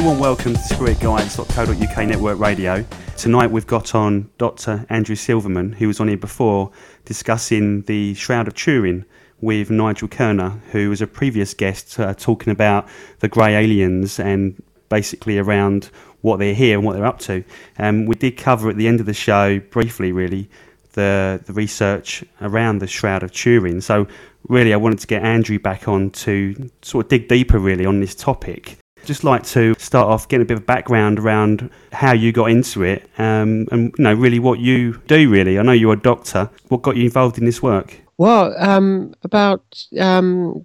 very 0.00 0.08
warm 0.08 0.18
welcome 0.18 0.54
to 0.54 0.60
spiritguides.co.uk 0.60 2.08
network 2.08 2.38
radio. 2.38 2.82
Tonight 3.18 3.50
we've 3.50 3.66
got 3.66 3.94
on 3.94 4.30
Dr. 4.38 4.86
Andrew 4.88 5.14
Silverman, 5.14 5.72
who 5.72 5.88
was 5.88 6.00
on 6.00 6.08
here 6.08 6.16
before 6.16 6.70
discussing 7.04 7.82
the 7.82 8.14
Shroud 8.14 8.48
of 8.48 8.54
Turin 8.54 9.04
with 9.42 9.68
Nigel 9.68 10.08
Kerner, 10.08 10.58
who 10.70 10.88
was 10.88 11.02
a 11.02 11.06
previous 11.06 11.52
guest 11.52 12.00
uh, 12.00 12.14
talking 12.14 12.50
about 12.50 12.88
the 13.18 13.28
grey 13.28 13.54
aliens 13.54 14.18
and 14.18 14.62
basically 14.88 15.36
around 15.36 15.90
what 16.22 16.38
they're 16.38 16.54
here 16.54 16.78
and 16.78 16.86
what 16.86 16.94
they're 16.94 17.04
up 17.04 17.18
to. 17.18 17.44
Um, 17.78 18.06
we 18.06 18.14
did 18.14 18.38
cover 18.38 18.70
at 18.70 18.76
the 18.76 18.88
end 18.88 19.00
of 19.00 19.06
the 19.06 19.12
show 19.12 19.58
briefly, 19.58 20.12
really, 20.12 20.48
the 20.92 21.42
the 21.44 21.52
research 21.52 22.24
around 22.40 22.78
the 22.78 22.86
Shroud 22.86 23.22
of 23.22 23.32
Turin. 23.32 23.82
So 23.82 24.06
really, 24.48 24.72
I 24.72 24.78
wanted 24.78 25.00
to 25.00 25.06
get 25.06 25.22
Andrew 25.22 25.58
back 25.58 25.88
on 25.88 26.10
to 26.10 26.70
sort 26.80 27.04
of 27.04 27.10
dig 27.10 27.28
deeper, 27.28 27.58
really, 27.58 27.84
on 27.84 28.00
this 28.00 28.14
topic. 28.14 28.78
Just 29.04 29.24
like 29.24 29.42
to 29.44 29.74
start 29.78 30.08
off 30.08 30.28
getting 30.28 30.42
a 30.42 30.46
bit 30.46 30.58
of 30.58 30.66
background 30.66 31.18
around 31.18 31.70
how 31.92 32.12
you 32.12 32.32
got 32.32 32.50
into 32.50 32.82
it, 32.82 33.08
um, 33.18 33.66
and 33.72 33.92
you 33.96 34.04
know 34.04 34.14
really 34.14 34.38
what 34.38 34.60
you 34.60 35.00
do. 35.06 35.28
Really, 35.28 35.58
I 35.58 35.62
know 35.62 35.72
you're 35.72 35.94
a 35.94 36.00
doctor. 36.00 36.50
What 36.68 36.82
got 36.82 36.96
you 36.96 37.04
involved 37.04 37.38
in 37.38 37.44
this 37.44 37.62
work? 37.62 38.00
Well, 38.18 38.54
um, 38.58 39.14
about 39.22 39.84
um, 39.98 40.64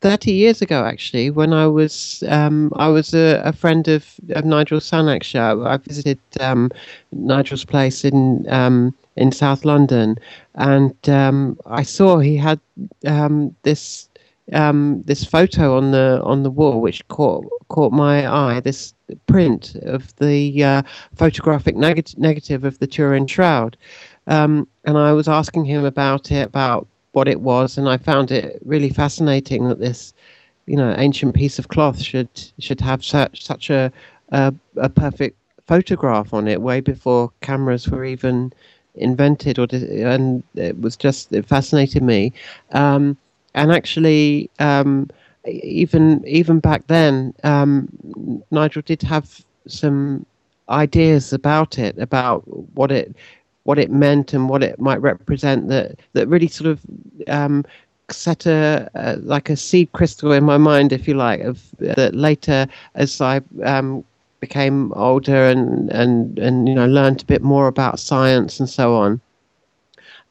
30 0.00 0.32
years 0.32 0.60
ago, 0.60 0.84
actually, 0.84 1.30
when 1.30 1.52
I 1.52 1.66
was 1.66 2.24
um, 2.28 2.72
I 2.76 2.88
was 2.88 3.14
a, 3.14 3.40
a, 3.44 3.52
friend 3.52 3.86
of, 3.86 4.06
of 4.30 4.44
Nigel 4.44 4.80
Sanak's 4.80 5.26
show. 5.26 5.64
I 5.64 5.76
visited 5.76 6.18
um, 6.40 6.70
Nigel's 7.12 7.64
place 7.64 8.04
in 8.04 8.44
um, 8.50 8.94
in 9.16 9.30
South 9.30 9.64
London, 9.64 10.18
and 10.56 10.94
I 11.66 11.82
saw 11.82 12.18
he 12.18 12.36
had 12.36 12.60
this 13.62 14.09
um, 14.52 15.02
this 15.06 15.24
photo 15.24 15.76
on 15.76 15.90
the 15.92 16.20
on 16.24 16.42
the 16.42 16.50
wall, 16.50 16.80
which 16.80 17.06
caught 17.08 17.44
caught 17.68 17.92
my 17.92 18.26
eye. 18.26 18.60
This 18.60 18.94
print 19.26 19.76
of 19.82 20.14
the 20.16 20.62
uh, 20.64 20.82
photographic 21.14 21.76
neg- 21.76 22.18
negative 22.18 22.64
of 22.64 22.78
the 22.78 22.86
Turin 22.86 23.26
Shroud, 23.26 23.76
and 24.26 24.66
I 24.98 25.12
was 25.12 25.28
asking 25.28 25.64
him 25.64 25.84
about 25.84 26.30
it, 26.30 26.46
about 26.46 26.86
what 27.12 27.28
it 27.28 27.40
was, 27.40 27.76
and 27.78 27.88
I 27.88 27.96
found 27.96 28.30
it 28.30 28.60
really 28.64 28.90
fascinating 28.90 29.68
that 29.68 29.80
this, 29.80 30.14
you 30.66 30.76
know, 30.76 30.94
ancient 30.96 31.34
piece 31.34 31.58
of 31.58 31.68
cloth 31.68 32.00
should 32.00 32.28
should 32.58 32.80
have 32.80 33.04
such 33.04 33.44
such 33.44 33.70
a 33.70 33.92
a, 34.30 34.54
a 34.76 34.88
perfect 34.88 35.36
photograph 35.66 36.32
on 36.34 36.48
it 36.48 36.62
way 36.62 36.80
before 36.80 37.30
cameras 37.40 37.88
were 37.88 38.04
even 38.04 38.52
invented, 38.94 39.58
or 39.58 39.66
and 39.72 40.42
it 40.54 40.80
was 40.80 40.96
just 40.96 41.32
it 41.32 41.46
fascinated 41.46 42.02
me, 42.02 42.32
um, 42.72 43.16
and 43.54 43.72
actually. 43.72 44.50
Um, 44.58 45.08
even 45.46 46.22
even 46.26 46.60
back 46.60 46.86
then, 46.86 47.34
um, 47.44 47.88
Nigel 48.50 48.82
did 48.82 49.02
have 49.02 49.42
some 49.66 50.26
ideas 50.68 51.32
about 51.32 51.78
it, 51.78 51.98
about 51.98 52.42
what 52.76 52.92
it 52.92 53.14
what 53.64 53.78
it 53.78 53.90
meant 53.90 54.32
and 54.32 54.48
what 54.48 54.62
it 54.62 54.80
might 54.80 55.00
represent 55.00 55.68
that 55.68 55.98
that 56.12 56.28
really 56.28 56.48
sort 56.48 56.70
of 56.70 56.80
um, 57.28 57.64
set 58.10 58.46
a, 58.46 58.90
a, 58.94 59.16
like 59.16 59.50
a 59.50 59.56
seed 59.56 59.92
crystal 59.92 60.32
in 60.32 60.44
my 60.44 60.58
mind, 60.58 60.92
if 60.92 61.06
you 61.06 61.14
like, 61.14 61.40
of 61.40 61.62
that 61.78 62.14
later 62.14 62.66
as 62.94 63.20
I 63.20 63.40
um, 63.64 64.04
became 64.40 64.92
older 64.94 65.46
and 65.46 65.90
and 65.90 66.38
and 66.38 66.68
you 66.68 66.74
know 66.74 66.86
learned 66.86 67.22
a 67.22 67.26
bit 67.26 67.42
more 67.42 67.66
about 67.66 67.98
science 67.98 68.60
and 68.60 68.68
so 68.68 68.94
on. 68.94 69.20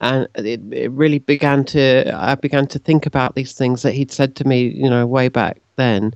And 0.02 0.28
it, 0.36 0.62
it 0.72 0.92
really 0.92 1.20
began 1.20 1.66
to 1.66 2.12
I 2.16 2.36
began 2.36 2.68
to 2.68 2.80
think 2.80 3.06
about 3.06 3.36
these 3.36 3.54
things 3.54 3.82
that 3.82 3.94
he'd 3.94 4.12
said 4.12 4.36
to 4.36 4.48
me, 4.48 4.68
you 4.70 4.90
know, 4.90 5.06
way 5.06 5.28
back 5.28 5.60
then, 5.76 6.14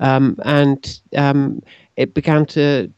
um, 0.00 0.38
and 0.44 1.00
um, 1.16 1.62
it 1.96 2.14
began 2.14 2.46
to 2.46 2.90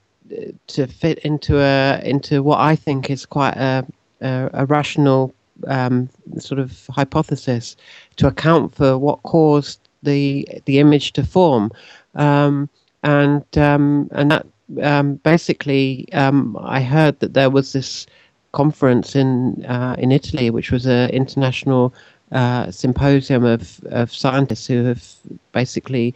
to 0.67 0.87
fit 0.87 1.19
into 1.21 1.61
a 1.61 2.01
into 2.05 2.43
what 2.43 2.61
I 2.61 2.77
think 2.77 3.09
is 3.11 3.25
quite 3.25 3.57
a 3.57 3.87
a, 4.21 4.51
a 4.53 4.67
rational 4.67 5.35
um, 5.67 6.09
sort 6.39 6.59
of 6.59 6.87
hypothesis 6.91 7.77
to 8.17 8.27
account 8.27 8.75
for 8.75 8.99
what 8.99 9.23
caused 9.23 9.81
the 10.03 10.47
the 10.67 10.79
image 10.79 11.13
to 11.15 11.25
form, 11.25 11.71
um, 12.15 12.69
and 13.03 13.45
um, 13.57 14.09
and 14.13 14.31
that 14.31 14.47
um, 14.83 15.15
basically 15.17 16.09
I 16.13 16.81
heard 16.81 17.21
that 17.21 17.35
there 17.35 17.51
was 17.51 17.73
this 17.73 18.07
conference 18.53 19.15
in 19.15 19.65
uh, 19.67 19.97
in 19.99 20.13
Italy, 20.13 20.51
which 20.51 20.71
was 20.71 20.87
an 20.87 21.11
international 21.11 21.95
uh, 22.33 22.71
symposium 22.71 23.45
of, 23.45 23.81
of 23.87 24.13
scientists 24.13 24.67
who 24.67 24.85
have 24.85 25.05
basically 25.53 26.15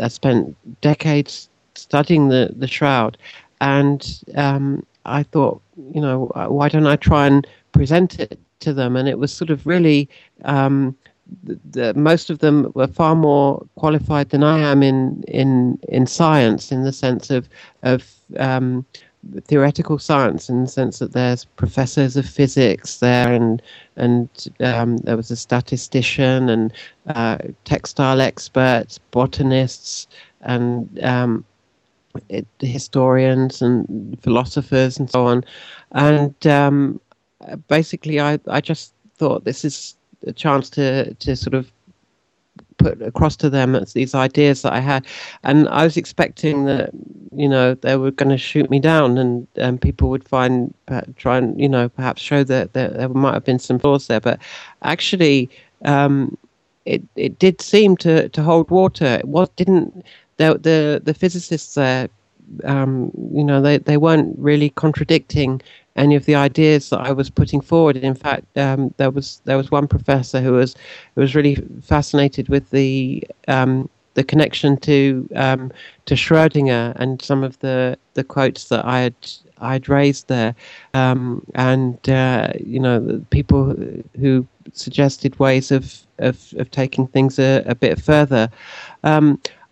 uh, 0.00 0.08
spent 0.08 0.56
decades 0.80 1.48
studying 1.74 2.28
the, 2.28 2.54
the 2.56 2.66
shroud 2.66 3.18
and 3.60 4.20
um, 4.36 4.84
I 5.04 5.22
thought, 5.22 5.60
you 5.94 6.00
know, 6.00 6.30
why 6.48 6.68
don't 6.68 6.86
I 6.86 6.96
try 6.96 7.26
and 7.26 7.46
present 7.72 8.18
it 8.18 8.38
to 8.60 8.72
them? 8.72 8.96
And 8.96 9.08
it 9.08 9.18
was 9.18 9.32
sort 9.32 9.50
of 9.50 9.66
really, 9.66 10.08
um, 10.44 10.96
the, 11.44 11.58
the, 11.70 11.94
most 11.94 12.30
of 12.30 12.40
them 12.40 12.72
were 12.74 12.86
far 12.86 13.14
more 13.14 13.64
qualified 13.76 14.30
than 14.30 14.42
I 14.42 14.58
am 14.58 14.82
in 14.82 15.22
in 15.28 15.78
in 15.88 16.06
science, 16.06 16.72
in 16.72 16.82
the 16.82 16.92
sense 16.92 17.30
of 17.30 17.48
of 17.82 18.10
um, 18.38 18.84
theoretical 19.44 19.98
science, 19.98 20.48
in 20.48 20.62
the 20.62 20.68
sense 20.68 20.98
that 20.98 21.12
there's 21.12 21.44
professors 21.44 22.16
of 22.16 22.28
physics 22.28 22.98
there, 22.98 23.32
and 23.32 23.62
and 23.96 24.28
um, 24.60 24.96
there 24.98 25.16
was 25.16 25.30
a 25.30 25.36
statistician 25.36 26.48
and 26.48 26.72
uh, 27.06 27.38
textile 27.64 28.20
experts, 28.20 28.98
botanists, 29.10 30.06
and 30.40 31.02
um, 31.02 31.44
it, 32.28 32.46
historians 32.60 33.62
and 33.62 34.18
philosophers 34.22 34.98
and 34.98 35.10
so 35.10 35.26
on. 35.26 35.44
And 35.92 36.46
um, 36.46 37.00
basically, 37.68 38.20
I, 38.20 38.38
I 38.48 38.60
just 38.60 38.94
thought 39.16 39.44
this 39.44 39.64
is 39.64 39.96
a 40.26 40.32
chance 40.32 40.70
to, 40.70 41.14
to 41.14 41.36
sort 41.36 41.54
of 41.54 41.70
put 42.80 43.00
across 43.02 43.36
to 43.36 43.50
them 43.50 43.78
these 43.94 44.14
ideas 44.14 44.62
that 44.62 44.72
I 44.72 44.80
had. 44.80 45.06
And 45.42 45.68
I 45.68 45.84
was 45.84 45.96
expecting 45.96 46.64
that, 46.64 46.90
you 47.42 47.48
know, 47.48 47.74
they 47.74 47.96
were 47.96 48.10
going 48.10 48.30
to 48.30 48.38
shoot 48.38 48.68
me 48.70 48.80
down 48.80 49.18
and, 49.18 49.46
and 49.56 49.80
people 49.80 50.08
would 50.10 50.26
find, 50.26 50.74
try 51.16 51.38
and, 51.38 51.60
you 51.60 51.68
know, 51.68 51.88
perhaps 51.88 52.22
show 52.22 52.42
that, 52.44 52.72
that 52.72 52.94
there 52.96 53.08
might 53.08 53.34
have 53.34 53.44
been 53.44 53.58
some 53.58 53.78
flaws 53.78 54.06
there. 54.06 54.20
But 54.20 54.40
actually, 54.82 55.48
um, 55.84 56.36
it, 56.86 57.02
it 57.16 57.38
did 57.38 57.60
seem 57.60 57.96
to, 57.98 58.28
to 58.30 58.42
hold 58.42 58.70
water. 58.70 59.20
What 59.24 59.54
didn't 59.56 60.04
the 60.40 60.58
the, 60.58 61.02
the 61.04 61.14
physicists 61.14 61.74
there, 61.74 62.08
um, 62.64 63.10
you 63.34 63.44
know, 63.44 63.60
they, 63.60 63.78
they 63.78 63.98
weren't 63.98 64.36
really 64.38 64.70
contradicting 64.70 65.60
any 66.00 66.16
of 66.16 66.24
the 66.24 66.34
ideas 66.34 66.90
that 66.90 67.00
I 67.00 67.12
was 67.12 67.30
putting 67.30 67.60
forward. 67.60 67.96
In 67.96 68.14
fact, 68.14 68.56
um, 68.56 68.92
there 68.96 69.10
was 69.10 69.40
there 69.44 69.56
was 69.56 69.70
one 69.70 69.86
professor 69.86 70.40
who 70.40 70.52
was 70.52 70.74
who 71.14 71.20
was 71.20 71.34
really 71.34 71.56
fascinated 71.82 72.48
with 72.48 72.70
the 72.70 73.22
um, 73.48 73.88
the 74.14 74.24
connection 74.24 74.76
to 74.78 75.28
um, 75.36 75.70
to 76.06 76.14
Schrödinger 76.14 76.94
and 76.96 77.22
some 77.22 77.44
of 77.44 77.58
the, 77.60 77.98
the 78.14 78.24
quotes 78.24 78.68
that 78.68 78.84
I 78.84 79.00
had 79.00 79.14
I 79.58 79.72
had 79.74 79.88
raised 79.88 80.28
there, 80.28 80.54
um, 80.94 81.44
and 81.54 82.08
uh, 82.08 82.52
you 82.64 82.80
know, 82.80 83.24
people 83.30 83.76
who 84.18 84.46
suggested 84.72 85.38
ways 85.38 85.70
of 85.70 86.06
of, 86.18 86.52
of 86.56 86.70
taking 86.70 87.06
things 87.06 87.38
a, 87.38 87.62
a 87.66 87.74
bit 87.74 88.00
further. 88.00 88.48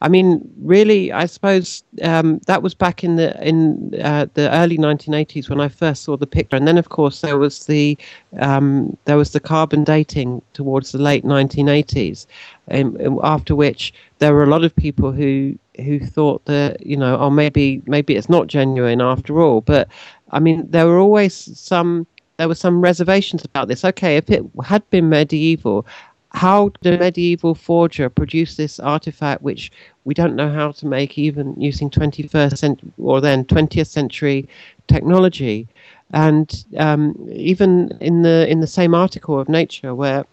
I 0.01 0.09
mean, 0.09 0.49
really, 0.59 1.11
I 1.11 1.27
suppose 1.27 1.83
um, 2.03 2.39
that 2.47 2.63
was 2.63 2.73
back 2.73 3.03
in 3.03 3.17
the 3.17 3.37
in 3.47 3.95
uh, 4.01 4.27
the 4.35 4.49
early 4.55 4.79
1980s 4.79 5.51
when 5.51 5.61
I 5.61 5.69
first 5.69 6.05
saw 6.05 6.17
the 6.17 6.27
picture, 6.27 6.57
and 6.57 6.69
then 6.69 6.79
of 6.79 6.89
course 6.89 7.21
there 7.21 7.37
was 7.37 7.67
the 7.67 7.99
um, 8.39 8.97
there 9.07 9.17
was 9.17 9.33
the 9.33 9.41
carbon 9.41 9.83
dating 9.83 10.43
towards 10.53 10.93
the 10.93 10.99
late 10.99 11.25
1980s, 11.25 12.27
um, 12.71 13.19
after 13.25 13.57
which 13.57 13.93
there 14.21 14.33
were 14.33 14.45
a 14.45 14.51
lot 14.51 14.65
of 14.65 14.75
people 14.77 15.11
who 15.11 15.59
who 15.79 15.99
thought 15.99 16.45
that 16.45 16.85
you 16.87 16.97
know, 16.97 17.19
oh 17.19 17.31
maybe 17.31 17.83
maybe 17.87 18.15
it's 18.15 18.29
not 18.29 18.47
genuine 18.47 19.01
after 19.01 19.41
all. 19.41 19.63
But 19.63 19.89
I 20.31 20.39
mean, 20.39 20.71
there 20.71 20.87
were 20.87 20.99
always 20.99 21.35
some 21.59 22.07
there 22.39 22.49
were 22.49 22.55
some 22.55 22.81
reservations 22.81 23.45
about 23.45 23.67
this. 23.67 23.85
Okay, 23.85 24.17
if 24.17 24.31
it 24.31 24.45
had 24.65 24.89
been 24.91 25.09
medieval, 25.09 25.85
how 26.33 26.71
a 26.85 26.97
medieval 26.97 27.55
forger 27.55 28.09
produce 28.11 28.57
this 28.57 28.79
artifact 28.79 29.43
which 29.43 29.73
we 30.05 30.15
don't 30.15 30.37
know 30.37 30.51
how 30.51 30.73
to 30.73 30.87
make 30.87 31.19
even 31.19 31.55
using 31.61 31.91
21st 31.91 32.59
century 32.59 32.93
or 32.99 33.21
then 33.21 33.45
20th 33.45 33.87
century 33.87 34.49
technology. 34.89 35.67
And 36.13 36.65
um, 36.79 37.15
even 37.31 37.97
in 38.01 38.23
the 38.23 38.47
in 38.49 38.61
the 38.61 38.67
same 38.67 38.95
article 38.95 39.39
of 39.39 39.49
nature 39.49 39.95
where 39.95 40.25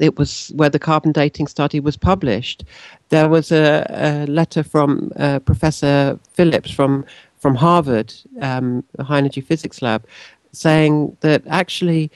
it 0.00 0.18
was 0.18 0.52
where 0.54 0.70
the 0.70 0.78
carbon 0.78 1.12
dating 1.12 1.46
study 1.48 1.80
was 1.80 1.96
published 1.96 2.64
there 3.08 3.28
was 3.28 3.50
a, 3.50 3.84
a 3.90 4.26
letter 4.26 4.62
from 4.62 5.10
uh, 5.16 5.38
professor 5.40 6.18
phillips 6.34 6.70
from 6.70 7.04
from 7.38 7.56
harvard 7.56 8.14
um, 8.40 8.84
high 9.00 9.18
energy 9.18 9.40
physics 9.40 9.82
lab 9.82 10.04
saying 10.52 11.16
that 11.20 11.42
actually 11.48 12.10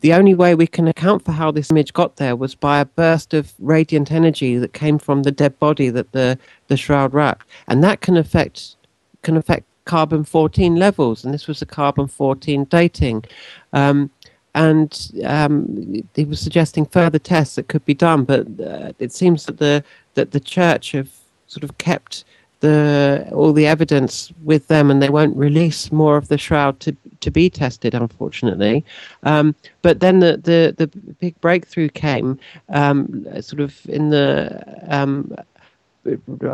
the 0.00 0.12
only 0.12 0.34
way 0.34 0.54
we 0.54 0.66
can 0.66 0.86
account 0.88 1.24
for 1.24 1.32
how 1.32 1.50
this 1.50 1.70
image 1.70 1.92
got 1.92 2.16
there 2.16 2.36
was 2.36 2.54
by 2.54 2.80
a 2.80 2.84
burst 2.84 3.32
of 3.32 3.54
radiant 3.58 4.12
energy 4.12 4.58
that 4.58 4.72
came 4.72 4.98
from 4.98 5.22
the 5.22 5.32
dead 5.32 5.58
body 5.58 5.88
that 5.90 6.12
the, 6.12 6.38
the 6.68 6.76
shroud 6.76 7.14
wrapped. 7.14 7.46
And 7.66 7.82
that 7.82 8.00
can 8.00 8.16
affect 8.16 8.76
can 9.22 9.36
affect 9.36 9.66
carbon 9.86 10.24
14 10.24 10.76
levels, 10.76 11.24
and 11.24 11.32
this 11.32 11.48
was 11.48 11.62
a 11.62 11.66
carbon 11.66 12.06
14 12.06 12.64
dating. 12.64 13.24
Um, 13.72 14.10
and 14.54 15.10
um, 15.24 16.02
he 16.14 16.24
was 16.24 16.40
suggesting 16.40 16.86
further 16.86 17.18
tests 17.18 17.56
that 17.56 17.68
could 17.68 17.84
be 17.84 17.94
done, 17.94 18.24
but 18.24 18.46
uh, 18.60 18.92
it 18.98 19.12
seems 19.12 19.46
that 19.46 19.58
the 19.58 19.84
that 20.14 20.30
the 20.30 20.40
church 20.40 20.92
have 20.92 21.10
sort 21.46 21.64
of 21.64 21.76
kept 21.78 22.24
the 22.60 23.28
all 23.32 23.52
the 23.52 23.66
evidence 23.66 24.32
with 24.44 24.66
them, 24.68 24.90
and 24.90 25.02
they 25.02 25.10
won't 25.10 25.36
release 25.36 25.92
more 25.92 26.16
of 26.16 26.28
the 26.28 26.38
shroud 26.38 26.80
to 26.80 26.96
to 27.26 27.30
be 27.32 27.50
tested, 27.50 27.92
unfortunately. 27.92 28.84
Um, 29.24 29.54
but 29.82 29.98
then 29.98 30.20
the, 30.20 30.32
the 30.36 30.60
the 30.80 30.86
big 31.24 31.38
breakthrough 31.40 31.88
came, 31.88 32.38
um, 32.68 33.26
sort 33.42 33.60
of 33.60 33.72
in 33.88 34.10
the 34.10 34.28
um, 34.88 35.34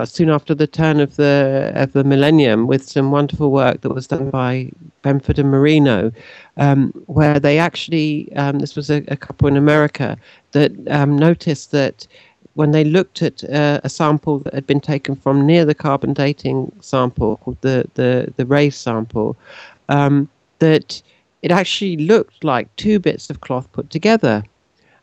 soon 0.04 0.30
after 0.30 0.54
the 0.54 0.66
turn 0.66 0.98
of 0.98 1.16
the 1.16 1.72
of 1.74 1.92
the 1.92 2.04
millennium, 2.04 2.66
with 2.66 2.88
some 2.88 3.10
wonderful 3.10 3.50
work 3.50 3.82
that 3.82 3.94
was 3.94 4.06
done 4.06 4.30
by 4.30 4.70
Benford 5.04 5.38
and 5.38 5.50
Marino, 5.50 6.10
um, 6.56 6.90
where 7.06 7.38
they 7.38 7.58
actually 7.58 8.34
um, 8.36 8.58
this 8.58 8.74
was 8.74 8.88
a, 8.90 9.04
a, 9.08 9.16
couple 9.16 9.46
in 9.48 9.56
America 9.58 10.16
that 10.52 10.72
um, 10.88 11.18
noticed 11.18 11.70
that 11.72 12.06
when 12.54 12.70
they 12.70 12.84
looked 12.84 13.20
at 13.20 13.44
uh, 13.44 13.80
a 13.84 13.90
sample 13.90 14.38
that 14.38 14.54
had 14.54 14.66
been 14.66 14.80
taken 14.80 15.16
from 15.16 15.46
near 15.46 15.66
the 15.66 15.74
carbon 15.74 16.14
dating 16.14 16.72
sample, 16.80 17.36
called 17.38 17.60
the 17.60 17.84
the 17.92 18.32
the 18.38 18.46
Raes 18.46 18.76
sample, 18.76 19.36
um, 19.90 20.28
that 20.62 21.02
it 21.42 21.50
actually 21.50 21.96
looked 21.96 22.44
like 22.44 22.74
two 22.76 22.98
bits 22.98 23.28
of 23.30 23.40
cloth 23.40 23.70
put 23.72 23.90
together 23.90 24.44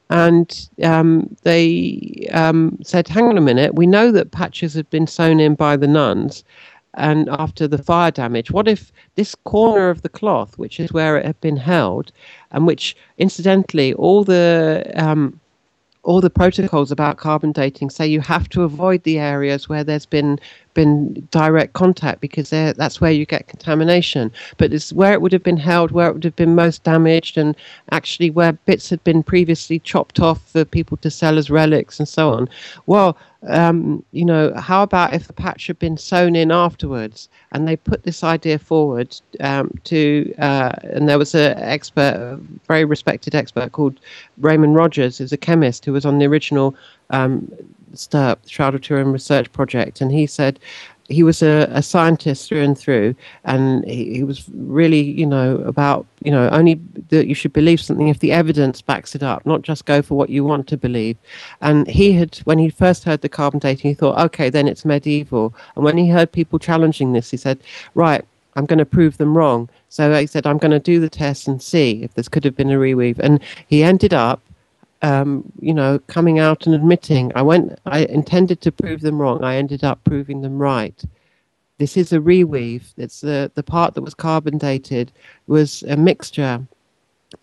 and 0.10 0.70
um, 0.84 1.36
they 1.44 2.28
um, 2.34 2.78
said, 2.84 3.08
"Hang 3.08 3.26
on 3.26 3.38
a 3.38 3.42
minute. 3.42 3.76
We 3.76 3.86
know 3.86 4.12
that 4.12 4.32
patches 4.32 4.74
had 4.74 4.90
been 4.90 5.06
sewn 5.06 5.40
in 5.40 5.54
by 5.56 5.78
the 5.78 5.88
nuns, 5.88 6.44
and 6.96 7.30
after 7.30 7.68
the 7.68 7.78
fire 7.78 8.12
damage, 8.12 8.50
what 8.50 8.68
if 8.68 8.92
this 9.16 9.36
corner 9.36 9.90
of 9.90 10.02
the 10.02 10.10
cloth, 10.10 10.58
which 10.58 10.80
is 10.80 10.92
where 10.92 11.18
it 11.18 11.26
had 11.26 11.40
been 11.42 11.58
held, 11.58 12.12
and 12.52 12.66
which, 12.66 12.96
incidentally, 13.20 13.94
all 13.94 14.24
the 14.24 14.92
um, 14.96 15.40
all 16.04 16.22
the 16.22 16.30
protocols 16.30 16.92
about 16.92 17.18
carbon 17.18 17.52
dating 17.52 17.90
say 17.92 18.08
you 18.08 18.22
have 18.22 18.50
to 18.50 18.64
avoid 18.64 19.04
the 19.04 19.20
areas 19.20 19.70
where 19.70 19.84
there's 19.84 20.08
been 20.08 20.40
been 20.80 21.28
direct 21.30 21.74
contact 21.74 22.22
because 22.22 22.50
that's 22.52 23.02
where 23.02 23.12
you 23.12 23.26
get 23.26 23.48
contamination. 23.48 24.32
But 24.58 24.74
it's 24.74 24.94
where 24.94 25.12
it 25.12 25.22
would 25.22 25.34
have 25.34 25.44
been 25.44 25.58
held, 25.58 25.92
where 25.92 26.08
it 26.08 26.14
would 26.14 26.24
have 26.24 26.38
been 26.38 26.56
most 26.56 26.84
damaged, 26.84 27.38
and 27.38 27.54
actually 27.92 28.30
where 28.30 28.54
bits 28.54 28.90
had 28.90 29.04
been 29.04 29.22
previously 29.22 29.80
chopped 29.80 30.22
off 30.22 30.42
for 30.52 30.64
people 30.64 30.96
to 30.98 31.12
sell 31.12 31.38
as 31.38 31.50
relics 31.50 32.00
and 32.00 32.08
so 32.08 32.32
on. 32.32 32.48
Well, 32.86 33.18
um, 33.48 34.04
you 34.12 34.24
know, 34.24 34.54
how 34.56 34.84
about 34.84 35.14
if 35.14 35.28
the 35.28 35.34
patch 35.34 35.68
had 35.68 35.80
been 35.80 35.98
sewn 35.98 36.36
in 36.36 36.50
afterwards? 36.52 37.28
And 37.52 37.68
they 37.68 37.76
put 37.76 38.04
this 38.04 38.24
idea 38.24 38.58
forward 38.58 39.16
um, 39.42 39.74
to, 39.86 40.34
uh, 40.40 40.74
and 40.84 41.10
there 41.10 41.18
was 41.18 41.36
an 41.36 41.58
expert, 41.58 42.16
a 42.16 42.40
very 42.68 42.86
respected 42.86 43.36
expert 43.36 43.74
called 43.74 44.00
Raymond 44.38 44.76
Rogers, 44.76 45.18
who's 45.18 45.34
a 45.34 45.38
chemist 45.38 45.84
who 45.84 45.94
was 45.94 46.06
on 46.06 46.20
the 46.20 46.26
original 46.26 46.74
um, 47.10 47.52
STURP, 47.94 48.40
Shroud 48.48 48.76
of 48.76 48.82
Turin 48.82 49.12
Research 49.12 49.52
Project, 49.52 50.02
and 50.02 50.12
he 50.12 50.28
said 50.28 50.60
he 51.10 51.24
was 51.24 51.42
a, 51.42 51.68
a 51.72 51.82
scientist 51.82 52.48
through 52.48 52.62
and 52.62 52.78
through, 52.78 53.16
and 53.44 53.84
he, 53.86 54.18
he, 54.18 54.24
was 54.24 54.48
really, 54.54 55.02
you 55.02 55.26
know, 55.26 55.58
about, 55.66 56.06
you 56.24 56.32
know, 56.32 56.48
only 56.50 56.80
that 57.10 57.28
you 57.28 57.34
should 57.34 57.52
believe 57.52 57.82
something 57.82 58.08
if 58.08 58.20
the 58.20 58.32
evidence 58.32 58.82
backs 58.82 59.16
it 59.16 59.24
up, 59.24 59.44
not 59.46 59.64
just 59.64 59.86
go 59.86 60.04
for 60.04 60.16
what 60.16 60.30
you 60.30 60.44
want 60.44 60.68
to 60.68 60.78
believe. 60.78 61.18
And 61.62 61.88
he 61.88 62.12
had, 62.12 62.38
when 62.44 62.60
he 62.60 62.70
first 62.70 63.04
heard 63.04 63.22
the 63.22 63.30
carbon 63.30 63.60
dating, 63.60 63.90
he 63.90 63.96
thought, 63.96 64.20
okay, 64.26 64.52
then 64.52 64.68
it's 64.68 64.86
medieval. 64.86 65.54
And 65.76 65.84
when 65.84 65.98
he 65.98 66.08
heard 66.08 66.32
people 66.32 66.60
challenging 66.60 67.14
this, 67.14 67.32
he 67.32 67.38
said, 67.38 67.60
right, 67.96 68.24
I'm 68.56 68.66
going 68.66 68.80
to 68.80 68.86
prove 68.86 69.18
them 69.18 69.36
wrong. 69.36 69.68
So 69.90 70.14
he 70.14 70.28
said, 70.28 70.46
I'm 70.46 70.58
going 70.60 70.72
to 70.72 70.80
do 70.80 71.00
the 71.00 71.10
test 71.10 71.48
and 71.48 71.62
see 71.62 72.04
if 72.04 72.14
this 72.14 72.30
could 72.30 72.44
have 72.44 72.56
been 72.56 72.72
a 72.72 72.78
reweave. 72.78 73.18
And 73.18 73.40
he 73.68 73.84
ended 73.84 74.14
up 74.14 74.42
um, 75.02 75.52
you 75.60 75.74
know, 75.74 76.00
coming 76.08 76.40
out 76.40 76.66
and 76.66 76.76
admitting, 76.76 77.32
I 77.36 77.42
went, 77.42 77.80
I 77.86 78.00
intended 78.00 78.62
to 78.62 78.72
prove 78.72 79.02
them 79.02 79.20
wrong. 79.20 79.44
I 79.44 79.56
ended 79.56 79.84
up 79.84 80.04
proving 80.04 80.42
them 80.42 80.58
right. 80.58 81.02
This 81.78 81.96
is 81.96 82.12
a 82.12 82.20
reweave. 82.20 82.94
It's 82.98 83.22
the, 83.22 83.52
the 83.56 83.64
part 83.64 83.94
that 83.94 84.02
was 84.02 84.14
carbon 84.14 84.58
dated 84.58 85.12
was 85.48 85.84
a 85.84 85.96
mixture 85.96 86.68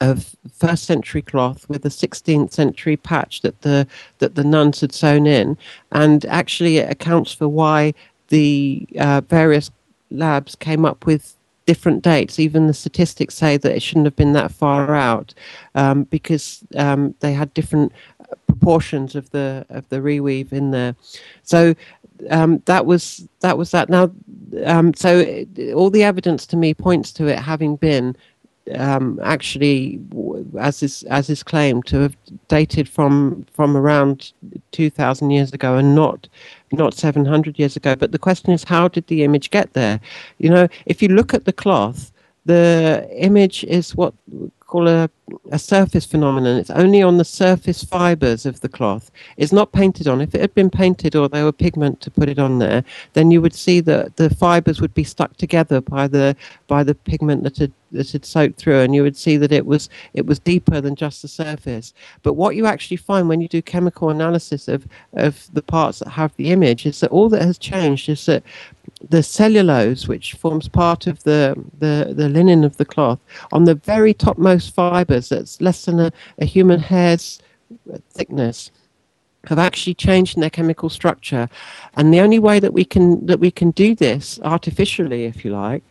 of 0.00 0.36
first 0.52 0.84
century 0.84 1.22
cloth 1.22 1.68
with 1.68 1.84
a 1.86 1.90
16th 1.90 2.52
century 2.52 2.96
patch 2.96 3.42
that 3.42 3.62
the 3.62 3.86
that 4.18 4.34
the 4.34 4.44
nuns 4.44 4.80
had 4.80 4.92
sewn 4.92 5.26
in, 5.26 5.56
and 5.92 6.24
actually 6.26 6.78
it 6.78 6.90
accounts 6.90 7.32
for 7.32 7.48
why 7.48 7.94
the 8.28 8.86
uh, 8.98 9.20
various 9.28 9.70
labs 10.10 10.56
came 10.56 10.84
up 10.84 11.06
with 11.06 11.35
different 11.66 12.02
dates. 12.02 12.38
Even 12.38 12.66
the 12.66 12.74
statistics 12.74 13.34
say 13.34 13.56
that 13.56 13.74
it 13.74 13.82
shouldn't 13.82 14.06
have 14.06 14.16
been 14.16 14.32
that 14.32 14.52
far 14.52 14.94
out 14.94 15.34
um, 15.74 16.04
because 16.04 16.64
um, 16.76 17.14
they 17.20 17.32
had 17.32 17.52
different 17.52 17.92
uh, 18.20 18.34
proportions 18.46 19.14
of 19.14 19.30
the 19.30 19.66
of 19.68 19.88
the 19.88 19.96
reweave 19.96 20.52
in 20.52 20.70
there. 20.70 20.94
So 21.42 21.74
um, 22.30 22.62
that 22.66 22.86
was 22.86 23.28
that 23.40 23.58
was 23.58 23.70
that. 23.72 23.88
Now, 23.88 24.10
um, 24.64 24.94
so 24.94 25.18
it, 25.18 25.74
all 25.74 25.90
the 25.90 26.04
evidence 26.04 26.46
to 26.46 26.56
me 26.56 26.72
points 26.72 27.12
to 27.12 27.26
it 27.26 27.38
having 27.38 27.76
been 27.76 28.16
um, 28.74 29.20
actually, 29.22 30.00
as 30.58 30.82
is 30.82 31.02
as 31.04 31.30
is 31.30 31.42
claimed, 31.42 31.86
to 31.86 32.00
have 32.00 32.16
dated 32.48 32.88
from 32.88 33.46
from 33.52 33.76
around 33.76 34.32
two 34.72 34.90
thousand 34.90 35.30
years 35.30 35.52
ago, 35.52 35.76
and 35.76 35.94
not 35.94 36.28
not 36.72 36.94
seven 36.94 37.24
hundred 37.24 37.58
years 37.58 37.76
ago. 37.76 37.94
But 37.94 38.12
the 38.12 38.18
question 38.18 38.52
is, 38.52 38.64
how 38.64 38.88
did 38.88 39.06
the 39.06 39.22
image 39.22 39.50
get 39.50 39.72
there? 39.74 40.00
You 40.38 40.50
know, 40.50 40.68
if 40.86 41.02
you 41.02 41.08
look 41.08 41.34
at 41.34 41.44
the 41.44 41.52
cloth, 41.52 42.12
the 42.46 43.08
image 43.12 43.64
is 43.64 43.96
what 43.96 44.14
we 44.28 44.50
call 44.66 44.88
a, 44.88 45.10
a 45.50 45.58
surface 45.58 46.06
phenomenon. 46.06 46.56
It's 46.58 46.70
only 46.70 47.02
on 47.02 47.18
the 47.18 47.24
surface 47.24 47.82
fibers 47.82 48.46
of 48.46 48.60
the 48.60 48.68
cloth. 48.68 49.10
It's 49.36 49.52
not 49.52 49.72
painted 49.72 50.06
on. 50.06 50.20
If 50.20 50.34
it 50.34 50.40
had 50.40 50.54
been 50.54 50.70
painted 50.70 51.16
or 51.16 51.28
there 51.28 51.44
were 51.44 51.52
pigment 51.52 52.00
to 52.02 52.10
put 52.10 52.28
it 52.28 52.38
on 52.38 52.58
there, 52.60 52.84
then 53.14 53.32
you 53.32 53.42
would 53.42 53.54
see 53.54 53.80
that 53.80 54.16
the 54.16 54.30
fibers 54.30 54.80
would 54.80 54.94
be 54.94 55.04
stuck 55.04 55.36
together 55.36 55.80
by 55.80 56.06
the 56.06 56.36
by 56.68 56.84
the 56.84 56.94
pigment 56.94 57.42
that 57.42 57.58
had 57.58 57.72
that 57.92 58.10
had 58.10 58.24
soaked 58.24 58.58
through, 58.58 58.80
and 58.80 58.94
you 58.94 59.02
would 59.02 59.16
see 59.16 59.36
that 59.36 59.52
it 59.52 59.66
was 59.66 59.88
it 60.14 60.26
was 60.26 60.38
deeper 60.38 60.80
than 60.80 60.94
just 60.94 61.22
the 61.22 61.28
surface. 61.28 61.94
But 62.22 62.34
what 62.34 62.56
you 62.56 62.66
actually 62.66 62.98
find 62.98 63.28
when 63.28 63.40
you 63.40 63.48
do 63.48 63.62
chemical 63.62 64.10
analysis 64.10 64.68
of 64.68 64.86
of 65.14 65.48
the 65.52 65.62
parts 65.62 65.98
that 66.00 66.08
have 66.10 66.34
the 66.36 66.50
image 66.50 66.86
is 66.86 67.00
that 67.00 67.10
all 67.10 67.28
that 67.30 67.42
has 67.42 67.58
changed 67.58 68.08
is 68.08 68.26
that 68.26 68.42
the 69.08 69.22
cellulose, 69.22 70.08
which 70.08 70.34
forms 70.34 70.68
part 70.68 71.06
of 71.06 71.22
the, 71.24 71.54
the, 71.78 72.12
the 72.14 72.28
linen 72.28 72.64
of 72.64 72.76
the 72.76 72.84
cloth, 72.84 73.18
on 73.52 73.64
the 73.64 73.74
very 73.74 74.14
topmost 74.14 74.74
fibers, 74.74 75.28
that's 75.28 75.60
less 75.60 75.84
than 75.84 76.00
a, 76.00 76.12
a 76.38 76.44
human 76.44 76.78
hair's 76.78 77.40
thickness, 78.10 78.70
have 79.46 79.58
actually 79.58 79.94
changed 79.94 80.36
in 80.36 80.40
their 80.40 80.50
chemical 80.50 80.88
structure. 80.88 81.48
And 81.94 82.12
the 82.12 82.20
only 82.20 82.38
way 82.38 82.58
that 82.58 82.72
we 82.72 82.84
can 82.84 83.24
that 83.26 83.38
we 83.38 83.50
can 83.50 83.70
do 83.72 83.94
this 83.94 84.40
artificially, 84.42 85.24
if 85.24 85.44
you 85.44 85.52
like, 85.52 85.84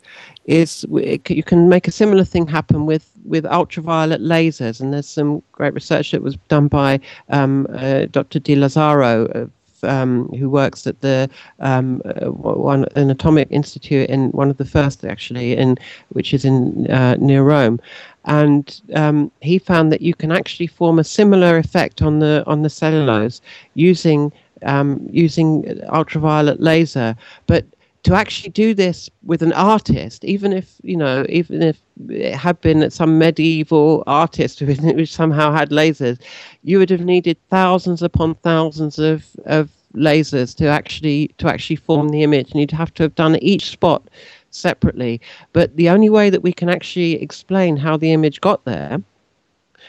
is 0.45 0.85
you 0.89 1.43
can 1.43 1.69
make 1.69 1.87
a 1.87 1.91
similar 1.91 2.25
thing 2.25 2.47
happen 2.47 2.85
with 2.85 3.09
with 3.23 3.45
ultraviolet 3.45 4.21
lasers. 4.21 4.81
And 4.81 4.93
there's 4.93 5.07
some 5.07 5.41
great 5.53 5.73
research 5.73 6.11
that 6.11 6.21
was 6.21 6.35
done 6.49 6.67
by 6.67 6.99
um, 7.29 7.67
uh, 7.73 8.05
Dr. 8.11 8.39
Di 8.39 8.55
Lazzaro 8.55 9.49
um, 9.85 10.27
who 10.29 10.49
works 10.49 10.87
at 10.87 11.01
the 11.01 11.29
um, 11.59 12.01
uh, 12.05 12.31
one 12.31 12.85
an 12.95 13.09
atomic 13.09 13.47
institute 13.51 14.09
in 14.09 14.29
one 14.31 14.49
of 14.49 14.57
the 14.57 14.65
first 14.65 15.05
actually 15.05 15.55
in 15.55 15.77
which 16.09 16.33
is 16.33 16.45
in 16.45 16.89
uh, 16.91 17.15
near 17.19 17.43
Rome, 17.43 17.79
and 18.25 18.81
um, 18.95 19.31
he 19.41 19.59
found 19.59 19.91
that 19.91 20.01
you 20.01 20.13
can 20.13 20.31
actually 20.31 20.67
form 20.67 20.99
a 20.99 21.03
similar 21.03 21.57
effect 21.57 22.01
on 22.01 22.19
the 22.19 22.43
on 22.47 22.61
the 22.63 22.69
cellulose 22.69 23.41
using 23.75 24.31
um, 24.63 25.07
using 25.11 25.81
ultraviolet 25.89 26.59
laser, 26.59 27.15
but 27.47 27.65
to 28.05 28.13
actually 28.13 28.51
do 28.51 28.75
this 28.75 29.09
with 29.23 29.41
an 29.41 29.51
artist, 29.53 30.23
even 30.23 30.53
if 30.53 30.75
you 30.83 30.95
know, 30.95 31.25
even 31.27 31.63
if 31.63 31.81
it 32.07 32.35
had 32.35 32.61
been 32.61 32.87
some 32.91 33.17
medieval 33.17 34.03
artist 34.05 34.59
who 34.59 35.05
somehow 35.07 35.51
had 35.51 35.71
lasers, 35.71 36.19
you 36.63 36.77
would 36.77 36.91
have 36.91 37.01
needed 37.01 37.35
thousands 37.49 38.03
upon 38.03 38.35
thousands 38.35 38.99
of, 38.99 39.25
of 39.45 39.71
lasers 39.95 40.55
to 40.57 40.67
actually 40.67 41.29
to 41.37 41.47
actually 41.47 41.77
form 41.77 42.09
the 42.09 42.23
image, 42.23 42.51
and 42.51 42.59
you'd 42.59 42.71
have 42.71 42.93
to 42.95 43.03
have 43.03 43.15
done 43.15 43.35
each 43.37 43.69
spot 43.69 44.03
separately. 44.51 45.19
But 45.53 45.75
the 45.75 45.89
only 45.89 46.09
way 46.09 46.29
that 46.29 46.43
we 46.43 46.53
can 46.53 46.69
actually 46.69 47.21
explain 47.21 47.77
how 47.77 47.97
the 47.97 48.11
image 48.11 48.41
got 48.41 48.63
there 48.65 49.01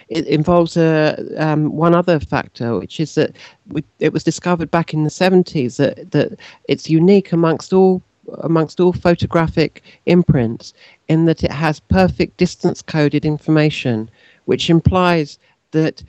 it 0.08 0.26
involves 0.26 0.76
a, 0.76 1.16
um, 1.36 1.72
one 1.72 1.94
other 1.94 2.20
factor, 2.20 2.78
which 2.78 3.00
is 3.00 3.14
that 3.16 3.34
we, 3.68 3.82
it 3.98 4.12
was 4.12 4.22
discovered 4.22 4.70
back 4.70 4.94
in 4.94 5.04
the 5.04 5.10
70s 5.10 5.76
that, 5.76 6.10
that 6.12 6.38
it's 6.68 6.88
unique 6.88 7.32
amongst 7.32 7.72
all 7.72 8.02
amongst 8.40 8.80
all 8.80 8.92
photographic 8.92 9.84
imprints 10.06 10.74
in 11.06 11.26
that 11.26 11.44
it 11.44 11.52
has 11.52 11.78
perfect 11.78 12.36
distance 12.38 12.82
coded 12.82 13.24
information 13.24 14.10
which 14.46 14.68
implies 14.68 15.38
that 15.70 16.02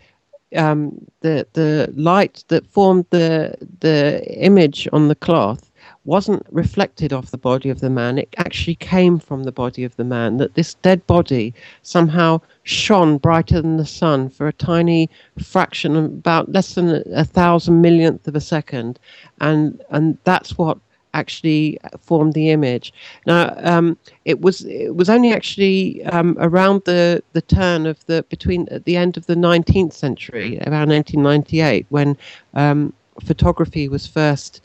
um, 0.56 1.06
the 1.22 1.48
the 1.54 1.94
light 1.96 2.44
that 2.48 2.68
formed 2.68 3.06
the 3.10 3.56
the 3.80 4.24
image 4.38 4.88
on 4.94 5.08
the 5.08 5.16
cloth 5.16 5.72
wasn't 6.06 6.46
reflected 6.52 7.12
off 7.12 7.32
the 7.32 7.38
body 7.38 7.70
of 7.70 7.82
the 7.82 7.90
man. 7.90 8.18
It 8.18 8.34
actually 8.38 8.76
came 8.76 9.20
from 9.20 9.44
the 9.44 9.52
body 9.52 9.84
of 9.84 9.96
the 9.98 10.04
man. 10.04 10.38
That 10.38 10.54
this 10.54 10.74
dead 10.76 11.06
body 11.08 11.54
somehow 11.82 12.42
shone 12.64 13.18
brighter 13.18 13.62
than 13.62 13.78
the 13.78 13.86
sun 13.86 14.30
for 14.30 14.48
a 14.48 14.54
tiny 14.54 15.10
fraction, 15.44 15.96
about 15.96 16.52
less 16.52 16.76
than 16.76 17.04
a 17.14 17.26
thousand 17.26 17.82
millionth 17.82 18.28
of 18.28 18.36
a 18.36 18.42
second, 18.42 19.00
and 19.42 19.82
and 19.90 20.18
that's 20.24 20.58
what 20.58 20.78
actually 21.18 21.80
formed 22.00 22.34
the 22.34 22.50
image. 22.50 22.94
Now, 23.26 23.54
um, 23.58 23.98
it 24.26 24.42
was 24.42 24.64
it 24.66 24.96
was 24.96 25.10
only 25.10 25.32
actually 25.34 26.04
um, 26.06 26.38
around 26.40 26.84
the, 26.86 27.24
the 27.34 27.42
turn 27.42 27.86
of 27.86 28.06
the 28.06 28.24
between 28.30 28.68
at 28.70 28.86
the 28.86 28.96
end 28.96 29.18
of 29.18 29.26
the 29.26 29.36
19th 29.36 29.94
century, 29.94 30.58
around 30.68 30.90
1998, 30.90 31.86
when 31.90 32.18
um, 32.54 32.94
photography 33.24 33.90
was 33.90 34.06
first 34.08 34.62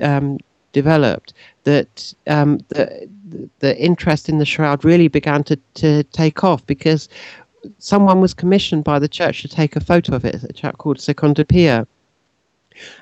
um, 0.00 0.38
developed, 0.72 1.32
that 1.64 2.14
um, 2.26 2.58
the, 2.68 3.08
the 3.58 3.76
interest 3.78 4.28
in 4.28 4.38
the 4.38 4.44
shroud 4.44 4.84
really 4.84 5.08
began 5.08 5.42
to, 5.42 5.56
to 5.74 6.02
take 6.04 6.44
off 6.44 6.64
because 6.66 7.08
someone 7.78 8.20
was 8.20 8.34
commissioned 8.34 8.84
by 8.84 8.98
the 8.98 9.08
church 9.08 9.42
to 9.42 9.48
take 9.48 9.74
a 9.74 9.80
photo 9.80 10.14
of 10.14 10.24
it, 10.24 10.42
a 10.44 10.52
chap 10.52 10.78
called 10.78 11.00
Secondo 11.00 11.44
Pia 11.44 11.86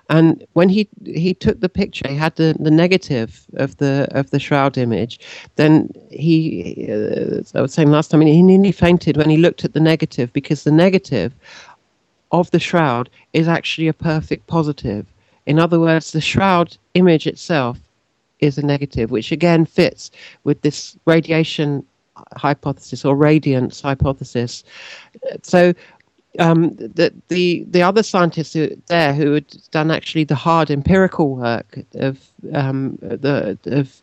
and 0.09 0.47
when 0.53 0.69
he 0.69 0.89
he 1.05 1.35
took 1.35 1.61
the 1.61 1.69
picture, 1.69 2.09
he 2.09 2.17
had 2.17 2.37
the, 2.37 2.55
the 2.59 2.71
negative 2.71 3.45
of 3.55 3.77
the 3.79 4.09
of 4.11 4.31
the 4.31 4.39
shroud 4.39 4.79
image. 4.79 5.21
Then 5.57 5.89
he, 6.11 6.89
uh, 6.91 7.43
I 7.55 7.63
was 7.63 7.73
saying 7.73 7.91
last 7.91 8.11
time, 8.11 8.21
he 8.21 8.43
nearly 8.43 8.73
fainted 8.73 9.17
when 9.17 9.31
he 9.31 9.37
looked 9.37 9.65
at 9.65 9.73
the 9.73 9.81
negative 9.81 10.33
because 10.33 10.65
the 10.65 10.73
negative 10.73 11.35
of 12.33 12.51
the 12.51 12.61
shroud 12.61 13.11
is 13.33 13.49
actually 13.49 13.89
a 13.89 13.93
perfect 13.93 14.47
positive. 14.47 15.07
In 15.47 15.59
other 15.59 15.79
words, 15.79 16.13
the 16.13 16.21
shroud 16.21 16.77
image 16.95 17.27
itself 17.27 17.79
is 18.41 18.59
a 18.59 18.63
negative, 18.67 19.11
which 19.11 19.33
again 19.33 19.65
fits 19.65 20.11
with 20.45 20.61
this 20.63 20.97
radiation 21.07 21.85
hypothesis 22.37 23.05
or 23.05 23.17
radiance 23.17 23.81
hypothesis. 23.81 24.65
So 25.43 25.75
um, 26.39 26.75
the, 26.77 27.13
the 27.29 27.65
the 27.69 27.83
other 27.83 28.03
scientists 28.03 28.57
there 28.87 29.15
who 29.15 29.33
had 29.33 29.47
done 29.71 29.91
actually 29.91 30.25
the 30.25 30.35
hard 30.35 30.71
empirical 30.71 31.37
work 31.37 31.79
of 31.95 32.19
um, 32.53 32.99
the 33.01 33.57
of, 33.67 34.03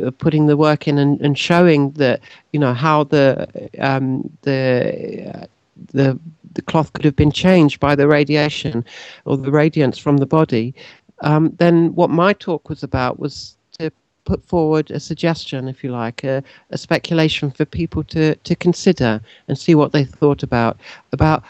of, 0.00 0.18
putting 0.18 0.46
the 0.46 0.56
work 0.56 0.88
in 0.88 0.98
and, 0.98 1.20
and 1.20 1.38
showing 1.38 1.90
that 1.92 2.20
you 2.52 2.58
know 2.58 2.74
how 2.74 3.04
the 3.04 3.70
um, 3.78 4.28
the 4.42 5.32
uh, 5.34 5.46
the 5.92 6.18
the 6.54 6.62
cloth 6.62 6.92
could 6.92 7.04
have 7.04 7.16
been 7.16 7.30
changed 7.30 7.78
by 7.78 7.94
the 7.94 8.08
radiation 8.08 8.84
or 9.24 9.36
the 9.36 9.50
radiance 9.50 9.98
from 9.98 10.16
the 10.16 10.26
body. 10.26 10.74
Um, 11.20 11.54
then 11.58 11.94
what 11.94 12.10
my 12.10 12.32
talk 12.32 12.68
was 12.68 12.82
about 12.82 13.20
was 13.20 13.56
to 13.78 13.92
put 14.24 14.44
forward 14.44 14.90
a 14.90 14.98
suggestion, 14.98 15.68
if 15.68 15.84
you 15.84 15.90
like, 15.90 16.24
a, 16.24 16.42
a 16.70 16.78
speculation 16.78 17.52
for 17.52 17.64
people 17.64 18.02
to 18.04 18.34
to 18.34 18.56
consider 18.56 19.20
and 19.46 19.56
see 19.56 19.76
what 19.76 19.92
they 19.92 20.04
thought 20.04 20.42
about 20.42 20.76
about 21.12 21.44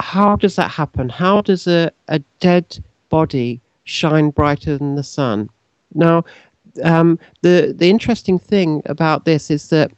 how 0.00 0.36
does 0.36 0.56
that 0.56 0.70
happen? 0.70 1.08
How 1.08 1.40
does 1.40 1.66
a, 1.66 1.90
a 2.08 2.18
dead 2.40 2.78
body 3.08 3.60
shine 3.84 4.30
brighter 4.30 4.78
than 4.78 4.94
the 4.96 5.02
sun? 5.02 5.48
Now, 5.94 6.24
um, 6.84 7.18
the 7.42 7.74
the 7.76 7.88
interesting 7.88 8.38
thing 8.38 8.82
about 8.86 9.24
this 9.24 9.50
is 9.50 9.68
that 9.70 9.90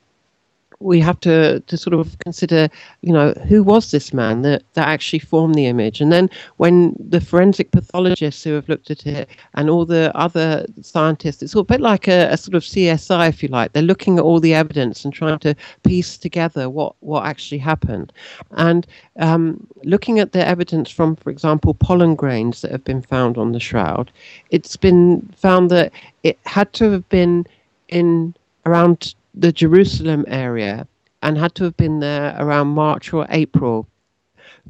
we 0.80 1.00
have 1.00 1.18
to, 1.20 1.60
to 1.60 1.76
sort 1.76 1.94
of 1.94 2.16
consider, 2.20 2.68
you 3.02 3.12
know, 3.12 3.32
who 3.48 3.62
was 3.62 3.90
this 3.90 4.12
man 4.12 4.42
that, 4.42 4.62
that 4.74 4.86
actually 4.86 5.18
formed 5.18 5.54
the 5.54 5.66
image? 5.66 6.00
And 6.00 6.12
then 6.12 6.30
when 6.58 6.94
the 6.98 7.20
forensic 7.20 7.72
pathologists 7.72 8.44
who 8.44 8.52
have 8.52 8.68
looked 8.68 8.90
at 8.90 9.06
it 9.06 9.28
and 9.54 9.68
all 9.68 9.84
the 9.84 10.16
other 10.16 10.66
scientists, 10.82 11.42
it's 11.42 11.54
a 11.54 11.64
bit 11.64 11.80
like 11.80 12.06
a, 12.06 12.28
a 12.30 12.36
sort 12.36 12.54
of 12.54 12.62
CSI, 12.62 13.28
if 13.28 13.42
you 13.42 13.48
like. 13.48 13.72
They're 13.72 13.82
looking 13.82 14.18
at 14.18 14.24
all 14.24 14.38
the 14.38 14.54
evidence 14.54 15.04
and 15.04 15.12
trying 15.12 15.40
to 15.40 15.54
piece 15.82 16.16
together 16.16 16.70
what, 16.70 16.94
what 17.00 17.26
actually 17.26 17.58
happened. 17.58 18.12
And 18.52 18.86
um, 19.18 19.66
looking 19.82 20.20
at 20.20 20.32
the 20.32 20.46
evidence 20.46 20.90
from, 20.90 21.16
for 21.16 21.30
example, 21.30 21.74
pollen 21.74 22.14
grains 22.14 22.60
that 22.62 22.70
have 22.70 22.84
been 22.84 23.02
found 23.02 23.36
on 23.36 23.52
the 23.52 23.60
shroud, 23.60 24.12
it's 24.50 24.76
been 24.76 25.22
found 25.36 25.70
that 25.70 25.92
it 26.22 26.38
had 26.44 26.72
to 26.74 26.90
have 26.92 27.08
been 27.08 27.46
in 27.88 28.34
around 28.66 29.14
the 29.38 29.52
Jerusalem 29.52 30.24
area 30.28 30.86
and 31.22 31.38
had 31.38 31.54
to 31.56 31.64
have 31.64 31.76
been 31.76 32.00
there 32.00 32.36
around 32.38 32.68
March 32.68 33.12
or 33.12 33.26
April 33.30 33.86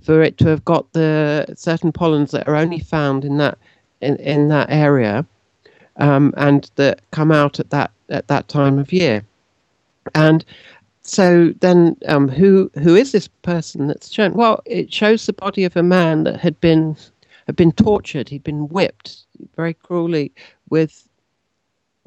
for 0.02 0.22
it 0.22 0.38
to 0.38 0.46
have 0.46 0.64
got 0.64 0.92
the 0.92 1.46
certain 1.56 1.90
pollens 1.90 2.30
that 2.30 2.46
are 2.46 2.56
only 2.56 2.78
found 2.78 3.24
in 3.24 3.38
that 3.38 3.58
in, 4.00 4.16
in 4.16 4.48
that 4.48 4.70
area 4.70 5.26
um, 5.96 6.32
and 6.36 6.70
that 6.76 7.00
come 7.10 7.32
out 7.32 7.58
at 7.58 7.70
that 7.70 7.90
at 8.08 8.28
that 8.28 8.48
time 8.48 8.78
of 8.78 8.92
year. 8.92 9.24
And 10.14 10.44
so 11.02 11.52
then 11.60 11.96
um, 12.06 12.28
who 12.28 12.70
who 12.82 12.94
is 12.94 13.12
this 13.12 13.28
person 13.28 13.86
that's 13.86 14.12
shown? 14.12 14.34
Well, 14.34 14.62
it 14.66 14.92
shows 14.92 15.26
the 15.26 15.32
body 15.32 15.64
of 15.64 15.76
a 15.76 15.82
man 15.82 16.24
that 16.24 16.38
had 16.40 16.60
been 16.60 16.96
had 17.46 17.56
been 17.56 17.72
tortured. 17.72 18.28
He'd 18.28 18.44
been 18.44 18.68
whipped 18.68 19.24
very 19.56 19.74
cruelly 19.74 20.32
with 20.68 21.07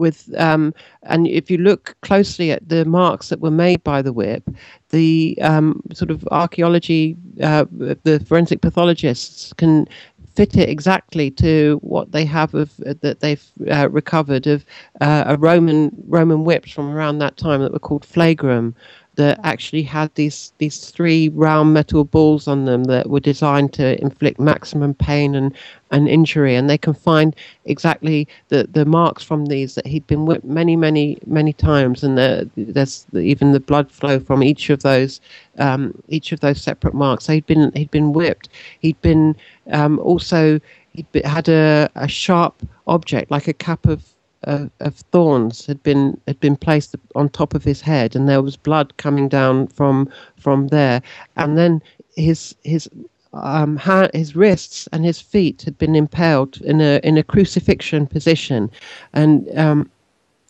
with 0.02 0.34
um, 0.38 0.74
and 1.04 1.28
if 1.28 1.50
you 1.52 1.58
look 1.58 1.96
closely 2.02 2.52
at 2.52 2.68
the 2.68 2.84
marks 2.84 3.30
that 3.30 3.40
were 3.40 3.52
made 3.52 3.82
by 3.84 4.02
the 4.02 4.12
whip, 4.12 4.44
the 4.90 5.38
um, 5.42 5.82
sort 5.94 6.12
of 6.12 6.28
archaeology, 6.32 7.16
uh, 7.42 7.66
the 7.72 8.22
forensic 8.28 8.62
pathologists 8.62 9.54
can 9.54 9.88
fit 10.36 10.58
it 10.58 10.70
exactly 10.70 11.30
to 11.30 11.78
what 11.82 12.12
they 12.12 12.26
have 12.26 12.54
of 12.54 12.72
uh, 12.86 12.94
that 13.02 13.20
they've 13.20 13.46
uh, 13.70 13.90
recovered 13.90 14.48
of 14.48 14.66
uh, 15.02 15.24
a 15.28 15.38
Roman 15.38 15.92
Roman 16.08 16.44
whips 16.44 16.72
from 16.72 16.90
around 16.90 17.20
that 17.20 17.38
time 17.38 17.62
that 17.62 17.74
were 17.74 17.80
called 17.80 18.06
flagrum, 18.06 18.74
that 19.16 19.40
actually 19.44 19.84
had 19.84 20.14
these 20.16 20.54
these 20.58 20.90
three 20.90 21.30
round 21.30 21.74
metal 21.74 22.06
balls 22.06 22.48
on 22.48 22.66
them 22.66 22.86
that 22.86 23.10
were 23.10 23.20
designed 23.20 23.74
to 23.74 24.02
inflict 24.02 24.40
maximum 24.40 24.94
pain 24.94 25.36
and, 25.36 25.54
and 25.92 26.08
injury. 26.08 26.56
And 26.56 26.70
they 26.70 26.78
can 26.78 26.94
find 26.94 27.36
exactly 27.66 28.28
the, 28.48 28.68
the 28.72 28.86
marks 28.86 29.22
from 29.24 29.48
these 29.48 29.76
that 29.76 29.86
he'd 29.86 30.08
been 30.08 30.26
whipped 30.26 30.46
many 30.46 30.76
many 30.76 31.18
many 31.26 31.52
times. 31.52 32.04
And 32.04 32.18
the, 32.18 32.50
there's 32.56 33.06
even 33.14 33.52
the 33.52 33.60
blood 33.60 33.92
flow 33.92 34.20
from 34.20 34.44
each 34.44 34.70
of 34.70 34.82
those 34.82 35.20
um, 35.60 35.94
each 36.08 36.32
of 36.32 36.40
those 36.40 36.62
separate 36.62 36.94
marks. 36.94 37.26
So 37.26 37.34
he'd 37.34 37.46
been 37.46 37.72
he'd 37.76 37.92
been 37.92 38.14
whipped. 38.14 38.48
He'd 38.80 39.02
been 39.02 39.36
um, 39.72 40.00
also 40.00 40.60
he'd 40.94 41.08
had 41.26 41.50
a, 41.50 41.90
a 41.96 42.08
sharp 42.08 42.56
object 42.88 43.30
like 43.30 43.48
a 43.50 43.54
cap 43.54 43.86
of 43.88 44.06
of, 44.44 44.72
of 44.80 44.96
thorns 45.12 45.66
had 45.66 45.82
been 45.84 46.20
had 46.28 46.40
been 46.40 46.56
placed 46.56 46.96
on 47.16 47.30
top 47.30 47.54
of 47.54 47.64
his 47.64 47.82
head, 47.82 48.16
and 48.16 48.28
there 48.28 48.42
was 48.42 48.58
blood 48.58 48.96
coming 48.98 49.30
down 49.30 49.68
from 49.68 50.10
from 50.38 50.68
there. 50.68 51.02
And 51.38 51.58
then 51.58 51.82
his 52.16 52.56
his 52.64 52.90
um, 53.34 53.80
his 54.14 54.36
wrists 54.36 54.88
and 54.92 55.06
his 55.06 55.22
feet 55.22 55.62
had 55.62 55.78
been 55.78 55.96
impaled 55.96 56.60
in 56.62 56.82
a 56.82 57.00
in 57.04 57.18
a 57.18 57.24
crucifixion 57.24 58.08
position, 58.08 58.70
and 59.14 59.48
um, 59.58 59.90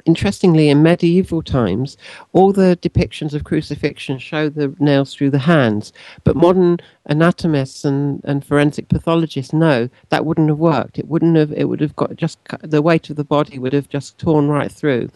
Interestingly, 0.05 0.69
in 0.69 0.81
medieval 0.81 1.41
times, 1.41 1.97
all 2.33 2.51
the 2.51 2.77
depictions 2.81 3.33
of 3.33 3.43
crucifixion 3.43 4.17
show 4.17 4.49
the 4.49 4.75
nails 4.79 5.13
through 5.13 5.29
the 5.29 5.39
hands, 5.39 5.93
but 6.23 6.35
modern 6.35 6.79
anatomists 7.07 7.85
and, 7.85 8.21
and 8.23 8.45
forensic 8.45 8.89
pathologists 8.89 9.53
know 9.53 9.89
that 10.09 10.25
wouldn't 10.25 10.49
have 10.49 10.57
worked. 10.57 10.97
It 10.97 11.07
wouldn't 11.07 11.35
have. 11.35 11.51
It 11.53 11.65
would 11.65 11.81
have 11.81 11.95
got 11.95 12.15
just 12.15 12.39
the 12.61 12.81
weight 12.81 13.09
of 13.09 13.15
the 13.15 13.23
body 13.23 13.59
would 13.59 13.73
have 13.73 13.89
just 13.89 14.17
torn 14.17 14.47
right 14.47 14.71
through. 14.71 15.09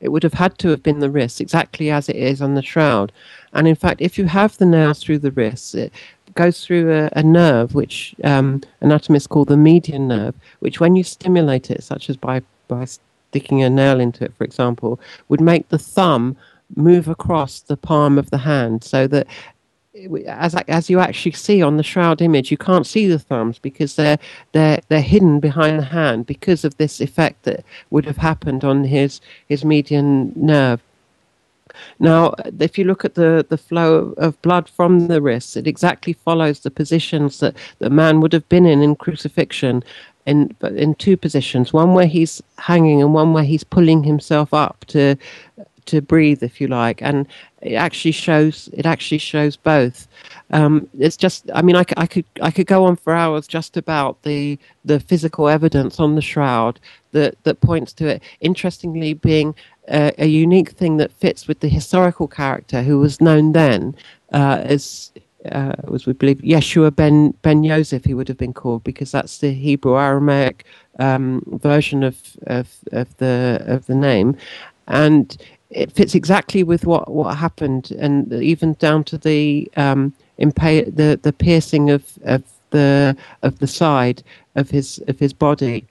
It 0.00 0.10
would 0.10 0.24
have 0.24 0.34
had 0.34 0.58
to 0.58 0.68
have 0.68 0.82
been 0.82 0.98
the 0.98 1.10
wrist, 1.10 1.40
exactly 1.40 1.88
as 1.90 2.08
it 2.08 2.16
is 2.16 2.42
on 2.42 2.54
the 2.54 2.62
shroud. 2.62 3.12
And 3.52 3.68
in 3.68 3.76
fact, 3.76 4.00
if 4.00 4.18
you 4.18 4.26
have 4.26 4.58
the 4.58 4.66
nails 4.66 5.00
through 5.00 5.20
the 5.20 5.30
wrists, 5.30 5.74
it 5.74 5.92
goes 6.34 6.64
through 6.64 6.92
a, 6.92 7.10
a 7.14 7.22
nerve, 7.22 7.74
which 7.74 8.14
um, 8.24 8.62
anatomists 8.80 9.28
call 9.28 9.44
the 9.44 9.56
median 9.56 10.08
nerve, 10.08 10.34
which 10.58 10.80
when 10.80 10.96
you 10.96 11.04
stimulate 11.04 11.70
it, 11.70 11.84
such 11.84 12.10
as 12.10 12.16
by 12.16 12.42
by 12.68 12.86
sticking 13.32 13.62
a 13.62 13.70
nail 13.70 13.98
into 13.98 14.24
it, 14.24 14.34
for 14.36 14.44
example, 14.44 15.00
would 15.30 15.40
make 15.40 15.70
the 15.70 15.78
thumb 15.78 16.36
move 16.76 17.08
across 17.08 17.60
the 17.60 17.78
palm 17.78 18.18
of 18.18 18.28
the 18.28 18.38
hand 18.38 18.84
so 18.84 19.06
that 19.06 19.26
as 20.26 20.54
as 20.68 20.90
you 20.90 20.98
actually 21.00 21.32
see 21.32 21.62
on 21.62 21.76
the 21.76 21.82
shroud 21.82 22.20
image, 22.22 22.50
you 22.50 22.56
can't 22.56 22.86
see 22.86 23.06
the 23.06 23.18
thumbs 23.18 23.58
because 23.58 23.96
they're 23.96 24.18
they're 24.52 24.80
they're 24.88 25.00
hidden 25.00 25.40
behind 25.40 25.78
the 25.78 25.84
hand 25.84 26.26
because 26.26 26.64
of 26.64 26.76
this 26.76 27.00
effect 27.00 27.42
that 27.44 27.64
would 27.90 28.04
have 28.04 28.18
happened 28.18 28.64
on 28.64 28.84
his 28.84 29.20
his 29.48 29.64
median 29.64 30.32
nerve. 30.36 30.82
Now, 31.98 32.34
if 32.58 32.78
you 32.78 32.84
look 32.84 33.04
at 33.04 33.14
the, 33.14 33.46
the 33.48 33.58
flow 33.58 34.14
of 34.18 34.40
blood 34.42 34.68
from 34.68 35.08
the 35.08 35.20
wrists, 35.20 35.56
it 35.56 35.66
exactly 35.66 36.12
follows 36.12 36.60
the 36.60 36.70
positions 36.70 37.40
that 37.40 37.56
the 37.78 37.90
man 37.90 38.20
would 38.20 38.32
have 38.32 38.48
been 38.48 38.66
in 38.66 38.82
in 38.82 38.96
crucifixion 38.96 39.82
in 40.24 40.54
in 40.76 40.94
two 40.94 41.16
positions 41.16 41.72
one 41.72 41.94
where 41.94 42.06
he's 42.06 42.40
hanging 42.56 43.02
and 43.02 43.12
one 43.12 43.32
where 43.32 43.42
he's 43.42 43.64
pulling 43.64 44.04
himself 44.04 44.54
up 44.54 44.84
to 44.86 45.16
to 45.86 46.00
breathe, 46.00 46.42
if 46.42 46.60
you 46.60 46.68
like, 46.68 47.02
and 47.02 47.26
it 47.60 47.74
actually 47.74 48.12
shows 48.12 48.68
it 48.72 48.86
actually 48.86 49.18
shows 49.18 49.56
both. 49.56 50.08
Um, 50.50 50.88
it's 50.98 51.16
just, 51.16 51.50
I 51.54 51.62
mean, 51.62 51.76
I, 51.76 51.84
I, 51.96 52.06
could 52.06 52.24
I 52.40 52.50
could 52.50 52.66
go 52.66 52.84
on 52.84 52.96
for 52.96 53.14
hours 53.14 53.46
just 53.46 53.76
about 53.76 54.22
the 54.22 54.58
the 54.84 55.00
physical 55.00 55.48
evidence 55.48 55.98
on 55.98 56.14
the 56.14 56.22
shroud 56.22 56.78
that 57.12 57.42
that 57.44 57.60
points 57.60 57.92
to 57.94 58.06
it. 58.06 58.22
Interestingly, 58.40 59.14
being 59.14 59.54
a, 59.88 60.12
a 60.18 60.26
unique 60.26 60.70
thing 60.70 60.96
that 60.98 61.12
fits 61.12 61.48
with 61.48 61.60
the 61.60 61.68
historical 61.68 62.28
character 62.28 62.82
who 62.82 62.98
was 62.98 63.20
known 63.20 63.52
then 63.52 63.94
uh, 64.32 64.60
as 64.64 65.12
uh, 65.50 65.72
was 65.88 66.06
we 66.06 66.12
believe 66.12 66.38
Yeshua 66.38 66.94
ben 66.94 67.32
ben 67.42 67.64
Yosef 67.64 68.04
he 68.04 68.14
would 68.14 68.28
have 68.28 68.38
been 68.38 68.52
called 68.52 68.84
because 68.84 69.10
that's 69.12 69.38
the 69.38 69.52
Hebrew 69.52 69.98
Aramaic 69.98 70.64
um, 70.98 71.42
version 71.62 72.02
of, 72.02 72.16
of 72.46 72.68
of 72.92 73.16
the 73.16 73.62
of 73.66 73.86
the 73.86 73.94
name, 73.94 74.36
and 74.86 75.36
it 75.70 75.90
fits 75.90 76.14
exactly 76.14 76.62
with 76.62 76.86
what 76.86 77.10
what 77.10 77.36
happened, 77.36 77.90
and 77.92 78.32
even 78.32 78.74
down 78.74 79.04
to 79.04 79.18
the 79.18 79.70
um, 79.76 80.12
impa- 80.38 80.94
the 80.94 81.18
the 81.22 81.32
piercing 81.32 81.90
of 81.90 82.18
of 82.24 82.44
the 82.70 83.16
of 83.42 83.58
the 83.58 83.66
side 83.66 84.22
of 84.54 84.70
his 84.70 85.02
of 85.08 85.18
his 85.18 85.32
body 85.32 85.84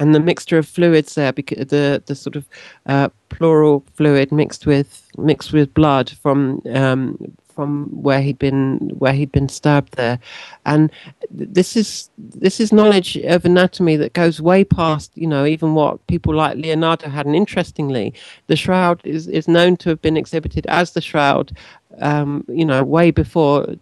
and 0.00 0.14
the 0.14 0.20
mixture 0.20 0.58
of 0.58 0.66
fluids 0.66 1.14
there, 1.14 1.32
because 1.32 1.66
the 1.66 2.02
the 2.06 2.14
sort 2.14 2.36
of 2.36 2.48
uh, 2.86 3.08
pleural 3.28 3.84
fluid 3.94 4.32
mixed 4.32 4.66
with 4.66 5.06
mixed 5.16 5.52
with 5.52 5.72
blood 5.74 6.10
from 6.10 6.60
um, 6.74 7.16
from 7.60 7.88
where 7.90 8.22
he'd 8.22 8.38
been 8.38 8.78
where 9.00 9.12
he'd 9.12 9.30
been 9.32 9.50
stabbed 9.50 9.96
there, 9.96 10.18
and 10.64 10.90
this 11.30 11.76
is 11.76 12.08
this 12.16 12.58
is 12.58 12.72
knowledge 12.72 13.18
of 13.18 13.44
anatomy 13.44 13.96
that 13.96 14.14
goes 14.14 14.40
way 14.40 14.64
past 14.64 15.12
you 15.14 15.26
know 15.26 15.44
even 15.44 15.74
what 15.74 16.06
people 16.06 16.34
like 16.34 16.56
Leonardo 16.56 17.10
had. 17.10 17.26
And 17.26 17.36
interestingly, 17.36 18.14
the 18.46 18.56
shroud 18.56 19.02
is 19.04 19.28
is 19.28 19.46
known 19.46 19.76
to 19.76 19.90
have 19.90 20.00
been 20.00 20.16
exhibited 20.16 20.64
as 20.68 20.92
the 20.92 21.02
shroud, 21.02 21.52
um, 21.98 22.46
you 22.48 22.64
know, 22.64 22.82
way 22.82 23.10
before 23.10 23.74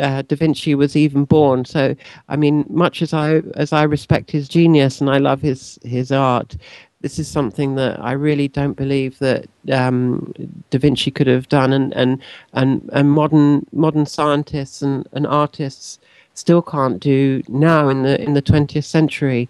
uh, 0.00 0.22
Da 0.22 0.36
Vinci 0.36 0.76
was 0.76 0.94
even 0.94 1.24
born. 1.24 1.64
So, 1.64 1.96
I 2.28 2.36
mean, 2.36 2.64
much 2.68 3.02
as 3.02 3.12
I 3.12 3.38
as 3.54 3.72
I 3.72 3.82
respect 3.82 4.30
his 4.30 4.48
genius 4.48 5.00
and 5.00 5.10
I 5.10 5.18
love 5.18 5.40
his 5.40 5.78
his 5.82 6.12
art, 6.12 6.56
this 7.00 7.18
is 7.18 7.28
something 7.28 7.74
that 7.76 8.00
I 8.00 8.12
really 8.12 8.48
don't 8.48 8.76
believe 8.76 9.18
that 9.18 9.46
um, 9.70 10.32
Da 10.70 10.78
Vinci 10.78 11.10
could 11.10 11.26
have 11.26 11.48
done, 11.48 11.72
and 11.72 11.92
and 11.94 12.22
and, 12.52 12.88
and 12.92 13.10
modern 13.10 13.66
modern 13.72 14.06
scientists 14.06 14.82
and, 14.82 15.06
and 15.12 15.26
artists 15.26 15.98
still 16.34 16.62
can't 16.62 17.00
do 17.00 17.42
now 17.48 17.88
in 17.88 18.02
the 18.02 18.20
in 18.20 18.34
the 18.34 18.42
20th 18.42 18.84
century. 18.84 19.48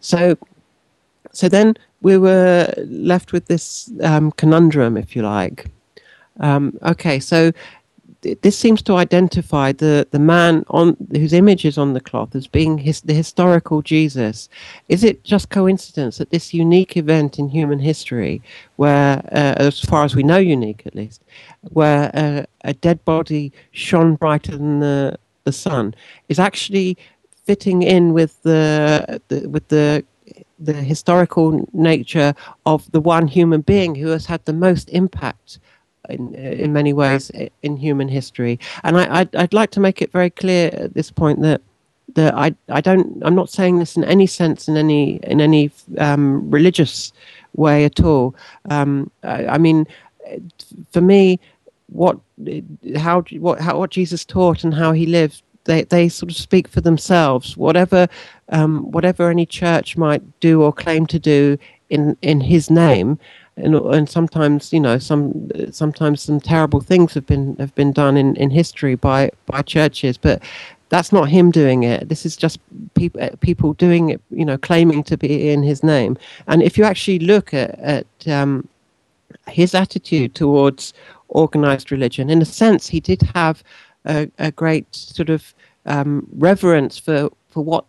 So, 0.00 0.36
so 1.32 1.48
then 1.48 1.76
we 2.02 2.18
were 2.18 2.72
left 2.78 3.32
with 3.32 3.46
this 3.46 3.90
um, 4.02 4.32
conundrum, 4.32 4.96
if 4.96 5.14
you 5.16 5.22
like. 5.22 5.66
Um, 6.40 6.78
okay, 6.82 7.20
so 7.20 7.52
this 8.22 8.56
seems 8.56 8.82
to 8.82 8.94
identify 8.94 9.72
the, 9.72 10.06
the 10.10 10.18
man 10.18 10.64
on 10.68 10.96
whose 11.10 11.32
image 11.32 11.64
is 11.64 11.76
on 11.76 11.92
the 11.92 12.00
cloth 12.00 12.34
as 12.34 12.46
being 12.46 12.78
his, 12.78 13.00
the 13.00 13.14
historical 13.14 13.82
Jesus. 13.82 14.48
Is 14.88 15.02
it 15.02 15.24
just 15.24 15.50
coincidence 15.50 16.18
that 16.18 16.30
this 16.30 16.54
unique 16.54 16.96
event 16.96 17.38
in 17.38 17.48
human 17.48 17.80
history, 17.80 18.40
where, 18.76 19.18
uh, 19.32 19.54
as 19.56 19.80
far 19.80 20.04
as 20.04 20.14
we 20.14 20.22
know, 20.22 20.38
unique 20.38 20.82
at 20.86 20.94
least, 20.94 21.22
where 21.70 22.10
uh, 22.14 22.44
a 22.64 22.74
dead 22.74 23.04
body 23.04 23.52
shone 23.72 24.14
brighter 24.14 24.52
than 24.52 24.80
the, 24.80 25.18
the 25.44 25.52
sun, 25.52 25.94
is 26.28 26.38
actually 26.38 26.96
fitting 27.44 27.82
in 27.82 28.12
with 28.12 28.40
the, 28.44 29.20
the 29.28 29.48
with 29.48 29.66
the 29.68 30.04
the 30.58 30.72
historical 30.72 31.68
nature 31.72 32.34
of 32.66 32.90
the 32.92 33.00
one 33.00 33.26
human 33.26 33.60
being 33.62 33.96
who 33.96 34.06
has 34.08 34.26
had 34.26 34.44
the 34.44 34.52
most 34.52 34.88
impact 34.90 35.58
in, 36.08 36.34
in 36.34 36.72
many 36.72 36.92
ways 36.92 37.30
in 37.62 37.76
human 37.76 38.08
history. 38.08 38.58
And 38.84 38.98
I, 38.98 39.20
I'd, 39.20 39.36
I'd 39.36 39.54
like 39.54 39.70
to 39.72 39.80
make 39.80 40.02
it 40.02 40.12
very 40.12 40.30
clear 40.30 40.70
at 40.72 40.94
this 40.94 41.10
point 41.10 41.42
that 41.42 41.60
that 42.14 42.34
I, 42.34 42.54
I 42.68 42.80
don't 42.80 43.22
I'm 43.24 43.34
not 43.34 43.48
saying 43.48 43.78
this 43.78 43.96
in 43.96 44.04
any 44.04 44.26
sense 44.26 44.68
in 44.68 44.76
any 44.76 45.16
in 45.22 45.40
any 45.40 45.70
um, 45.98 46.50
religious 46.50 47.12
way 47.54 47.84
at 47.84 48.00
all. 48.00 48.34
Um, 48.70 49.10
I, 49.22 49.46
I, 49.46 49.58
mean, 49.58 49.86
for 50.90 51.00
me, 51.00 51.38
what 51.86 52.18
how 52.96 53.22
what 53.38 53.60
how 53.60 53.78
what 53.78 53.90
Jesus 53.90 54.24
taught 54.24 54.64
and 54.64 54.74
how 54.74 54.92
he 54.92 55.06
lived. 55.06 55.42
They, 55.64 55.84
they 55.84 56.08
sort 56.08 56.32
of 56.32 56.36
speak 56.36 56.66
for 56.66 56.80
themselves. 56.80 57.56
Whatever, 57.56 58.08
um, 58.48 58.90
whatever 58.90 59.30
any 59.30 59.46
church 59.46 59.96
might 59.96 60.40
do 60.40 60.60
or 60.60 60.72
claim 60.72 61.06
to 61.06 61.20
do 61.20 61.56
in 61.88 62.16
in 62.20 62.40
his 62.40 62.68
name, 62.68 63.16
and 63.56 63.74
and 63.74 64.08
sometimes 64.08 64.72
you 64.72 64.80
know 64.80 64.98
some 64.98 65.50
sometimes 65.70 66.22
some 66.22 66.40
terrible 66.40 66.80
things 66.80 67.14
have 67.14 67.26
been 67.26 67.56
have 67.56 67.74
been 67.74 67.92
done 67.92 68.16
in, 68.16 68.36
in 68.36 68.50
history 68.50 68.94
by 68.94 69.30
by 69.46 69.62
churches, 69.62 70.16
but 70.16 70.42
that's 70.88 71.12
not 71.12 71.28
him 71.28 71.50
doing 71.50 71.84
it. 71.84 72.08
This 72.08 72.26
is 72.26 72.36
just 72.36 72.58
people 72.94 73.28
people 73.40 73.72
doing 73.74 74.10
it, 74.10 74.20
you 74.30 74.44
know, 74.44 74.58
claiming 74.58 75.02
to 75.04 75.16
be 75.16 75.50
in 75.50 75.62
his 75.62 75.82
name. 75.82 76.18
And 76.46 76.62
if 76.62 76.76
you 76.76 76.84
actually 76.84 77.18
look 77.18 77.54
at 77.54 77.78
at 77.80 78.06
um, 78.28 78.68
his 79.48 79.74
attitude 79.74 80.34
towards 80.34 80.92
organized 81.28 81.92
religion, 81.92 82.30
in 82.30 82.42
a 82.42 82.46
sense, 82.46 82.88
he 82.88 83.00
did 83.00 83.22
have 83.34 83.62
a, 84.04 84.30
a 84.38 84.50
great 84.50 84.94
sort 84.94 85.30
of 85.30 85.54
um, 85.86 86.26
reverence 86.32 86.98
for 86.98 87.30
for 87.48 87.62
what 87.62 87.84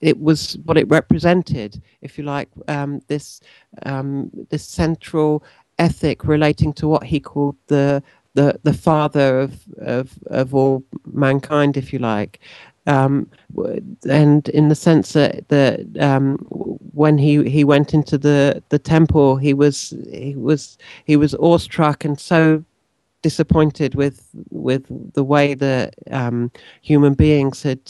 it 0.00 0.18
was 0.18 0.58
what 0.64 0.78
it 0.78 0.88
represented, 0.88 1.82
if 2.00 2.16
you 2.18 2.24
like, 2.24 2.48
um, 2.68 3.00
this 3.08 3.40
um, 3.84 4.30
this 4.50 4.64
central 4.64 5.44
ethic 5.78 6.24
relating 6.24 6.72
to 6.74 6.88
what 6.88 7.04
he 7.04 7.20
called 7.20 7.56
the 7.66 8.02
the 8.34 8.58
the 8.62 8.72
father 8.72 9.40
of 9.40 9.60
of 9.78 10.18
of 10.26 10.54
all 10.54 10.82
mankind, 11.12 11.76
if 11.76 11.92
you 11.92 11.98
like. 11.98 12.40
Um, 12.86 13.30
and 14.08 14.48
in 14.48 14.68
the 14.68 14.74
sense 14.74 15.12
that, 15.12 15.46
that 15.48 15.80
um, 16.00 16.38
when 16.92 17.18
he, 17.18 17.48
he 17.48 17.62
went 17.62 17.92
into 17.94 18.16
the, 18.16 18.62
the 18.70 18.78
temple, 18.78 19.36
he 19.36 19.52
was 19.54 19.94
he 20.10 20.34
was 20.34 20.78
he 21.04 21.14
was 21.16 21.34
awestruck 21.34 22.04
and 22.04 22.18
so 22.18 22.64
disappointed 23.22 23.94
with 23.94 24.28
with 24.50 24.84
the 25.14 25.24
way 25.24 25.54
that 25.54 25.94
um, 26.10 26.50
human 26.82 27.14
beings 27.14 27.62
had 27.62 27.80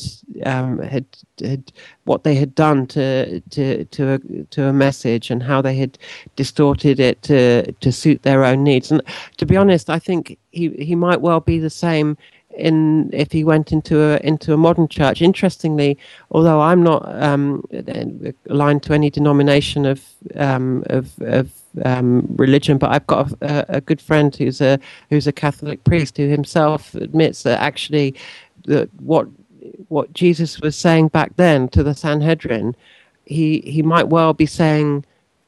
um, 0.45 0.79
had 0.81 1.05
had 1.41 1.73
what 2.05 2.25
they 2.25 2.35
had 2.35 2.55
done 2.55 2.87
to 2.89 3.41
to 3.51 3.85
to 3.87 4.15
a, 4.15 4.19
to 4.51 4.65
a 4.67 4.73
message 4.73 5.31
and 5.31 5.43
how 5.43 5.63
they 5.63 5.75
had 5.75 5.99
distorted 6.37 6.99
it 7.01 7.23
to 7.23 7.71
to 7.73 7.93
suit 7.93 8.23
their 8.23 8.45
own 8.45 8.65
needs. 8.65 8.91
And 8.91 9.03
to 9.37 9.47
be 9.47 9.57
honest, 9.57 9.89
I 9.91 9.99
think 9.99 10.39
he 10.51 10.71
he 10.71 10.95
might 10.95 11.21
well 11.21 11.41
be 11.41 11.59
the 11.59 11.71
same 11.71 12.17
in 12.57 13.11
if 13.13 13.31
he 13.31 13.45
went 13.45 13.73
into 13.73 14.03
a 14.03 14.19
into 14.25 14.53
a 14.53 14.57
modern 14.57 14.89
church. 14.89 15.23
Interestingly, 15.23 15.97
although 16.31 16.61
I'm 16.61 16.83
not 16.83 17.03
um, 17.23 17.65
aligned 18.49 18.83
to 18.85 18.93
any 18.95 19.11
denomination 19.11 19.87
of 19.87 20.05
um, 20.37 20.83
of, 20.91 21.13
of 21.21 21.53
um, 21.85 22.27
religion, 22.37 22.79
but 22.79 22.91
I've 22.91 23.07
got 23.07 23.33
a, 23.41 23.77
a, 23.77 23.81
good 23.81 24.01
friend 24.01 24.35
who's 24.35 24.61
a 24.61 24.79
who's 25.09 25.27
a 25.27 25.33
Catholic 25.33 25.83
priest 25.85 26.17
who 26.17 26.29
himself 26.29 26.95
admits 26.95 27.43
that 27.45 27.61
actually 27.61 28.15
that 28.67 28.89
what 29.01 29.29
what 29.89 30.13
Jesus 30.13 30.61
was 30.61 30.77
saying 30.77 31.09
back 31.09 31.37
then 31.37 31.69
to 31.69 31.83
the 31.83 31.95
Sanhedrin, 31.95 32.75
he 33.25 33.61
he 33.61 33.83
might 33.83 34.09
well 34.09 34.33
be 34.33 34.47
saying 34.47 35.05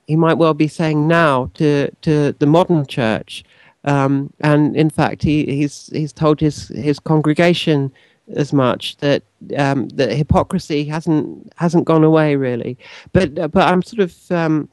he 0.06 0.16
might 0.16 0.38
well 0.38 0.54
be 0.54 0.68
saying 0.68 1.08
now 1.08 1.50
to 1.54 1.90
to 2.02 2.32
the 2.32 2.46
modern 2.46 2.86
church 2.86 3.44
um, 3.84 4.32
and 4.40 4.76
in 4.76 4.90
fact, 4.90 5.22
he, 5.22 5.44
he's 5.44 5.88
he's 5.92 6.12
told 6.12 6.40
his 6.40 6.68
his 6.68 6.98
congregation 6.98 7.92
as 8.36 8.52
much 8.52 8.96
that 8.98 9.22
um, 9.56 9.88
that 9.90 10.12
hypocrisy 10.12 10.84
hasn't 10.84 11.52
hasn't 11.56 11.84
gone 11.84 12.04
away 12.04 12.36
really. 12.36 12.78
But 13.12 13.34
but 13.34 13.68
I'm 13.68 13.82
sort 13.82 14.00
of 14.00 14.30
um, 14.30 14.68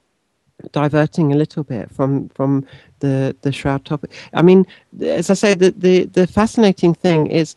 diverting 0.72 1.32
a 1.32 1.38
little 1.38 1.64
bit 1.64 1.90
from 1.92 2.30
from 2.30 2.66
the 3.00 3.36
the 3.42 3.52
shroud 3.52 3.86
topic. 3.86 4.12
I 4.34 4.42
mean, 4.42 4.66
as 5.02 5.30
I 5.30 5.34
say, 5.34 5.54
the, 5.54 5.72
the 5.72 6.06
the 6.06 6.28
fascinating 6.28 6.94
thing 6.94 7.28
is 7.28 7.56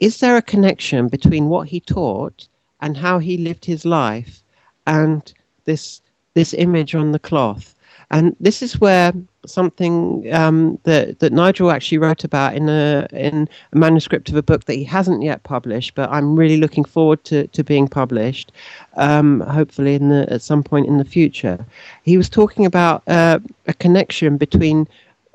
is 0.00 0.20
there 0.20 0.36
a 0.36 0.42
connection 0.42 1.08
between 1.08 1.48
what 1.48 1.68
he 1.68 1.80
taught 1.80 2.46
and 2.80 2.96
how 2.96 3.18
he 3.18 3.36
lived 3.36 3.64
his 3.64 3.84
life 3.84 4.42
and 4.86 5.32
this 5.64 6.00
this 6.34 6.54
image 6.54 6.94
on 6.94 7.12
the 7.12 7.18
cloth? 7.18 7.74
And 8.10 8.34
this 8.40 8.62
is 8.62 8.80
where 8.80 9.12
something 9.46 10.32
um, 10.32 10.78
that 10.84 11.18
that 11.18 11.32
Nigel 11.32 11.70
actually 11.70 11.98
wrote 11.98 12.24
about 12.24 12.54
in 12.54 12.68
a 12.68 13.06
in 13.12 13.48
a 13.72 13.78
manuscript 13.78 14.30
of 14.30 14.36
a 14.36 14.42
book 14.42 14.64
that 14.64 14.74
he 14.74 14.84
hasn't 14.84 15.22
yet 15.22 15.42
published, 15.42 15.94
but 15.94 16.10
I'm 16.10 16.34
really 16.34 16.56
looking 16.56 16.84
forward 16.84 17.22
to, 17.24 17.46
to 17.48 17.62
being 17.62 17.86
published, 17.86 18.52
um, 18.96 19.40
hopefully 19.40 19.94
in 19.94 20.08
the 20.08 20.26
at 20.32 20.42
some 20.42 20.62
point 20.62 20.86
in 20.86 20.96
the 20.96 21.04
future. 21.04 21.64
He 22.02 22.16
was 22.16 22.30
talking 22.30 22.64
about 22.64 23.02
uh, 23.08 23.40
a 23.66 23.74
connection 23.74 24.38
between 24.38 24.88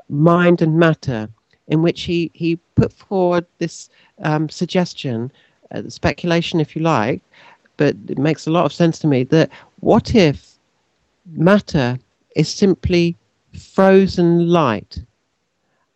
mind 0.09 0.62
and 0.62 0.79
matter, 0.79 1.29
in 1.67 1.83
which 1.83 2.01
he 2.01 2.31
he 2.33 2.55
put 2.75 2.91
forward 2.91 3.45
this 3.59 3.89
um, 4.23 4.49
suggestion, 4.49 5.31
uh, 5.71 5.83
speculation, 5.89 6.59
if 6.59 6.75
you 6.75 6.81
like, 6.81 7.21
but 7.77 7.95
it 8.07 8.17
makes 8.17 8.47
a 8.47 8.51
lot 8.51 8.65
of 8.65 8.73
sense 8.73 8.97
to 8.99 9.07
me 9.07 9.23
that 9.25 9.51
what 9.79 10.15
if 10.15 10.53
matter 11.36 11.97
is 12.36 12.50
simply 12.50 13.15
frozen 13.58 14.50
light? 14.50 15.02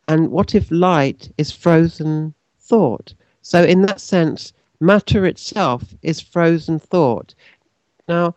And 0.08 0.32
what 0.32 0.56
if 0.56 0.69
light 0.71 1.32
is 1.38 1.52
frozen 1.52 2.34
thought? 2.60 3.13
So, 3.41 3.63
in 3.63 3.82
that 3.84 4.02
sense, 4.02 4.54
matter 4.80 5.26
itself 5.26 5.84
is 6.02 6.21
frozen 6.21 6.80
thought. 6.80 7.34
Now, 8.08 8.36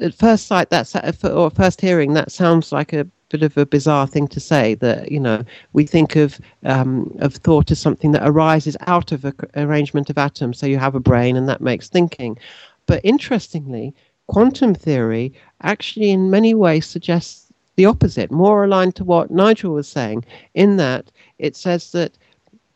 at 0.00 0.14
first 0.14 0.46
sight, 0.46 0.70
that's 0.70 0.94
or 1.24 1.50
first 1.50 1.80
hearing, 1.80 2.14
that 2.14 2.32
sounds 2.32 2.72
like 2.72 2.92
a 2.92 3.06
bit 3.28 3.42
of 3.42 3.56
a 3.56 3.66
bizarre 3.66 4.06
thing 4.06 4.28
to 4.28 4.40
say. 4.40 4.74
That 4.74 5.10
you 5.10 5.20
know, 5.20 5.44
we 5.72 5.86
think 5.86 6.16
of 6.16 6.40
um, 6.64 7.14
of 7.20 7.34
thought 7.34 7.70
as 7.70 7.78
something 7.78 8.12
that 8.12 8.26
arises 8.26 8.76
out 8.86 9.12
of 9.12 9.24
an 9.24 9.34
arrangement 9.56 10.10
of 10.10 10.18
atoms. 10.18 10.58
So 10.58 10.66
you 10.66 10.78
have 10.78 10.94
a 10.94 11.00
brain, 11.00 11.36
and 11.36 11.48
that 11.48 11.60
makes 11.60 11.88
thinking. 11.88 12.38
But 12.86 13.00
interestingly, 13.04 13.94
quantum 14.32 14.74
theory 14.74 15.30
actually, 15.60 16.10
in 16.10 16.30
many 16.30 16.54
ways, 16.54 16.86
suggests 16.86 17.52
the 17.76 17.84
opposite, 17.84 18.30
more 18.30 18.64
aligned 18.64 18.96
to 18.96 19.04
what 19.04 19.30
Nigel 19.30 19.74
was 19.74 19.86
saying. 19.86 20.24
In 20.54 20.78
that, 20.78 21.12
it 21.38 21.54
says 21.54 21.92
that 21.92 22.12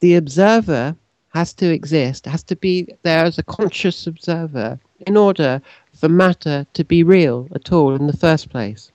the 0.00 0.16
observer 0.16 0.94
has 1.30 1.54
to 1.54 1.72
exist, 1.72 2.26
has 2.26 2.42
to 2.42 2.56
be 2.56 2.86
there 3.04 3.24
as 3.24 3.38
a 3.38 3.42
conscious 3.42 4.06
observer 4.06 4.78
in 5.06 5.16
order 5.16 5.62
for 5.94 6.10
matter 6.10 6.66
to 6.74 6.84
be 6.84 7.02
real 7.02 7.48
at 7.54 7.72
all 7.72 7.94
in 7.94 8.06
the 8.06 8.16
first 8.16 8.50
place. 8.50 8.92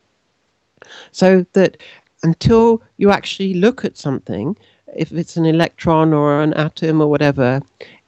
So 1.11 1.45
that 1.53 1.77
until 2.21 2.83
you 2.97 3.09
actually 3.09 3.55
look 3.55 3.83
at 3.83 3.97
something, 3.97 4.55
if 4.95 5.11
it's 5.11 5.35
an 5.35 5.45
electron 5.45 6.13
or 6.13 6.41
an 6.41 6.53
atom 6.53 7.01
or 7.01 7.07
whatever, 7.07 7.61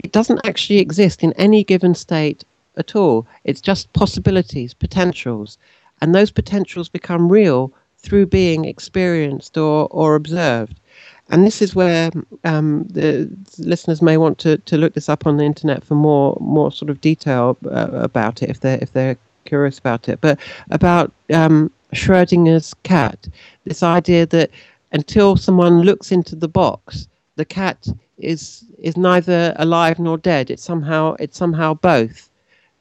it 0.03 0.11
doesn't 0.11 0.45
actually 0.45 0.77
exist 0.77 1.23
in 1.23 1.33
any 1.33 1.63
given 1.63 1.95
state 1.95 2.43
at 2.77 2.95
all. 2.95 3.27
It's 3.43 3.61
just 3.61 3.91
possibilities, 3.93 4.73
potentials. 4.73 5.57
And 6.01 6.13
those 6.13 6.31
potentials 6.31 6.89
become 6.89 7.31
real 7.31 7.71
through 7.97 8.25
being 8.27 8.65
experienced 8.65 9.57
or, 9.57 9.87
or 9.91 10.15
observed. 10.15 10.79
And 11.29 11.45
this 11.45 11.61
is 11.61 11.73
where 11.73 12.11
um, 12.43 12.85
the 12.89 13.29
listeners 13.57 14.01
may 14.01 14.17
want 14.17 14.37
to, 14.39 14.57
to 14.57 14.77
look 14.77 14.93
this 14.93 15.07
up 15.07 15.25
on 15.25 15.37
the 15.37 15.45
internet 15.45 15.83
for 15.83 15.95
more 15.95 16.37
more 16.41 16.71
sort 16.71 16.89
of 16.89 16.99
detail 16.99 17.57
uh, 17.65 17.89
about 17.93 18.43
it 18.43 18.49
if 18.49 18.59
they're 18.59 18.79
if 18.81 18.91
they're 18.91 19.17
curious 19.45 19.79
about 19.79 20.09
it. 20.09 20.19
But 20.19 20.37
about 20.69 21.11
um, 21.33 21.71
Schrödinger's 21.93 22.73
cat, 22.83 23.27
this 23.63 23.81
idea 23.81 24.25
that 24.27 24.51
until 24.91 25.37
someone 25.37 25.81
looks 25.81 26.11
into 26.11 26.35
the 26.35 26.49
box, 26.49 27.07
the 27.37 27.45
cat 27.45 27.87
is 28.17 28.65
is 28.77 28.97
neither 28.97 29.53
alive 29.55 29.99
nor 29.99 30.17
dead. 30.17 30.51
It's 30.51 30.63
somehow 30.63 31.15
it's 31.19 31.37
somehow 31.37 31.73
both. 31.73 32.29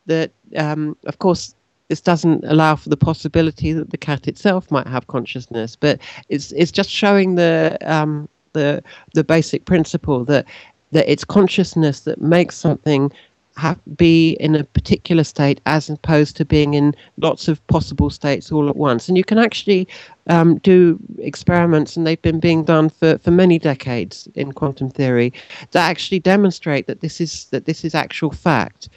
That 0.07 0.33
um, 0.57 0.97
of 1.07 1.19
course 1.19 1.55
this 1.89 2.01
doesn't 2.01 2.43
allow 2.45 2.77
for 2.77 2.89
the 2.89 2.97
possibility 2.97 3.73
that 3.73 3.91
the 3.91 3.99
cat 3.99 4.27
itself 4.27 4.71
might 4.71 4.87
have 4.87 5.07
consciousness, 5.09 5.77
but 5.77 6.01
it's 6.29 6.53
it's 6.53 6.73
just 6.73 6.91
showing 6.91 7.35
the 7.35 7.77
um, 7.83 8.29
the 8.53 8.83
the 9.15 9.25
basic 9.25 9.65
principle 9.65 10.25
that 10.25 10.47
that 10.93 11.11
it's 11.11 11.25
consciousness 11.25 12.01
that 12.01 12.21
makes 12.21 12.57
something 12.57 13.13
have, 13.57 13.79
be 13.97 14.33
in 14.41 14.55
a 14.55 14.65
particular 14.65 15.25
state 15.25 15.61
as 15.67 15.91
opposed 15.91 16.37
to 16.37 16.45
being 16.45 16.75
in 16.75 16.95
lots 17.19 17.49
of 17.49 17.65
possible 17.67 18.11
states 18.11 18.51
all 18.51 18.69
at 18.69 18.77
once. 18.77 19.09
And 19.09 19.17
you 19.17 19.25
can 19.25 19.39
actually 19.39 19.87
um, 20.29 20.59
do 20.59 20.99
experiments, 21.19 21.97
and 21.97 22.07
they've 22.07 22.23
been 22.23 22.41
being 22.41 22.65
done 22.65 22.89
for, 22.89 23.19
for 23.19 23.31
many 23.31 23.59
decades 23.59 24.29
in 24.35 24.53
quantum 24.53 24.91
theory, 24.91 25.33
that 25.73 25.89
actually 25.89 26.21
demonstrate 26.21 26.87
that 26.87 27.01
this 27.01 27.21
is 27.21 27.47
that 27.47 27.65
this 27.65 27.85
is 27.85 27.95
actual 27.95 28.31
fact. 28.31 28.89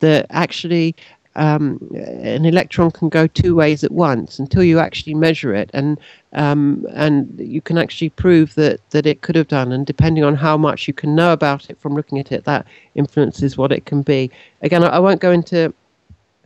That 0.00 0.26
actually 0.30 0.94
um, 1.38 1.78
an 1.94 2.44
electron 2.44 2.90
can 2.90 3.08
go 3.08 3.28
two 3.28 3.54
ways 3.54 3.84
at 3.84 3.92
once 3.92 4.40
until 4.40 4.64
you 4.64 4.80
actually 4.80 5.14
measure 5.14 5.54
it, 5.54 5.70
and 5.72 5.98
um, 6.32 6.84
and 6.92 7.38
you 7.38 7.60
can 7.60 7.78
actually 7.78 8.10
prove 8.10 8.54
that 8.56 8.80
that 8.90 9.06
it 9.06 9.22
could 9.22 9.36
have 9.36 9.46
done. 9.46 9.70
And 9.70 9.86
depending 9.86 10.24
on 10.24 10.34
how 10.34 10.56
much 10.56 10.88
you 10.88 10.94
can 10.94 11.14
know 11.14 11.32
about 11.32 11.70
it 11.70 11.80
from 11.80 11.94
looking 11.94 12.18
at 12.18 12.32
it, 12.32 12.44
that 12.44 12.66
influences 12.96 13.56
what 13.56 13.70
it 13.70 13.86
can 13.86 14.02
be. 14.02 14.30
Again, 14.62 14.82
I, 14.82 14.88
I 14.88 14.98
won't 14.98 15.20
go 15.20 15.30
into 15.30 15.72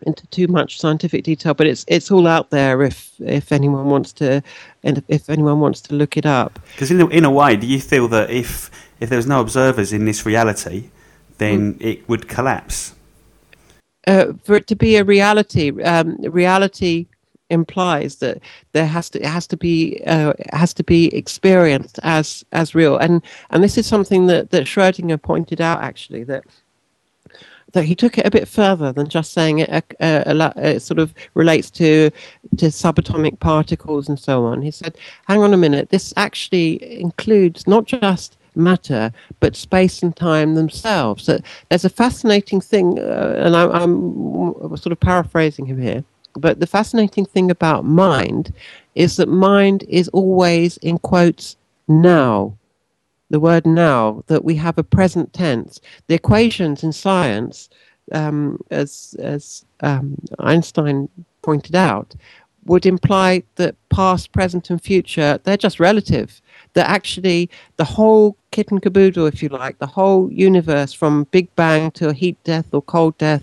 into 0.02 0.26
too 0.26 0.46
much 0.46 0.78
scientific 0.78 1.24
detail, 1.24 1.54
but 1.54 1.66
it's 1.66 1.86
it's 1.88 2.10
all 2.10 2.26
out 2.26 2.50
there 2.50 2.82
if 2.82 3.12
if 3.20 3.50
anyone 3.50 3.86
wants 3.86 4.12
to, 4.14 4.42
and 4.84 5.02
if 5.08 5.30
anyone 5.30 5.58
wants 5.58 5.80
to 5.82 5.94
look 5.94 6.18
it 6.18 6.26
up. 6.26 6.58
Because 6.72 6.90
in 6.90 7.00
a, 7.00 7.06
in 7.08 7.24
a 7.24 7.30
way, 7.30 7.56
do 7.56 7.66
you 7.66 7.80
feel 7.80 8.08
that 8.08 8.28
if 8.28 8.70
if 9.00 9.08
there 9.08 9.16
was 9.16 9.26
no 9.26 9.40
observers 9.40 9.90
in 9.90 10.04
this 10.04 10.26
reality, 10.26 10.90
then 11.38 11.74
mm. 11.74 11.80
it 11.80 12.06
would 12.10 12.28
collapse? 12.28 12.94
Uh, 14.06 14.32
for 14.42 14.54
it 14.54 14.66
to 14.68 14.76
be 14.76 14.96
a 14.96 15.04
reality, 15.04 15.82
um, 15.82 16.16
reality 16.22 17.06
implies 17.50 18.16
that 18.16 18.38
there 18.72 18.86
has 18.86 19.10
to 19.10 19.20
it 19.20 19.26
has 19.26 19.46
to 19.46 19.56
be 19.56 20.02
uh, 20.06 20.32
has 20.52 20.72
to 20.74 20.82
be 20.82 21.14
experienced 21.14 22.00
as 22.02 22.44
as 22.52 22.74
real, 22.74 22.96
and 22.96 23.22
and 23.50 23.62
this 23.62 23.78
is 23.78 23.86
something 23.86 24.26
that 24.26 24.50
that 24.50 24.64
Schrödinger 24.64 25.20
pointed 25.20 25.60
out 25.60 25.82
actually 25.82 26.24
that 26.24 26.44
that 27.72 27.84
he 27.84 27.94
took 27.94 28.18
it 28.18 28.26
a 28.26 28.30
bit 28.30 28.48
further 28.48 28.92
than 28.92 29.08
just 29.08 29.32
saying 29.32 29.60
it, 29.60 29.70
uh, 30.00 30.04
uh, 30.04 30.52
it 30.56 30.80
sort 30.80 30.98
of 30.98 31.14
relates 31.34 31.70
to 31.70 32.10
to 32.56 32.66
subatomic 32.66 33.38
particles 33.38 34.08
and 34.08 34.18
so 34.18 34.44
on. 34.44 34.62
He 34.62 34.70
said, 34.70 34.96
"Hang 35.28 35.42
on 35.42 35.54
a 35.54 35.58
minute. 35.58 35.90
This 35.90 36.12
actually 36.16 37.00
includes 37.00 37.66
not 37.66 37.84
just 37.84 38.36
matter, 38.54 39.12
but 39.40 39.56
space 39.56 40.02
and 40.02 40.14
time 40.14 40.54
themselves. 40.54 41.24
So 41.24 41.40
there's 41.68 41.84
a 41.84 41.90
fascinating 41.90 42.60
thing, 42.60 42.98
uh, 42.98 43.42
and 43.44 43.56
I, 43.56 43.66
I'm 43.68 44.76
sort 44.76 44.92
of 44.92 45.00
paraphrasing 45.00 45.66
him 45.66 45.80
here, 45.80 46.04
but 46.34 46.60
the 46.60 46.66
fascinating 46.66 47.24
thing 47.24 47.50
about 47.50 47.84
mind 47.84 48.52
is 48.94 49.16
that 49.16 49.28
mind 49.28 49.84
is 49.88 50.08
always, 50.08 50.76
in 50.78 50.98
quotes, 50.98 51.56
now. 51.88 52.56
The 53.30 53.40
word 53.40 53.64
now, 53.64 54.22
that 54.26 54.44
we 54.44 54.54
have 54.56 54.76
a 54.76 54.84
present 54.84 55.32
tense. 55.32 55.80
The 56.06 56.14
equations 56.14 56.82
in 56.82 56.92
science, 56.92 57.70
um, 58.12 58.58
as, 58.70 59.16
as 59.18 59.64
um, 59.80 60.18
Einstein 60.38 61.08
pointed 61.40 61.74
out, 61.74 62.14
would 62.66 62.84
imply 62.84 63.42
that 63.56 63.74
past, 63.88 64.32
present, 64.32 64.68
and 64.68 64.82
future, 64.82 65.40
they're 65.44 65.56
just 65.56 65.80
relative 65.80 66.41
that 66.74 66.88
actually 66.88 67.50
the 67.76 67.84
whole 67.84 68.36
kit 68.50 68.70
and 68.70 68.82
caboodle, 68.82 69.26
if 69.26 69.42
you 69.42 69.48
like, 69.48 69.78
the 69.78 69.86
whole 69.86 70.30
universe 70.30 70.92
from 70.92 71.24
Big 71.30 71.54
Bang 71.56 71.90
to 71.92 72.12
heat 72.12 72.42
death 72.44 72.66
or 72.72 72.82
cold 72.82 73.16
death, 73.18 73.42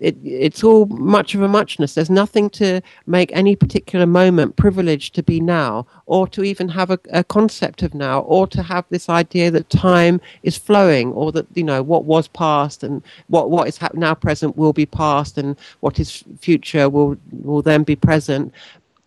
it, 0.00 0.16
it's 0.24 0.62
all 0.62 0.86
much 0.86 1.34
of 1.34 1.42
a 1.42 1.48
muchness. 1.48 1.94
There's 1.94 2.10
nothing 2.10 2.50
to 2.50 2.80
make 3.06 3.30
any 3.32 3.56
particular 3.56 4.06
moment 4.06 4.56
privileged 4.56 5.14
to 5.16 5.22
be 5.22 5.40
now, 5.40 5.86
or 6.06 6.28
to 6.28 6.44
even 6.44 6.68
have 6.68 6.90
a, 6.90 6.98
a, 7.10 7.24
concept 7.24 7.82
of 7.82 7.94
now, 7.94 8.20
or 8.20 8.46
to 8.46 8.62
have 8.62 8.84
this 8.90 9.08
idea 9.08 9.50
that 9.50 9.68
time 9.70 10.20
is 10.42 10.56
flowing, 10.56 11.12
or 11.12 11.32
that 11.32 11.46
you 11.54 11.64
know 11.64 11.82
what 11.82 12.04
was 12.04 12.28
past 12.28 12.82
and 12.82 13.02
what 13.28 13.50
what 13.50 13.68
is 13.68 13.78
now 13.94 14.14
present 14.14 14.56
will 14.56 14.72
be 14.72 14.86
past, 14.86 15.36
and 15.36 15.56
what 15.80 15.98
is 15.98 16.22
future 16.40 16.88
will 16.88 17.16
will 17.32 17.62
then 17.62 17.82
be 17.82 17.96
present 17.96 18.52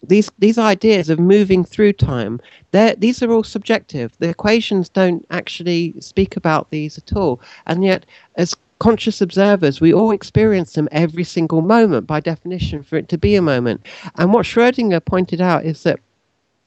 these 0.04 0.32
these 0.40 0.58
ideas 0.58 1.10
of 1.10 1.20
moving 1.20 1.64
through 1.64 1.94
time 1.94 2.40
these 2.72 3.22
are 3.22 3.32
all 3.32 3.44
subjective. 3.44 4.14
The 4.20 4.30
equations 4.30 4.90
don't 4.90 5.26
actually 5.30 5.94
speak 6.00 6.38
about 6.38 6.70
these 6.70 6.98
at 6.98 7.14
all. 7.14 7.42
And 7.68 7.84
yet 7.84 8.06
as 8.36 8.56
conscious 8.80 9.22
observers 9.22 9.80
we 9.80 9.94
all 9.94 10.12
experience 10.12 10.74
them 10.74 10.90
every 10.92 11.24
single 11.24 11.62
moment 11.62 12.08
by 12.08 12.20
definition 12.20 12.82
for 12.82 12.98
it 12.98 13.10
to 13.10 13.18
be 13.18 13.36
a 13.36 13.42
moment. 13.42 13.86
And 14.16 14.34
what 14.34 14.46
schrodinger 14.46 15.04
pointed 15.06 15.42
out 15.42 15.66
is 15.66 15.84
that 15.84 16.00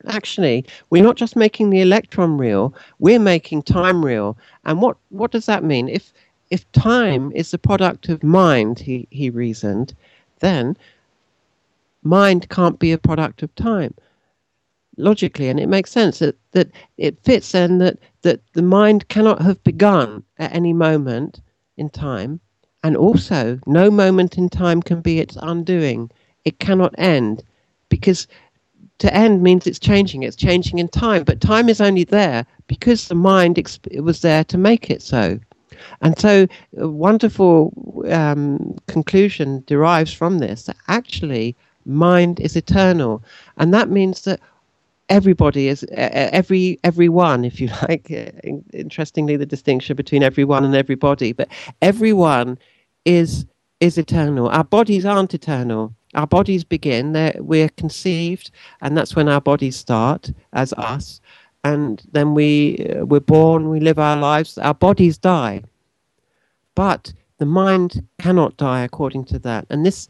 actually 0.07 0.65
we're 0.91 1.03
not 1.03 1.17
just 1.17 1.35
making 1.35 1.71
the 1.71 1.81
electron 1.81 2.37
real 2.37 2.75
we're 2.99 3.19
making 3.19 3.63
time 3.63 4.05
real 4.05 4.37
and 4.65 4.83
what 4.83 4.97
what 5.09 5.31
does 5.31 5.47
that 5.47 5.65
mean? 5.65 5.89
If 5.89 6.13
if 6.51 6.71
time 6.73 7.33
is 7.33 7.51
the 7.51 7.59
product 7.59 8.09
of 8.09 8.23
mind 8.23 8.79
he 8.79 9.09
he 9.11 9.31
reasoned 9.31 9.95
then 10.41 10.77
mind 12.05 12.49
can't 12.49 12.79
be 12.79 12.93
a 12.93 12.99
product 12.99 13.43
of 13.43 13.55
time 13.55 13.95
logically 14.97 15.49
and 15.49 15.59
it 15.59 15.69
makes 15.69 15.91
sense 15.91 16.19
that, 16.19 16.37
that 16.53 16.71
it 16.99 17.19
fits 17.23 17.53
then 17.53 17.79
that, 17.79 17.99
that 18.23 18.41
the 18.53 18.63
mind 18.63 19.09
cannot 19.09 19.43
have 19.43 19.63
begun 19.65 20.23
at 20.39 20.55
any 20.55 20.73
moment 20.73 21.41
in 21.77 21.89
time 21.91 22.41
and 22.83 22.97
also 22.97 23.59
no 23.67 23.91
moment 23.91 24.37
in 24.39 24.49
time 24.49 24.83
can 24.83 25.01
be 25.01 25.19
its 25.19 25.37
undoing. 25.43 26.11
It 26.45 26.59
cannot 26.59 26.95
end 26.99 27.43
because 27.89 28.29
to 28.99 29.13
end 29.13 29.43
means 29.43 29.67
it's 29.67 29.79
changing 29.79 30.23
it's 30.23 30.37
changing 30.37 30.79
in 30.79 30.87
time 30.89 31.25
but 31.25 31.41
time 31.41 31.69
is 31.69 31.81
only 31.81 32.05
there 32.05 32.47
because 32.69 33.09
the 33.09 33.15
mind 33.15 33.57
exp- 33.57 34.01
was 34.01 34.21
there 34.23 34.45
to 34.45 34.59
make 34.59 34.91
it 34.91 35.03
so. 35.03 35.41
And 36.01 36.19
so 36.19 36.47
a 36.79 36.89
wonderful 36.89 37.73
um, 38.09 38.77
conclusion 38.87 39.65
derives 39.67 40.13
from 40.13 40.39
this 40.39 40.65
that 40.65 40.77
actually 40.87 41.57
mind 41.87 42.41
is 42.41 42.57
eternal 42.57 43.23
and 43.57 43.73
that 43.73 43.91
means 43.91 44.23
that 44.23 44.41
everybody 45.09 45.69
is 45.69 45.85
every 45.93 46.79
everyone 46.83 47.45
if 47.45 47.61
you 47.61 47.69
like 47.89 48.11
interestingly 48.73 49.37
the 49.37 49.47
distinction 49.47 49.97
between 49.97 50.23
everyone 50.23 50.65
and 50.65 50.75
everybody 50.75 51.33
but 51.33 51.49
everyone 51.83 52.59
is 53.05 53.45
is 53.81 53.99
eternal 53.99 54.49
our 54.49 54.65
bodies 54.65 55.05
aren't 55.05 55.35
eternal 55.35 55.95
our 56.15 56.27
bodies 56.27 56.65
begin, 56.65 57.13
we're 57.39 57.69
conceived, 57.71 58.51
and 58.81 58.97
that's 58.97 59.17
when 59.17 59.29
our 59.29 59.41
bodies 59.41 59.77
start 59.77 60.33
as 60.53 60.73
us. 60.75 61.21
And 61.65 62.03
then 62.13 62.35
we, 62.35 62.87
uh, 62.91 63.05
we're 63.05 63.21
born, 63.21 63.69
we 63.69 63.81
live 63.81 63.99
our 63.99 64.17
lives, 64.17 64.59
our 64.59 64.75
bodies 64.75 65.19
die. 65.19 65.63
But 66.75 67.13
the 67.39 67.47
mind 67.47 68.07
cannot 68.21 68.57
die 68.57 68.83
according 68.83 69.25
to 69.27 69.39
that. 69.41 69.67
And 69.71 69.85
this 69.85 70.09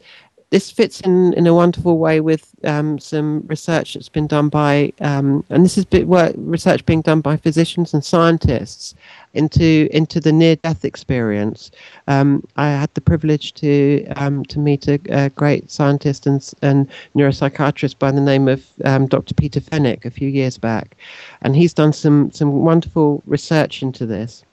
this 0.55 0.71
fits 0.71 1.01
in 1.01 1.33
in 1.33 1.47
a 1.47 1.53
wonderful 1.53 1.97
way 1.97 2.21
with 2.21 2.55
um, 2.63 2.97
some 2.97 3.43
research 3.47 3.93
that's 3.93 4.07
been 4.07 4.25
done 4.25 4.47
by, 4.47 4.93
um, 5.01 5.43
and 5.49 5.65
this 5.65 5.77
is 5.77 5.85
work, 6.05 6.33
research 6.37 6.85
being 6.85 7.01
done 7.01 7.19
by 7.19 7.35
physicians 7.35 7.93
and 7.93 8.05
scientists 8.05 8.95
into 9.33 9.89
into 9.91 10.21
the 10.21 10.31
near 10.31 10.55
death 10.55 10.85
experience. 10.85 11.71
Um, 12.07 12.41
I 12.55 12.67
had 12.69 12.89
the 12.93 13.01
privilege 13.01 13.53
to 13.55 14.05
um, 14.15 14.45
to 14.45 14.57
meet 14.57 14.87
a, 14.87 14.97
a, 15.09 15.29
great 15.31 15.69
scientist 15.69 16.25
and, 16.25 16.39
and 16.61 16.89
neuropsychiatrist 17.17 17.99
by 17.99 18.11
the 18.11 18.21
name 18.21 18.47
of 18.47 18.65
um, 18.85 19.07
Dr. 19.07 19.33
Peter 19.33 19.59
Fenwick 19.59 20.05
a 20.05 20.09
few 20.09 20.29
years 20.29 20.57
back, 20.57 20.95
and 21.41 21.53
he's 21.53 21.73
done 21.73 21.91
some 21.91 22.31
some 22.31 22.63
wonderful 22.63 23.21
research 23.25 23.81
into 23.81 24.05
this 24.05 24.45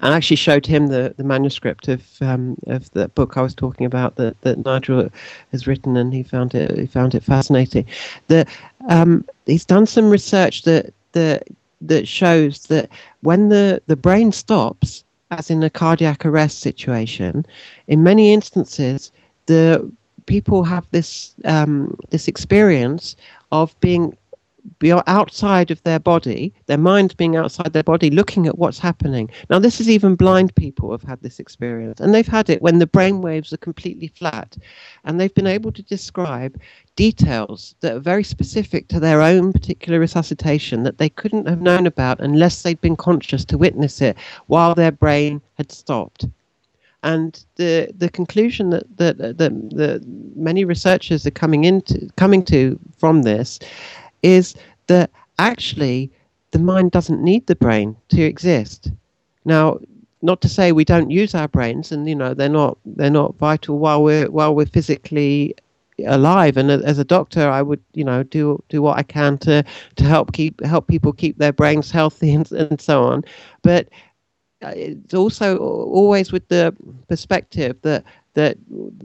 and 0.00 0.12
I 0.14 0.16
actually 0.16 0.36
showed 0.36 0.66
him 0.66 0.88
the, 0.88 1.14
the 1.16 1.24
manuscript 1.24 1.88
of 1.88 2.02
um, 2.20 2.56
of 2.66 2.90
the 2.92 3.08
book 3.08 3.36
I 3.36 3.42
was 3.42 3.54
talking 3.54 3.86
about 3.86 4.16
that, 4.16 4.40
that 4.42 4.64
Nigel 4.64 5.08
has 5.52 5.66
written, 5.66 5.96
and 5.96 6.12
he 6.12 6.22
found 6.22 6.54
it 6.54 6.78
he 6.78 6.86
found 6.86 7.14
it 7.14 7.22
fascinating. 7.22 7.86
The 8.28 8.46
um, 8.88 9.24
he's 9.46 9.64
done 9.64 9.86
some 9.86 10.10
research 10.10 10.62
that 10.62 10.92
that 11.12 11.48
that 11.80 12.08
shows 12.08 12.64
that 12.66 12.88
when 13.20 13.48
the, 13.48 13.80
the 13.86 13.96
brain 13.96 14.32
stops, 14.32 15.04
as 15.30 15.50
in 15.50 15.62
a 15.62 15.70
cardiac 15.70 16.24
arrest 16.24 16.60
situation, 16.60 17.46
in 17.86 18.02
many 18.02 18.32
instances 18.32 19.12
the 19.46 19.90
people 20.26 20.64
have 20.64 20.86
this 20.90 21.34
um, 21.44 21.96
this 22.10 22.28
experience 22.28 23.16
of 23.52 23.78
being 23.80 24.16
be 24.78 24.92
outside 24.92 25.70
of 25.70 25.82
their 25.82 25.98
body, 25.98 26.52
their 26.66 26.78
mind 26.78 27.16
being 27.16 27.36
outside 27.36 27.72
their 27.72 27.82
body, 27.82 28.10
looking 28.10 28.46
at 28.46 28.58
what's 28.58 28.78
happening. 28.78 29.30
Now, 29.50 29.58
this 29.58 29.80
is 29.80 29.88
even 29.88 30.14
blind 30.14 30.54
people 30.54 30.90
have 30.90 31.02
had 31.02 31.20
this 31.22 31.38
experience, 31.38 32.00
and 32.00 32.14
they've 32.14 32.26
had 32.26 32.50
it 32.50 32.62
when 32.62 32.78
the 32.78 32.86
brain 32.86 33.20
waves 33.20 33.52
are 33.52 33.58
completely 33.58 34.08
flat, 34.08 34.56
and 35.04 35.20
they've 35.20 35.34
been 35.34 35.46
able 35.46 35.72
to 35.72 35.82
describe 35.82 36.60
details 36.96 37.74
that 37.80 37.94
are 37.94 38.00
very 38.00 38.24
specific 38.24 38.88
to 38.88 38.98
their 38.98 39.22
own 39.22 39.52
particular 39.52 40.00
resuscitation 40.00 40.82
that 40.82 40.98
they 40.98 41.08
couldn't 41.08 41.46
have 41.46 41.60
known 41.60 41.86
about 41.86 42.20
unless 42.20 42.62
they'd 42.62 42.80
been 42.80 42.96
conscious 42.96 43.44
to 43.44 43.56
witness 43.56 44.00
it 44.00 44.16
while 44.46 44.74
their 44.74 44.90
brain 44.90 45.40
had 45.56 45.70
stopped. 45.70 46.26
And 47.04 47.44
the 47.54 47.92
the 47.96 48.08
conclusion 48.08 48.70
that 48.70 48.84
that, 48.96 49.18
that, 49.18 49.38
that 49.38 50.04
many 50.34 50.64
researchers 50.64 51.24
are 51.24 51.30
coming 51.30 51.62
into 51.62 52.08
coming 52.16 52.44
to 52.46 52.78
from 52.98 53.22
this 53.22 53.60
is 54.22 54.54
that 54.86 55.10
actually 55.38 56.10
the 56.52 56.58
mind 56.58 56.90
doesn't 56.90 57.22
need 57.22 57.46
the 57.46 57.56
brain 57.56 57.96
to 58.08 58.22
exist. 58.22 58.90
Now, 59.44 59.78
not 60.22 60.40
to 60.42 60.48
say 60.48 60.72
we 60.72 60.84
don't 60.84 61.10
use 61.10 61.34
our 61.34 61.48
brains, 61.48 61.92
and 61.92 62.08
you 62.08 62.14
know 62.14 62.34
they're 62.34 62.48
not 62.48 62.78
they're 62.84 63.10
not 63.10 63.36
vital 63.38 63.78
while 63.78 64.02
we're 64.02 64.30
while 64.30 64.54
we're 64.54 64.66
physically 64.66 65.54
alive. 66.06 66.56
And 66.56 66.70
as 66.70 66.98
a 66.98 67.04
doctor, 67.04 67.48
I 67.48 67.62
would 67.62 67.80
you 67.94 68.04
know 68.04 68.22
do 68.22 68.62
do 68.68 68.82
what 68.82 68.98
I 68.98 69.02
can 69.02 69.38
to 69.38 69.64
to 69.96 70.04
help 70.04 70.32
keep 70.32 70.62
help 70.64 70.88
people 70.88 71.12
keep 71.12 71.38
their 71.38 71.52
brains 71.52 71.90
healthy 71.98 72.34
and 72.34 72.50
and 72.52 72.80
so 72.80 73.04
on. 73.04 73.24
But 73.62 73.88
uh, 74.64 74.72
it's 74.74 75.14
also 75.14 75.58
always 75.58 76.32
with 76.32 76.48
the 76.48 76.74
perspective 77.08 77.76
that 77.82 78.04
that, 78.38 78.56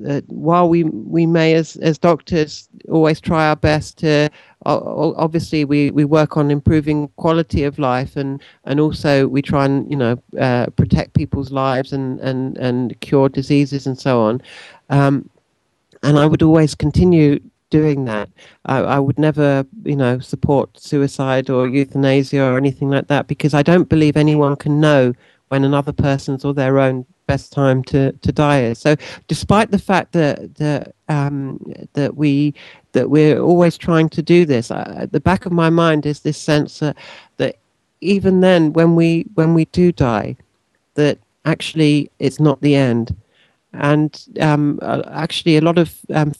that 0.09 0.23
while 0.29 0.69
we 0.69 0.83
we 0.83 1.25
may 1.25 1.55
as 1.55 1.75
as 1.77 1.97
doctors 1.97 2.69
always 2.87 3.19
try 3.19 3.47
our 3.49 3.55
best 3.55 3.97
to 3.97 4.29
obviously 4.65 5.65
we, 5.65 5.91
we 5.91 6.05
work 6.05 6.37
on 6.37 6.49
improving 6.49 7.09
quality 7.17 7.63
of 7.63 7.79
life 7.79 8.15
and, 8.15 8.41
and 8.65 8.79
also 8.79 9.27
we 9.27 9.41
try 9.41 9.65
and 9.65 9.89
you 9.89 9.97
know 9.97 10.21
uh, 10.39 10.67
protect 10.75 11.13
people's 11.15 11.51
lives 11.51 11.91
and, 11.91 12.19
and, 12.19 12.57
and 12.57 12.99
cure 13.01 13.27
diseases 13.27 13.87
and 13.87 13.99
so 13.99 14.21
on. 14.21 14.41
Um, 14.89 15.29
and 16.01 16.17
I 16.19 16.25
would 16.25 16.43
always 16.43 16.75
continue 16.75 17.39
doing 17.69 18.05
that. 18.05 18.29
I, 18.65 18.77
I 18.77 18.99
would 18.99 19.17
never 19.17 19.65
you 19.83 19.95
know 19.95 20.19
support 20.19 20.79
suicide 20.79 21.49
or 21.49 21.67
euthanasia 21.67 22.41
or 22.43 22.57
anything 22.57 22.89
like 22.89 23.07
that 23.07 23.27
because 23.27 23.53
I 23.53 23.63
don't 23.63 23.89
believe 23.89 24.15
anyone 24.15 24.55
can 24.55 24.79
know 24.79 25.13
when 25.53 25.63
another 25.63 25.93
person's 25.93 26.43
or 26.43 26.51
their 26.51 26.79
own 26.79 27.05
best 27.27 27.53
time 27.53 27.83
to, 27.83 28.11
to 28.11 28.31
die 28.31 28.63
is. 28.63 28.79
So, 28.79 28.95
despite 29.27 29.69
the 29.69 29.77
fact 29.77 30.13
that 30.13 30.55
that 30.55 30.95
um, 31.09 31.59
that 31.93 32.17
we 32.17 32.55
that 32.93 33.11
we're 33.11 33.39
always 33.39 33.77
trying 33.77 34.09
to 34.09 34.23
do 34.23 34.45
this, 34.45 34.71
uh, 34.71 34.95
at 34.97 35.11
the 35.11 35.19
back 35.19 35.45
of 35.45 35.51
my 35.51 35.69
mind 35.69 36.07
is 36.07 36.21
this 36.21 36.39
sense 36.39 36.79
that 36.79 36.97
that 37.37 37.57
even 38.01 38.41
then, 38.41 38.73
when 38.73 38.95
we 38.95 39.27
when 39.35 39.53
we 39.53 39.65
do 39.65 39.91
die, 39.91 40.35
that 40.95 41.19
actually 41.45 42.09
it's 42.17 42.39
not 42.39 42.59
the 42.61 42.73
end 42.73 43.15
and 43.73 44.27
um, 44.39 44.79
uh, 44.81 45.01
actually 45.11 45.57
a 45.57 45.61
lot 45.61 45.77
of 45.77 45.97
um, 46.13 46.31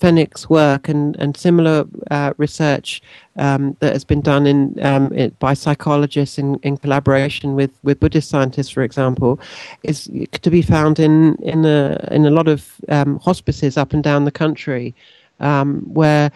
work 0.50 0.88
and, 0.88 1.16
and 1.18 1.36
similar 1.36 1.86
uh, 2.12 2.34
research 2.38 3.02
um, 3.38 3.76
that 3.80 3.94
has 3.94 4.04
been 4.04 4.22
done 4.22 4.46
in, 4.46 4.78
um, 4.84 5.12
it, 5.14 5.38
by 5.40 5.54
psychologists 5.54 6.38
in, 6.38 6.56
in 6.64 6.78
collaboration 6.78 7.56
with, 7.56 7.72
with 7.84 8.00
Buddhist 8.00 8.30
scientists, 8.30 8.70
for 8.70 8.84
example, 8.84 9.40
is 9.84 10.10
to 10.32 10.50
be 10.52 10.62
found 10.62 11.00
in, 11.00 11.36
in, 11.38 11.66
a, 11.66 12.08
in 12.12 12.26
a 12.26 12.32
lot 12.32 12.48
of 12.48 12.76
um, 12.90 13.20
hospices 13.20 13.78
up 13.78 13.94
and 13.94 14.04
down 14.04 14.26
the 14.26 14.32
country. 14.32 14.94
Um, 15.40 15.82
where 15.94 16.32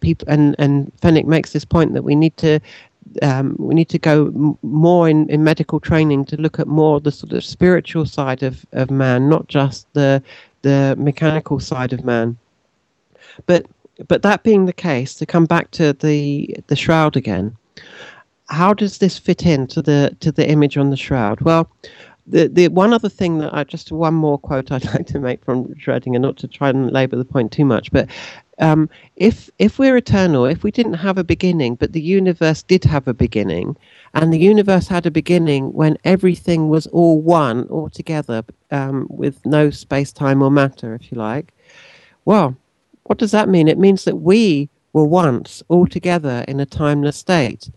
people 0.00 0.28
and 0.28 0.54
and 0.58 0.92
Fenwick 1.00 1.26
makes 1.26 1.52
this 1.52 1.64
point 1.64 1.94
that 1.94 2.02
we 2.02 2.14
need 2.14 2.36
to 2.36 2.60
um, 3.22 3.56
we 3.58 3.74
need 3.74 3.88
to 3.90 3.98
go 3.98 4.26
m- 4.26 4.58
more 4.62 5.08
in, 5.08 5.28
in 5.28 5.44
medical 5.44 5.80
training 5.80 6.24
to 6.26 6.36
look 6.36 6.58
at 6.58 6.66
more 6.66 7.00
the 7.00 7.12
sort 7.12 7.32
of 7.32 7.44
spiritual 7.44 8.06
side 8.06 8.42
of, 8.42 8.64
of 8.72 8.90
man, 8.90 9.28
not 9.28 9.48
just 9.48 9.86
the 9.92 10.22
the 10.62 10.94
mechanical 10.96 11.58
side 11.58 11.92
of 11.92 12.04
man. 12.04 12.36
But 13.46 13.66
but 14.08 14.22
that 14.22 14.42
being 14.42 14.66
the 14.66 14.72
case, 14.72 15.14
to 15.14 15.26
come 15.26 15.46
back 15.46 15.70
to 15.72 15.92
the 15.92 16.56
the 16.68 16.76
shroud 16.76 17.16
again, 17.16 17.56
how 18.48 18.72
does 18.74 18.98
this 18.98 19.18
fit 19.18 19.44
into 19.46 19.82
the 19.82 20.16
to 20.20 20.32
the 20.32 20.48
image 20.48 20.76
on 20.76 20.90
the 20.90 20.96
shroud? 20.96 21.40
Well, 21.40 21.68
the 22.26 22.48
the 22.48 22.68
one 22.68 22.92
other 22.92 23.08
thing 23.08 23.38
that 23.38 23.54
I 23.54 23.64
just 23.64 23.92
one 23.92 24.14
more 24.14 24.38
quote 24.38 24.70
I'd 24.70 24.84
like 24.94 25.06
to 25.08 25.18
make 25.18 25.44
from 25.44 25.66
Schrödinger, 25.74 26.20
not 26.20 26.36
to 26.38 26.48
try 26.48 26.70
and 26.70 26.90
labour 26.90 27.16
the 27.16 27.24
point 27.24 27.52
too 27.52 27.64
much, 27.64 27.90
but 27.92 28.08
um, 28.62 28.88
if 29.16 29.50
if 29.58 29.78
we're 29.80 29.96
eternal, 29.96 30.46
if 30.46 30.62
we 30.62 30.70
didn't 30.70 30.94
have 30.94 31.18
a 31.18 31.24
beginning, 31.24 31.74
but 31.74 31.92
the 31.92 32.00
universe 32.00 32.62
did 32.62 32.84
have 32.84 33.08
a 33.08 33.14
beginning, 33.14 33.76
and 34.14 34.32
the 34.32 34.38
universe 34.38 34.86
had 34.86 35.04
a 35.04 35.10
beginning 35.10 35.72
when 35.72 35.98
everything 36.04 36.68
was 36.68 36.86
all 36.86 37.20
one, 37.20 37.64
all 37.64 37.90
together, 37.90 38.44
um, 38.70 39.08
with 39.10 39.44
no 39.44 39.70
space, 39.70 40.12
time, 40.12 40.42
or 40.42 40.50
matter, 40.50 40.94
if 40.94 41.10
you 41.10 41.18
like. 41.18 41.52
Well, 42.24 42.56
what 43.02 43.18
does 43.18 43.32
that 43.32 43.48
mean? 43.48 43.66
It 43.66 43.78
means 43.78 44.04
that 44.04 44.16
we 44.16 44.68
were 44.92 45.06
once 45.06 45.64
all 45.68 45.88
together 45.88 46.44
in 46.46 46.60
a 46.60 46.66
timeless 46.66 47.16
state. 47.16 47.68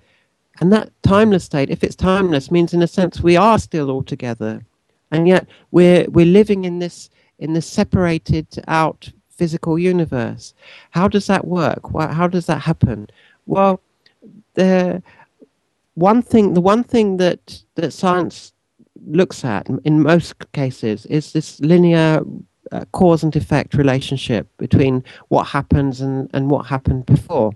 And 0.62 0.72
that 0.72 0.92
timeless 1.02 1.46
state, 1.46 1.72
if 1.72 1.84
it's 1.84 1.96
timeless, 1.96 2.52
means 2.52 2.76
in 2.76 2.84
a 2.84 2.88
sense 2.88 3.22
we 3.22 3.36
are 3.36 3.58
still 3.58 3.90
all 3.90 4.04
together. 4.04 4.64
And 5.12 5.28
yet 5.28 5.48
we're 5.72 6.06
we're 6.12 6.28
living 6.28 6.64
in 6.64 6.78
this 6.78 7.10
in 7.40 7.54
this 7.54 7.66
separated 7.66 8.48
out 8.68 9.12
physical 9.36 9.78
universe. 9.78 10.54
How 10.92 11.08
does 11.08 11.28
that 11.28 11.46
work? 11.46 11.82
How 11.94 12.28
does 12.28 12.46
that 12.48 12.62
happen? 12.62 13.08
Well, 13.46 13.82
the 14.56 15.04
one 15.96 16.22
thing, 16.22 16.54
the 16.54 16.62
one 16.62 16.84
thing 16.84 17.18
that 17.18 17.62
that 17.76 17.92
science 17.92 18.54
looks 19.08 19.46
at 19.46 19.68
in 19.84 20.02
most 20.02 20.34
cases 20.54 21.06
is 21.08 21.34
this 21.34 21.60
linear 21.60 22.24
uh, 22.72 22.86
cause 22.92 23.24
and 23.24 23.36
effect 23.36 23.76
relationship 23.76 24.48
between 24.58 25.04
what 25.28 25.44
happens 25.46 26.02
and, 26.02 26.30
and 26.34 26.50
what 26.50 26.66
happened 26.66 27.06
before, 27.06 27.52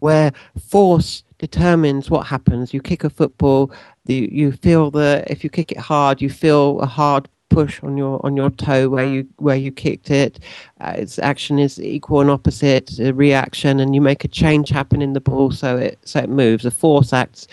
where 0.00 0.32
force 0.68 1.22
determines 1.38 2.10
what 2.10 2.26
happens. 2.26 2.74
You 2.74 2.80
kick 2.80 3.04
a 3.04 3.10
football, 3.10 3.70
you, 4.06 4.28
you 4.30 4.52
feel 4.52 4.90
the 4.90 5.24
if 5.28 5.44
you 5.44 5.50
kick 5.50 5.72
it 5.72 5.78
hard, 5.78 6.20
you 6.20 6.30
feel 6.30 6.80
a 6.80 6.86
hard 6.86 7.28
push 7.54 7.82
on 7.82 7.96
your 7.96 8.24
on 8.26 8.36
your 8.36 8.50
toe 8.50 8.88
where 8.88 9.06
you 9.06 9.26
where 9.36 9.56
you 9.56 9.70
kicked 9.70 10.10
it. 10.10 10.40
Uh, 10.80 10.94
its 10.96 11.18
action 11.18 11.58
is 11.58 11.80
equal 11.80 12.20
and 12.20 12.30
opposite 12.30 12.90
reaction, 13.14 13.80
and 13.80 13.94
you 13.94 14.00
make 14.00 14.24
a 14.24 14.28
change 14.28 14.68
happen 14.68 15.00
in 15.02 15.12
the 15.12 15.20
ball, 15.20 15.50
so 15.50 15.76
it 15.76 15.98
so 16.04 16.18
it 16.20 16.28
moves. 16.28 16.64
A 16.64 16.70
force 16.70 17.12
acts, 17.12 17.46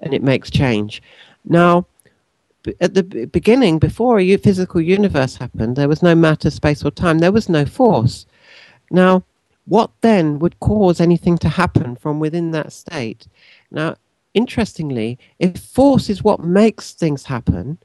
and 0.00 0.14
it 0.14 0.22
makes 0.22 0.50
change. 0.50 1.02
Now, 1.44 1.86
at 2.80 2.94
the 2.94 3.02
beginning, 3.02 3.78
before 3.78 4.18
a 4.18 4.36
physical 4.36 4.80
universe 4.80 5.36
happened, 5.36 5.76
there 5.76 5.88
was 5.88 6.02
no 6.02 6.14
matter, 6.14 6.50
space, 6.50 6.84
or 6.84 6.90
time. 6.90 7.18
There 7.18 7.32
was 7.32 7.48
no 7.48 7.64
force. 7.66 8.26
Now, 8.90 9.24
what 9.66 9.90
then 10.00 10.38
would 10.38 10.58
cause 10.60 11.00
anything 11.00 11.38
to 11.38 11.48
happen 11.48 11.96
from 11.96 12.20
within 12.20 12.50
that 12.52 12.72
state? 12.72 13.26
Now, 13.70 13.96
interestingly, 14.34 15.18
if 15.38 15.58
force 15.60 16.08
is 16.10 16.22
what 16.22 16.40
makes 16.40 16.92
things 16.92 17.24
happen, 17.24 17.78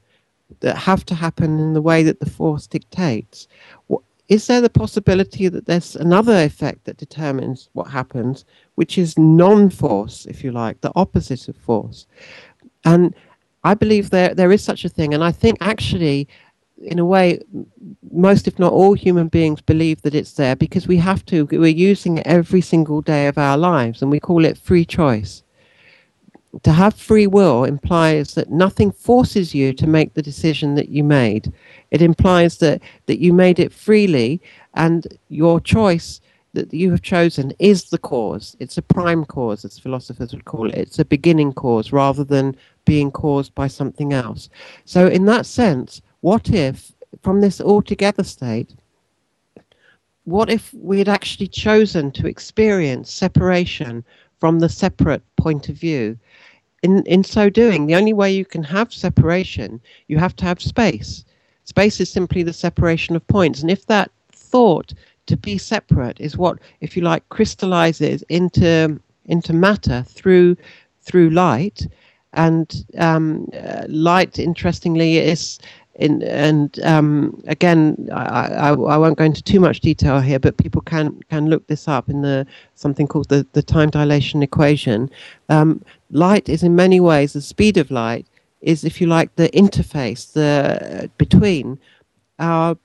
that 0.60 0.76
have 0.76 1.04
to 1.06 1.14
happen 1.14 1.58
in 1.58 1.72
the 1.72 1.82
way 1.82 2.02
that 2.02 2.20
the 2.20 2.30
force 2.30 2.66
dictates. 2.66 3.48
is 4.28 4.46
there 4.46 4.60
the 4.60 4.70
possibility 4.70 5.48
that 5.48 5.66
there's 5.66 5.96
another 5.96 6.44
effect 6.44 6.84
that 6.84 6.98
determines 6.98 7.70
what 7.72 7.90
happens, 7.90 8.44
which 8.74 8.98
is 8.98 9.18
non 9.18 9.70
force, 9.70 10.26
if 10.26 10.44
you 10.44 10.52
like, 10.52 10.80
the 10.80 10.92
opposite 10.94 11.48
of 11.48 11.56
force? 11.56 12.06
And 12.84 13.14
I 13.64 13.74
believe 13.74 14.10
there, 14.10 14.34
there 14.34 14.52
is 14.52 14.62
such 14.62 14.84
a 14.84 14.88
thing. 14.88 15.14
And 15.14 15.24
I 15.24 15.32
think 15.32 15.58
actually, 15.60 16.28
in 16.78 16.98
a 16.98 17.04
way, 17.04 17.40
most, 18.12 18.46
if 18.46 18.58
not 18.58 18.72
all, 18.72 18.94
human 18.94 19.28
beings 19.28 19.60
believe 19.60 20.02
that 20.02 20.14
it's 20.14 20.34
there 20.34 20.56
because 20.56 20.86
we 20.86 20.98
have 20.98 21.24
to. 21.26 21.44
We're 21.46 21.66
using 21.66 22.18
it 22.18 22.26
every 22.26 22.60
single 22.60 23.00
day 23.00 23.26
of 23.26 23.38
our 23.38 23.56
lives, 23.56 24.02
and 24.02 24.10
we 24.10 24.20
call 24.20 24.44
it 24.44 24.58
free 24.58 24.84
choice 24.84 25.42
to 26.62 26.72
have 26.72 26.94
free 26.94 27.26
will 27.26 27.64
implies 27.64 28.34
that 28.34 28.50
nothing 28.50 28.90
forces 28.90 29.54
you 29.54 29.72
to 29.74 29.86
make 29.86 30.14
the 30.14 30.22
decision 30.22 30.74
that 30.74 30.88
you 30.88 31.04
made. 31.04 31.52
It 31.90 32.02
implies 32.02 32.58
that, 32.58 32.82
that 33.06 33.20
you 33.20 33.32
made 33.32 33.58
it 33.58 33.72
freely 33.72 34.40
and 34.74 35.06
your 35.28 35.60
choice 35.60 36.20
that 36.54 36.72
you 36.72 36.90
have 36.90 37.02
chosen 37.02 37.52
is 37.58 37.90
the 37.90 37.98
cause. 37.98 38.56
It's 38.58 38.78
a 38.78 38.82
prime 38.82 39.24
cause, 39.24 39.64
as 39.64 39.78
philosophers 39.78 40.32
would 40.32 40.46
call 40.46 40.68
it. 40.70 40.76
It's 40.76 40.98
a 40.98 41.04
beginning 41.04 41.52
cause 41.52 41.92
rather 41.92 42.24
than 42.24 42.56
being 42.84 43.10
caused 43.10 43.54
by 43.54 43.68
something 43.68 44.12
else. 44.12 44.48
So, 44.84 45.06
in 45.06 45.26
that 45.26 45.46
sense, 45.46 46.00
what 46.20 46.50
if, 46.50 46.92
from 47.22 47.40
this 47.40 47.60
altogether 47.60 48.24
state, 48.24 48.74
what 50.24 50.50
if 50.50 50.72
we 50.74 50.98
had 50.98 51.08
actually 51.08 51.48
chosen 51.48 52.10
to 52.12 52.26
experience 52.26 53.10
separation 53.10 54.04
from 54.40 54.58
the 54.58 54.68
separate 54.68 55.22
point 55.36 55.68
of 55.68 55.76
view? 55.76 56.18
In, 56.82 57.02
in 57.04 57.24
so 57.24 57.50
doing, 57.50 57.86
the 57.86 57.94
only 57.96 58.12
way 58.12 58.30
you 58.30 58.44
can 58.44 58.62
have 58.62 58.92
separation, 58.92 59.80
you 60.06 60.18
have 60.18 60.36
to 60.36 60.44
have 60.44 60.60
space. 60.60 61.24
Space 61.64 62.00
is 62.00 62.10
simply 62.10 62.42
the 62.42 62.52
separation 62.52 63.16
of 63.16 63.26
points. 63.26 63.60
And 63.60 63.70
if 63.70 63.86
that 63.86 64.10
thought 64.32 64.94
to 65.26 65.36
be 65.36 65.58
separate 65.58 66.18
is 66.20 66.36
what, 66.36 66.58
if 66.80 66.96
you 66.96 67.02
like, 67.02 67.28
crystallizes 67.28 68.22
into 68.28 69.00
into 69.26 69.52
matter 69.52 70.02
through 70.08 70.56
through 71.02 71.30
light, 71.30 71.86
and 72.32 72.86
um, 72.98 73.48
uh, 73.54 73.84
light, 73.88 74.38
interestingly, 74.38 75.18
is 75.18 75.58
in, 75.98 76.22
and 76.22 76.78
um, 76.84 77.42
again, 77.48 78.08
I, 78.12 78.22
I, 78.22 78.68
I, 78.70 78.96
won't 78.96 79.18
go 79.18 79.24
into 79.24 79.42
too 79.42 79.58
much 79.58 79.80
detail 79.80 80.20
here, 80.20 80.38
but 80.38 80.56
people 80.56 80.80
can 80.80 81.20
can 81.28 81.50
look 81.50 81.66
this 81.66 81.88
up 81.88 82.08
in 82.08 82.22
the 82.22 82.46
something 82.76 83.08
called 83.08 83.28
the, 83.28 83.44
the 83.52 83.62
time 83.62 83.90
dilation 83.90 84.42
equation. 84.42 85.10
Um, 85.48 85.82
light 86.12 86.48
is 86.48 86.62
in 86.62 86.76
many 86.76 87.00
ways 87.00 87.32
the 87.32 87.40
speed 87.40 87.76
of 87.76 87.90
light 87.90 88.26
is, 88.60 88.84
if 88.84 89.00
you 89.00 89.08
like, 89.08 89.34
the 89.34 89.48
interface 89.48 90.32
the 90.32 91.10
between 91.18 91.78
our 92.38 92.76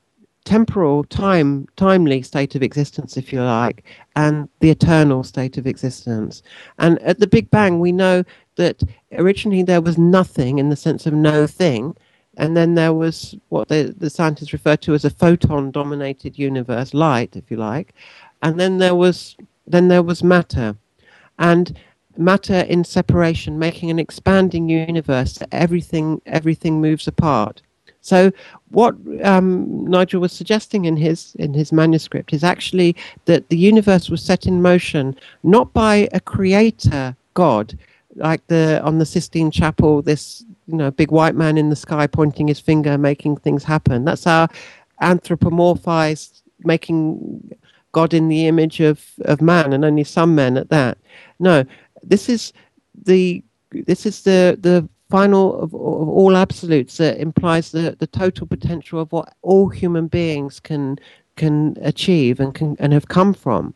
temporal 0.44 1.04
time 1.06 1.68
timely 1.78 2.22
state 2.22 2.54
of 2.54 2.62
existence 2.62 3.16
if 3.16 3.32
you 3.32 3.42
like 3.42 3.82
and 4.18 4.50
the 4.60 4.70
eternal 4.70 5.24
state 5.24 5.58
of 5.58 5.66
existence 5.66 6.44
and 6.80 7.00
at 7.00 7.18
the 7.20 7.28
big 7.28 7.50
bang 7.50 7.80
we 7.80 7.94
know 7.94 8.22
that 8.58 8.84
originally 9.14 9.64
there 9.64 9.80
was 9.80 9.98
nothing 9.98 10.60
in 10.60 10.68
the 10.68 10.76
sense 10.76 11.06
of 11.06 11.14
no 11.14 11.48
thing 11.48 11.96
and 12.38 12.58
then 12.58 12.76
there 12.76 12.94
was 12.94 13.36
what 13.50 13.68
the, 13.68 13.94
the 13.98 14.10
scientists 14.10 14.54
refer 14.54 14.76
to 14.78 14.94
as 14.94 15.06
a 15.06 15.10
photon 15.10 15.72
dominated 15.72 16.38
universe 16.38 16.94
light 16.94 17.36
if 17.36 17.50
you 17.52 17.58
like. 17.58 17.94
And 18.42 18.60
then 18.60 18.80
there 18.80 18.96
was 18.96 19.36
then 19.68 19.88
there 19.88 20.04
was 20.04 20.24
matter. 20.24 20.76
And 21.40 21.78
matter 22.18 22.60
in 22.62 22.84
separation 22.84 23.58
making 23.58 23.90
an 23.90 23.98
expanding 23.98 24.70
universe 24.70 25.40
everything 25.52 26.22
everything 26.26 26.82
moves 26.82 27.08
apart. 27.08 27.62
So 28.02 28.32
what 28.70 28.96
um, 29.24 29.86
Nigel 29.88 30.20
was 30.20 30.34
suggesting 30.34 30.86
in 30.86 30.98
his 30.98 31.36
in 31.36 31.54
his 31.54 31.72
manuscript 31.72 32.34
is 32.34 32.44
actually 32.44 32.96
that 33.26 33.48
the 33.50 33.58
universe 33.58 34.10
was 34.10 34.22
set 34.22 34.46
in 34.46 34.62
motion 34.62 35.16
not 35.44 35.72
by 35.72 36.10
a 36.12 36.20
creator 36.20 37.16
God, 37.34 37.78
like 38.16 38.46
the 38.48 38.82
on 38.84 38.98
the 39.00 39.06
Sistine 39.06 39.52
Chapel, 39.52 40.02
this 40.02 40.44
you 40.68 40.76
know 40.76 40.92
big 40.92 41.12
white 41.12 41.36
man 41.36 41.58
in 41.58 41.70
the 41.70 41.76
sky 41.76 42.08
pointing 42.08 42.48
his 42.48 42.60
finger, 42.60 42.98
making 42.98 43.38
things 43.38 43.64
happen. 43.64 44.06
That's 44.06 44.28
our 44.28 44.48
anthropomorphized, 45.02 46.42
making 46.60 47.56
God 47.92 48.14
in 48.14 48.28
the 48.28 48.48
image 48.48 48.80
of 48.80 49.04
of 49.26 49.42
man, 49.42 49.74
and 49.74 49.86
only 49.86 50.04
some 50.04 50.36
men 50.36 50.58
at 50.58 50.70
that. 50.70 50.98
No, 51.40 51.66
this 52.02 52.30
is 52.30 52.54
the 53.04 53.44
this 53.72 54.06
is 54.06 54.24
the 54.24 54.58
the 54.60 54.88
final 55.10 55.62
of, 55.62 55.74
of 55.76 56.10
all 56.10 56.36
absolutes 56.36 56.98
that 56.98 57.20
implies 57.20 57.72
the 57.72 57.96
the 58.00 58.08
total 58.08 58.48
potential 58.48 59.00
of 59.00 59.12
what 59.12 59.34
all 59.42 59.70
human 59.70 60.08
beings 60.08 60.60
can 60.60 60.98
can 61.36 61.78
achieve 61.82 62.40
and 62.40 62.56
can 62.56 62.76
and 62.80 62.94
have 62.94 63.08
come 63.08 63.34
from 63.34 63.74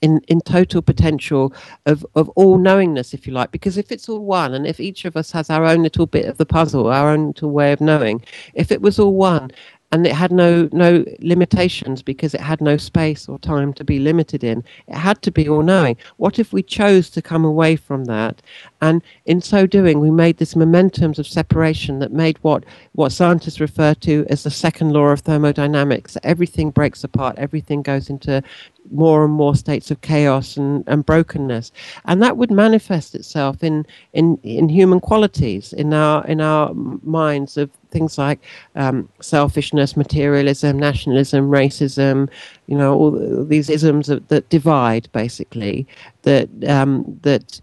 in, 0.00 0.20
in 0.28 0.40
total 0.40 0.82
potential 0.82 1.52
of, 1.86 2.06
of 2.14 2.28
all 2.30 2.58
knowingness, 2.58 3.14
if 3.14 3.26
you 3.26 3.32
like. 3.32 3.50
Because 3.50 3.76
if 3.76 3.92
it's 3.92 4.08
all 4.08 4.24
one, 4.24 4.54
and 4.54 4.66
if 4.66 4.80
each 4.80 5.04
of 5.04 5.16
us 5.16 5.30
has 5.32 5.50
our 5.50 5.64
own 5.64 5.82
little 5.82 6.06
bit 6.06 6.26
of 6.26 6.38
the 6.38 6.46
puzzle, 6.46 6.88
our 6.88 7.10
own 7.10 7.28
little 7.28 7.50
way 7.50 7.72
of 7.72 7.80
knowing, 7.80 8.22
if 8.54 8.72
it 8.72 8.82
was 8.82 8.98
all 8.98 9.14
one, 9.14 9.50
and 9.92 10.06
it 10.06 10.14
had 10.14 10.32
no 10.32 10.68
no 10.72 11.04
limitations 11.20 12.02
because 12.02 12.34
it 12.34 12.40
had 12.40 12.60
no 12.60 12.76
space 12.78 13.28
or 13.28 13.38
time 13.38 13.74
to 13.74 13.84
be 13.84 13.98
limited 13.98 14.42
in. 14.42 14.64
It 14.88 14.96
had 14.96 15.20
to 15.22 15.30
be 15.30 15.48
all 15.48 15.62
knowing. 15.62 15.96
What 16.16 16.38
if 16.38 16.52
we 16.52 16.62
chose 16.62 17.10
to 17.10 17.22
come 17.22 17.44
away 17.44 17.76
from 17.76 18.06
that, 18.06 18.40
and 18.80 19.02
in 19.26 19.42
so 19.42 19.66
doing, 19.66 20.00
we 20.00 20.10
made 20.10 20.38
this 20.38 20.54
momentums 20.54 21.18
of 21.18 21.26
separation 21.26 21.98
that 21.98 22.12
made 22.12 22.38
what 22.38 22.64
what 22.92 23.12
scientists 23.12 23.60
refer 23.60 23.94
to 23.94 24.26
as 24.30 24.42
the 24.42 24.50
second 24.50 24.92
law 24.92 25.08
of 25.08 25.20
thermodynamics. 25.20 26.16
Everything 26.22 26.70
breaks 26.70 27.04
apart. 27.04 27.38
Everything 27.38 27.82
goes 27.82 28.08
into 28.08 28.42
more 28.90 29.24
and 29.24 29.32
more 29.32 29.54
states 29.54 29.90
of 29.90 30.00
chaos 30.00 30.56
and, 30.56 30.84
and 30.86 31.06
brokenness. 31.06 31.72
And 32.04 32.22
that 32.22 32.36
would 32.36 32.50
manifest 32.50 33.14
itself 33.14 33.62
in, 33.62 33.86
in, 34.12 34.38
in 34.42 34.68
human 34.68 35.00
qualities, 35.00 35.72
in 35.72 35.94
our, 35.94 36.26
in 36.26 36.40
our 36.40 36.72
minds 36.74 37.56
of 37.56 37.70
things 37.90 38.18
like 38.18 38.40
um, 38.74 39.08
selfishness, 39.20 39.96
materialism, 39.96 40.78
nationalism, 40.78 41.50
racism, 41.50 42.28
you 42.66 42.76
know, 42.76 42.94
all 42.94 43.44
these 43.44 43.70
isms 43.70 44.06
that, 44.08 44.28
that 44.28 44.48
divide, 44.48 45.08
basically, 45.12 45.86
that, 46.22 46.48
um, 46.66 47.18
that 47.22 47.60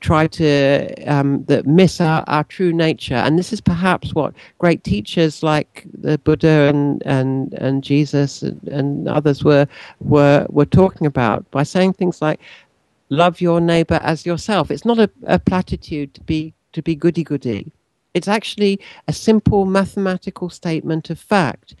try 0.00 0.26
to 0.26 0.94
um, 1.06 1.44
that 1.44 1.66
miss 1.66 2.00
our, 2.00 2.24
our 2.26 2.44
true 2.44 2.72
nature. 2.72 3.14
And 3.14 3.38
this 3.38 3.52
is 3.52 3.60
perhaps 3.60 4.14
what 4.14 4.34
great 4.58 4.84
teachers 4.84 5.42
like 5.42 5.86
the 5.92 6.18
Buddha 6.18 6.68
and 6.68 7.02
and, 7.06 7.52
and 7.54 7.82
Jesus 7.82 8.42
and, 8.42 8.62
and 8.68 9.08
others 9.08 9.44
were 9.44 9.66
were 10.00 10.46
were 10.50 10.66
talking 10.66 11.06
about 11.06 11.50
by 11.50 11.62
saying 11.62 11.94
things 11.94 12.20
like, 12.22 12.40
"Love 13.08 13.40
your 13.40 13.60
neighbor 13.60 14.00
as 14.02 14.26
yourself." 14.26 14.70
It's 14.70 14.84
not 14.84 14.98
a, 14.98 15.10
a 15.26 15.38
platitude 15.38 16.14
to 16.14 16.20
be 16.22 16.54
to 16.72 16.82
be 16.82 16.94
goody 16.94 17.24
goody. 17.24 17.72
It's 18.14 18.28
actually 18.28 18.80
a 19.08 19.12
simple 19.12 19.66
mathematical 19.66 20.50
statement 20.50 21.10
of 21.10 21.18
fact. 21.18 21.74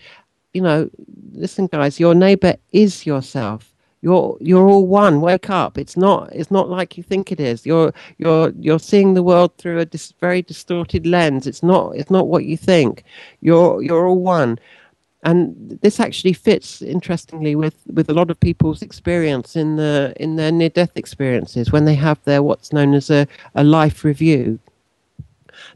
You 0.52 0.62
know, 0.62 0.90
listen, 1.32 1.66
guys, 1.66 2.00
your 2.00 2.14
neighbor 2.14 2.56
is 2.72 3.06
yourself 3.06 3.72
you're 4.02 4.36
you're 4.40 4.66
all 4.66 4.86
one. 4.86 5.20
Wake 5.20 5.50
up. 5.50 5.76
It's 5.76 5.96
not 5.96 6.30
it's 6.32 6.50
not 6.50 6.70
like 6.70 6.96
you 6.96 7.02
think 7.02 7.30
it 7.30 7.40
is. 7.40 7.66
You're 7.66 7.92
you're 8.18 8.52
you're 8.58 8.78
seeing 8.78 9.14
the 9.14 9.22
world 9.22 9.56
through 9.58 9.78
a 9.78 9.84
dis- 9.84 10.14
very 10.20 10.42
distorted 10.42 11.06
lens. 11.06 11.46
It's 11.46 11.62
not 11.62 11.96
it's 11.96 12.10
not 12.10 12.28
what 12.28 12.44
you 12.44 12.56
think. 12.56 13.04
You're 13.40 13.82
you're 13.82 14.06
all 14.06 14.20
one. 14.20 14.58
And 15.22 15.78
this 15.82 16.00
actually 16.00 16.32
fits 16.32 16.80
interestingly 16.80 17.54
with 17.54 17.74
with 17.92 18.08
a 18.08 18.14
lot 18.14 18.30
of 18.30 18.40
people's 18.40 18.80
experience 18.80 19.54
in 19.54 19.76
the 19.76 20.14
in 20.16 20.36
their 20.36 20.50
near 20.50 20.70
death 20.70 20.92
experiences 20.96 21.70
when 21.70 21.84
they 21.84 21.94
have 21.96 22.22
their 22.24 22.42
what's 22.42 22.72
known 22.72 22.94
as 22.94 23.10
a, 23.10 23.26
a 23.54 23.64
life 23.64 24.02
review 24.02 24.58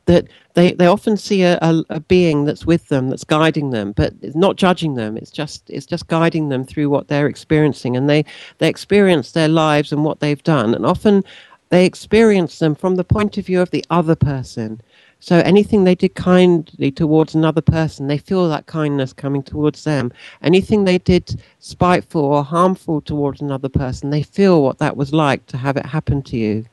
that 0.07 0.27
they, 0.55 0.73
they 0.73 0.87
often 0.87 1.17
see 1.17 1.43
a, 1.43 1.59
a, 1.63 1.83
a, 1.91 2.01
being 2.01 2.45
that's 2.45 2.67
with 2.67 2.89
them, 2.89 3.09
that's 3.09 3.25
guiding 3.25 3.71
them, 3.71 3.93
but 3.93 4.13
it's 4.23 4.37
not 4.37 4.57
judging 4.57 4.95
them. 4.95 5.17
It's 5.17 5.31
just 5.31 5.69
it's 5.71 5.87
just 5.87 6.09
guiding 6.09 6.49
them 6.49 6.65
through 6.65 6.91
what 6.91 7.09
they're 7.09 7.27
experiencing, 7.27 7.97
and 7.97 8.09
they 8.09 8.25
they 8.59 8.69
experience 8.69 9.33
their 9.33 9.49
lives 9.49 9.93
and 9.93 10.05
what 10.05 10.21
they've 10.21 10.43
done, 10.43 10.75
and 10.75 10.87
often 10.87 11.25
they 11.71 11.87
experience 11.87 12.59
them 12.59 12.75
from 12.75 12.97
the 12.97 13.05
point 13.05 13.39
of 13.39 13.47
view 13.47 13.61
of 13.61 13.71
the 13.71 13.85
other 13.91 14.15
person. 14.15 14.81
So 15.21 15.39
anything 15.39 15.85
they 15.85 15.95
did 15.95 16.15
kindly 16.15 16.93
towards 16.93 17.35
another 17.35 17.63
person, 17.63 18.07
they 18.07 18.19
feel 18.19 18.47
that 18.49 18.67
kindness 18.67 19.15
coming 19.15 19.43
towards 19.43 19.83
them. 19.85 20.13
Anything 20.43 20.85
they 20.85 20.99
did 20.99 21.41
spiteful 21.61 22.23
or 22.23 22.45
harmful 22.45 23.01
towards 23.01 23.41
another 23.41 23.71
person, 23.71 24.11
they 24.11 24.23
feel 24.23 24.63
what 24.63 24.79
that 24.79 24.99
was 24.99 25.15
like 25.15 25.47
to 25.47 25.57
have 25.57 25.79
it 25.79 25.87
happen 25.87 26.21
to 26.25 26.37
you. 26.37 26.67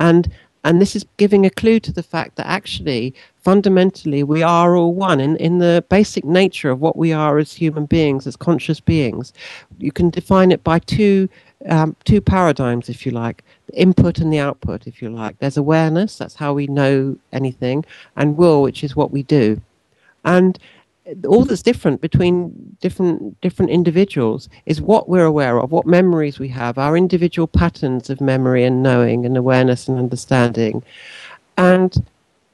And 0.00 0.28
and 0.64 0.80
this 0.80 0.96
is 0.96 1.06
giving 1.16 1.46
a 1.46 1.50
clue 1.50 1.80
to 1.80 1.92
the 1.92 2.02
fact 2.02 2.36
that 2.36 2.46
actually, 2.46 3.14
fundamentally, 3.36 4.22
we 4.22 4.42
are 4.42 4.76
all 4.76 4.92
one 4.94 5.20
in, 5.20 5.36
in 5.36 5.58
the 5.58 5.84
basic 5.88 6.24
nature 6.24 6.70
of 6.70 6.80
what 6.80 6.96
we 6.96 7.12
are 7.12 7.38
as 7.38 7.52
human 7.52 7.86
beings, 7.86 8.26
as 8.26 8.36
conscious 8.36 8.80
beings. 8.80 9.32
You 9.78 9.92
can 9.92 10.10
define 10.10 10.50
it 10.50 10.64
by 10.64 10.80
two, 10.80 11.28
um, 11.68 11.96
two 12.04 12.20
paradigms, 12.20 12.88
if 12.88 13.06
you 13.06 13.12
like 13.12 13.44
the 13.66 13.80
input 13.80 14.18
and 14.18 14.32
the 14.32 14.40
output, 14.40 14.86
if 14.86 15.00
you 15.00 15.10
like. 15.10 15.38
There's 15.38 15.56
awareness, 15.56 16.18
that's 16.18 16.34
how 16.34 16.52
we 16.54 16.66
know 16.66 17.16
anything, 17.32 17.84
and 18.16 18.36
will, 18.36 18.62
which 18.62 18.82
is 18.82 18.96
what 18.96 19.10
we 19.10 19.22
do. 19.22 19.60
And 20.24 20.58
all 21.26 21.44
that's 21.44 21.62
different 21.62 22.00
between 22.00 22.76
different 22.80 23.40
different 23.40 23.70
individuals 23.70 24.48
is 24.66 24.80
what 24.80 25.08
we're 25.08 25.24
aware 25.24 25.58
of, 25.58 25.72
what 25.72 25.86
memories 25.86 26.38
we 26.38 26.48
have, 26.48 26.78
our 26.78 26.96
individual 26.96 27.46
patterns 27.46 28.10
of 28.10 28.20
memory 28.20 28.64
and 28.64 28.82
knowing 28.82 29.24
and 29.24 29.36
awareness 29.36 29.88
and 29.88 29.98
understanding, 29.98 30.82
and 31.56 32.04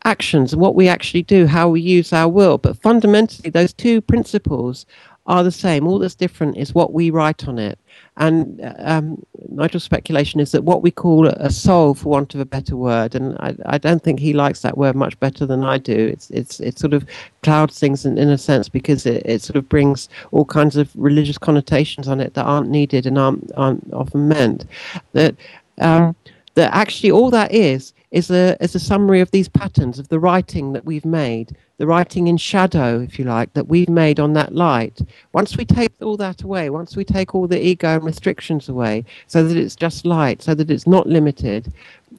actions 0.05 0.53
and 0.53 0.61
what 0.61 0.75
we 0.75 0.89
actually 0.89 1.23
do, 1.23 1.47
how 1.47 1.69
we 1.69 1.81
use 1.81 2.13
our 2.13 2.29
will. 2.29 2.59
But 2.59 2.81
fundamentally, 2.83 3.51
those 3.51 3.73
two 3.73 4.01
principles 4.01 4.87
are 5.27 5.43
the 5.43 5.51
same. 5.51 5.87
All 5.87 5.99
that's 5.99 6.15
different 6.15 6.57
is 6.57 6.75
what 6.75 6.93
we 6.93 7.11
write 7.11 7.49
on 7.49 7.59
it. 7.59 7.79
And 8.17 8.61
um, 8.79 9.25
Nigel's 9.49 9.83
speculation 9.83 10.39
is 10.39 10.53
that 10.53 10.63
what 10.63 10.83
we 10.83 10.93
call 10.93 11.27
a 11.27 11.51
soul, 11.51 11.95
for 11.95 12.11
want 12.11 12.35
of 12.35 12.41
a 12.41 12.45
better 12.45 12.77
word, 12.77 13.17
and 13.17 13.37
I, 13.39 13.57
I 13.67 13.79
don't 13.79 14.03
think 14.05 14.21
he 14.21 14.33
likes 14.33 14.61
that 14.61 14.79
word 14.79 14.95
much 14.95 15.19
better 15.19 15.45
than 15.47 15.65
I 15.65 15.79
do. 15.79 16.11
It's 16.13 16.31
it's 16.31 16.61
it 16.61 16.79
sort 16.79 16.93
of 16.93 17.05
clouds 17.43 17.81
things 17.81 18.07
in, 18.07 18.17
in 18.17 18.29
a 18.29 18.39
sense 18.39 18.69
because 18.69 19.05
it, 19.05 19.23
it 19.27 19.43
sort 19.43 19.57
of 19.57 19.69
brings 19.69 20.09
all 20.31 20.45
kinds 20.45 20.77
of 20.77 20.91
religious 20.95 21.39
connotations 21.39 22.07
on 22.07 22.21
it 22.21 22.35
that 22.35 22.45
aren't 22.45 22.69
needed 22.69 23.05
and 23.05 23.19
aren't 23.19 23.51
aren't 23.57 23.93
often 23.93 24.29
meant. 24.29 24.65
That 25.13 25.35
um, 25.81 26.15
that 26.55 26.73
actually 26.73 27.11
all 27.11 27.31
that 27.31 27.53
is 27.53 27.94
is 28.15 28.31
a 28.31 28.57
is 28.63 28.75
a 28.75 28.81
summary 28.81 29.21
of 29.21 29.31
these 29.31 29.49
patterns 29.49 29.99
of 29.99 30.09
the 30.09 30.19
writing 30.19 30.73
that 30.73 30.85
we've 30.85 31.05
made 31.05 31.57
the 31.77 31.87
writing 31.87 32.29
in 32.29 32.37
shadow, 32.37 33.01
if 33.01 33.19
you 33.19 33.25
like, 33.25 33.53
that 33.55 33.67
we've 33.67 33.89
made 33.89 34.21
on 34.21 34.33
that 34.35 34.55
light. 34.55 35.01
Once 35.33 35.57
we 35.57 35.65
take 35.65 35.91
all 36.01 36.17
that 36.17 36.43
away, 36.43 36.71
once 36.71 36.97
we 36.97 37.05
take 37.05 37.35
all 37.35 37.49
the 37.49 37.61
ego 37.61 37.97
and 37.97 38.05
restrictions 38.05 38.69
away, 38.69 39.05
so 39.27 39.43
that 39.47 39.57
it's 39.57 39.75
just 39.75 40.07
light, 40.07 40.41
so 40.41 40.55
that 40.55 40.71
it's 40.71 40.87
not 40.87 41.09
limited, 41.09 41.73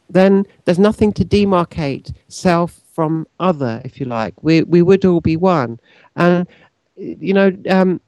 then 0.10 0.46
there's 0.66 0.80
nothing 0.80 1.14
to 1.14 1.24
demarcate 1.24 2.14
self 2.28 2.82
from 2.94 3.26
other, 3.40 3.82
if 3.86 4.00
you 4.00 4.06
like. 4.06 4.34
We 4.44 4.64
we 4.64 4.82
would 4.82 5.06
all 5.06 5.22
be 5.22 5.38
one, 5.38 5.80
and 6.16 6.46
you 6.98 7.34
know. 7.34 7.56
Um, 7.70 8.02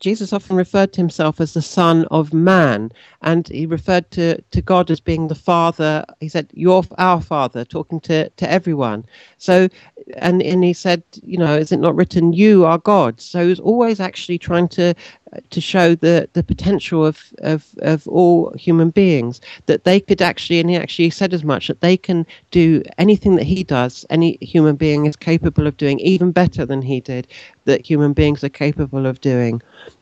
Jesus 0.00 0.32
often 0.32 0.56
referred 0.56 0.92
to 0.92 1.00
himself 1.00 1.40
as 1.40 1.54
the 1.54 1.62
Son 1.62 2.04
of 2.10 2.32
Man, 2.32 2.92
and 3.22 3.48
he 3.48 3.66
referred 3.66 4.10
to, 4.12 4.40
to 4.42 4.62
God 4.62 4.90
as 4.90 5.00
being 5.00 5.28
the 5.28 5.34
Father. 5.34 6.04
He 6.20 6.28
said, 6.28 6.48
"You're 6.54 6.84
our 6.98 7.20
Father," 7.20 7.64
talking 7.64 8.00
to, 8.00 8.28
to 8.30 8.50
everyone. 8.50 9.04
So, 9.38 9.68
and 10.16 10.42
and 10.42 10.62
he 10.62 10.72
said, 10.72 11.02
you 11.22 11.36
know, 11.38 11.56
is 11.56 11.72
it 11.72 11.78
not 11.80 11.96
written, 11.96 12.32
"You 12.32 12.64
are 12.64 12.78
God"? 12.78 13.20
So 13.20 13.42
he 13.42 13.48
was 13.48 13.60
always 13.60 13.98
actually 14.00 14.38
trying 14.38 14.68
to 14.68 14.94
to 15.50 15.60
show 15.60 15.94
the 15.94 16.28
the 16.32 16.42
potential 16.42 17.04
of 17.04 17.20
of 17.38 17.66
of 17.82 18.06
all 18.08 18.52
human 18.52 18.90
beings 18.90 19.40
that 19.66 19.84
they 19.84 20.00
could 20.00 20.22
actually, 20.22 20.60
and 20.60 20.70
he 20.70 20.76
actually 20.76 21.10
said 21.10 21.34
as 21.34 21.44
much 21.44 21.68
that 21.68 21.80
they 21.80 21.96
can 21.96 22.26
do 22.50 22.82
anything 22.98 23.36
that 23.36 23.44
he 23.44 23.64
does. 23.64 24.06
Any 24.10 24.38
human 24.40 24.76
being 24.76 25.06
is 25.06 25.16
capable 25.16 25.66
of 25.66 25.76
doing 25.76 25.98
even 26.00 26.32
better 26.32 26.64
than 26.64 26.82
he 26.82 27.00
did. 27.00 27.26
That 27.64 27.84
human 27.84 28.14
beings 28.14 28.42
are 28.42 28.48
capable 28.48 29.04
of 29.04 29.20
doing. 29.20 29.60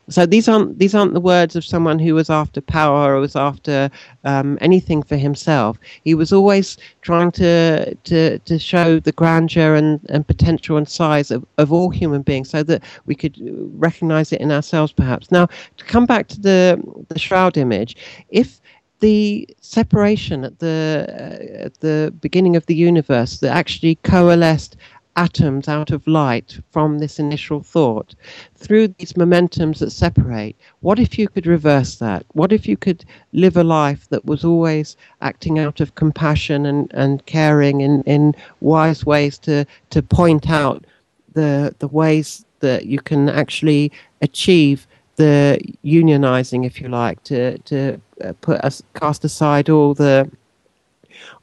So 0.09 0.25
these 0.25 0.47
aren't 0.47 0.79
these 0.79 0.95
aren't 0.95 1.13
the 1.13 1.19
words 1.19 1.55
of 1.57 1.65
someone 1.65 1.99
who 1.99 2.15
was 2.15 2.29
after 2.29 2.61
power 2.61 3.15
or 3.15 3.19
was 3.19 3.35
after 3.35 3.89
um, 4.23 4.57
anything 4.61 5.03
for 5.03 5.17
himself. 5.17 5.77
He 6.05 6.15
was 6.15 6.31
always 6.31 6.77
trying 7.01 7.31
to 7.31 7.93
to 7.93 8.39
to 8.39 8.57
show 8.57 8.99
the 9.01 9.11
grandeur 9.11 9.75
and, 9.75 9.99
and 10.07 10.25
potential 10.25 10.77
and 10.77 10.87
size 10.87 11.29
of, 11.29 11.45
of 11.57 11.73
all 11.73 11.89
human 11.89 12.21
beings, 12.21 12.49
so 12.49 12.63
that 12.63 12.83
we 13.05 13.15
could 13.15 13.35
recognize 13.73 14.31
it 14.31 14.39
in 14.39 14.51
ourselves. 14.51 14.93
Perhaps 14.93 15.16
now 15.31 15.47
to 15.77 15.85
come 15.85 16.05
back 16.05 16.27
to 16.29 16.39
the 16.39 16.81
the 17.09 17.19
shroud 17.19 17.57
image, 17.57 17.95
if 18.29 18.59
the 18.99 19.47
separation 19.61 20.43
at 20.43 20.59
the 20.59 21.05
uh, 21.09 21.65
at 21.65 21.79
the 21.79 22.13
beginning 22.21 22.55
of 22.55 22.65
the 22.65 22.75
universe 22.75 23.39
that 23.39 23.55
actually 23.55 23.95
coalesced 24.03 24.75
atoms 25.17 25.67
out 25.67 25.89
of 25.89 26.05
light 26.07 26.59
from 26.71 26.99
this 26.99 27.19
initial 27.19 27.61
thought 27.63 28.13
through 28.55 28.87
these 28.87 29.13
momentums 29.13 29.79
that 29.79 29.89
separate. 29.89 30.55
What 30.81 30.99
if 30.99 31.17
you 31.17 31.27
could 31.27 31.47
reverse 31.47 31.95
that? 31.95 32.23
What 32.33 32.53
if 32.53 32.67
you 32.67 32.77
could 32.77 33.03
live 33.33 33.57
a 33.57 33.63
life 33.63 34.07
that 34.09 34.25
was 34.25 34.45
always 34.45 34.95
acting 35.21 35.57
out 35.57 35.81
of 35.81 35.95
compassion 35.95 36.67
and, 36.67 36.91
and 36.93 37.25
caring 37.25 37.81
in, 37.81 38.03
in 38.03 38.35
wise 38.61 39.05
ways 39.05 39.39
to, 39.39 39.65
to 39.89 40.03
point 40.03 40.49
out 40.49 40.85
the, 41.33 41.75
the 41.79 41.87
ways 41.87 42.45
that 42.59 42.85
you 42.85 42.99
can 42.99 43.27
actually 43.27 43.91
achieve 44.21 44.87
the 45.17 45.59
unionizing, 45.83 46.65
if 46.65 46.79
you 46.79 46.87
like, 46.87 47.21
to, 47.23 47.57
to 47.59 47.99
uh, 48.23 48.33
put 48.41 48.61
us, 48.61 48.81
cast 48.93 49.25
aside 49.25 49.69
all 49.69 49.93
the 49.93 50.29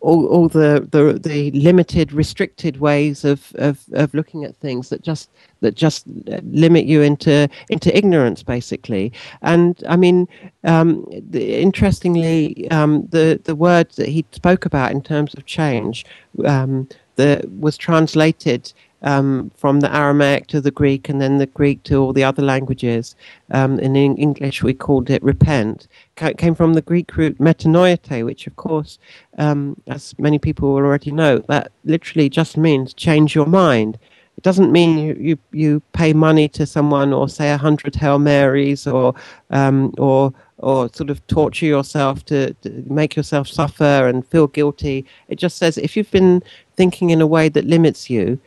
all, 0.01 0.27
all 0.27 0.49
the, 0.49 0.87
the 0.91 1.18
the 1.18 1.51
limited, 1.53 2.12
restricted 2.12 2.79
ways 2.79 3.25
of, 3.25 3.53
of, 3.57 3.81
of 3.93 4.14
looking 4.14 4.45
at 4.45 4.55
things 4.57 4.89
that 4.91 5.03
just 5.03 5.31
that 5.61 5.75
just 5.75 6.05
limit 6.45 6.85
you 6.85 7.03
into 7.03 7.49
into 7.70 7.97
ignorance, 7.97 8.43
basically. 8.43 9.12
And 9.43 9.83
I 9.89 9.97
mean, 9.97 10.29
um, 10.64 11.07
the, 11.31 11.57
interestingly, 11.57 12.70
um, 12.70 13.07
the 13.11 13.41
the 13.45 13.57
word 13.57 13.91
that 13.93 14.09
he 14.09 14.25
spoke 14.33 14.66
about 14.66 14.93
in 14.93 15.03
terms 15.03 15.35
of 15.35 15.47
change, 15.47 16.05
um, 16.45 16.89
that 17.16 17.51
was 17.51 17.77
translated 17.77 18.72
um, 19.05 19.51
from 19.55 19.81
the 19.81 19.95
Aramaic 19.95 20.49
to 20.49 20.61
the 20.61 20.71
Greek 20.71 21.09
and 21.09 21.21
then 21.21 21.39
the 21.39 21.47
Greek 21.47 21.83
to 21.85 21.97
all 21.97 22.13
the 22.13 22.25
other 22.25 22.43
languages. 22.43 23.15
Um, 23.53 23.79
in 23.79 23.95
English, 23.95 24.63
we 24.63 24.75
called 24.75 25.11
it 25.11 25.23
repent. 25.23 25.87
It 26.21 26.39
came 26.39 26.55
from 26.55 26.75
the 26.75 26.83
Greek 26.83 27.17
root 27.17 27.39
metanoete, 27.39 28.25
which, 28.25 28.47
of 28.47 28.57
course, 28.57 28.99
um, 29.39 29.81
as 29.87 30.19
many 30.19 30.39
people 30.39 30.71
will 30.71 30.79
already 30.79 31.13
know, 31.13 31.39
that 31.49 31.71
literally 31.85 32.29
just 32.29 32.57
means 32.57 32.95
change 32.95 33.35
your 33.35 33.47
mind. 33.47 33.99
It 34.37 34.43
doesn't 34.43 34.73
mean 34.73 34.99
you, 34.99 35.15
you, 35.21 35.39
you 35.53 35.83
pay 35.93 36.13
money 36.13 36.49
to 36.49 36.67
someone 36.67 37.13
or 37.13 37.29
say 37.29 37.53
a 37.53 37.59
hundred 37.59 37.95
Hail 37.95 38.19
Marys 38.19 38.87
or 38.87 39.15
um, 39.51 39.95
or 39.97 40.33
or 40.59 40.89
sort 40.93 41.11
of 41.11 41.25
torture 41.27 41.67
yourself 41.67 42.25
to, 42.25 42.55
to, 42.55 42.85
make 42.87 43.17
yourself 43.17 43.47
suffer 43.47 44.09
and 44.09 44.27
feel 44.27 44.47
guilty. 44.47 45.05
It 45.29 45.37
just 45.37 45.59
says 45.59 45.77
if 45.79 45.97
you've 45.97 46.11
been 46.11 46.43
thinking 46.75 47.11
in 47.11 47.21
a 47.21 47.27
way 47.27 47.49
that 47.51 47.65
limits 47.67 48.09
you, 48.09 48.41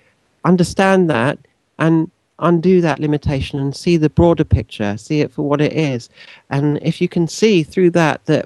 understand 0.48 1.10
that 1.10 1.38
and 1.78 2.10
undo 2.40 2.82
that 2.82 3.00
limitation 3.00 3.60
and 3.60 3.76
see 3.76 3.98
the 3.98 4.10
broader 4.10 4.44
picture, 4.44 4.96
see 4.98 5.22
it 5.22 5.32
for 5.32 5.44
what 5.44 5.62
it 5.62 5.74
is. 5.74 6.10
And 6.50 6.80
if 6.82 7.02
you 7.02 7.08
can 7.08 7.28
see 7.28 7.64
through 7.64 7.92
that 7.92 8.26
that 8.26 8.46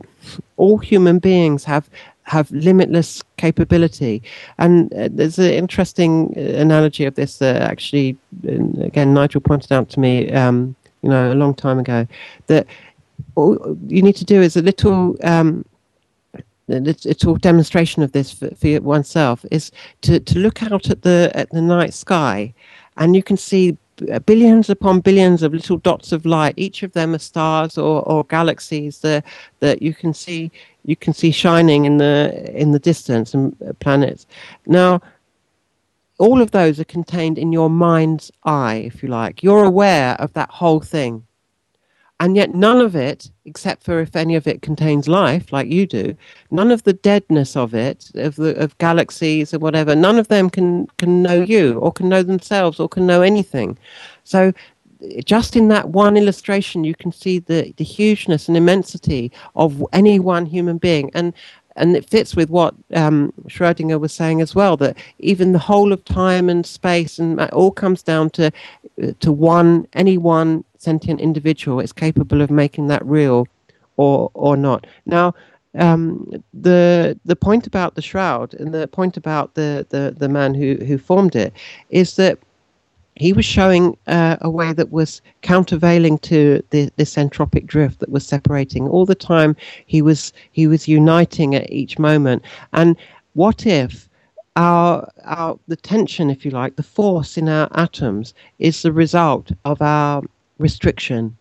all 0.58 0.78
human 0.78 1.20
beings 1.20 1.64
have 1.66 1.90
have 2.24 2.50
limitless 2.52 3.22
capability. 3.38 4.24
And 4.58 4.94
uh, 4.94 5.10
there's 5.12 5.40
an 5.40 5.52
interesting 5.52 6.34
uh, 6.38 6.62
analogy 6.62 7.06
of 7.06 7.16
this 7.16 7.40
that 7.40 7.62
actually, 7.62 8.16
again, 8.44 9.14
Nigel 9.14 9.42
pointed 9.42 9.72
out 9.72 9.90
to 9.90 10.00
me, 10.00 10.32
um, 10.32 10.76
you 11.02 11.10
know, 11.10 11.34
a 11.34 11.36
long 11.36 11.54
time 11.54 11.80
ago, 11.80 12.08
that 12.48 12.68
all 13.36 13.78
you 13.88 14.02
need 14.02 14.16
to 14.16 14.26
do 14.26 14.42
is 14.42 14.56
a 14.56 14.62
little 14.62 15.18
um, 15.24 15.66
it's 16.72 17.24
a 17.24 17.34
demonstration 17.36 18.04
of 18.04 18.12
this 18.12 18.32
for, 18.32 18.50
for 18.56 18.82
oneself 18.82 19.46
is 19.52 19.72
to, 20.02 20.20
to 20.20 20.40
look 20.40 20.64
out 20.64 20.90
at 20.90 21.02
the 21.02 21.32
at 21.34 21.50
the 21.52 21.62
night 21.62 21.94
sky 21.94 22.54
and 22.98 23.16
you 23.16 23.24
can 23.24 23.38
see 23.38 23.78
uh, 24.12 24.20
billions 24.20 24.70
upon 24.70 25.00
billions 25.00 25.44
of 25.44 25.54
little 25.54 25.78
dots 25.78 26.12
of 26.12 26.26
light. 26.26 26.54
Each 26.58 26.82
of 26.84 26.94
them 26.94 27.14
are 27.14 27.20
stars 27.20 27.78
or, 27.78 28.02
or 28.04 28.24
galaxies 28.26 29.00
that 29.00 29.26
that 29.60 29.82
you 29.82 29.94
can 29.94 30.14
see 30.14 30.52
you 30.86 30.96
can 30.96 31.14
see 31.14 31.32
shining 31.32 31.86
in 31.86 31.98
the 31.98 32.52
in 32.54 32.72
the 32.72 32.80
distance 32.80 33.34
and 33.34 33.56
uh, 33.68 33.74
planets. 33.74 34.26
Now 34.66 35.02
all 36.18 36.42
of 36.42 36.52
those 36.52 36.80
are 36.80 36.86
contained 36.86 37.38
in 37.38 37.52
your 37.52 37.70
mind's 37.70 38.32
eye 38.44 38.84
if 38.86 39.04
you 39.04 39.10
like. 39.10 39.44
You're 39.44 39.64
aware 39.64 40.16
of 40.16 40.34
that 40.34 40.50
whole 40.50 40.80
thing 40.80 41.26
and 42.22 42.38
yet 42.38 42.54
none 42.56 42.80
of 42.80 42.96
it 42.96 43.30
except 43.46 43.84
for 43.84 44.00
if 44.00 44.16
any 44.16 44.36
of 44.36 44.48
it 44.48 44.62
contains 44.62 45.08
life 45.08 45.52
like 45.52 45.68
you 45.68 45.86
do 45.86 46.16
none 46.52 46.72
of 46.72 46.84
the 46.84 46.94
deadness 46.94 47.58
of 47.58 47.74
it 47.74 48.12
of 48.16 48.36
the 48.38 48.56
of 48.58 48.78
galaxies 48.78 49.54
or 49.54 49.60
whatever 49.60 49.96
none 49.96 50.18
of 50.18 50.28
them 50.30 50.50
can 50.50 50.88
can 50.98 51.22
know 51.22 51.42
you 51.42 51.80
or 51.80 51.92
can 51.92 52.08
know 52.08 52.24
themselves 52.24 52.80
or 52.80 52.88
can 52.88 53.06
know 53.06 53.22
anything. 53.22 53.78
So 54.24 54.54
just 55.26 55.56
in 55.56 55.68
that 55.70 55.90
one 55.90 56.16
illustration 56.16 56.84
you 56.84 56.96
can 56.96 57.12
see 57.12 57.40
the 57.40 57.74
the 57.78 57.84
hugeness 57.84 58.48
and 58.48 58.58
immensity 58.58 59.32
of 59.56 59.84
any 59.94 60.20
one 60.20 60.46
human 60.46 60.78
being. 60.78 61.12
And 61.14 61.34
and 61.78 61.96
it 61.96 62.10
fits 62.10 62.36
with 62.36 62.50
what 62.50 62.76
um, 62.94 63.32
Schrödinger 63.48 63.98
was 64.00 64.12
saying 64.12 64.42
as 64.42 64.54
well 64.54 64.76
that 64.78 64.98
even 65.20 65.54
the 65.54 65.60
whole 65.60 65.94
of 65.94 66.04
time 66.04 66.50
and 66.50 66.66
space 66.66 67.18
and 67.18 67.40
all 67.52 67.72
comes 67.72 68.04
down 68.04 68.30
to 68.32 68.52
to 69.22 69.32
one 69.32 69.88
any 69.94 70.18
one 70.18 70.64
sentient 70.82 71.22
individual 71.22 71.80
is 71.80 71.94
capable 71.94 72.42
of 72.42 72.50
making 72.50 72.88
that 72.88 73.06
real 73.06 73.48
or 73.98 74.32
or 74.34 74.58
not. 74.58 74.88
Now, 75.06 75.34
um, 75.78 76.32
the 76.54 77.18
the 77.26 77.36
point 77.36 77.68
about 77.68 77.96
the 77.96 78.02
shroud 78.02 78.54
and 78.56 78.74
the 78.74 78.88
point 78.88 79.18
about 79.18 79.54
the 79.54 79.86
the, 79.90 80.16
the 80.18 80.30
man 80.30 80.54
who 80.54 80.76
who 80.88 80.98
formed 80.98 81.36
it 81.36 81.54
is 81.90 82.16
that 82.16 82.38
he 83.16 83.34
was 83.34 83.46
showing 83.46 83.98
uh, 84.08 84.38
a 84.42 84.50
way 84.50 84.74
that 84.74 84.92
was 84.92 85.22
countervailing 85.42 86.18
to 86.20 86.64
the, 86.72 86.90
this 86.96 87.16
entropic 87.16 87.66
drift 87.66 88.00
that 88.00 88.10
was 88.10 88.26
separating 88.26 88.88
all 88.88 89.06
the 89.06 89.16
time. 89.16 89.56
He 89.86 90.02
was 90.02 90.34
he 90.52 90.66
was 90.68 90.88
uniting 90.88 91.54
at 91.56 91.72
each 91.72 92.00
moment. 92.00 92.44
And 92.74 92.96
what 93.34 93.66
if 93.66 94.10
our 94.56 95.10
our 95.24 95.60
the 95.68 95.76
tension, 95.76 96.30
if 96.30 96.44
you 96.46 96.52
like, 96.52 96.76
the 96.76 96.84
force 96.84 97.38
in 97.38 97.48
our 97.50 97.70
atoms 97.74 98.34
is 98.60 98.82
the 98.82 98.92
result 98.92 99.52
of 99.66 99.82
our 99.82 100.24
restriction. 100.62 101.38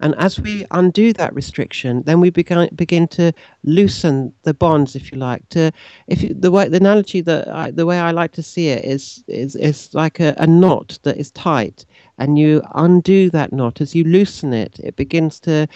And 0.00 0.14
as 0.14 0.38
we 0.38 0.64
undo 0.70 1.12
that 1.14 1.34
restriction, 1.34 2.02
then 2.04 2.20
we 2.20 2.30
begin 2.30 2.68
begin 2.76 3.08
to 3.08 3.32
loosen 3.64 4.32
the 4.42 4.54
bonds, 4.54 4.94
if 4.94 5.10
you 5.10 5.18
like. 5.18 5.48
To 5.48 5.72
if 6.06 6.22
you, 6.22 6.34
the 6.34 6.52
way 6.52 6.68
the 6.68 6.76
analogy 6.76 7.20
that 7.22 7.48
I, 7.48 7.72
the 7.72 7.84
way 7.84 7.98
I 7.98 8.12
like 8.12 8.30
to 8.32 8.42
see 8.42 8.68
it 8.68 8.84
is 8.84 9.24
is 9.26 9.56
is 9.56 9.92
like 9.94 10.20
a, 10.20 10.34
a 10.38 10.46
knot 10.46 11.00
that 11.02 11.16
is 11.16 11.32
tight, 11.32 11.84
and 12.18 12.38
you 12.38 12.62
undo 12.76 13.28
that 13.30 13.52
knot 13.52 13.80
as 13.80 13.96
you 13.96 14.04
loosen 14.04 14.52
it. 14.52 14.78
It 14.84 14.94
begins 14.94 15.40
to 15.40 15.66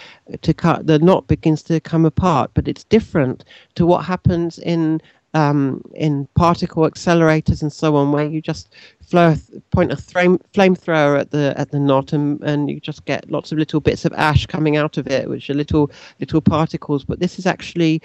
to 0.41 0.53
cut 0.53 0.87
the 0.87 0.99
knot 0.99 1.27
begins 1.27 1.61
to 1.63 1.81
come 1.81 2.05
apart, 2.05 2.51
but 2.53 2.69
it's 2.69 2.85
different 2.85 3.43
to 3.75 3.85
what 3.85 4.05
happens 4.05 4.57
in 4.57 5.01
um, 5.33 5.81
in 5.95 6.27
particle 6.35 6.83
accelerators 6.83 7.61
and 7.61 7.73
so 7.73 7.95
on, 7.95 8.11
where 8.11 8.25
you 8.25 8.41
just 8.41 8.73
flow, 9.01 9.35
point 9.71 9.91
a 9.91 9.97
flame, 9.97 10.39
flamethrower 10.53 11.19
at 11.19 11.31
the 11.31 11.53
at 11.57 11.71
the 11.71 11.79
knot, 11.79 12.13
and, 12.13 12.41
and 12.43 12.69
you 12.69 12.79
just 12.79 13.05
get 13.05 13.29
lots 13.31 13.51
of 13.51 13.57
little 13.57 13.79
bits 13.79 14.05
of 14.05 14.13
ash 14.13 14.45
coming 14.45 14.77
out 14.77 14.97
of 14.97 15.07
it, 15.07 15.29
which 15.29 15.49
are 15.49 15.53
little 15.53 15.91
little 16.19 16.41
particles. 16.41 17.03
But 17.03 17.19
this 17.19 17.39
is 17.39 17.45
actually 17.45 18.01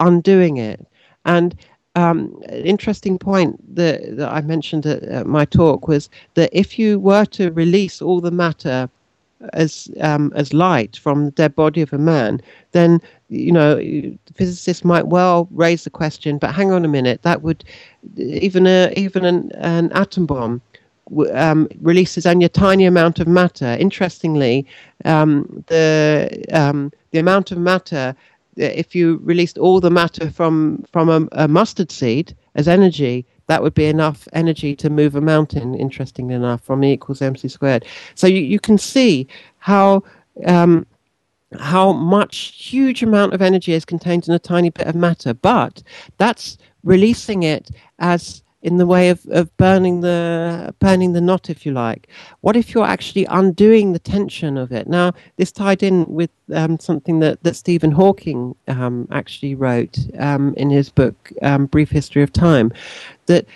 undoing 0.00 0.56
it. 0.58 0.86
And 1.24 1.56
um, 1.94 2.40
interesting 2.48 3.18
point 3.18 3.74
that, 3.74 4.16
that 4.16 4.32
I 4.32 4.40
mentioned 4.42 4.86
at, 4.86 5.02
at 5.02 5.26
my 5.26 5.44
talk 5.44 5.88
was 5.88 6.08
that 6.34 6.50
if 6.52 6.78
you 6.78 7.00
were 7.00 7.24
to 7.26 7.50
release 7.52 8.00
all 8.00 8.20
the 8.20 8.30
matter 8.30 8.88
as 9.52 9.88
um, 10.00 10.32
as 10.34 10.52
light 10.52 10.96
from 10.96 11.24
the 11.26 11.30
dead 11.32 11.54
body 11.56 11.80
of 11.80 11.92
a 11.92 11.98
man, 11.98 12.40
then 12.72 13.00
you 13.28 13.52
know 13.52 13.80
physicists 14.34 14.84
might 14.84 15.06
well 15.06 15.48
raise 15.50 15.84
the 15.84 15.90
question. 15.90 16.38
But 16.38 16.54
hang 16.54 16.72
on 16.72 16.84
a 16.84 16.88
minute, 16.88 17.22
that 17.22 17.42
would 17.42 17.64
even 18.16 18.66
a 18.66 18.92
even 18.96 19.24
an, 19.24 19.52
an 19.52 19.92
atom 19.92 20.26
bomb 20.26 20.60
um, 21.32 21.68
releases 21.80 22.26
only 22.26 22.44
a 22.44 22.50
tiny 22.50 22.84
amount 22.84 23.18
of 23.20 23.28
matter. 23.28 23.76
Interestingly, 23.78 24.66
um, 25.04 25.64
the 25.68 26.44
um, 26.52 26.92
the 27.10 27.18
amount 27.18 27.50
of 27.52 27.58
matter 27.58 28.14
if 28.56 28.94
you 28.94 29.20
released 29.22 29.56
all 29.56 29.80
the 29.80 29.90
matter 29.90 30.30
from 30.30 30.84
from 30.90 31.08
a, 31.08 31.44
a 31.44 31.48
mustard 31.48 31.90
seed 31.90 32.34
as 32.54 32.66
energy 32.66 33.24
that 33.48 33.62
would 33.62 33.74
be 33.74 33.86
enough 33.86 34.28
energy 34.34 34.76
to 34.76 34.90
move 34.90 35.16
a 35.16 35.20
mountain, 35.20 35.74
interestingly 35.74 36.34
enough, 36.34 36.62
from 36.62 36.84
E 36.84 36.92
equals 36.92 37.20
mc 37.20 37.48
squared. 37.48 37.84
So 38.14 38.26
you, 38.26 38.40
you 38.40 38.60
can 38.60 38.78
see 38.78 39.26
how 39.58 40.02
um, 40.46 40.86
how 41.58 41.92
much 41.92 42.52
huge 42.56 43.02
amount 43.02 43.32
of 43.32 43.42
energy 43.42 43.72
is 43.72 43.84
contained 43.84 44.28
in 44.28 44.34
a 44.34 44.38
tiny 44.38 44.70
bit 44.70 44.86
of 44.86 44.94
matter, 44.94 45.32
but 45.34 45.82
that's 46.18 46.58
releasing 46.84 47.42
it 47.42 47.70
as 47.98 48.42
in 48.62 48.76
the 48.76 48.86
way 48.86 49.08
of, 49.08 49.24
of 49.30 49.56
burning 49.56 50.00
the 50.00 50.74
burning 50.80 51.12
the 51.12 51.20
knot, 51.20 51.48
if 51.48 51.64
you 51.64 51.72
like. 51.72 52.08
What 52.40 52.56
if 52.56 52.74
you're 52.74 52.84
actually 52.84 53.24
undoing 53.26 53.92
the 53.92 54.00
tension 54.00 54.58
of 54.58 54.72
it? 54.72 54.88
Now, 54.88 55.12
this 55.36 55.52
tied 55.52 55.82
in 55.82 56.04
with 56.06 56.30
um, 56.52 56.78
something 56.78 57.20
that, 57.20 57.42
that 57.44 57.54
Stephen 57.54 57.92
Hawking 57.92 58.56
um, 58.66 59.06
actually 59.12 59.54
wrote 59.54 59.96
um, 60.18 60.54
in 60.56 60.70
his 60.70 60.90
book 60.90 61.32
um, 61.42 61.66
Brief 61.66 61.88
History 61.88 62.22
of 62.22 62.32
Time, 62.32 62.72
that 63.26 63.46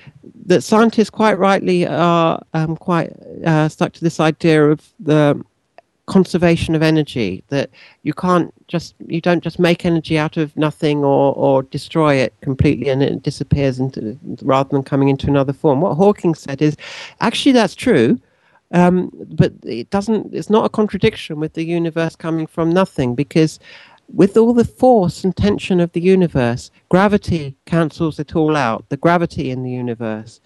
that 0.47 0.63
scientists 0.63 1.11
quite 1.11 1.39
rightly 1.39 1.87
are 1.87 2.41
um, 2.55 2.77
quite 2.77 3.13
uh, 3.45 3.69
stuck 3.69 3.93
to 3.95 4.01
this 4.05 4.21
idea 4.21 4.71
of 4.71 4.89
the 5.01 5.43
conservation 6.07 6.75
of 6.75 6.83
energy 6.83 7.45
that 7.49 7.71
you 8.03 8.13
can't 8.13 8.53
just 8.67 8.95
you 9.07 9.21
don't 9.21 9.43
just 9.43 9.59
make 9.59 9.87
energy 9.87 10.19
out 10.19 10.37
of 10.37 10.57
nothing 10.57 11.05
or 11.05 11.33
or 11.35 11.63
destroy 11.63 12.15
it 12.15 12.35
completely 12.41 12.89
and 12.89 13.03
it 13.03 13.23
disappears 13.23 13.79
into 13.79 14.19
rather 14.43 14.69
than 14.71 14.83
coming 14.83 15.09
into 15.09 15.29
another 15.29 15.53
form. 15.53 15.81
What 15.81 15.95
hawking 15.95 16.35
said 16.35 16.61
is 16.61 16.77
actually 17.21 17.53
that's 17.53 17.75
true 17.75 18.19
um, 18.73 19.11
but 19.31 19.53
it 19.65 19.91
doesn't 19.91 20.35
it's 20.35 20.51
not 20.51 20.65
a 20.65 20.71
contradiction 20.71 21.39
with 21.39 21.53
the 21.53 21.65
universe 21.65 22.17
coming 22.17 22.47
from 22.47 22.71
nothing 22.71 23.15
because 23.15 23.61
with 24.13 24.37
all 24.37 24.53
the 24.53 24.65
force 24.65 25.25
and 25.25 25.37
tension 25.37 25.79
of 25.79 25.93
the 25.93 26.01
universe 26.01 26.71
gravity 26.89 27.55
cancels 27.67 28.19
it 28.19 28.35
all 28.35 28.57
out 28.57 28.89
the 28.89 28.97
gravity 28.97 29.51
in 29.51 29.63
the 29.63 29.71
universe. 29.71 30.41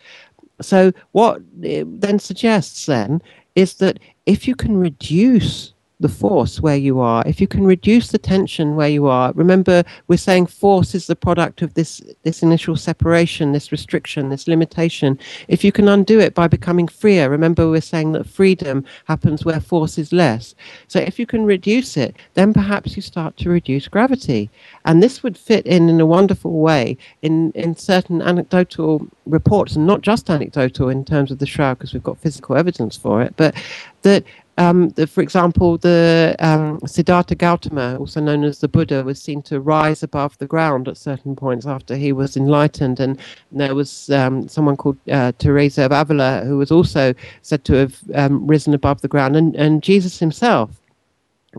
So 0.61 0.93
what 1.13 1.41
it 1.63 2.01
then 2.01 2.19
suggests 2.19 2.87
then 2.87 3.23
is 3.57 3.75
that 3.75 3.99
if 4.27 4.47
you 4.47 4.55
can 4.55 4.77
reduce 4.77 5.73
the 5.99 6.09
force 6.09 6.61
where 6.61 6.77
you 6.77 7.01
are, 7.01 7.23
if 7.27 7.41
you 7.41 7.49
can 7.49 7.65
reduce 7.65 8.09
the 8.09 8.19
tension 8.19 8.77
where 8.77 8.89
you 8.89 9.07
are, 9.07 9.33
remember 9.33 9.83
we're 10.09 10.19
saying 10.19 10.47
force 10.47 10.95
is 10.95 11.07
the 11.07 11.17
product 11.17 11.63
of 11.63 11.73
this 11.73 12.03
this 12.23 12.43
initial 12.43 12.77
separation, 12.77 13.53
this 13.53 13.73
restriction, 13.73 14.29
this 14.29 14.47
limitation. 14.47 15.19
If 15.49 15.65
you 15.65 15.73
can 15.73 15.89
undo 15.89 16.21
it 16.21 16.35
by 16.35 16.49
becoming 16.49 16.87
freer, 16.87 17.31
remember 17.31 17.71
we're 17.71 17.81
saying 17.81 18.13
that 18.13 18.27
freedom 18.27 18.85
happens 19.07 19.45
where 19.45 19.61
force 19.61 19.97
is 19.97 20.13
less. 20.13 20.55
So 20.89 20.99
if 21.01 21.19
you 21.19 21.27
can 21.27 21.47
reduce 21.47 21.97
it, 21.97 22.15
then 22.35 22.53
perhaps 22.53 22.95
you 22.97 23.03
start 23.03 23.37
to 23.39 23.49
reduce 23.49 23.89
gravity. 23.89 24.51
And 24.85 25.03
this 25.03 25.23
would 25.23 25.39
fit 25.39 25.67
in 25.67 25.89
in 25.89 26.01
a 26.01 26.07
wonderful 26.07 26.61
way 26.61 26.99
in, 27.23 27.53
in 27.53 27.75
certain 27.75 28.21
anecdotal 28.21 29.07
reports, 29.25 29.77
and 29.77 29.87
not 29.87 30.03
just 30.03 30.29
anecdotal 30.29 30.91
in 30.91 31.05
terms 31.05 31.31
of 31.31 31.39
the 31.39 31.47
shroud, 31.47 31.79
because 31.79 31.95
we've 31.95 32.03
got 32.03 32.19
physical 32.19 32.57
evidence 32.57 32.97
for 32.97 33.23
it, 33.23 33.35
but 33.37 33.55
that 34.03 34.25
um, 34.59 34.89
the, 34.91 35.07
for 35.07 35.21
example, 35.21 35.77
the 35.79 36.35
um, 36.39 36.81
Siddhartha 36.87 37.35
Gautama, 37.35 37.97
also 37.99 38.21
known 38.21 38.45
as 38.45 38.61
the 38.61 38.69
Buddha, 38.69 39.05
was 39.05 39.21
seen 39.21 39.43
to 39.43 39.61
rise 39.61 40.03
above 40.03 40.39
the 40.39 40.47
ground 40.47 40.89
at 40.89 40.97
certain 40.97 41.37
points 41.37 41.67
after 41.67 41.97
he 41.97 42.13
was 42.13 42.37
enlightened. 42.37 42.99
And 42.99 43.21
there 43.53 43.75
was 43.75 44.09
um, 44.11 44.49
someone 44.49 44.77
called 44.77 44.99
uh, 45.11 45.33
Teresa 45.39 45.85
of 45.85 45.93
Avila 45.93 46.43
who 46.45 46.59
was 46.59 46.71
also 46.71 47.15
said 47.43 47.65
to 47.65 47.75
have 47.75 48.01
um, 48.15 48.47
risen 48.47 48.73
above 48.73 49.03
the 49.03 49.09
ground. 49.09 49.37
And, 49.37 49.55
and 49.57 49.83
Jesus 49.83 50.19
himself 50.19 50.71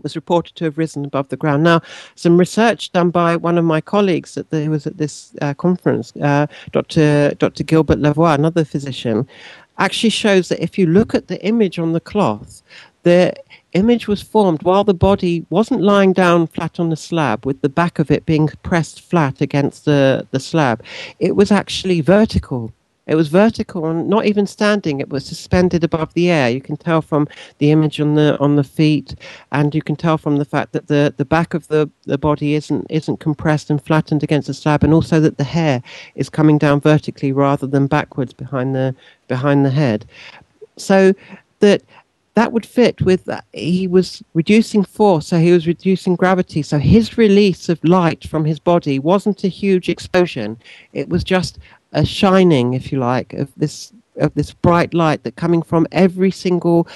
was 0.02 0.16
reported 0.16 0.54
to 0.56 0.64
have 0.64 0.78
risen 0.78 1.04
above 1.04 1.28
the 1.28 1.36
ground. 1.36 1.62
Now, 1.64 1.80
some 2.14 2.38
research 2.38 2.92
done 2.92 3.10
by 3.10 3.36
one 3.36 3.58
of 3.58 3.64
my 3.64 3.80
colleagues 3.80 4.34
the, 4.34 4.64
who 4.64 4.70
was 4.70 4.86
at 4.86 4.96
this 4.96 5.34
uh, 5.42 5.54
conference, 5.54 6.12
uh, 6.22 6.46
Dr. 6.72 7.34
Dr. 7.34 7.64
Gilbert 7.64 7.98
Lavoie, 7.98 8.34
another 8.34 8.64
physician, 8.64 9.26
actually 9.78 10.10
shows 10.10 10.48
that 10.48 10.62
if 10.62 10.78
you 10.78 10.86
look 10.86 11.14
at 11.14 11.28
the 11.28 11.44
image 11.44 11.78
on 11.78 11.92
the 11.92 12.00
cloth, 12.00 12.62
the 13.08 13.34
image 13.72 14.06
was 14.06 14.20
formed 14.20 14.62
while 14.62 14.84
the 14.84 14.94
body 14.94 15.46
wasn't 15.50 15.80
lying 15.80 16.12
down 16.12 16.46
flat 16.46 16.78
on 16.78 16.90
the 16.90 16.96
slab 16.96 17.46
with 17.46 17.60
the 17.62 17.68
back 17.68 17.98
of 17.98 18.10
it 18.10 18.26
being 18.26 18.48
pressed 18.62 19.00
flat 19.00 19.40
against 19.40 19.84
the, 19.84 20.26
the 20.30 20.40
slab. 20.40 20.82
It 21.18 21.34
was 21.34 21.50
actually 21.50 22.00
vertical. 22.02 22.72
It 23.06 23.14
was 23.14 23.28
vertical 23.28 23.86
and 23.86 24.06
not 24.06 24.26
even 24.26 24.46
standing. 24.46 25.00
It 25.00 25.08
was 25.08 25.24
suspended 25.24 25.82
above 25.82 26.12
the 26.12 26.28
air. 26.28 26.50
You 26.50 26.60
can 26.60 26.76
tell 26.76 27.00
from 27.00 27.26
the 27.56 27.70
image 27.70 27.98
on 28.02 28.16
the 28.16 28.38
on 28.38 28.56
the 28.56 28.64
feet, 28.78 29.14
and 29.50 29.74
you 29.74 29.80
can 29.80 29.96
tell 29.96 30.18
from 30.18 30.36
the 30.36 30.44
fact 30.44 30.72
that 30.72 30.88
the, 30.88 31.14
the 31.16 31.24
back 31.24 31.54
of 31.54 31.68
the, 31.68 31.90
the 32.04 32.18
body 32.18 32.52
isn't 32.52 32.86
isn't 32.90 33.20
compressed 33.20 33.70
and 33.70 33.82
flattened 33.82 34.22
against 34.22 34.48
the 34.48 34.52
slab, 34.52 34.84
and 34.84 34.92
also 34.92 35.20
that 35.20 35.38
the 35.38 35.50
hair 35.58 35.82
is 36.16 36.28
coming 36.28 36.58
down 36.58 36.80
vertically 36.82 37.32
rather 37.32 37.66
than 37.66 37.86
backwards 37.86 38.34
behind 38.34 38.74
the 38.74 38.94
behind 39.26 39.64
the 39.64 39.70
head. 39.70 40.04
So 40.76 41.14
that 41.60 41.82
that 42.38 42.52
would 42.52 42.64
fit 42.64 43.02
with 43.02 43.24
that. 43.24 43.44
He 43.52 43.88
was 43.88 44.22
reducing 44.32 44.84
force, 44.84 45.26
so 45.26 45.38
he 45.38 45.50
was 45.50 45.66
reducing 45.66 46.14
gravity. 46.14 46.62
So 46.62 46.78
his 46.78 47.18
release 47.18 47.68
of 47.68 47.82
light 47.82 48.22
from 48.24 48.44
his 48.44 48.60
body 48.60 49.00
wasn't 49.00 49.42
a 49.42 49.48
huge 49.48 49.88
explosion. 49.88 50.56
It 50.92 51.08
was 51.08 51.24
just 51.24 51.58
a 51.92 52.04
shining, 52.04 52.74
if 52.74 52.92
you 52.92 53.00
like, 53.00 53.32
of 53.32 53.48
this 53.56 53.92
of 54.16 54.32
this 54.34 54.52
bright 54.52 54.94
light 54.94 55.24
that 55.24 55.34
coming 55.34 55.62
from 55.62 55.86
every 55.90 56.30
single 56.30 56.86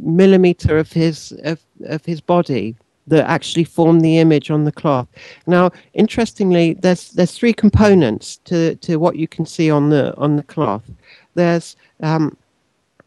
millimeter 0.00 0.78
of 0.78 0.90
his 0.90 1.32
of, 1.44 1.60
of 1.84 2.04
his 2.04 2.20
body 2.20 2.74
that 3.06 3.28
actually 3.30 3.64
formed 3.64 4.00
the 4.00 4.18
image 4.18 4.50
on 4.50 4.64
the 4.64 4.72
cloth. 4.72 5.06
Now, 5.46 5.70
interestingly, 5.94 6.74
there's 6.74 7.10
there's 7.10 7.38
three 7.38 7.52
components 7.52 8.38
to, 8.46 8.74
to 8.76 8.96
what 8.96 9.14
you 9.14 9.28
can 9.28 9.46
see 9.46 9.70
on 9.70 9.90
the 9.90 10.12
on 10.16 10.34
the 10.34 10.42
cloth. 10.42 10.90
There's 11.34 11.76
um, 12.02 12.36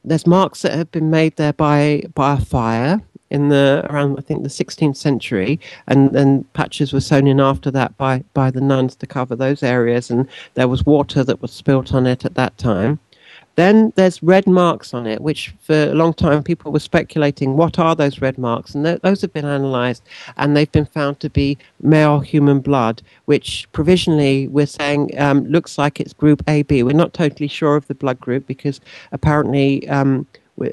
there's 0.10 0.28
marks 0.28 0.62
that 0.64 0.74
have 0.74 0.92
been 0.92 1.10
made 1.10 1.36
there 1.38 1.54
by 1.54 2.04
by 2.16 2.34
a 2.34 2.42
fire 2.42 3.02
in 3.30 3.50
the 3.50 3.86
around 3.90 4.18
I 4.18 4.22
think 4.22 4.44
the 4.44 4.50
16th 4.50 4.98
century, 4.98 5.60
and 5.88 6.12
then 6.14 6.44
patches 6.54 6.92
were 6.92 7.02
sewn 7.02 7.28
in 7.28 7.40
after 7.40 7.70
that 7.72 7.96
by 7.98 8.24
by 8.34 8.52
the 8.52 8.62
nuns 8.62 8.96
to 8.98 9.08
cover 9.08 9.36
those 9.36 9.64
areas, 9.64 10.10
and 10.10 10.28
there 10.56 10.68
was 10.68 10.86
water 10.86 11.24
that 11.24 11.42
was 11.42 11.52
spilt 11.52 11.94
on 11.94 12.08
it 12.08 12.26
at 12.26 12.36
that 12.36 12.58
time. 12.58 13.00
Then 13.60 13.92
there's 13.98 14.24
red 14.24 14.48
marks 14.48 14.94
on 14.94 15.06
it, 15.06 15.20
which 15.20 15.54
for 15.60 15.74
a 15.74 15.94
long 15.94 16.14
time 16.14 16.44
people 16.44 16.72
were 16.72 16.80
speculating 16.80 17.58
what 17.58 17.78
are 17.78 17.94
those 17.94 18.22
red 18.22 18.38
marks, 18.38 18.74
and 18.74 18.86
th- 18.86 19.02
those 19.02 19.22
have 19.22 19.34
been 19.34 19.44
analysed, 19.44 20.02
and 20.38 20.56
they've 20.56 20.72
been 20.72 20.86
found 20.86 21.20
to 21.20 21.30
be 21.30 21.58
male 21.82 22.22
human 22.22 22.62
blood, 22.62 23.02
which 23.26 23.68
provisionally 23.74 24.48
we're 24.48 24.66
saying 24.66 25.12
um, 25.20 25.44
looks 25.48 25.78
like 25.78 26.00
it's 26.00 26.14
group 26.14 26.42
AB. 26.48 26.84
We're 26.84 26.94
not 26.94 27.14
totally 27.14 27.50
sure 27.50 27.76
of 27.76 27.86
the 27.88 27.96
blood 27.96 28.22
group 28.22 28.48
because 28.48 28.80
apparently 29.12 29.86
um, 29.90 30.26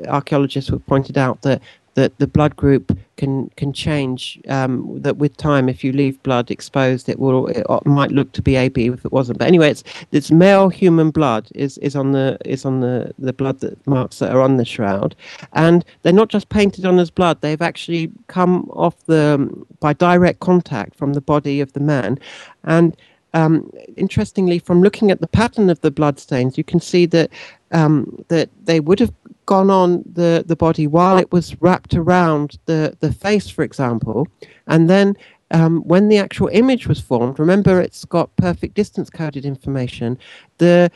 archaeologists 0.07 0.70
have 0.70 0.87
pointed 0.87 1.18
out 1.18 1.43
that 1.43 1.61
that 1.97 2.18
the 2.18 2.26
blood 2.26 2.55
group 2.57 2.97
can 3.16 3.49
can 3.57 3.72
change. 3.72 4.38
Um, 4.49 5.01
that 5.03 5.16
with 5.16 5.36
time, 5.36 5.68
if 5.68 5.82
you 5.82 5.92
leave 5.92 6.22
blood 6.22 6.51
exposed, 6.51 7.09
it 7.09 7.18
will 7.18 7.49
it 7.49 7.66
might 7.86 8.12
look 8.12 8.32
to 8.32 8.42
be 8.42 8.55
AB 8.55 8.86
if 8.86 9.05
it 9.05 9.12
wasn't. 9.12 9.38
But 9.38 9.49
anyway, 9.49 9.70
it's 9.70 9.82
it's 10.12 10.30
male 10.30 10.68
human 10.68 11.11
blood 11.11 11.49
is, 11.55 11.78
is 11.78 11.97
on 11.97 12.12
the 12.12 12.38
is 12.44 12.64
on 12.64 12.80
the, 12.80 13.12
the 13.18 13.32
blood 13.32 13.61
that 13.61 13.84
marks 13.86 14.18
that 14.20 14.30
are 14.30 14.42
on 14.42 14.59
the 14.59 14.64
shroud, 14.64 15.16
and 15.55 15.84
they're 16.03 16.12
not 16.12 16.28
just 16.28 16.51
painted 16.51 16.84
on 16.84 16.99
as 16.99 17.11
blood. 17.11 17.40
They've 17.40 17.62
actually 17.62 18.12
come 18.28 18.70
off 18.70 18.94
the 19.07 19.49
by 19.80 19.94
direct 19.94 20.40
contact 20.40 20.94
from 20.94 21.14
the 21.14 21.22
body 21.22 21.61
of 21.61 21.72
the 21.72 21.80
man, 21.80 22.18
and 22.64 22.94
um, 23.32 23.70
interestingly, 23.97 24.59
from 24.59 24.82
looking 24.82 25.11
at 25.11 25.20
the 25.20 25.26
pattern 25.26 25.68
of 25.68 25.80
the 25.80 25.90
bloodstains, 25.90 26.57
you 26.57 26.64
can 26.64 26.80
see 26.80 27.07
that 27.07 27.30
um, 27.72 28.24
that 28.28 28.49
they 28.64 28.80
would 28.80 29.01
have 29.01 29.12
gone 29.47 29.70
on 29.70 30.03
the, 30.12 30.44
the 30.47 30.57
body 30.57 30.86
while 30.86 31.18
it 31.18 31.32
was 31.32 31.61
wrapped 31.61 31.94
around 31.94 32.59
the, 32.66 32.97
the 33.01 33.12
face, 33.12 33.49
for 33.49 33.62
example, 33.62 34.28
and 34.66 34.90
then 34.90 35.16
um, 35.53 35.82
when 35.82 36.09
the 36.09 36.18
actual 36.18 36.49
image 36.53 36.86
was 36.86 37.01
formed, 37.01 37.38
remember 37.38 37.80
it's 37.80 38.05
got 38.05 38.34
perfect 38.36 38.74
distance 38.74 39.11
coded 39.11 39.44
information. 39.44 40.18
The 40.59 40.90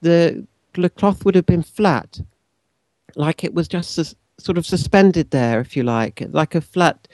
the 0.00 0.46
the 0.74 0.90
cloth 0.90 1.24
would 1.24 1.36
have 1.36 1.46
been 1.46 1.62
flat, 1.62 2.20
like 3.14 3.44
it 3.44 3.54
was 3.54 3.68
just 3.68 3.94
sus- 3.94 4.14
sort 4.38 4.58
of 4.58 4.66
suspended 4.66 5.30
there, 5.30 5.60
if 5.60 5.76
you 5.76 5.84
like, 5.84 6.22
like 6.30 6.54
a 6.54 6.60
flat 6.60 7.06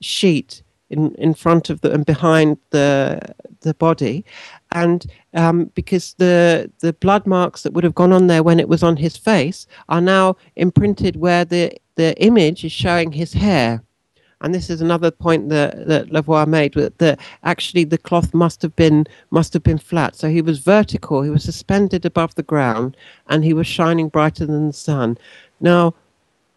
sheet 0.00 0.62
in, 0.90 1.14
in 1.16 1.34
front 1.34 1.70
of 1.70 1.80
the 1.80 1.92
and 1.92 2.06
behind 2.06 2.58
the 2.70 3.20
the 3.60 3.74
body, 3.74 4.24
and 4.72 5.06
um, 5.34 5.66
because 5.74 6.14
the 6.14 6.70
the 6.80 6.92
blood 6.94 7.26
marks 7.26 7.62
that 7.62 7.72
would 7.72 7.84
have 7.84 7.94
gone 7.94 8.12
on 8.12 8.26
there 8.26 8.42
when 8.42 8.60
it 8.60 8.68
was 8.68 8.82
on 8.82 8.96
his 8.96 9.16
face 9.16 9.66
are 9.88 10.00
now 10.00 10.36
imprinted 10.56 11.16
where 11.16 11.44
the 11.44 11.72
the 11.96 12.16
image 12.22 12.64
is 12.64 12.72
showing 12.72 13.12
his 13.12 13.32
hair. 13.32 13.82
And 14.40 14.54
this 14.54 14.70
is 14.70 14.80
another 14.80 15.10
point 15.10 15.48
that, 15.48 15.88
that 15.88 16.10
Lavoie 16.10 16.46
made 16.46 16.74
that, 16.74 17.18
actually 17.42 17.82
the 17.82 17.98
cloth 17.98 18.32
must 18.32 18.62
have 18.62 18.76
been 18.76 19.06
must 19.30 19.52
have 19.52 19.64
been 19.64 19.78
flat. 19.78 20.14
So 20.14 20.28
he 20.28 20.42
was 20.42 20.60
vertical, 20.60 21.22
he 21.22 21.30
was 21.30 21.42
suspended 21.42 22.04
above 22.04 22.34
the 22.36 22.44
ground, 22.44 22.96
and 23.26 23.44
he 23.44 23.52
was 23.52 23.66
shining 23.66 24.08
brighter 24.08 24.46
than 24.46 24.68
the 24.68 24.72
sun. 24.72 25.18
Now 25.60 25.94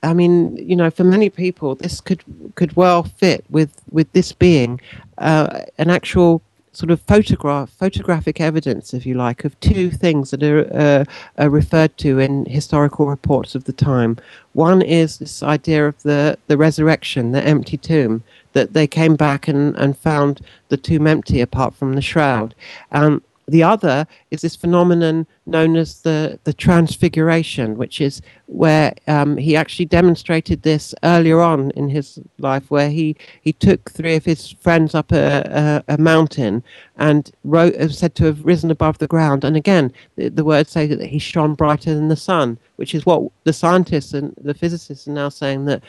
I 0.04 0.14
mean, 0.14 0.58
you 0.58 0.76
know, 0.76 0.90
for 0.90 1.04
many 1.04 1.30
people, 1.30 1.76
this 1.76 2.02
could 2.02 2.24
could 2.56 2.76
well 2.76 3.04
fit 3.04 3.46
with 3.50 3.72
with 3.92 4.12
this 4.14 4.32
being 4.32 4.82
uh, 5.20 5.62
an 5.78 5.90
actual 5.90 6.42
sort 6.74 6.92
of 6.92 7.02
photograph, 7.02 7.70
photographic 7.70 8.40
evidence, 8.40 8.94
if 8.94 9.06
you 9.06 9.14
like, 9.14 9.44
of 9.44 9.60
two 9.60 9.92
things 9.92 10.32
that 10.32 10.42
are, 10.44 10.68
uh, 10.74 11.04
are 11.38 11.50
referred 11.50 11.98
to 11.98 12.20
in 12.20 12.46
historical 12.46 13.08
reports 13.08 13.56
of 13.56 13.66
the 13.66 13.74
time. 13.74 14.18
One 14.54 14.82
is 14.82 15.18
this 15.18 15.44
idea 15.44 15.88
of 15.88 16.02
the 16.04 16.38
the 16.48 16.58
resurrection, 16.58 17.32
the 17.32 17.44
empty 17.44 17.78
tomb, 17.78 18.24
that 18.54 18.74
they 18.74 18.88
came 18.88 19.16
back 19.16 19.48
and, 19.48 19.76
and 19.76 19.98
found 19.98 20.42
the 20.70 20.78
tomb 20.78 21.08
empty 21.08 21.42
apart 21.42 21.76
from 21.76 21.94
the 21.94 22.02
shroud. 22.02 22.56
Um, 22.92 23.22
the 23.48 23.64
other 23.64 24.08
is 24.30 24.42
this 24.42 24.56
phenomenon 24.56 25.28
known 25.46 25.76
as 25.76 26.02
the, 26.02 26.40
the 26.44 26.54
transfiguration, 26.54 27.78
which 27.78 28.00
is 28.00 28.22
where 28.46 28.94
um, 29.08 29.38
he 29.38 29.56
actually 29.56 29.86
demonstrated 29.86 30.62
this 30.62 30.94
earlier 31.04 31.42
on 31.42 31.72
in 31.72 31.90
his 31.90 32.20
life, 32.38 32.70
where 32.70 32.90
he, 32.90 33.16
he 33.42 33.54
took 33.54 33.92
three 33.92 34.16
of 34.16 34.26
his 34.26 34.52
friends 34.52 34.96
up 34.96 35.12
a, 35.12 35.84
a, 35.88 35.94
a 35.96 35.98
mountain 35.98 36.64
and 36.98 37.32
wrote, 37.44 37.76
said 37.92 38.16
to 38.16 38.26
have 38.26 38.46
risen 38.46 38.72
above 38.72 38.98
the 39.00 39.08
ground. 39.08 39.44
And 39.44 39.58
again, 39.58 39.92
the, 40.16 40.30
the 40.30 40.46
words 40.46 40.72
say 40.72 40.88
that 40.88 41.06
he 41.06 41.20
shone 41.20 41.56
brighter 41.56 41.94
than 41.94 42.08
the 42.08 42.16
sun, 42.16 42.58
which 42.76 42.96
is 42.96 43.06
what 43.06 43.24
the 43.44 43.54
scientists 43.54 44.14
and 44.14 44.34
the 44.42 44.54
physicists 44.54 45.08
are 45.08 45.12
now 45.12 45.30
saying 45.30 45.66
that 45.66 45.84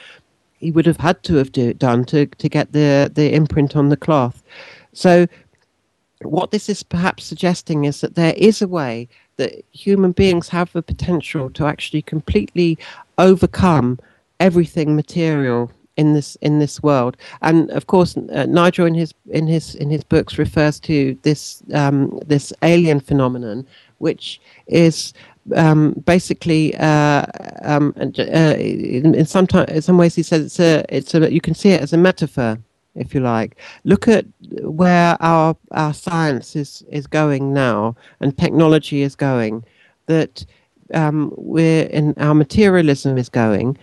he 0.59 0.71
would 0.71 0.87
have 0.87 0.99
had 0.99 1.23
to 1.25 1.35
have 1.35 1.53
do, 1.53 1.75
done 1.75 2.05
to, 2.07 2.27
to 2.27 2.49
get 2.49 2.73
the, 2.73 3.11
the 3.13 3.35
imprint 3.35 3.77
on 3.77 3.89
the 3.89 3.97
cloth. 3.97 4.43
So 4.95 5.27
what 6.25 6.51
this 6.51 6.69
is 6.69 6.83
perhaps 6.83 7.25
suggesting 7.25 7.85
is 7.85 8.01
that 8.01 8.15
there 8.15 8.35
is 8.37 8.63
a 8.63 8.69
way 8.69 9.09
that 9.37 9.65
human 9.73 10.13
beings 10.13 10.49
have 10.49 10.73
the 10.73 10.83
potential 10.83 11.51
to 11.51 11.67
actually 11.67 12.03
completely 12.03 12.79
overcome 13.19 13.99
everything 14.41 14.97
material 14.97 15.71
in 15.97 16.15
this 16.15 16.37
in 16.37 16.59
this 16.59 16.83
world. 16.83 17.17
And 17.43 17.71
of 17.71 17.87
course 17.87 18.17
uh, 18.17 18.47
Nigel 18.47 18.87
in 18.87 18.95
his 18.95 19.13
in 19.31 19.47
his 19.47 19.75
in 19.75 19.91
his 19.91 20.05
books 20.05 20.39
refers 20.39 20.81
to 20.81 21.17
this 21.23 21.63
um, 21.75 22.19
this 22.27 22.53
alien 22.63 23.01
phenomenon 23.01 23.67
which 23.99 24.41
is 24.67 25.13
um, 25.55 25.93
basically 26.07 26.75
uh, 26.77 27.25
um, 27.63 27.95
uh, 27.97 28.57
in, 28.59 29.15
in 29.15 29.27
some 29.27 29.47
time, 29.47 29.67
in 29.69 29.83
some 29.83 29.99
ways 29.99 30.15
he 30.15 30.23
says 30.23 30.47
it's 30.47 30.61
a 30.61 30.85
it's 30.89 31.15
a 31.15 31.33
you 31.33 31.41
can 31.41 31.55
see 31.55 31.71
it 31.71 31.81
as 31.81 31.93
a 31.93 31.99
metaphor 31.99 32.59
if 32.95 33.15
you 33.15 33.21
like. 33.21 33.57
Look 33.85 34.09
at 34.09 34.27
where 34.63 35.17
our 35.21 35.57
our 35.71 35.95
science 35.95 36.57
is 36.57 36.85
is 36.91 37.07
going 37.07 37.53
now, 37.53 37.97
and 38.21 38.37
technology 38.37 39.03
is 39.03 39.15
going. 39.15 39.65
That 40.07 40.45
um, 40.95 41.33
we're 41.37 41.85
in 41.87 42.15
our 42.19 42.35
materialism 42.35 43.19
is 43.19 43.29
going. 43.29 43.79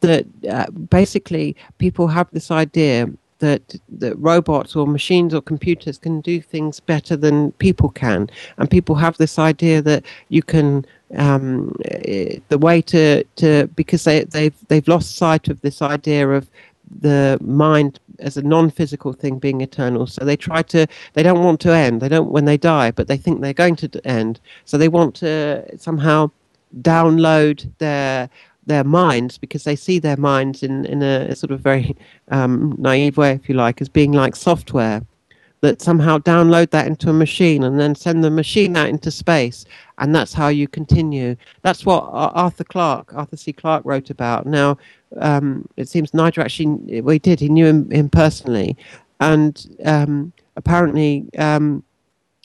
That 0.00 0.26
uh, 0.50 0.70
basically 0.70 1.56
people 1.78 2.06
have 2.08 2.28
this 2.32 2.50
idea 2.50 3.08
that 3.38 3.76
that 3.88 4.16
robots 4.18 4.74
or 4.74 4.86
machines 4.86 5.34
or 5.34 5.42
computers 5.42 5.98
can 5.98 6.20
do 6.20 6.40
things 6.40 6.80
better 6.80 7.16
than 7.16 7.52
people 7.52 7.90
can, 7.90 8.30
and 8.58 8.70
people 8.70 8.94
have 8.94 9.16
this 9.18 9.38
idea 9.38 9.82
that 9.82 10.04
you 10.28 10.42
can 10.42 10.86
um, 11.16 11.74
eh, 11.84 12.38
the 12.48 12.58
way 12.58 12.80
to, 12.82 13.22
to 13.36 13.66
because 13.76 14.04
they 14.04 14.24
they've 14.24 14.56
they've 14.68 14.88
lost 14.88 15.16
sight 15.16 15.48
of 15.48 15.60
this 15.60 15.82
idea 15.82 16.28
of 16.30 16.48
the 17.00 17.38
mind 17.40 18.00
as 18.18 18.36
a 18.36 18.42
non-physical 18.42 19.12
thing 19.12 19.38
being 19.38 19.60
eternal. 19.60 20.06
So 20.06 20.24
they 20.24 20.36
try 20.36 20.62
to 20.62 20.86
they 21.14 21.22
don't 21.22 21.42
want 21.42 21.60
to 21.60 21.72
end. 21.72 22.00
They 22.00 22.08
don't 22.08 22.30
when 22.30 22.44
they 22.44 22.56
die 22.56 22.90
but 22.90 23.08
they 23.08 23.16
think 23.16 23.40
they're 23.40 23.52
going 23.52 23.76
to 23.76 24.06
end. 24.06 24.40
So 24.64 24.78
they 24.78 24.88
want 24.88 25.14
to 25.16 25.78
somehow 25.78 26.30
download 26.80 27.70
their 27.78 28.28
their 28.66 28.84
minds 28.84 29.38
because 29.38 29.64
they 29.64 29.76
see 29.76 29.98
their 29.98 30.16
minds 30.16 30.62
in 30.62 30.84
in 30.86 31.02
a, 31.02 31.34
sort 31.34 31.50
of 31.50 31.60
very 31.60 31.96
um, 32.28 32.74
naive 32.78 33.16
way 33.16 33.32
if 33.32 33.48
you 33.48 33.54
like 33.54 33.80
as 33.80 33.88
being 33.88 34.12
like 34.12 34.36
software 34.36 35.02
that 35.60 35.80
somehow 35.80 36.18
download 36.18 36.70
that 36.70 36.86
into 36.86 37.08
a 37.08 37.12
machine 37.12 37.64
and 37.64 37.80
then 37.80 37.94
send 37.94 38.22
the 38.22 38.30
machine 38.30 38.76
out 38.76 38.88
into 38.88 39.10
space. 39.10 39.64
And 39.98 40.14
that's 40.14 40.34
how 40.34 40.48
you 40.48 40.68
continue. 40.68 41.34
That's 41.62 41.86
what 41.86 42.04
arthur 42.12 42.64
clarke 42.64 43.14
arthur 43.14 43.36
c. 43.36 43.52
Clarke 43.52 43.84
wrote 43.84 44.10
about. 44.10 44.46
Now 44.46 44.76
um, 45.18 45.68
it 45.76 45.88
seems 45.88 46.12
Nigel 46.12 46.44
actually, 46.44 47.00
well, 47.00 47.12
he 47.12 47.18
did, 47.18 47.40
he 47.40 47.48
knew 47.48 47.66
him, 47.66 47.90
him 47.90 48.08
personally. 48.08 48.76
And 49.20 49.66
um, 49.84 50.32
apparently, 50.56 51.26
um, 51.38 51.82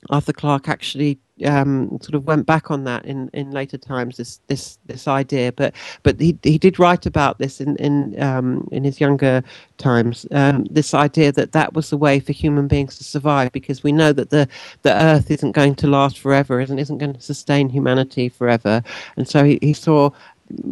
Arthur 0.10 0.34
Clarke 0.34 0.68
actually 0.68 1.20
um, 1.46 1.98
sort 2.02 2.16
of 2.16 2.26
went 2.26 2.46
back 2.46 2.72
on 2.72 2.84
that 2.86 3.06
in, 3.06 3.30
in 3.34 3.52
later 3.52 3.78
times. 3.78 4.18
This 4.18 4.40
this 4.48 4.80
this 4.86 5.08
idea, 5.08 5.52
but 5.52 5.76
but 6.04 6.20
he 6.20 6.38
he 6.44 6.58
did 6.58 6.80
write 6.80 7.06
about 7.06 7.38
this 7.38 7.62
in 7.62 7.76
in 7.78 8.22
um, 8.22 8.68
in 8.72 8.84
his 8.84 9.00
younger 9.00 9.44
times. 9.78 10.26
Um, 10.32 10.66
this 10.66 10.94
idea 10.94 11.32
that 11.34 11.52
that 11.52 11.74
was 11.74 11.90
the 11.90 11.98
way 11.98 12.20
for 12.20 12.32
human 12.32 12.68
beings 12.68 12.98
to 12.98 13.04
survive, 13.04 13.52
because 13.52 13.84
we 13.84 13.92
know 13.92 14.14
that 14.14 14.30
the 14.30 14.48
the 14.82 14.94
Earth 14.94 15.30
isn't 15.30 15.52
going 15.52 15.76
to 15.76 15.88
last 15.88 16.20
forever, 16.20 16.60
isn't 16.60 16.80
isn't 16.80 16.98
going 16.98 17.14
to 17.14 17.22
sustain 17.22 17.70
humanity 17.70 18.30
forever, 18.30 18.84
and 19.18 19.28
so 19.28 19.44
he, 19.44 19.60
he 19.62 19.74
saw 19.74 20.10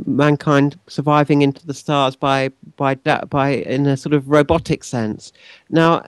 mankind 0.05 0.79
surviving 0.87 1.41
into 1.41 1.65
the 1.65 1.73
stars 1.73 2.15
by 2.15 2.49
by 2.75 2.95
by 2.95 3.49
in 3.49 3.85
a 3.85 3.97
sort 3.97 4.13
of 4.13 4.29
robotic 4.29 4.83
sense. 4.83 5.31
Now, 5.69 6.03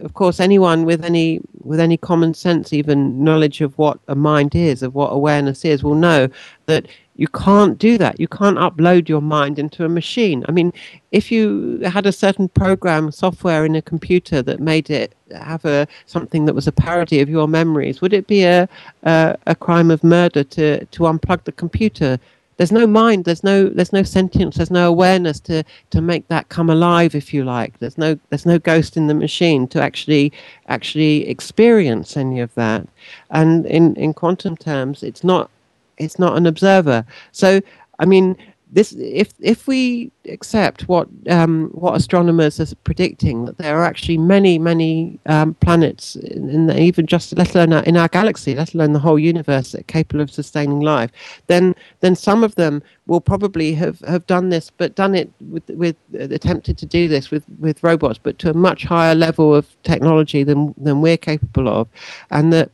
of 0.00 0.14
course, 0.14 0.40
anyone 0.40 0.84
with 0.84 1.04
any 1.04 1.40
with 1.62 1.80
any 1.80 1.96
common 1.96 2.34
sense, 2.34 2.72
even 2.72 3.22
knowledge 3.22 3.60
of 3.60 3.76
what 3.78 3.98
a 4.08 4.14
mind 4.14 4.54
is, 4.54 4.82
of 4.82 4.94
what 4.94 5.08
awareness 5.08 5.64
is, 5.64 5.82
will 5.82 5.94
know 5.94 6.28
that 6.66 6.86
you 7.16 7.28
can't 7.28 7.78
do 7.78 7.96
that. 7.98 8.18
You 8.18 8.26
can't 8.26 8.58
upload 8.58 9.08
your 9.08 9.22
mind 9.22 9.58
into 9.58 9.84
a 9.84 9.88
machine. 9.88 10.44
I 10.48 10.52
mean, 10.52 10.72
if 11.12 11.30
you 11.30 11.80
had 11.84 12.06
a 12.06 12.12
certain 12.12 12.48
program 12.48 13.12
software 13.12 13.64
in 13.64 13.76
a 13.76 13.82
computer 13.82 14.42
that 14.42 14.58
made 14.58 14.90
it 14.90 15.14
have 15.32 15.64
a 15.64 15.86
something 16.06 16.44
that 16.46 16.54
was 16.54 16.66
a 16.66 16.72
parody 16.72 17.20
of 17.20 17.28
your 17.28 17.46
memories, 17.46 18.00
would 18.00 18.12
it 18.12 18.26
be 18.26 18.44
a 18.44 18.68
a, 19.04 19.36
a 19.46 19.54
crime 19.54 19.90
of 19.90 20.02
murder 20.02 20.42
to 20.44 20.84
to 20.86 21.02
unplug 21.04 21.44
the 21.44 21.52
computer 21.52 22.18
there's 22.56 22.72
no 22.72 22.86
mind 22.86 23.24
there's 23.24 23.44
no 23.44 23.68
there's 23.68 23.92
no 23.92 24.02
sentience 24.02 24.56
there's 24.56 24.70
no 24.70 24.88
awareness 24.88 25.40
to 25.40 25.64
to 25.90 26.00
make 26.00 26.26
that 26.28 26.48
come 26.48 26.70
alive 26.70 27.14
if 27.14 27.32
you 27.34 27.44
like. 27.44 27.78
There's 27.78 27.98
no 27.98 28.18
there's 28.30 28.46
no 28.46 28.58
ghost 28.58 28.96
in 28.96 29.06
the 29.06 29.14
machine 29.14 29.66
to 29.68 29.82
actually 29.82 30.32
actually 30.68 31.28
experience 31.28 32.16
any 32.16 32.40
of 32.40 32.54
that. 32.54 32.86
And 33.30 33.66
in 33.66 33.96
in 33.96 34.14
quantum 34.14 34.56
terms 34.56 35.02
it's 35.02 35.24
not 35.24 35.50
it's 35.98 36.18
not 36.18 36.36
an 36.36 36.46
observer. 36.46 37.04
So 37.32 37.60
i 38.00 38.04
mean 38.04 38.36
this 38.74 38.92
if 38.92 39.32
if 39.38 39.68
we 39.68 40.10
accept 40.28 40.88
what 40.88 41.08
um, 41.30 41.70
what 41.72 41.94
astronomers 41.94 42.58
are 42.58 42.74
predicting 42.82 43.44
that 43.44 43.56
there 43.56 43.78
are 43.78 43.84
actually 43.84 44.18
many 44.18 44.58
many 44.58 45.18
um, 45.26 45.54
planets 45.54 46.16
in, 46.16 46.50
in 46.50 46.66
the, 46.66 46.80
even 46.80 47.06
just 47.06 47.36
let 47.38 47.54
alone 47.54 47.72
our, 47.72 47.84
in 47.84 47.96
our 47.96 48.08
galaxy, 48.08 48.54
let 48.54 48.74
alone 48.74 48.92
the 48.92 48.98
whole 48.98 49.18
universe 49.18 49.72
that 49.72 49.82
are 49.82 49.84
capable 49.84 50.20
of 50.20 50.30
sustaining 50.30 50.80
life, 50.80 51.10
then 51.46 51.74
then 52.00 52.16
some 52.16 52.42
of 52.42 52.56
them 52.56 52.82
will 53.06 53.20
probably 53.20 53.74
have, 53.74 54.00
have 54.00 54.26
done 54.26 54.48
this, 54.48 54.70
but 54.70 54.96
done 54.96 55.14
it 55.14 55.30
with 55.50 55.68
with 55.70 55.96
uh, 56.14 56.24
attempted 56.34 56.76
to 56.78 56.86
do 56.86 57.06
this 57.06 57.30
with, 57.30 57.44
with 57.60 57.82
robots, 57.84 58.18
but 58.20 58.38
to 58.40 58.50
a 58.50 58.54
much 58.54 58.84
higher 58.84 59.14
level 59.14 59.54
of 59.54 59.66
technology 59.84 60.42
than 60.42 60.74
than 60.76 61.00
we're 61.00 61.16
capable 61.16 61.68
of, 61.68 61.86
and 62.30 62.52
that 62.52 62.70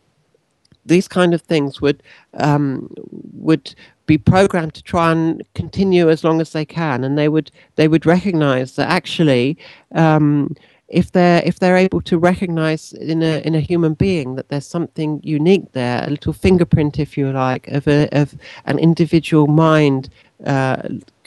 these 0.87 1.09
kind 1.09 1.35
of 1.35 1.43
things 1.43 1.81
would 1.81 2.03
um, 2.35 2.91
would 3.35 3.75
be 4.11 4.19
programmed 4.19 4.75
to 4.75 4.83
try 4.83 5.13
and 5.13 5.43
continue 5.55 6.11
as 6.11 6.25
long 6.25 6.41
as 6.41 6.51
they 6.53 6.65
can, 6.65 7.05
and 7.05 7.17
they 7.17 7.29
would 7.29 7.49
they 7.77 7.89
would 7.89 8.05
recognise 8.17 8.75
that 8.77 8.89
actually. 9.01 9.57
Um, 9.95 10.57
if 11.01 11.13
they're 11.13 11.41
if 11.51 11.61
they're 11.61 11.77
able 11.77 12.03
to 12.11 12.19
recognize 12.19 12.93
in 13.13 13.23
a 13.23 13.35
in 13.47 13.55
a 13.55 13.61
human 13.61 13.95
being 13.95 14.35
that 14.35 14.49
there's 14.49 14.67
something 14.67 15.21
unique 15.23 15.67
there, 15.73 16.03
a 16.03 16.11
little 16.11 16.33
fingerprint, 16.33 16.99
if 16.99 17.17
you 17.17 17.31
like, 17.31 17.69
of 17.69 17.87
a 17.87 18.09
of 18.23 18.35
an 18.65 18.79
individual 18.81 19.47
mind 19.47 20.09
uh, 20.45 20.83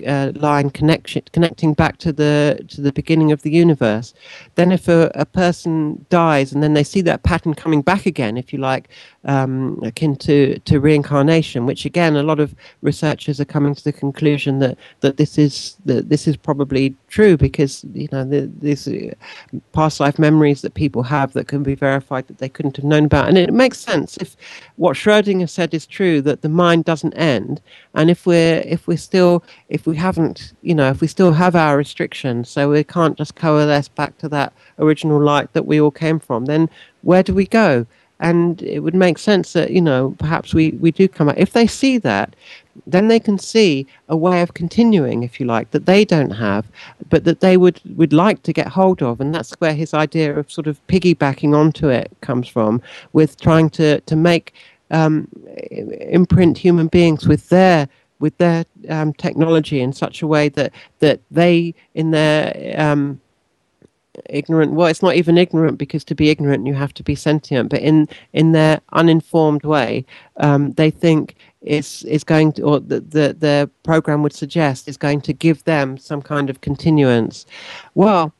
uh, 0.05 0.31
line 0.35 0.69
connection 0.69 1.23
connecting 1.31 1.73
back 1.73 1.97
to 1.97 2.11
the 2.11 2.59
to 2.69 2.81
the 2.81 2.91
beginning 2.91 3.31
of 3.31 3.41
the 3.41 3.51
universe. 3.51 4.13
Then, 4.55 4.71
if 4.71 4.87
a, 4.87 5.11
a 5.15 5.25
person 5.25 6.05
dies 6.09 6.53
and 6.53 6.63
then 6.63 6.73
they 6.73 6.83
see 6.83 7.01
that 7.01 7.23
pattern 7.23 7.53
coming 7.53 7.81
back 7.81 8.05
again, 8.05 8.37
if 8.37 8.53
you 8.53 8.59
like, 8.59 8.89
um, 9.25 9.79
akin 9.83 10.15
to, 10.17 10.59
to 10.59 10.79
reincarnation, 10.79 11.65
which 11.65 11.85
again 11.85 12.15
a 12.15 12.23
lot 12.23 12.39
of 12.39 12.55
researchers 12.81 13.39
are 13.39 13.45
coming 13.45 13.75
to 13.75 13.83
the 13.83 13.93
conclusion 13.93 14.59
that, 14.59 14.77
that 15.01 15.17
this 15.17 15.37
is 15.37 15.77
that 15.85 16.09
this 16.09 16.27
is 16.27 16.37
probably 16.37 16.95
true 17.13 17.37
because 17.37 17.85
you 17.93 18.09
know 18.11 18.23
the, 18.25 18.51
these 18.59 18.87
uh, 18.87 19.13
past 19.71 19.99
life 19.99 20.17
memories 20.17 20.63
that 20.63 20.73
people 20.73 21.03
have 21.03 21.31
that 21.33 21.47
can 21.47 21.61
be 21.61 21.75
verified 21.75 22.25
that 22.27 22.39
they 22.39 22.49
couldn't 22.49 22.75
have 22.75 22.85
known 22.85 23.05
about, 23.05 23.27
and 23.27 23.37
it 23.37 23.53
makes 23.53 23.77
sense. 23.77 24.17
If 24.17 24.35
what 24.77 24.97
Schrödinger 24.97 25.47
said 25.47 25.75
is 25.75 25.85
true 25.85 26.21
that 26.21 26.41
the 26.41 26.49
mind 26.49 26.85
doesn't 26.85 27.13
end, 27.13 27.61
and 27.93 28.09
if 28.09 28.25
we're 28.25 28.63
if 28.65 28.87
we're 28.87 28.97
still 28.97 29.43
if 29.69 29.85
we 29.85 29.95
haven't 29.95 30.53
you 30.63 30.73
know 30.73 30.89
if 30.89 31.01
we 31.01 31.07
still 31.07 31.33
have 31.33 31.55
our 31.55 31.77
restrictions, 31.77 32.49
so 32.49 32.71
we 32.71 32.83
can't 32.83 33.15
just 33.15 33.35
coalesce 33.35 33.89
back 33.89 34.17
to 34.17 34.27
that 34.29 34.51
original 34.79 35.21
light 35.21 35.53
that 35.53 35.67
we 35.67 35.79
all 35.79 35.91
came 35.91 36.19
from, 36.19 36.45
then 36.45 36.67
where 37.03 37.21
do 37.21 37.33
we 37.33 37.45
go? 37.45 37.85
and 38.19 38.61
it 38.61 38.79
would 38.79 38.95
make 38.95 39.17
sense 39.17 39.53
that 39.53 39.71
you 39.71 39.81
know 39.81 40.15
perhaps 40.17 40.53
we 40.53 40.71
we 40.83 40.91
do 40.91 41.07
come 41.07 41.29
out. 41.29 41.37
If 41.37 41.53
they 41.53 41.67
see 41.67 41.97
that 41.99 42.35
then 42.87 43.07
they 43.07 43.19
can 43.19 43.37
see 43.37 43.85
a 44.09 44.17
way 44.17 44.41
of 44.41 44.53
continuing 44.53 45.23
if 45.23 45.39
you 45.39 45.45
like 45.45 45.71
that 45.71 45.85
they 45.85 46.03
don't 46.03 46.31
have 46.31 46.65
but 47.09 47.23
that 47.25 47.39
they 47.41 47.57
would 47.57 47.79
would 47.95 48.13
like 48.13 48.43
to 48.43 48.53
get 48.53 48.67
hold 48.67 49.01
of. 49.01 49.21
And 49.21 49.33
that's 49.33 49.53
where 49.59 49.73
his 49.73 49.93
idea 49.93 50.37
of 50.37 50.51
sort 50.51 50.67
of 50.67 50.85
piggybacking 50.87 51.55
onto 51.55 51.87
it 51.89 52.11
comes 52.21 52.47
from 52.47 52.81
with 53.13 53.39
trying 53.39 53.69
to 53.71 54.01
to 54.01 54.15
make 54.15 54.53
um, 54.91 55.27
imprint 55.69 56.57
human 56.57 56.87
beings 56.87 57.27
with 57.27 57.49
their 57.49 57.87
with 58.19 58.37
their 58.37 58.65
um, 58.89 59.13
technology 59.13 59.79
in 59.81 59.93
such 59.93 60.21
a 60.21 60.27
way 60.27 60.49
that 60.49 60.71
that 60.99 61.19
they 61.29 61.73
in 61.93 62.11
their 62.11 62.75
um, 62.77 63.19
ignorant 64.29 64.73
well 64.73 64.87
it's 64.87 65.01
not 65.01 65.15
even 65.15 65.37
ignorant 65.37 65.77
because 65.77 66.03
to 66.03 66.15
be 66.15 66.29
ignorant 66.29 66.67
you 66.67 66.73
have 66.73 66.93
to 66.93 67.03
be 67.03 67.15
sentient 67.15 67.69
but 67.69 67.79
in 67.81 68.07
in 68.33 68.51
their 68.51 68.79
uninformed 68.93 69.63
way 69.63 70.05
um, 70.37 70.71
they 70.73 70.91
think 70.91 71.35
is 71.63 72.03
is 72.03 72.23
going 72.23 72.51
to 72.53 72.61
or 72.63 72.79
the, 72.79 72.99
the 72.99 73.35
the 73.39 73.69
program 73.83 74.21
would 74.23 74.33
suggest 74.33 74.87
is 74.87 74.97
going 74.97 75.21
to 75.21 75.33
give 75.33 75.63
them 75.63 75.97
some 75.97 76.21
kind 76.21 76.49
of 76.49 76.61
continuance. 76.61 77.45
Well 77.95 78.33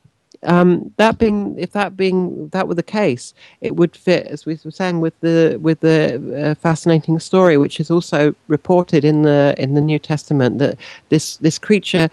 um, 0.45 0.91
that 0.97 1.17
being 1.19 1.57
if 1.57 1.71
that 1.71 1.95
being 1.95 2.49
that 2.49 2.67
were 2.67 2.75
the 2.75 2.83
case 2.83 3.33
it 3.61 3.77
would 3.77 3.95
fit 3.95 4.27
as 4.27 4.45
we 4.45 4.59
were 4.65 4.71
saying 4.71 4.99
with 4.99 5.17
the 5.21 5.57
with 5.61 5.79
the 5.79 6.51
uh, 6.51 6.55
fascinating 6.55 7.17
story 7.19 7.57
which 7.57 7.79
is 7.79 7.89
also 7.89 8.35
reported 8.49 9.05
in 9.05 9.21
the 9.21 9.55
in 9.57 9.73
the 9.73 9.81
new 9.81 9.99
testament 9.99 10.59
that 10.59 10.77
this 11.09 11.37
this 11.37 11.57
creature 11.57 12.09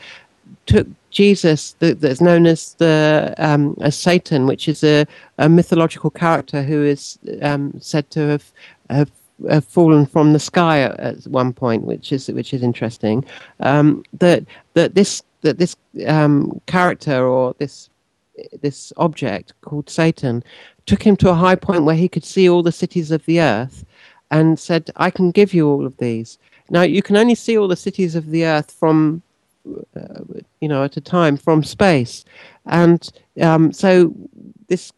took 0.67 0.87
Jesus, 1.11 1.75
that's 1.81 2.21
known 2.21 2.47
as 2.47 2.75
the 2.75 3.35
um, 3.39 3.77
as 3.81 3.97
Satan, 3.97 4.47
which 4.47 4.69
is 4.69 4.85
a, 4.85 5.07
a 5.39 5.49
mythological 5.49 6.11
character 6.11 6.63
who 6.63 6.85
is 6.85 7.19
um, 7.43 7.75
said 7.81 8.09
to 8.11 8.21
have, 8.29 8.53
have, 8.89 9.11
have 9.49 9.65
fallen 9.65 10.07
from 10.07 10.33
the 10.33 10.39
sky 10.39 10.81
at, 10.81 10.99
at, 11.01 11.25
one 11.25 11.53
point, 11.53 11.85
which 11.85 12.13
is 12.13 12.29
which 12.29 12.53
is 12.53 12.63
interesting. 12.63 13.25
Um, 13.61 14.05
that 14.15 14.45
that 14.75 14.95
this 14.95 15.23
that 15.43 15.59
this 15.59 15.77
um, 16.07 16.61
character 16.67 17.27
or 17.27 17.55
this 17.59 17.89
this 18.61 18.93
object 18.97 19.53
called 19.63 19.89
Satan 19.91 20.43
took 20.87 21.03
him 21.03 21.17
to 21.17 21.31
a 21.31 21.35
high 21.35 21.57
point 21.57 21.85
where 21.85 21.97
he 21.97 22.09
could 22.09 22.25
see 22.25 22.49
all 22.49 22.63
the 22.63 22.73
cities 22.73 23.11
of 23.11 23.25
the 23.27 23.41
earth, 23.41 23.85
and 24.31 24.59
said, 24.59 24.91
"I 24.97 25.11
can 25.11 25.31
give 25.31 25.55
you 25.55 25.69
all 25.69 25.87
of 25.87 25.97
these." 25.97 26.39
Now 26.71 26.83
you 26.83 27.03
can 27.03 27.17
only 27.17 27.35
see 27.35 27.59
all 27.59 27.69
the 27.69 27.77
cities 27.77 28.15
of 28.15 28.31
the 28.31 28.45
earth 28.45 28.71
from 28.71 29.23
uh, 29.95 30.25
you 30.61 30.69
know, 30.69 30.85
at 30.85 30.97
a 30.97 31.01
time 31.01 31.37
from 31.37 31.63
space. 31.63 32.25
And 32.67 33.09
um, 33.41 33.73
so 33.73 34.15
this 34.69 34.93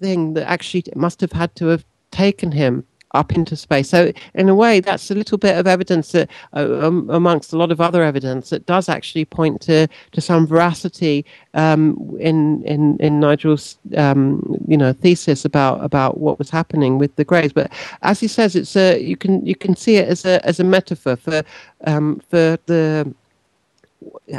thing 0.00 0.34
that 0.34 0.48
actually 0.48 0.84
must 0.96 1.20
have 1.20 1.32
had 1.32 1.54
to 1.56 1.66
have 1.66 1.84
taken 2.10 2.50
him 2.50 2.86
up 3.12 3.32
into 3.32 3.56
space. 3.56 3.88
So, 3.88 4.12
in 4.34 4.48
a 4.48 4.54
way, 4.54 4.80
that's 4.80 5.10
a 5.10 5.14
little 5.14 5.38
bit 5.38 5.58
of 5.58 5.66
evidence 5.66 6.12
that, 6.12 6.30
uh, 6.54 6.86
um, 6.86 7.08
amongst 7.10 7.52
a 7.52 7.56
lot 7.56 7.72
of 7.72 7.80
other 7.80 8.02
evidence, 8.02 8.50
that 8.50 8.66
does 8.66 8.88
actually 8.88 9.24
point 9.24 9.60
to, 9.62 9.88
to 10.12 10.20
some 10.20 10.46
veracity 10.46 11.24
um, 11.54 12.16
in, 12.20 12.62
in 12.64 12.96
in 12.98 13.20
Nigel's 13.20 13.78
um, 13.96 14.56
you 14.68 14.76
know 14.76 14.92
thesis 14.92 15.44
about 15.44 15.82
about 15.84 16.18
what 16.18 16.38
was 16.38 16.50
happening 16.50 16.98
with 16.98 17.14
the 17.16 17.24
Greys. 17.24 17.52
But 17.52 17.72
as 18.02 18.20
he 18.20 18.28
says, 18.28 18.54
it's 18.56 18.76
a 18.76 19.00
you 19.00 19.16
can 19.16 19.44
you 19.44 19.56
can 19.56 19.76
see 19.76 19.96
it 19.96 20.08
as 20.08 20.24
a 20.24 20.44
as 20.46 20.60
a 20.60 20.64
metaphor 20.64 21.16
for 21.16 21.42
um, 21.84 22.20
for 22.28 22.58
the 22.66 23.12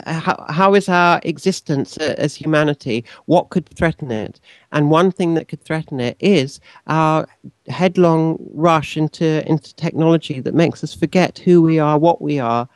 how, 0.06 0.46
how 0.50 0.74
is 0.74 0.90
our 0.90 1.20
existence 1.24 1.98
as 1.98 2.36
humanity? 2.36 3.06
What 3.26 3.50
could 3.50 3.68
threaten 3.70 4.12
it? 4.12 4.40
And 4.72 4.90
one 4.90 5.12
thing 5.12 5.34
that 5.36 5.48
could 5.48 5.62
threaten 5.62 6.00
it 6.00 6.18
is 6.20 6.60
our 6.88 7.28
headlong 7.68 8.38
rush 8.54 8.98
into 8.98 9.48
into 9.48 9.76
technology 9.76 10.40
that 10.40 10.54
makes 10.56 10.84
us 10.84 10.94
forget 10.94 11.38
who 11.40 11.62
we 11.62 11.80
are, 11.80 11.98
what 11.98 12.22
we 12.22 12.40
are, 12.40 12.68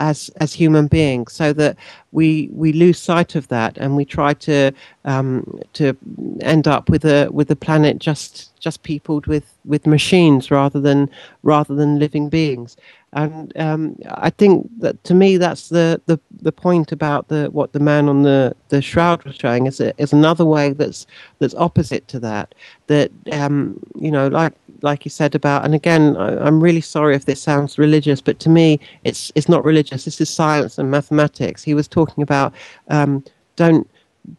as 0.00 0.30
as 0.40 0.52
human 0.52 0.88
beings, 0.88 1.32
so 1.32 1.52
that 1.52 1.76
we 2.10 2.48
we 2.52 2.72
lose 2.72 2.98
sight 2.98 3.34
of 3.36 3.46
that 3.48 3.78
and 3.78 3.96
we 3.96 4.04
try 4.04 4.34
to 4.34 4.72
um, 5.04 5.60
to 5.74 5.96
end 6.40 6.66
up 6.66 6.88
with 6.88 7.04
a 7.04 7.28
with 7.30 7.50
a 7.50 7.56
planet 7.56 7.98
just 7.98 8.58
just 8.58 8.82
peopled 8.82 9.26
with 9.26 9.54
with 9.64 9.86
machines 9.86 10.50
rather 10.50 10.80
than 10.80 11.08
rather 11.42 11.74
than 11.74 11.98
living 11.98 12.28
beings. 12.28 12.76
And 13.14 13.52
um, 13.58 13.96
I 14.08 14.30
think 14.30 14.70
that 14.78 15.02
to 15.04 15.12
me, 15.14 15.36
that's 15.36 15.68
the, 15.68 16.00
the, 16.06 16.18
the 16.40 16.52
point 16.52 16.92
about 16.92 17.28
the 17.28 17.50
what 17.50 17.72
the 17.72 17.80
man 17.80 18.08
on 18.08 18.22
the, 18.22 18.56
the 18.70 18.80
shroud 18.80 19.22
was 19.24 19.34
showing 19.36 19.66
is 19.66 19.80
is 19.80 20.12
another 20.14 20.46
way 20.46 20.72
that's 20.72 21.06
that's 21.38 21.54
opposite 21.54 22.08
to 22.08 22.20
that. 22.20 22.54
That 22.86 23.10
um, 23.30 23.78
you 24.00 24.10
know, 24.10 24.28
like 24.28 24.54
like 24.80 25.04
you 25.04 25.10
said 25.10 25.34
about, 25.34 25.64
and 25.64 25.74
again, 25.74 26.16
I, 26.16 26.46
am 26.46 26.62
really 26.62 26.80
sorry 26.80 27.14
if 27.14 27.26
this 27.26 27.40
sounds 27.40 27.78
religious, 27.78 28.22
but 28.22 28.38
to 28.40 28.48
me, 28.48 28.80
it's 29.04 29.30
it's 29.34 29.48
not 29.48 29.64
religious. 29.64 30.06
This 30.06 30.20
is 30.20 30.30
science 30.30 30.78
and 30.78 30.90
mathematics. 30.90 31.62
He 31.62 31.74
was 31.74 31.86
talking 31.86 32.22
about 32.22 32.54
um, 32.88 33.22
don't 33.56 33.88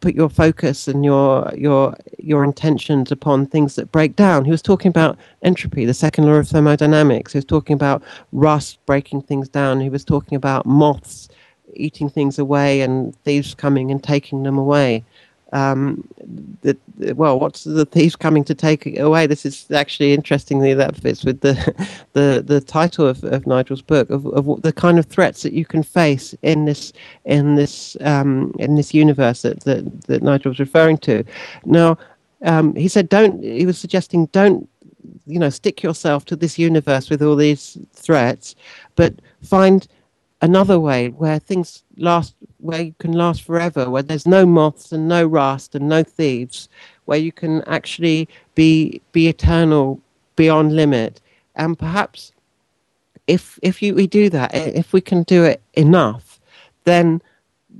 put 0.00 0.14
your 0.14 0.28
focus 0.28 0.88
and 0.88 1.04
your 1.04 1.50
your 1.56 1.96
your 2.18 2.44
intentions 2.44 3.12
upon 3.12 3.46
things 3.46 3.76
that 3.76 3.92
break 3.92 4.16
down. 4.16 4.44
He 4.44 4.50
was 4.50 4.62
talking 4.62 4.88
about 4.88 5.18
entropy, 5.42 5.84
the 5.84 5.94
second 5.94 6.26
law 6.26 6.34
of 6.34 6.48
thermodynamics. 6.48 7.32
He 7.32 7.38
was 7.38 7.44
talking 7.44 7.74
about 7.74 8.02
rust 8.32 8.78
breaking 8.86 9.22
things 9.22 9.48
down. 9.48 9.80
He 9.80 9.90
was 9.90 10.04
talking 10.04 10.36
about 10.36 10.66
moths 10.66 11.28
eating 11.76 12.08
things 12.08 12.38
away 12.38 12.80
and 12.82 13.16
thieves 13.24 13.54
coming 13.54 13.90
and 13.90 14.02
taking 14.02 14.42
them 14.42 14.58
away 14.58 15.04
um, 15.54 16.06
the, 16.62 16.76
well, 17.14 17.38
what's 17.38 17.62
the 17.62 17.86
thief 17.86 18.18
coming 18.18 18.42
to 18.44 18.56
take 18.56 18.98
away? 18.98 19.28
This 19.28 19.46
is 19.46 19.70
actually 19.70 20.12
interestingly 20.12 20.74
that 20.74 20.96
fits 20.96 21.24
with 21.24 21.40
the 21.40 21.54
the, 22.12 22.42
the 22.44 22.60
title 22.60 23.06
of, 23.06 23.22
of 23.22 23.46
Nigel's 23.46 23.80
book 23.80 24.10
of, 24.10 24.26
of 24.26 24.62
the 24.62 24.72
kind 24.72 24.98
of 24.98 25.06
threats 25.06 25.42
that 25.42 25.52
you 25.52 25.64
can 25.64 25.84
face 25.84 26.34
in 26.42 26.64
this 26.64 26.92
in 27.24 27.54
this 27.54 27.96
um, 28.00 28.52
in 28.58 28.74
this 28.74 28.92
universe 28.92 29.42
that, 29.42 29.60
that 29.60 30.02
that 30.08 30.22
Nigel 30.24 30.50
was 30.50 30.58
referring 30.58 30.98
to. 30.98 31.22
Now, 31.64 31.98
um, 32.42 32.74
he 32.74 32.88
said, 32.88 33.08
don't. 33.08 33.42
He 33.42 33.64
was 33.64 33.78
suggesting 33.78 34.26
don't 34.26 34.68
you 35.24 35.38
know 35.38 35.50
stick 35.50 35.84
yourself 35.84 36.24
to 36.24 36.36
this 36.36 36.58
universe 36.58 37.10
with 37.10 37.22
all 37.22 37.36
these 37.36 37.78
threats, 37.92 38.56
but 38.96 39.14
find 39.42 39.86
another 40.44 40.78
way 40.78 41.08
where 41.08 41.38
things 41.38 41.82
last 41.96 42.34
where 42.58 42.82
you 42.82 42.94
can 42.98 43.12
last 43.12 43.40
forever 43.42 43.88
where 43.88 44.02
there's 44.02 44.26
no 44.26 44.44
moths 44.44 44.92
and 44.92 45.08
no 45.08 45.24
rust 45.24 45.74
and 45.74 45.88
no 45.88 46.02
thieves 46.02 46.68
where 47.06 47.18
you 47.18 47.32
can 47.32 47.62
actually 47.62 48.28
be 48.54 49.00
be 49.12 49.26
eternal 49.26 49.98
beyond 50.36 50.76
limit. 50.76 51.20
And 51.56 51.78
perhaps 51.78 52.32
if 53.26 53.58
if 53.62 53.80
you 53.80 53.94
we 53.94 54.06
do 54.06 54.28
that 54.36 54.54
if 54.54 54.92
we 54.92 55.00
can 55.00 55.22
do 55.22 55.44
it 55.44 55.62
enough 55.72 56.38
then 56.84 57.22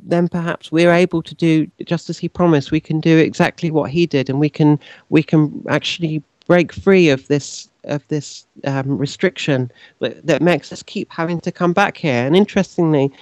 then 0.07 0.27
perhaps 0.27 0.73
we're 0.73 0.99
able 1.05 1.23
to 1.23 1.35
do 1.35 1.71
just 1.85 2.09
as 2.09 2.19
he 2.19 2.29
promised. 2.29 2.71
We 2.71 2.81
can 2.81 2.99
do 2.99 3.19
exactly 3.19 3.71
what 3.71 3.91
he 3.91 4.07
did 4.07 4.31
and 4.31 4.41
we 4.41 4.49
can 4.49 4.81
we 5.11 5.23
can 5.23 5.63
actually 5.69 6.23
break 6.47 6.73
free 6.73 7.11
of 7.11 7.29
this 7.29 7.69
of 7.85 8.07
this 8.09 8.47
um, 8.65 8.99
restriction 8.99 9.71
that, 10.01 10.27
that 10.27 10.43
makes 10.43 10.73
us 10.73 10.83
keep 10.83 11.11
having 11.13 11.41
to 11.41 11.53
come 11.53 11.73
back 11.73 11.97
here 11.97 12.27
and 12.27 12.37
interestingly 12.37 13.13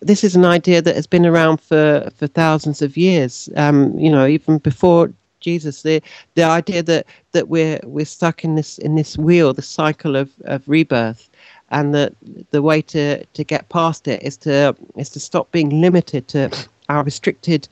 this 0.00 0.22
is 0.22 0.36
an 0.36 0.44
idea 0.44 0.82
that 0.82 0.94
has 0.94 1.06
been 1.06 1.24
around 1.24 1.60
for, 1.60 2.10
for 2.16 2.26
thousands 2.26 2.82
of 2.82 2.96
years. 2.96 3.48
Um, 3.56 3.98
you 3.98 4.10
know, 4.10 4.26
even 4.26 4.58
before 4.58 5.10
Jesus, 5.40 5.82
the 5.82 6.02
the 6.34 6.42
idea 6.42 6.82
that, 6.82 7.06
that 7.32 7.48
we're 7.48 7.80
we're 7.84 8.04
stuck 8.04 8.44
in 8.44 8.54
this 8.54 8.78
in 8.78 8.96
this 8.96 9.16
wheel, 9.16 9.52
the 9.52 9.62
cycle 9.62 10.16
of, 10.16 10.30
of 10.44 10.66
rebirth, 10.68 11.28
and 11.70 11.94
that 11.94 12.14
the 12.50 12.62
way 12.62 12.82
to, 12.82 13.24
to 13.24 13.44
get 13.44 13.68
past 13.68 14.08
it 14.08 14.22
is 14.22 14.36
to 14.38 14.76
is 14.96 15.10
to 15.10 15.20
stop 15.20 15.50
being 15.52 15.80
limited 15.80 16.28
to 16.28 16.50
our 16.88 17.02
restricted 17.02 17.68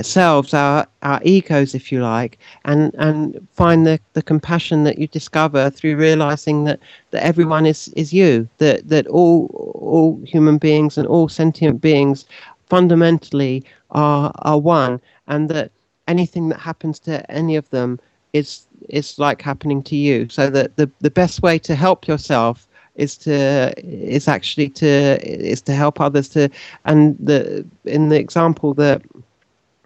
selves, 0.00 0.54
our 0.54 0.86
our 1.02 1.20
egos, 1.24 1.74
if 1.74 1.92
you 1.92 2.02
like, 2.02 2.38
and 2.64 2.94
and 2.98 3.46
find 3.52 3.86
the, 3.86 4.00
the 4.14 4.22
compassion 4.22 4.84
that 4.84 4.98
you 4.98 5.06
discover 5.06 5.70
through 5.70 5.96
realizing 5.96 6.64
that, 6.64 6.80
that 7.10 7.22
everyone 7.22 7.66
is, 7.66 7.88
is 7.88 8.12
you, 8.12 8.48
that 8.58 8.88
that 8.88 9.06
all 9.08 9.46
all 9.74 10.20
human 10.24 10.58
beings 10.58 10.96
and 10.96 11.06
all 11.06 11.28
sentient 11.28 11.80
beings 11.80 12.26
fundamentally 12.68 13.64
are 13.90 14.32
are 14.36 14.58
one, 14.58 15.00
and 15.26 15.50
that 15.50 15.70
anything 16.08 16.48
that 16.48 16.60
happens 16.60 16.98
to 17.00 17.30
any 17.30 17.56
of 17.56 17.68
them 17.70 17.98
is 18.32 18.66
is 18.88 19.18
like 19.18 19.42
happening 19.42 19.82
to 19.82 19.96
you. 19.96 20.28
So 20.28 20.50
that 20.50 20.76
the, 20.76 20.90
the 21.00 21.10
best 21.10 21.42
way 21.42 21.58
to 21.60 21.74
help 21.74 22.08
yourself 22.08 22.66
is 22.96 23.16
to 23.16 23.72
is 23.78 24.28
actually 24.28 24.68
to 24.68 25.18
is 25.22 25.62
to 25.62 25.72
help 25.72 26.00
others 26.00 26.28
to 26.30 26.50
and 26.84 27.16
the 27.18 27.66
in 27.84 28.08
the 28.10 28.18
example 28.18 28.74
that 28.74 29.02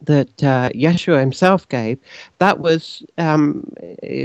that 0.02 0.28
uh, 0.44 0.68
Yeshua 0.70 1.20
himself 1.20 1.68
gave, 1.68 1.98
that 2.38 2.60
was 2.60 3.02
um, 3.18 3.60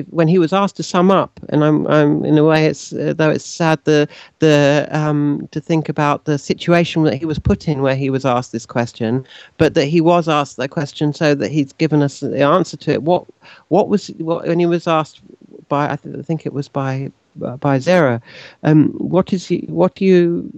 when 0.09 0.27
he 0.27 0.37
was 0.37 0.53
asked 0.53 0.75
to 0.77 0.83
sum 0.83 1.09
up. 1.09 1.39
And 1.49 1.63
I'm, 1.63 1.87
I'm 1.87 2.25
in 2.25 2.37
a 2.37 2.43
way, 2.43 2.65
it's 2.65 2.93
uh, 2.93 3.13
though 3.15 3.29
it's 3.29 3.45
sad 3.45 3.79
the 3.85 4.07
the 4.39 4.87
um, 4.91 5.47
to 5.51 5.61
think 5.61 5.89
about 5.89 6.25
the 6.25 6.37
situation 6.37 7.03
that 7.03 7.15
he 7.15 7.25
was 7.25 7.39
put 7.39 7.67
in 7.67 7.81
where 7.81 7.95
he 7.95 8.09
was 8.09 8.25
asked 8.25 8.51
this 8.51 8.65
question, 8.65 9.25
but 9.57 9.73
that 9.75 9.85
he 9.85 10.01
was 10.01 10.27
asked 10.27 10.57
that 10.57 10.69
question 10.69 11.13
so 11.13 11.33
that 11.35 11.51
he's 11.51 11.73
given 11.73 12.01
us 12.01 12.19
the 12.19 12.43
answer 12.43 12.77
to 12.77 12.91
it. 12.91 13.03
What 13.03 13.25
what 13.69 13.87
was 13.87 14.07
what 14.17 14.45
when 14.47 14.59
he 14.59 14.65
was 14.65 14.87
asked 14.87 15.21
by 15.69 15.91
I, 15.93 15.95
th- 15.95 16.15
I 16.17 16.21
think 16.21 16.45
it 16.45 16.53
was 16.53 16.67
by 16.67 17.11
uh, 17.43 17.55
by 17.57 17.77
Zera, 17.77 18.21
um, 18.63 18.89
what 18.97 19.31
is 19.31 19.47
he, 19.47 19.65
what 19.67 19.95
do 19.95 20.05
you 20.05 20.51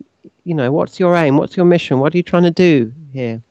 you 0.44 0.56
know 0.56 0.72
what's 0.72 1.00
your 1.00 1.16
aim? 1.16 1.38
What's 1.38 1.56
your 1.56 1.68
mission? 1.68 2.00
What 2.00 2.14
are 2.14 2.18
you 2.18 2.24
trying 2.24 2.44
to 2.44 2.52
do 2.52 2.92
here? 3.14 3.42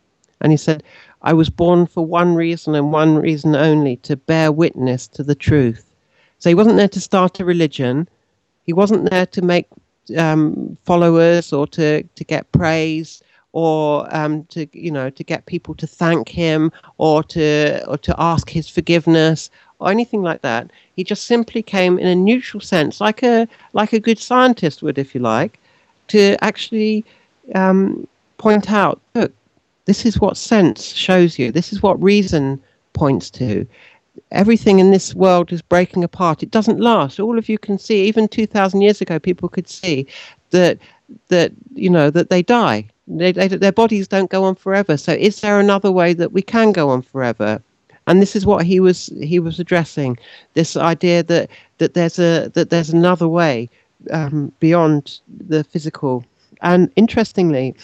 And 0.42 0.50
he 0.50 0.58
said, 0.58 0.82
I 1.22 1.32
was 1.32 1.50
born 1.50 1.86
for 1.86 2.04
one 2.04 2.34
reason 2.34 2.74
and 2.74 2.92
one 2.92 3.16
reason 3.16 3.54
only 3.54 3.96
to 3.98 4.16
bear 4.16 4.50
witness 4.50 5.06
to 5.08 5.22
the 5.22 5.34
truth. 5.34 5.90
So 6.38 6.50
he 6.50 6.54
wasn't 6.54 6.76
there 6.76 6.88
to 6.88 7.00
start 7.00 7.40
a 7.40 7.44
religion. 7.44 8.08
He 8.64 8.72
wasn't 8.72 9.10
there 9.10 9.26
to 9.26 9.42
make 9.42 9.66
um, 10.18 10.76
followers 10.84 11.52
or 11.52 11.66
to, 11.68 12.02
to 12.02 12.24
get 12.24 12.50
praise 12.52 13.22
or 13.52 14.08
um, 14.14 14.44
to 14.44 14.66
you 14.72 14.90
know 14.90 15.10
to 15.10 15.22
get 15.22 15.46
people 15.46 15.74
to 15.74 15.86
thank 15.86 16.28
him 16.28 16.72
or 16.98 17.22
to 17.22 17.84
or 17.86 17.98
to 17.98 18.14
ask 18.18 18.48
his 18.48 18.68
forgiveness 18.68 19.50
or 19.78 19.90
anything 19.90 20.22
like 20.22 20.42
that. 20.42 20.70
He 20.96 21.04
just 21.04 21.26
simply 21.26 21.62
came 21.62 21.98
in 21.98 22.06
a 22.06 22.14
neutral 22.14 22.60
sense, 22.60 23.00
like 23.00 23.22
a 23.22 23.46
like 23.72 23.92
a 23.92 24.00
good 24.00 24.18
scientist 24.18 24.82
would, 24.82 24.98
if 24.98 25.14
you 25.14 25.20
like, 25.20 25.58
to 26.08 26.36
actually 26.42 27.04
um, 27.54 28.06
point 28.38 28.70
out, 28.70 29.00
look, 29.14 29.32
this 29.84 30.06
is 30.06 30.20
what 30.20 30.36
sense 30.36 30.92
shows 30.92 31.38
you. 31.38 31.50
This 31.50 31.72
is 31.72 31.82
what 31.82 32.02
reason 32.02 32.60
points 32.92 33.30
to. 33.30 33.66
Everything 34.30 34.78
in 34.78 34.90
this 34.90 35.14
world 35.14 35.52
is 35.52 35.62
breaking 35.62 36.04
apart. 36.04 36.42
It 36.42 36.50
doesn't 36.50 36.80
last. 36.80 37.18
All 37.18 37.38
of 37.38 37.48
you 37.48 37.58
can 37.58 37.78
see, 37.78 38.04
even 38.04 38.28
2,000 38.28 38.80
years 38.80 39.00
ago, 39.00 39.18
people 39.18 39.48
could 39.48 39.68
see 39.68 40.06
that, 40.50 40.78
that 41.28 41.52
you 41.74 41.90
know, 41.90 42.10
that 42.10 42.30
they 42.30 42.42
die. 42.42 42.88
They, 43.08 43.32
they, 43.32 43.48
their 43.48 43.72
bodies 43.72 44.06
don't 44.06 44.30
go 44.30 44.44
on 44.44 44.54
forever. 44.54 44.96
So 44.96 45.12
is 45.12 45.40
there 45.40 45.58
another 45.58 45.90
way 45.90 46.12
that 46.14 46.32
we 46.32 46.42
can 46.42 46.72
go 46.72 46.90
on 46.90 47.02
forever? 47.02 47.62
and 48.06 48.20
this 48.20 48.34
is 48.34 48.44
what 48.44 48.64
he 48.64 48.80
was 48.80 49.06
he 49.22 49.38
was 49.38 49.58
addressing 49.58 50.18
this 50.54 50.76
idea 50.76 51.22
that 51.22 51.48
that 51.78 51.94
there's 51.94 52.18
a 52.18 52.50
that 52.54 52.70
there's 52.70 52.90
another 52.90 53.28
way 53.28 53.68
um, 54.10 54.52
beyond 54.60 55.20
the 55.46 55.62
physical 55.64 56.24
and 56.62 56.90
interestingly 56.96 57.74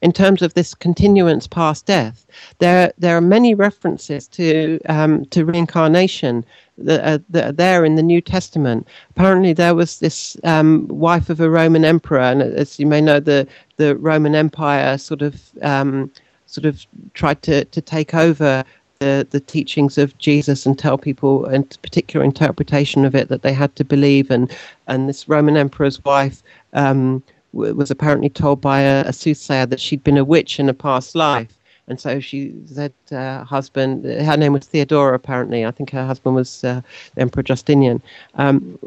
in 0.00 0.12
terms 0.12 0.42
of 0.42 0.54
this 0.54 0.74
continuance 0.74 1.46
past 1.46 1.86
death. 1.86 2.26
There, 2.58 2.92
there 2.98 3.16
are 3.16 3.20
many 3.20 3.54
references 3.54 4.28
to 4.28 4.78
um, 4.88 5.24
to 5.26 5.44
reincarnation 5.44 6.44
that 6.78 7.00
are, 7.06 7.24
that 7.30 7.44
are, 7.48 7.52
there 7.52 7.84
in 7.84 7.96
the 7.96 8.02
New 8.02 8.20
Testament. 8.20 8.86
Apparently, 9.10 9.52
there 9.52 9.74
was 9.74 9.98
this 9.98 10.36
um, 10.44 10.86
wife 10.88 11.30
of 11.30 11.40
a 11.40 11.50
Roman 11.50 11.84
emperor, 11.84 12.20
and 12.20 12.42
as 12.42 12.78
you 12.78 12.86
may 12.86 13.00
know, 13.00 13.20
the 13.20 13.46
the 13.76 13.96
Roman 13.96 14.34
Empire 14.34 14.98
sort 14.98 15.22
of 15.22 15.42
um, 15.62 16.10
sort 16.46 16.64
of 16.64 16.86
tried 17.14 17.42
to 17.42 17.64
to 17.66 17.80
take 17.80 18.14
over. 18.14 18.64
The, 19.00 19.24
the 19.30 19.38
teachings 19.38 19.96
of 19.96 20.18
Jesus 20.18 20.66
and 20.66 20.76
tell 20.76 20.98
people 20.98 21.46
a 21.46 21.62
particular 21.62 22.24
interpretation 22.24 23.04
of 23.04 23.14
it 23.14 23.28
that 23.28 23.42
they 23.42 23.52
had 23.52 23.76
to 23.76 23.84
believe 23.84 24.28
and 24.28 24.50
and 24.88 25.08
this 25.08 25.28
Roman 25.28 25.56
emperor's 25.56 26.04
wife 26.04 26.42
um, 26.72 27.22
was 27.52 27.90
apparently 27.90 28.28
told 28.28 28.60
by 28.60 28.80
a, 28.80 29.04
a, 29.06 29.12
soothsayer 29.12 29.66
that 29.66 29.80
she'd 29.80 30.04
been 30.04 30.18
a 30.18 30.24
witch 30.24 30.60
in 30.60 30.68
a 30.68 30.74
past 30.74 31.14
life. 31.14 31.58
And 31.88 31.98
so 31.98 32.20
she 32.20 32.54
said, 32.66 32.92
uh, 33.10 33.44
husband, 33.44 34.04
her 34.04 34.36
name 34.36 34.52
was 34.52 34.66
Theodora, 34.66 35.14
apparently. 35.14 35.64
I 35.64 35.70
think 35.70 35.90
her 35.90 36.04
husband 36.04 36.34
was 36.34 36.62
uh, 36.62 36.82
Emperor 37.16 37.42
Justinian. 37.42 38.02
Um, 38.34 38.78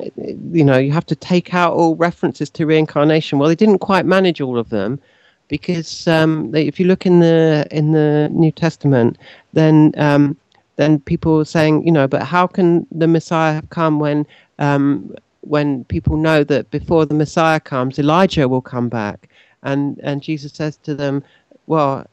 you 0.51 0.64
know, 0.64 0.78
you 0.78 0.91
have 0.91 1.07
to 1.07 1.16
take 1.16 1.53
out 1.53 1.74
all 1.74 1.95
references 1.95 2.49
to 2.51 2.66
reincarnation. 2.68 3.39
Well, 3.39 3.49
they 3.49 3.55
didn't 3.55 3.80
quite 3.80 4.05
manage 4.05 4.39
all 4.39 4.59
of 4.59 4.70
them 4.70 4.99
because 5.47 6.07
um, 6.07 6.51
they, 6.51 6.68
if 6.68 6.80
you 6.80 6.86
look 6.86 7.05
in 7.05 7.20
the 7.20 7.68
in 7.72 7.91
the 7.91 8.30
New 8.32 8.51
Testament, 8.51 9.18
then 9.53 9.93
um, 9.97 10.38
then 10.76 10.99
people 10.99 11.38
were 11.38 11.45
saying, 11.45 11.86
you 11.86 11.91
know, 11.91 12.07
but 12.07 12.24
how 12.24 12.45
can 12.47 12.86
the 12.91 13.07
Messiah 13.07 13.53
have 13.53 13.70
come 13.70 13.99
when 13.99 14.26
um, 14.59 15.14
when 15.41 15.83
people 15.85 16.17
know 16.17 16.43
that 16.43 16.71
before 16.71 17.05
the 17.05 17.13
Messiah 17.13 17.59
comes, 17.59 17.99
Elijah 17.99 18.47
will 18.47 18.61
come 18.61 18.89
back. 18.89 19.29
And, 19.63 19.99
and 20.03 20.21
Jesus 20.21 20.53
says 20.53 20.77
to 20.77 20.95
them, 20.95 21.23
Well, 21.67 22.07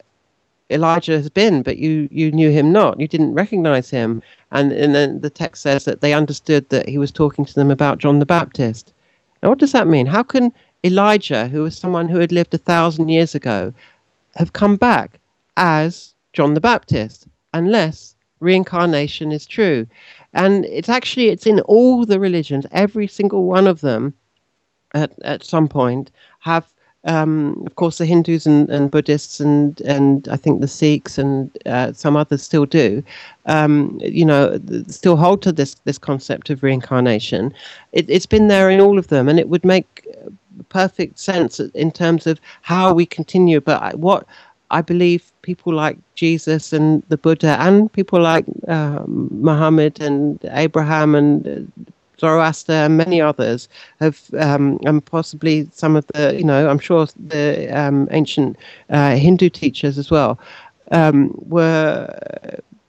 Elijah 0.71 1.13
has 1.13 1.29
been, 1.29 1.63
but 1.63 1.77
you, 1.77 2.07
you 2.11 2.31
knew 2.31 2.51
him 2.51 2.71
not. 2.71 2.99
You 2.99 3.07
didn't 3.07 3.33
recognize 3.33 3.89
him. 3.89 4.21
And, 4.51 4.71
and 4.71 4.93
then 4.93 5.21
the 5.21 5.29
text 5.29 5.63
says 5.63 5.85
that 5.85 6.01
they 6.01 6.13
understood 6.13 6.69
that 6.69 6.87
he 6.87 6.97
was 6.97 7.11
talking 7.11 7.45
to 7.45 7.55
them 7.55 7.71
about 7.71 7.97
John 7.97 8.19
the 8.19 8.25
Baptist. 8.25 8.93
Now, 9.41 9.49
what 9.49 9.57
does 9.57 9.71
that 9.71 9.87
mean? 9.87 10.05
How 10.05 10.23
can 10.23 10.53
Elijah, 10.83 11.47
who 11.47 11.63
was 11.63 11.77
someone 11.77 12.07
who 12.07 12.19
had 12.19 12.31
lived 12.31 12.53
a 12.53 12.59
thousand 12.59 13.09
years 13.09 13.33
ago, 13.33 13.73
have 14.35 14.53
come 14.53 14.75
back 14.75 15.19
as 15.57 16.13
John 16.33 16.53
the 16.53 16.61
Baptist 16.61 17.27
unless 17.53 18.15
reincarnation 18.39 19.31
is 19.31 19.45
true? 19.45 19.87
And 20.33 20.65
it's 20.65 20.89
actually 20.89 21.29
it's 21.29 21.47
in 21.47 21.59
all 21.61 22.05
the 22.05 22.19
religions. 22.19 22.65
Every 22.71 23.07
single 23.07 23.43
one 23.45 23.67
of 23.67 23.81
them 23.81 24.13
at, 24.93 25.11
at 25.23 25.43
some 25.43 25.67
point 25.67 26.11
have 26.39 26.71
um, 27.05 27.63
of 27.65 27.75
course 27.75 27.97
the 27.97 28.05
hindus 28.05 28.45
and, 28.45 28.69
and 28.69 28.91
buddhists 28.91 29.39
and 29.39 29.79
and 29.81 30.27
i 30.27 30.35
think 30.35 30.59
the 30.59 30.67
sikhs 30.67 31.17
and 31.17 31.49
uh, 31.65 31.93
some 31.93 32.17
others 32.17 32.43
still 32.43 32.65
do. 32.65 33.03
Um, 33.45 33.99
you 34.03 34.25
know 34.25 34.59
still 34.87 35.15
hold 35.15 35.41
to 35.43 35.51
this 35.51 35.75
this 35.85 35.97
concept 35.97 36.49
of 36.49 36.61
reincarnation. 36.61 37.53
It, 37.93 38.09
it's 38.09 38.25
been 38.25 38.49
there 38.49 38.69
in 38.69 38.81
all 38.81 38.99
of 38.99 39.07
them 39.07 39.29
and 39.29 39.39
it 39.39 39.49
would 39.49 39.65
make 39.65 40.05
perfect 40.69 41.19
sense 41.19 41.59
in 41.59 41.91
terms 41.91 42.27
of 42.27 42.39
how 42.61 42.93
we 42.93 43.05
continue. 43.05 43.61
But 43.61 43.97
what 43.97 44.25
I 44.71 44.81
believe 44.81 45.31
people 45.49 45.73
like 45.73 45.97
Jesus 46.13 46.73
and 46.73 47.01
the 47.09 47.17
Buddha 47.17 47.57
and 47.59 47.91
people 47.91 48.21
like 48.21 48.45
um, 48.67 49.29
Muhammad 49.31 49.99
and 49.99 50.39
Abraham 50.65 51.15
and 51.15 51.47
uh, 51.47 51.83
Zoroaster 52.19 52.79
and 52.85 52.97
many 52.97 53.19
others 53.19 53.67
have, 53.99 54.17
um, 54.37 54.77
and 54.85 55.03
possibly 55.03 55.67
some 55.71 55.95
of 55.95 56.05
the, 56.13 56.37
you 56.37 56.43
know, 56.43 56.69
I'm 56.69 56.77
sure 56.77 57.07
the 57.35 57.67
um, 57.81 58.07
ancient 58.11 58.57
uh, 58.91 59.15
Hindu 59.15 59.49
teachers 59.49 59.97
as 59.97 60.11
well, 60.11 60.37
um, 60.91 61.33
were 61.47 62.07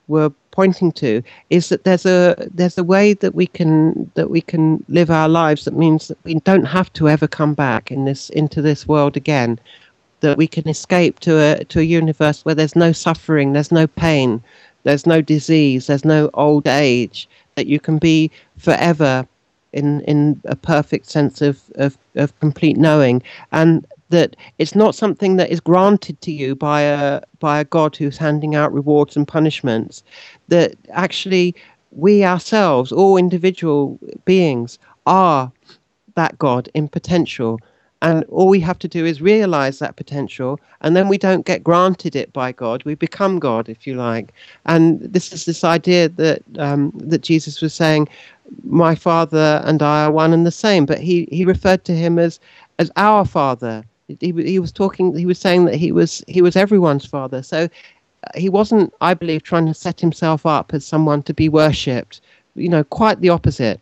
were 0.08 0.30
pointing 0.50 0.92
to 0.92 1.22
is 1.48 1.68
that 1.68 1.84
there's 1.84 2.04
a 2.04 2.34
there's 2.52 2.76
a 2.76 2.84
way 2.84 3.14
that 3.14 3.34
we 3.34 3.46
can 3.46 4.10
that 4.16 4.28
we 4.28 4.42
can 4.42 4.84
live 4.88 5.10
our 5.10 5.28
lives. 5.28 5.64
That 5.64 5.76
means 5.76 6.08
that 6.08 6.18
we 6.24 6.34
don't 6.50 6.68
have 6.78 6.92
to 6.94 7.08
ever 7.08 7.28
come 7.28 7.54
back 7.54 7.90
in 7.90 8.04
this 8.04 8.28
into 8.30 8.60
this 8.60 8.86
world 8.86 9.16
again 9.16 9.58
that 10.20 10.38
we 10.38 10.46
can 10.46 10.68
escape 10.68 11.20
to 11.20 11.38
a 11.38 11.64
to 11.64 11.80
a 11.80 11.84
universe 11.84 12.44
where 12.44 12.54
there's 12.54 12.76
no 12.76 12.92
suffering, 12.92 13.52
there's 13.52 13.72
no 13.72 13.86
pain, 13.86 14.42
there's 14.84 15.06
no 15.06 15.20
disease, 15.20 15.86
there's 15.86 16.04
no 16.04 16.30
old 16.34 16.66
age, 16.66 17.28
that 17.54 17.66
you 17.66 17.80
can 17.80 17.98
be 17.98 18.30
forever 18.58 19.26
in 19.72 20.00
in 20.02 20.40
a 20.44 20.56
perfect 20.56 21.06
sense 21.06 21.40
of, 21.42 21.60
of, 21.76 21.96
of 22.16 22.38
complete 22.40 22.76
knowing. 22.76 23.22
And 23.52 23.86
that 24.10 24.36
it's 24.58 24.74
not 24.74 24.94
something 24.94 25.36
that 25.36 25.50
is 25.50 25.60
granted 25.60 26.20
to 26.20 26.32
you 26.32 26.54
by 26.54 26.82
a 26.82 27.20
by 27.38 27.60
a 27.60 27.64
God 27.64 27.96
who's 27.96 28.18
handing 28.18 28.54
out 28.54 28.72
rewards 28.72 29.16
and 29.16 29.26
punishments. 29.26 30.02
That 30.48 30.74
actually 30.90 31.54
we 31.92 32.24
ourselves, 32.24 32.92
all 32.92 33.16
individual 33.16 33.98
beings, 34.24 34.78
are 35.06 35.50
that 36.14 36.38
God 36.38 36.68
in 36.74 36.88
potential. 36.88 37.58
And 38.02 38.24
all 38.30 38.48
we 38.48 38.60
have 38.60 38.78
to 38.78 38.88
do 38.88 39.04
is 39.04 39.20
realize 39.20 39.78
that 39.78 39.96
potential, 39.96 40.58
and 40.80 40.96
then 40.96 41.08
we 41.08 41.18
don't 41.18 41.44
get 41.44 41.62
granted 41.62 42.16
it 42.16 42.32
by 42.32 42.50
God. 42.50 42.82
We 42.84 42.94
become 42.94 43.38
God, 43.38 43.68
if 43.68 43.86
you 43.86 43.94
like. 43.94 44.32
And 44.64 45.00
this 45.00 45.32
is 45.34 45.44
this 45.44 45.64
idea 45.64 46.08
that 46.08 46.42
um, 46.58 46.92
that 46.94 47.20
Jesus 47.20 47.60
was 47.60 47.74
saying, 47.74 48.08
"My 48.64 48.94
Father 48.94 49.60
and 49.66 49.82
I 49.82 50.04
are 50.04 50.12
one 50.12 50.32
and 50.32 50.46
the 50.46 50.50
same." 50.50 50.86
But 50.86 51.00
he 51.00 51.28
he 51.30 51.44
referred 51.44 51.84
to 51.84 51.94
him 51.94 52.18
as 52.18 52.40
as 52.78 52.90
our 52.96 53.26
Father. 53.26 53.84
He, 54.18 54.32
he 54.32 54.58
was 54.58 54.72
talking. 54.72 55.14
He 55.16 55.26
was 55.26 55.38
saying 55.38 55.66
that 55.66 55.76
he 55.76 55.92
was 55.92 56.24
he 56.26 56.40
was 56.40 56.56
everyone's 56.56 57.04
Father. 57.04 57.42
So 57.42 57.64
uh, 57.64 57.68
he 58.34 58.48
wasn't, 58.48 58.94
I 59.02 59.12
believe, 59.12 59.42
trying 59.42 59.66
to 59.66 59.74
set 59.74 60.00
himself 60.00 60.46
up 60.46 60.72
as 60.72 60.86
someone 60.86 61.22
to 61.24 61.34
be 61.34 61.50
worshipped. 61.50 62.22
You 62.54 62.70
know, 62.70 62.82
quite 62.82 63.20
the 63.20 63.28
opposite 63.28 63.78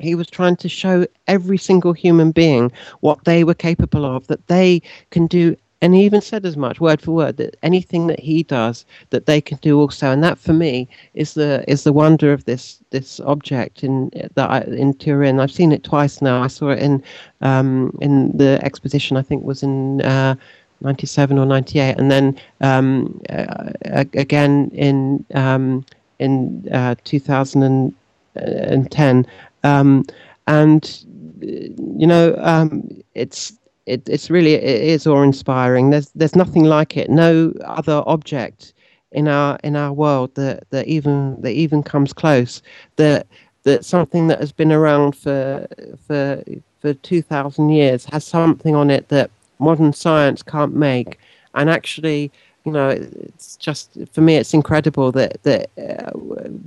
he 0.00 0.14
was 0.14 0.28
trying 0.28 0.56
to 0.56 0.68
show 0.68 1.06
every 1.26 1.58
single 1.58 1.92
human 1.92 2.30
being 2.30 2.72
what 3.00 3.24
they 3.24 3.44
were 3.44 3.54
capable 3.54 4.04
of, 4.04 4.26
that 4.28 4.46
they 4.48 4.82
can 5.10 5.26
do. 5.26 5.56
And 5.80 5.94
he 5.94 6.04
even 6.04 6.20
said 6.20 6.44
as 6.44 6.56
much, 6.56 6.80
word 6.80 7.00
for 7.00 7.12
word, 7.12 7.36
that 7.36 7.56
anything 7.62 8.08
that 8.08 8.18
he 8.18 8.42
does, 8.42 8.84
that 9.10 9.26
they 9.26 9.40
can 9.40 9.58
do 9.58 9.78
also. 9.78 10.10
And 10.10 10.24
that, 10.24 10.36
for 10.36 10.52
me, 10.52 10.88
is 11.14 11.34
the 11.34 11.64
is 11.68 11.84
the 11.84 11.92
wonder 11.92 12.32
of 12.32 12.44
this 12.46 12.80
this 12.90 13.20
object 13.20 13.84
in 13.84 14.10
that 14.34 14.50
I, 14.50 14.62
in 14.62 14.94
Turin. 14.94 15.38
I've 15.38 15.52
seen 15.52 15.70
it 15.70 15.84
twice 15.84 16.20
now. 16.20 16.42
I 16.42 16.48
saw 16.48 16.70
it 16.70 16.80
in 16.80 17.00
um, 17.42 17.96
in 18.00 18.36
the 18.36 18.58
exposition. 18.62 19.16
I 19.16 19.22
think 19.22 19.44
was 19.44 19.62
in. 19.62 20.02
Uh, 20.02 20.34
97 20.80 21.38
or 21.38 21.46
98 21.46 21.98
and 21.98 22.08
then 22.08 22.38
um, 22.60 23.20
uh, 23.30 23.72
again 24.14 24.70
in 24.72 25.24
um, 25.34 25.84
in 26.18 26.66
uh, 26.72 26.94
2010 27.04 29.26
um, 29.64 30.04
and 30.46 31.04
you 31.40 32.06
know, 32.06 32.34
um, 32.38 32.88
it's 33.14 33.52
it, 33.86 34.06
it's 34.08 34.30
really 34.30 34.54
it 34.54 34.82
is 34.82 35.06
awe-inspiring. 35.06 35.90
There's 35.90 36.10
there's 36.10 36.36
nothing 36.36 36.64
like 36.64 36.96
it. 36.96 37.10
No 37.10 37.52
other 37.64 38.02
object 38.06 38.74
in 39.12 39.28
our 39.28 39.58
in 39.64 39.76
our 39.76 39.92
world 39.92 40.34
that 40.34 40.68
that 40.70 40.86
even 40.86 41.40
that 41.42 41.52
even 41.52 41.82
comes 41.82 42.12
close. 42.12 42.62
That 42.96 43.26
that 43.64 43.84
something 43.84 44.28
that 44.28 44.40
has 44.40 44.52
been 44.52 44.72
around 44.72 45.16
for 45.16 45.66
for 46.06 46.42
for 46.80 46.94
two 46.94 47.22
thousand 47.22 47.70
years 47.70 48.04
has 48.06 48.24
something 48.24 48.74
on 48.74 48.90
it 48.90 49.08
that 49.08 49.30
modern 49.58 49.92
science 49.92 50.42
can't 50.42 50.74
make, 50.74 51.18
and 51.54 51.70
actually 51.70 52.30
you 52.68 52.74
know, 52.74 52.90
it's 52.90 53.56
just 53.56 53.96
for 54.12 54.20
me, 54.20 54.36
it's 54.36 54.52
incredible 54.52 55.10
that 55.12 55.42
that 55.44 55.70
uh, 55.78 56.10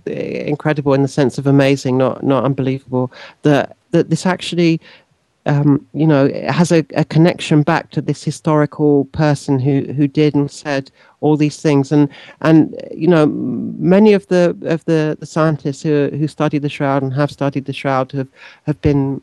incredible 0.07 0.95
in 0.95 1.03
the 1.03 1.07
sense 1.07 1.37
of 1.37 1.45
amazing, 1.45 1.97
not 1.97 2.23
not 2.23 2.43
unbelievable. 2.43 3.11
That 3.43 3.77
that 3.91 4.09
this 4.09 4.25
actually, 4.25 4.81
um, 5.45 5.85
you 5.93 6.07
know, 6.07 6.27
has 6.49 6.71
a, 6.71 6.83
a, 6.95 7.05
connection 7.05 7.61
back 7.61 7.91
to 7.91 8.01
this 8.01 8.23
historical 8.23 9.05
person 9.05 9.59
who 9.59 9.93
who 9.93 10.07
did 10.07 10.33
and 10.33 10.49
said 10.49 10.89
all 11.19 11.37
these 11.37 11.61
things, 11.61 11.91
and 11.91 12.09
and 12.41 12.75
you 12.91 13.07
know, 13.07 13.27
many 13.27 14.13
of 14.13 14.25
the 14.27 14.57
of 14.63 14.83
the, 14.85 15.15
the 15.19 15.27
scientists 15.27 15.83
who 15.83 16.09
who 16.17 16.27
study 16.27 16.57
the 16.57 16.69
shroud 16.69 17.03
and 17.03 17.13
have 17.13 17.29
studied 17.29 17.65
the 17.65 17.73
shroud 17.73 18.11
have 18.11 18.27
have 18.65 18.81
been 18.81 19.21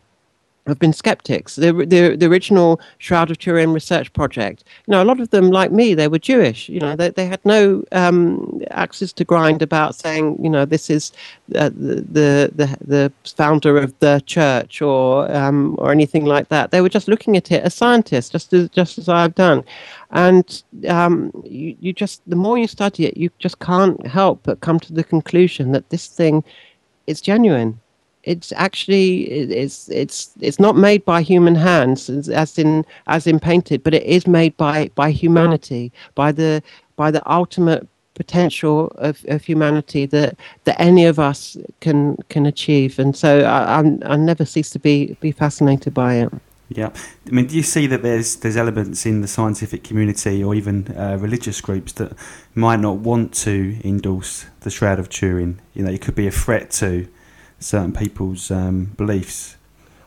have 0.68 0.78
been 0.78 0.92
skeptics. 0.92 1.56
The, 1.56 1.72
the, 1.72 2.16
the 2.16 2.26
original 2.26 2.80
Shroud 2.98 3.30
of 3.30 3.38
Turin 3.38 3.72
research 3.72 4.12
project, 4.12 4.64
you 4.86 4.92
know, 4.92 5.02
a 5.02 5.04
lot 5.04 5.20
of 5.20 5.30
them, 5.30 5.50
like 5.50 5.72
me, 5.72 5.94
they 5.94 6.08
were 6.08 6.18
Jewish. 6.18 6.68
You 6.68 6.80
know, 6.80 6.96
they, 6.96 7.10
they 7.10 7.26
had 7.26 7.44
no 7.44 7.84
um, 7.92 8.62
axes 8.70 9.12
to 9.14 9.24
grind 9.24 9.62
about 9.62 9.94
saying, 9.94 10.38
you 10.42 10.50
know, 10.50 10.64
this 10.64 10.90
is 10.90 11.12
uh, 11.54 11.70
the, 11.70 12.50
the 12.54 12.76
the 12.80 13.12
founder 13.36 13.78
of 13.78 13.98
the 14.00 14.22
church 14.26 14.82
or 14.82 15.30
um, 15.34 15.76
or 15.78 15.90
anything 15.90 16.24
like 16.24 16.48
that. 16.48 16.70
They 16.70 16.80
were 16.80 16.88
just 16.88 17.08
looking 17.08 17.36
at 17.36 17.50
it 17.50 17.62
as 17.62 17.74
scientists, 17.74 18.30
just 18.30 18.52
as 18.52 18.68
just 18.70 18.98
as 18.98 19.08
I've 19.08 19.34
done. 19.34 19.64
And 20.10 20.62
um, 20.88 21.30
you, 21.44 21.76
you 21.80 21.92
just 21.92 22.22
the 22.26 22.36
more 22.36 22.58
you 22.58 22.66
study 22.66 23.06
it, 23.06 23.16
you 23.16 23.30
just 23.38 23.58
can't 23.58 24.06
help 24.06 24.40
but 24.42 24.60
come 24.60 24.80
to 24.80 24.92
the 24.92 25.04
conclusion 25.04 25.72
that 25.72 25.90
this 25.90 26.06
thing 26.06 26.44
is 27.06 27.20
genuine 27.20 27.80
it's 28.24 28.52
actually 28.52 29.24
it's 29.30 29.88
it's 29.88 30.30
it's 30.40 30.58
not 30.58 30.76
made 30.76 31.04
by 31.04 31.22
human 31.22 31.54
hands 31.54 32.10
as 32.10 32.58
in 32.58 32.84
as 33.06 33.26
in 33.26 33.38
painted 33.38 33.82
but 33.82 33.94
it 33.94 34.02
is 34.02 34.26
made 34.26 34.56
by 34.56 34.90
by 34.94 35.10
humanity 35.10 35.92
by 36.14 36.32
the 36.32 36.62
by 36.96 37.10
the 37.10 37.22
ultimate 37.30 37.86
potential 38.18 38.88
of, 38.96 39.24
of 39.28 39.44
humanity 39.44 40.04
that 40.04 40.36
that 40.64 40.78
any 40.80 41.06
of 41.06 41.18
us 41.18 41.56
can 41.80 42.16
can 42.28 42.44
achieve. 42.44 42.98
And 42.98 43.16
so 43.16 43.40
I, 43.40 43.78
I'm, 43.78 44.02
I 44.04 44.16
never 44.16 44.44
cease 44.44 44.70
to 44.70 44.78
be 44.78 45.16
be 45.20 45.32
fascinated 45.32 45.94
by 45.94 46.14
it. 46.16 46.30
Yeah, 46.70 46.90
I 47.26 47.30
mean, 47.30 47.46
do 47.46 47.56
you 47.56 47.62
see 47.62 47.86
that 47.86 48.02
there's 48.02 48.36
there's 48.36 48.56
elements 48.56 49.06
in 49.06 49.22
the 49.22 49.28
scientific 49.28 49.84
community 49.84 50.44
or 50.44 50.54
even 50.54 50.94
uh, 50.96 51.16
religious 51.18 51.60
groups 51.62 51.92
that 51.92 52.12
might 52.54 52.80
not 52.80 52.96
want 52.96 53.32
to 53.46 53.78
endorse 53.84 54.46
the 54.60 54.70
Shroud 54.70 54.98
of 54.98 55.08
Turin? 55.08 55.60
You 55.74 55.84
know, 55.84 55.92
it 55.92 56.02
could 56.02 56.16
be 56.16 56.26
a 56.26 56.32
threat 56.32 56.70
to 56.82 57.08
certain 57.58 57.92
people's 57.92 58.50
um, 58.50 58.86
beliefs? 58.96 59.56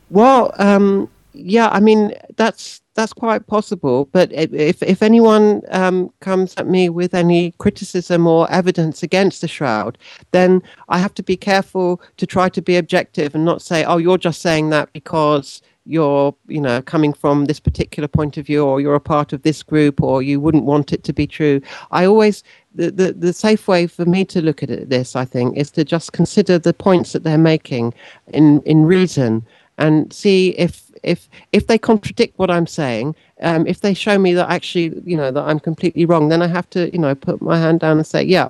Well, 0.09 0.53
um, 0.57 1.09
yeah, 1.33 1.69
I 1.69 1.79
mean 1.79 2.13
that's 2.35 2.81
that's 2.93 3.13
quite 3.13 3.47
possible. 3.47 4.09
But 4.11 4.31
if 4.33 4.83
if 4.83 5.01
anyone 5.01 5.61
um, 5.69 6.11
comes 6.19 6.53
at 6.57 6.67
me 6.67 6.89
with 6.89 7.13
any 7.13 7.51
criticism 7.57 8.27
or 8.27 8.51
evidence 8.51 9.03
against 9.03 9.41
the 9.41 9.47
shroud, 9.47 9.97
then 10.31 10.61
I 10.89 10.99
have 10.99 11.13
to 11.15 11.23
be 11.23 11.37
careful 11.37 12.01
to 12.17 12.25
try 12.25 12.49
to 12.49 12.61
be 12.61 12.75
objective 12.75 13.33
and 13.35 13.45
not 13.45 13.61
say, 13.61 13.83
"Oh, 13.83 13.97
you're 13.97 14.17
just 14.17 14.41
saying 14.41 14.69
that 14.71 14.91
because." 14.93 15.61
You're 15.85 16.35
you 16.47 16.61
know 16.61 16.81
coming 16.81 17.13
from 17.13 17.45
this 17.45 17.59
particular 17.59 18.07
point 18.07 18.37
of 18.37 18.45
view 18.45 18.63
or 18.63 18.79
you're 18.79 18.95
a 18.95 18.99
part 18.99 19.33
of 19.33 19.41
this 19.41 19.63
group 19.63 20.01
or 20.01 20.21
you 20.21 20.39
wouldn't 20.39 20.65
want 20.65 20.93
it 20.93 21.03
to 21.03 21.13
be 21.13 21.25
true. 21.25 21.61
I 21.91 22.05
always 22.05 22.43
the, 22.73 22.91
the, 22.91 23.11
the 23.13 23.33
safe 23.33 23.67
way 23.67 23.87
for 23.87 24.05
me 24.05 24.23
to 24.25 24.41
look 24.41 24.63
at 24.63 24.69
it, 24.69 24.89
this, 24.89 25.15
I 25.15 25.25
think, 25.25 25.57
is 25.57 25.71
to 25.71 25.83
just 25.83 26.13
consider 26.13 26.57
the 26.57 26.73
points 26.73 27.11
that 27.13 27.23
they're 27.23 27.37
making 27.37 27.93
in, 28.27 28.61
in 28.61 28.85
reason 28.85 29.45
and 29.77 30.11
see 30.13 30.49
if 30.51 30.91
if 31.03 31.27
if 31.51 31.67
they 31.67 31.77
contradict 31.77 32.37
what 32.37 32.51
I'm 32.51 32.67
saying, 32.67 33.15
um, 33.41 33.65
if 33.65 33.81
they 33.81 33.93
show 33.93 34.19
me 34.19 34.33
that 34.35 34.49
actually, 34.49 35.01
you 35.03 35.17
know, 35.17 35.31
that 35.31 35.43
I'm 35.43 35.59
completely 35.59 36.05
wrong, 36.05 36.29
then 36.29 36.41
I 36.41 36.47
have 36.47 36.69
to, 36.71 36.91
you 36.91 36.99
know, 36.99 37.15
put 37.15 37.41
my 37.41 37.57
hand 37.57 37.79
down 37.79 37.97
and 37.97 38.05
say, 38.05 38.23
yeah, 38.23 38.49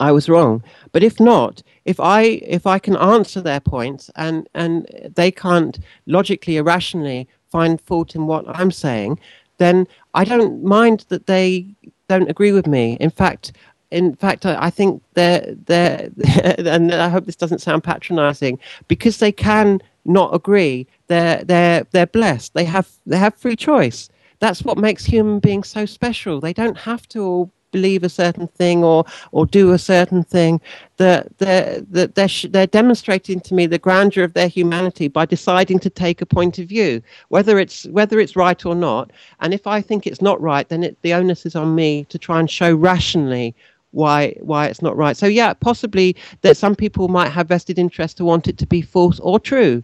I 0.00 0.12
was 0.12 0.28
wrong. 0.28 0.62
But 0.92 1.02
if 1.02 1.20
not, 1.20 1.62
if 1.84 1.98
I 2.00 2.22
if 2.22 2.66
I 2.66 2.78
can 2.78 2.96
answer 2.96 3.40
their 3.40 3.60
points 3.60 4.10
and 4.16 4.48
and 4.54 4.86
they 5.14 5.30
can't 5.30 5.78
logically 6.06 6.58
or 6.58 6.64
rationally 6.64 7.28
find 7.50 7.80
fault 7.80 8.14
in 8.14 8.26
what 8.26 8.44
I'm 8.48 8.70
saying, 8.70 9.18
then 9.58 9.86
I 10.14 10.24
don't 10.24 10.62
mind 10.64 11.04
that 11.08 11.26
they 11.26 11.66
don't 12.08 12.30
agree 12.30 12.52
with 12.52 12.66
me. 12.66 12.96
In 13.00 13.10
fact, 13.10 13.52
in 13.90 14.14
fact, 14.16 14.46
I, 14.46 14.56
I 14.66 14.70
think 14.70 15.02
they're 15.14 15.54
they're 15.66 16.10
and 16.42 16.92
I 16.92 17.08
hope 17.08 17.26
this 17.26 17.36
doesn't 17.36 17.60
sound 17.60 17.84
patronising 17.84 18.58
because 18.88 19.18
they 19.18 19.32
can 19.32 19.80
not 20.04 20.34
agree. 20.34 20.86
They're 21.06 21.44
they're 21.44 21.86
they're 21.92 22.06
blessed. 22.06 22.54
They 22.54 22.64
have 22.64 22.88
they 23.06 23.18
have 23.18 23.34
free 23.36 23.56
choice. 23.56 24.08
That's 24.40 24.62
what 24.64 24.78
makes 24.78 25.04
human 25.04 25.38
beings 25.38 25.68
so 25.68 25.86
special. 25.86 26.40
They 26.40 26.52
don't 26.52 26.76
have 26.76 27.08
to 27.10 27.22
all 27.22 27.52
believe 27.72 28.04
a 28.04 28.08
certain 28.08 28.46
thing 28.48 28.84
or 28.84 29.04
or 29.32 29.46
do 29.46 29.72
a 29.72 29.78
certain 29.78 30.22
thing 30.22 30.60
that 30.98 31.36
they're, 31.38 31.80
that 31.90 32.14
they're, 32.14 32.28
they're 32.50 32.66
demonstrating 32.66 33.40
to 33.40 33.54
me 33.54 33.66
the 33.66 33.78
grandeur 33.78 34.22
of 34.22 34.34
their 34.34 34.48
humanity 34.48 35.08
by 35.08 35.26
deciding 35.26 35.78
to 35.80 35.90
take 35.90 36.20
a 36.20 36.26
point 36.26 36.58
of 36.58 36.68
view 36.68 37.02
whether 37.28 37.58
it's 37.58 37.86
whether 37.86 38.20
it's 38.20 38.36
right 38.36 38.64
or 38.64 38.74
not. 38.74 39.10
And 39.40 39.52
if 39.52 39.66
i 39.66 39.80
think 39.80 40.06
it's 40.06 40.22
not 40.22 40.40
right 40.40 40.68
then 40.68 40.82
it, 40.84 40.96
the 41.02 41.14
onus 41.14 41.44
is 41.46 41.56
on 41.56 41.74
me 41.74 42.04
to 42.04 42.18
try 42.18 42.38
and 42.38 42.50
show 42.50 42.74
rationally 42.74 43.54
why 43.90 44.34
why 44.40 44.66
it's 44.66 44.82
not 44.82 44.96
right. 44.96 45.16
So 45.16 45.26
yeah 45.26 45.54
possibly 45.54 46.16
that 46.42 46.56
some 46.56 46.74
people 46.76 47.08
might 47.08 47.30
have 47.30 47.48
vested 47.48 47.78
interest 47.78 48.16
to 48.18 48.24
want 48.24 48.48
it 48.48 48.58
to 48.58 48.66
be 48.66 48.82
false 48.82 49.20
or 49.20 49.40
true. 49.40 49.82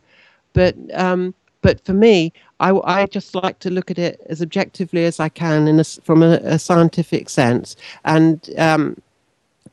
But 0.55 0.75
um, 0.95 1.35
but 1.63 1.85
for 1.85 1.93
me, 1.93 2.33
I, 2.61 2.73
I 2.85 3.07
just 3.07 3.35
like 3.35 3.59
to 3.61 3.71
look 3.71 3.91
at 3.91 3.99
it 3.99 4.21
as 4.29 4.43
objectively 4.43 5.05
as 5.05 5.21
I 5.21 5.29
can 5.29 5.69
a, 5.81 5.85
from 5.85 6.23
a, 6.23 6.39
a 6.43 6.59
scientific 6.59 7.29
sense, 7.29 7.77
and 8.05 8.49
um, 8.59 9.01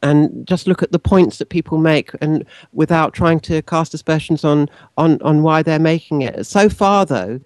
and 0.01 0.47
just 0.47 0.67
look 0.67 0.83
at 0.83 0.91
the 0.91 0.99
points 0.99 1.37
that 1.37 1.49
people 1.49 1.77
make, 1.77 2.11
and 2.21 2.45
without 2.73 3.13
trying 3.13 3.39
to 3.41 3.61
cast 3.63 3.93
aspersions 3.93 4.43
on 4.43 4.69
on 4.97 5.21
on 5.21 5.43
why 5.43 5.63
they're 5.63 5.79
making 5.79 6.21
it. 6.21 6.45
So 6.45 6.69
far, 6.69 7.05
though, 7.05 7.39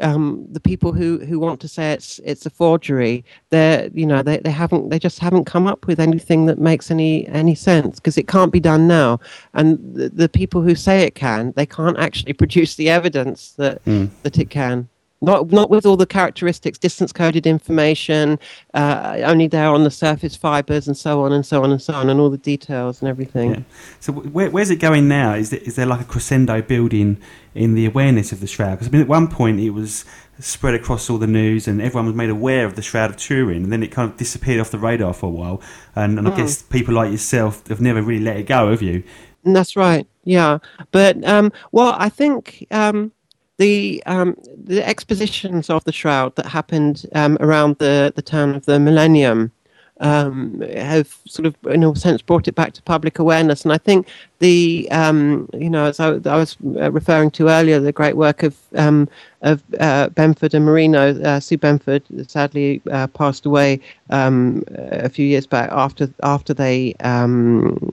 um, 0.00 0.46
the 0.50 0.60
people 0.60 0.92
who, 0.92 1.18
who 1.18 1.38
want 1.38 1.60
to 1.60 1.68
say 1.68 1.92
it's 1.92 2.18
it's 2.24 2.46
a 2.46 2.50
forgery, 2.50 3.24
they're 3.50 3.88
you 3.94 4.06
know 4.06 4.22
they, 4.22 4.38
they 4.38 4.50
haven't 4.50 4.88
they 4.88 4.98
just 4.98 5.20
haven't 5.20 5.44
come 5.44 5.66
up 5.66 5.86
with 5.86 6.00
anything 6.00 6.46
that 6.46 6.58
makes 6.58 6.90
any 6.90 7.26
any 7.28 7.54
sense 7.54 8.00
because 8.00 8.18
it 8.18 8.26
can't 8.26 8.52
be 8.52 8.60
done 8.60 8.88
now. 8.88 9.20
And 9.54 9.78
the, 9.94 10.08
the, 10.08 10.28
people 10.28 10.62
who 10.62 10.74
say 10.74 11.02
it 11.02 11.14
can, 11.14 11.52
they 11.54 11.66
can't 11.66 11.98
actually 11.98 12.32
produce 12.42 12.74
the 12.74 12.90
evidence 12.90 13.52
that 13.52 13.84
mm. 13.84 14.10
that 14.22 14.38
it 14.38 14.50
can. 14.50 14.88
Not 15.24 15.50
not 15.50 15.70
with 15.70 15.86
all 15.86 15.96
the 15.96 16.06
characteristics, 16.06 16.78
distance 16.78 17.12
coded 17.12 17.46
information, 17.46 18.38
uh, 18.74 19.20
only 19.24 19.48
there 19.48 19.68
on 19.68 19.84
the 19.84 19.90
surface 19.90 20.36
fibers 20.36 20.86
and 20.86 20.96
so 20.96 21.22
on 21.24 21.32
and 21.32 21.44
so 21.44 21.62
on 21.62 21.70
and 21.70 21.82
so 21.82 21.94
on, 21.94 22.10
and 22.10 22.20
all 22.20 22.30
the 22.30 22.38
details 22.38 23.00
and 23.00 23.08
everything. 23.08 23.54
Yeah. 23.54 23.60
So 24.00 24.12
where, 24.12 24.50
where's 24.50 24.70
it 24.70 24.76
going 24.76 25.08
now? 25.08 25.34
Is 25.34 25.50
there, 25.50 25.60
is 25.60 25.76
there 25.76 25.86
like 25.86 26.00
a 26.00 26.04
crescendo 26.04 26.62
building 26.62 27.20
in 27.54 27.74
the 27.74 27.86
awareness 27.86 28.32
of 28.32 28.40
the 28.40 28.46
shroud? 28.46 28.72
Because 28.72 28.88
I 28.88 28.90
mean, 28.90 29.02
at 29.02 29.08
one 29.08 29.28
point 29.28 29.60
it 29.60 29.70
was 29.70 30.04
spread 30.40 30.74
across 30.74 31.08
all 31.08 31.18
the 31.18 31.26
news 31.26 31.68
and 31.68 31.80
everyone 31.80 32.06
was 32.06 32.14
made 32.14 32.30
aware 32.30 32.66
of 32.66 32.74
the 32.74 32.82
Shroud 32.82 33.10
of 33.10 33.16
Turin 33.16 33.64
and 33.64 33.72
then 33.72 33.82
it 33.82 33.88
kind 33.88 34.10
of 34.10 34.16
disappeared 34.16 34.60
off 34.60 34.70
the 34.70 34.78
radar 34.78 35.14
for 35.14 35.26
a 35.26 35.30
while 35.30 35.62
and, 35.94 36.18
and 36.18 36.26
mm. 36.26 36.32
I 36.32 36.36
guess 36.36 36.62
people 36.62 36.94
like 36.94 37.10
yourself 37.10 37.66
have 37.68 37.80
never 37.80 38.02
really 38.02 38.24
let 38.24 38.36
it 38.36 38.46
go 38.46 38.70
have 38.70 38.82
you 38.82 39.04
that's 39.44 39.76
right 39.76 40.06
yeah 40.24 40.58
but 40.90 41.22
um, 41.24 41.52
well 41.70 41.94
I 41.98 42.08
think 42.08 42.66
um, 42.70 43.12
the 43.58 44.02
um, 44.06 44.36
the 44.64 44.86
expositions 44.86 45.70
of 45.70 45.84
the 45.84 45.92
shroud 45.92 46.34
that 46.36 46.46
happened 46.46 47.06
um, 47.14 47.36
around 47.40 47.78
the, 47.78 48.12
the 48.14 48.22
turn 48.22 48.54
of 48.54 48.66
the 48.66 48.80
millennium 48.80 49.52
um, 50.00 50.60
have 50.60 51.16
sort 51.26 51.46
of, 51.46 51.56
in 51.66 51.84
a 51.84 51.94
sense, 51.94 52.20
brought 52.20 52.48
it 52.48 52.54
back 52.54 52.72
to 52.72 52.82
public 52.82 53.18
awareness. 53.18 53.64
And 53.64 53.72
I 53.72 53.78
think 53.78 54.08
the, 54.40 54.88
um, 54.90 55.48
you 55.54 55.70
know, 55.70 55.86
as 55.86 56.00
I, 56.00 56.14
I, 56.24 56.36
was 56.36 56.56
uh, 56.76 56.90
referring 56.90 57.30
to 57.32 57.48
earlier, 57.48 57.78
the 57.78 57.92
great 57.92 58.16
work 58.16 58.42
of 58.42 58.56
um, 58.74 59.08
of 59.42 59.62
uh, 59.78 60.08
Benford 60.08 60.54
and 60.54 60.64
Marino, 60.64 61.20
uh, 61.22 61.38
Sue 61.38 61.58
Benford, 61.58 62.02
sadly 62.28 62.82
uh, 62.90 63.06
passed 63.08 63.46
away 63.46 63.80
um, 64.10 64.64
a 64.76 65.08
few 65.08 65.26
years 65.26 65.46
back 65.46 65.70
after 65.70 66.12
after 66.22 66.54
they 66.54 66.94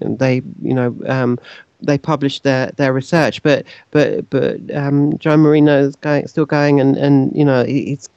they 0.01 0.41
you 0.61 0.73
know 0.73 1.37
they 1.81 1.97
published 1.97 2.43
their, 2.43 2.71
their 2.77 2.93
research. 2.93 3.41
But 3.43 3.65
but 3.91 4.29
but 4.29 4.59
um, 4.75 5.17
Joe 5.17 5.37
Marino 5.37 5.81
is 5.81 5.95
going, 5.97 6.27
still 6.27 6.45
going, 6.45 6.79
and, 6.79 6.97
and 6.97 7.35
you 7.35 7.45
know 7.45 7.63
he's 7.63 8.09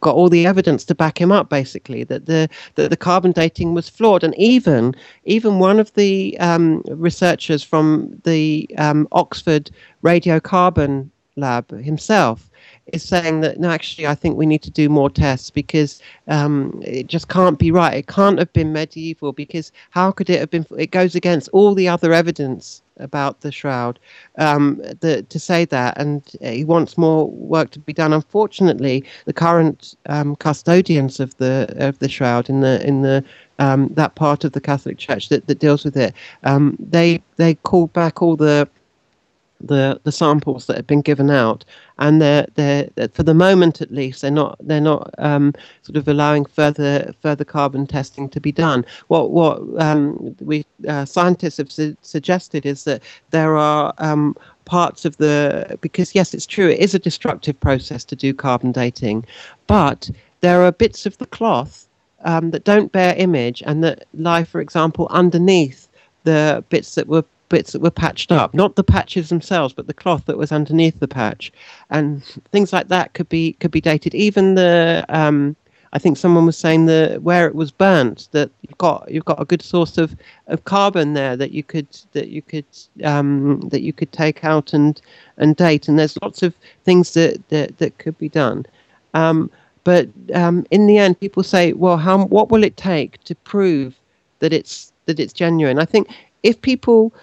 got 0.00 0.14
all 0.14 0.28
the 0.28 0.46
evidence 0.46 0.84
to 0.84 0.94
back 0.94 1.18
him 1.18 1.32
up, 1.32 1.48
basically 1.48 2.04
that 2.04 2.26
the 2.26 2.48
that 2.74 2.90
the 2.90 2.96
carbon 2.96 3.32
dating 3.32 3.74
was 3.74 3.88
flawed. 3.88 4.22
And 4.22 4.34
even 4.38 4.94
even 5.24 5.58
one 5.58 5.80
of 5.80 5.92
the 5.94 6.38
um, 6.40 6.82
researchers 6.88 7.62
from 7.62 8.20
the 8.24 8.68
um, 8.78 9.08
Oxford 9.12 9.70
radiocarbon 10.02 11.08
lab 11.36 11.70
himself 11.70 12.50
is 12.92 13.02
saying 13.02 13.40
that 13.40 13.58
no, 13.58 13.70
actually, 13.70 14.06
I 14.06 14.14
think 14.14 14.36
we 14.36 14.46
need 14.46 14.62
to 14.62 14.70
do 14.70 14.88
more 14.88 15.10
tests 15.10 15.50
because 15.50 16.00
um, 16.28 16.80
it 16.84 17.06
just 17.06 17.28
can't 17.28 17.58
be 17.58 17.70
right. 17.70 17.94
It 17.94 18.06
can't 18.06 18.38
have 18.38 18.52
been 18.52 18.72
medieval 18.72 19.32
because 19.32 19.72
how 19.90 20.12
could 20.12 20.28
it 20.28 20.38
have 20.38 20.50
been? 20.50 20.66
It 20.76 20.90
goes 20.90 21.14
against 21.14 21.48
all 21.52 21.74
the 21.74 21.88
other 21.88 22.12
evidence 22.12 22.82
about 22.98 23.40
the 23.40 23.50
shroud 23.52 23.98
um, 24.38 24.76
the, 25.00 25.22
to 25.28 25.38
say 25.38 25.64
that, 25.64 25.98
and 25.98 26.22
he 26.40 26.64
wants 26.64 26.96
more 26.96 27.30
work 27.30 27.70
to 27.70 27.78
be 27.78 27.92
done. 27.92 28.12
Unfortunately, 28.12 29.04
the 29.24 29.32
current 29.32 29.94
um, 30.06 30.36
custodians 30.36 31.20
of 31.20 31.36
the 31.38 31.72
of 31.76 31.98
the 31.98 32.08
shroud 32.08 32.48
in 32.48 32.60
the 32.60 32.86
in 32.86 33.02
the 33.02 33.24
um, 33.58 33.88
that 33.94 34.14
part 34.14 34.44
of 34.44 34.52
the 34.52 34.60
Catholic 34.60 34.98
Church 34.98 35.28
that, 35.28 35.46
that 35.46 35.58
deals 35.58 35.84
with 35.84 35.96
it, 35.96 36.14
um, 36.44 36.76
they 36.78 37.22
they 37.36 37.54
called 37.54 37.92
back 37.92 38.22
all 38.22 38.36
the 38.36 38.68
the 39.60 40.00
the 40.04 40.12
samples 40.12 40.66
that 40.66 40.76
had 40.76 40.86
been 40.86 41.00
given 41.00 41.30
out, 41.30 41.64
and 41.98 42.20
they're 42.20 42.46
they're 42.54 42.88
for 43.12 43.22
the 43.22 43.34
moment 43.34 43.80
at 43.80 43.92
least 43.92 44.22
they're 44.22 44.30
not 44.30 44.56
they're 44.60 44.80
not 44.80 45.14
um, 45.18 45.52
sort 45.82 45.96
of 45.96 46.08
allowing 46.08 46.44
further 46.44 47.12
further 47.22 47.44
carbon 47.44 47.86
testing 47.86 48.28
to 48.28 48.40
be 48.40 48.52
done. 48.52 48.84
What 49.08 49.30
what 49.30 49.60
um, 49.78 50.36
we 50.40 50.64
uh, 50.88 51.04
scientists 51.04 51.58
have 51.58 51.70
su- 51.70 51.96
suggested 52.02 52.66
is 52.66 52.84
that 52.84 53.02
there 53.30 53.56
are 53.56 53.94
um, 53.98 54.36
parts 54.64 55.04
of 55.04 55.16
the 55.18 55.78
because 55.80 56.14
yes, 56.14 56.34
it's 56.34 56.46
true, 56.46 56.68
it 56.68 56.80
is 56.80 56.94
a 56.94 56.98
destructive 56.98 57.58
process 57.60 58.04
to 58.06 58.16
do 58.16 58.34
carbon 58.34 58.72
dating, 58.72 59.24
but 59.66 60.10
there 60.40 60.62
are 60.62 60.72
bits 60.72 61.06
of 61.06 61.16
the 61.18 61.26
cloth 61.26 61.86
um, 62.24 62.50
that 62.50 62.64
don't 62.64 62.92
bear 62.92 63.14
image 63.16 63.62
and 63.66 63.84
that 63.84 64.06
lie, 64.14 64.44
for 64.44 64.60
example, 64.60 65.06
underneath 65.10 65.88
the 66.24 66.64
bits 66.70 66.94
that 66.94 67.06
were 67.06 67.24
bits 67.48 67.72
that 67.72 67.82
were 67.82 67.90
patched 67.90 68.32
up, 68.32 68.54
not 68.54 68.76
the 68.76 68.84
patches 68.84 69.28
themselves, 69.28 69.74
but 69.74 69.86
the 69.86 69.94
cloth 69.94 70.24
that 70.26 70.38
was 70.38 70.52
underneath 70.52 70.98
the 71.00 71.08
patch, 71.08 71.52
and 71.90 72.24
things 72.52 72.72
like 72.72 72.88
that 72.88 73.12
could 73.14 73.28
be 73.28 73.54
could 73.54 73.70
be 73.70 73.80
dated. 73.80 74.14
Even 74.14 74.54
the 74.54 75.04
um, 75.08 75.56
I 75.94 75.98
think 75.98 76.16
someone 76.16 76.44
was 76.44 76.58
saying 76.58 76.86
that 76.86 77.22
where 77.22 77.46
it 77.46 77.54
was 77.54 77.70
burnt, 77.70 78.28
that 78.32 78.50
you've 78.62 78.78
got 78.78 79.08
you've 79.08 79.24
got 79.24 79.40
a 79.40 79.44
good 79.44 79.62
source 79.62 79.96
of, 79.96 80.16
of 80.48 80.64
carbon 80.64 81.14
there 81.14 81.36
that 81.36 81.52
you 81.52 81.62
could 81.62 81.86
that 82.12 82.28
you 82.28 82.42
could 82.42 82.66
um, 83.04 83.60
that 83.68 83.82
you 83.82 83.92
could 83.92 84.10
take 84.10 84.44
out 84.44 84.72
and 84.72 85.00
and 85.36 85.54
date. 85.54 85.86
And 85.86 85.96
there's 85.96 86.20
lots 86.20 86.42
of 86.42 86.52
things 86.84 87.14
that 87.14 87.48
that, 87.50 87.78
that 87.78 87.98
could 87.98 88.18
be 88.18 88.28
done. 88.28 88.66
Um, 89.14 89.50
but 89.84 90.08
um, 90.34 90.66
in 90.72 90.88
the 90.88 90.98
end, 90.98 91.20
people 91.20 91.44
say, 91.44 91.74
well, 91.74 91.96
how 91.96 92.26
what 92.26 92.50
will 92.50 92.64
it 92.64 92.76
take 92.76 93.22
to 93.24 93.36
prove 93.36 93.94
that 94.40 94.52
it's 94.52 94.92
that 95.06 95.20
it's 95.20 95.32
genuine? 95.32 95.78
I 95.78 95.84
think 95.84 96.08
if 96.42 96.60
people 96.60 97.14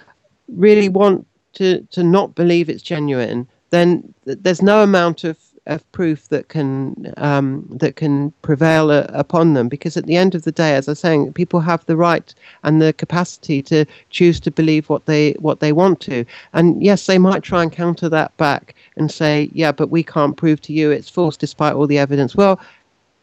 really 0.56 0.89
want 0.89 1.26
to 1.54 1.82
to 1.91 2.04
not 2.04 2.36
believe 2.36 2.70
it's 2.70 2.84
genuine, 2.84 3.47
then 3.72 4.14
there's 4.26 4.62
no 4.62 4.84
amount 4.84 5.24
of, 5.24 5.38
of 5.66 5.89
proof 5.91 6.30
that 6.30 6.47
can 6.47 7.14
um, 7.18 7.66
that 7.70 7.95
can 7.95 8.32
prevail 8.41 8.91
uh, 8.91 9.08
upon 9.10 9.54
them. 9.54 9.68
Because 9.68 9.97
at 9.97 10.06
the 10.06 10.16
end 10.16 10.36
of 10.36 10.43
the 10.43 10.52
day, 10.52 10.76
as 10.76 10.88
I 10.88 10.91
was 10.91 10.99
saying, 10.99 11.34
people 11.34 11.60
have 11.60 11.86
the 11.86 11.97
right 11.97 12.34
and 12.64 12.82
the 12.82 12.93
capacity 12.93 13.62
to 13.64 13.86
choose 14.10 14.39
to 14.41 14.52
believe 14.52 14.89
what 14.89 15.06
they 15.06 15.34
what 15.39 15.60
they 15.60 15.72
want 15.72 15.99
to. 16.02 16.26
And 16.54 16.82
yes, 16.84 17.06
they 17.06 17.18
might 17.18 17.43
try 17.43 17.64
and 17.64 17.72
counter 17.72 18.10
that 18.10 18.36
back 18.38 18.76
and 18.97 19.12
say, 19.12 19.49
yeah, 19.54 19.72
but 19.72 19.89
we 19.89 20.04
can't 20.04 20.38
prove 20.38 20.62
to 20.62 20.74
you 20.74 20.91
it's 20.91 21.10
false 21.10 21.38
despite 21.38 21.74
all 21.74 21.88
the 21.88 21.97
evidence. 21.99 22.36
Well, 22.36 22.60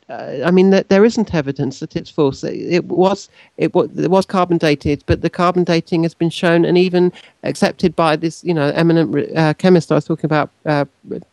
uh, 0.09 0.41
I 0.43 0.51
mean, 0.51 0.71
there 0.71 1.05
isn't 1.05 1.35
evidence 1.35 1.81
that 1.81 1.95
it's 1.95 2.09
false. 2.09 2.43
It, 2.43 2.85
was 2.87 3.29
it 3.59 3.75
was 3.75 4.25
carbon 4.25 4.57
dated, 4.57 5.05
but 5.05 5.21
the 5.21 5.29
carbon 5.29 5.65
dating 5.65 6.03
has 6.05 6.15
been 6.15 6.31
shown 6.31 6.65
and 6.65 6.79
even 6.79 7.13
accepted 7.43 7.95
by 7.95 8.17
this, 8.17 8.43
you 8.43 8.55
know, 8.55 8.69
eminent 8.75 9.37
uh, 9.37 9.53
chemist 9.55 9.93
I 9.93 9.97
was 9.97 10.07
talking 10.07 10.25
about, 10.25 10.51
uh, 10.65 10.87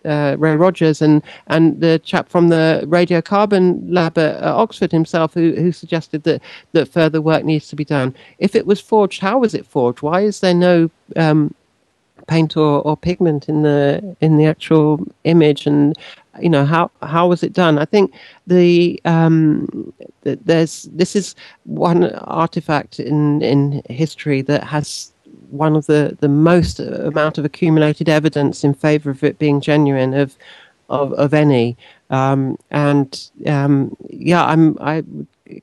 uh, 0.03 0.36
Ray 0.38 0.57
Rogers, 0.57 1.01
and 1.01 1.23
and 1.47 1.80
the 1.80 1.99
chap 1.99 2.28
from 2.28 2.49
the 2.49 2.84
radiocarbon 2.86 3.82
lab 3.88 4.17
at, 4.17 4.43
Oxford 4.43 4.91
himself, 4.91 5.34
who 5.34 5.53
who 5.53 5.71
suggested 5.71 6.23
that 6.23 6.41
that 6.73 6.89
further 6.89 7.21
work 7.21 7.45
needs 7.45 7.69
to 7.69 7.78
be 7.78 7.86
done. 7.86 8.13
If 8.39 8.55
it 8.55 8.67
was 8.67 8.82
forged, 8.82 9.21
how 9.21 9.39
was 9.39 9.53
it 9.53 9.65
forged? 9.65 10.01
Why 10.01 10.21
is 10.21 10.41
there 10.41 10.53
no 10.53 10.91
um, 11.15 11.53
paint 12.28 12.57
or, 12.57 12.82
or 12.82 12.97
pigment 12.97 13.47
in 13.47 13.63
the 13.63 14.15
in 14.21 14.38
the 14.38 14.45
actual 14.45 15.05
image 15.23 15.67
and 15.67 15.97
you 16.41 16.49
know 16.49 16.65
how 16.65 16.91
how 17.01 17.27
was 17.27 17.43
it 17.43 17.53
done? 17.53 17.77
I 17.77 17.86
think 17.86 18.13
the 18.47 18.99
um 19.05 19.93
the, 20.21 20.38
there's 20.43 20.83
this 20.93 21.15
is 21.15 21.36
one 21.63 22.11
artifact 22.15 22.99
in 22.99 23.41
in 23.41 23.81
history 23.89 24.41
that 24.43 24.63
has 24.63 25.11
one 25.49 25.75
of 25.75 25.86
the 25.86 26.17
the 26.19 26.29
most 26.29 26.79
amount 26.79 27.38
of 27.38 27.45
accumulated 27.45 28.09
evidence 28.09 28.63
in 28.63 28.73
favor 28.73 29.09
of 29.09 29.23
it 29.23 29.39
being 29.39 29.61
genuine 29.61 30.13
of 30.13 30.36
of 30.89 31.13
of 31.13 31.33
any. 31.33 31.77
Um 32.09 32.57
and 32.69 33.29
um 33.47 33.97
yeah 34.09 34.45
i'm 34.45 34.77
i 34.79 35.03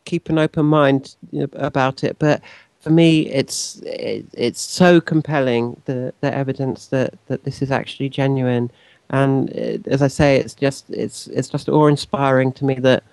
keep 0.05 0.29
an 0.29 0.39
open 0.39 0.67
mind 0.67 1.15
about 1.55 2.03
it 2.03 2.17
but 2.19 2.43
for 2.83 2.91
me, 2.91 3.29
it's 3.29 3.81
it, 3.87 4.27
it's 4.33 4.61
so 4.61 5.01
compelling 5.01 5.81
the 5.85 6.13
the 6.21 6.35
evidence 6.35 6.89
that 6.89 7.15
that 7.29 7.45
this 7.45 7.63
is 7.63 7.71
actually 7.71 8.09
genuine, 8.09 8.71
and 9.13 9.51
it, 9.51 9.87
as 9.87 10.03
I 10.03 10.09
say, 10.09 10.39
it's 10.39 10.55
just 10.55 10.89
it's 10.91 11.27
it's 11.29 11.49
just 11.49 11.69
awe 11.69 11.87
inspiring 11.87 12.53
to 12.53 12.65
me 12.65 12.75
that 12.75 13.05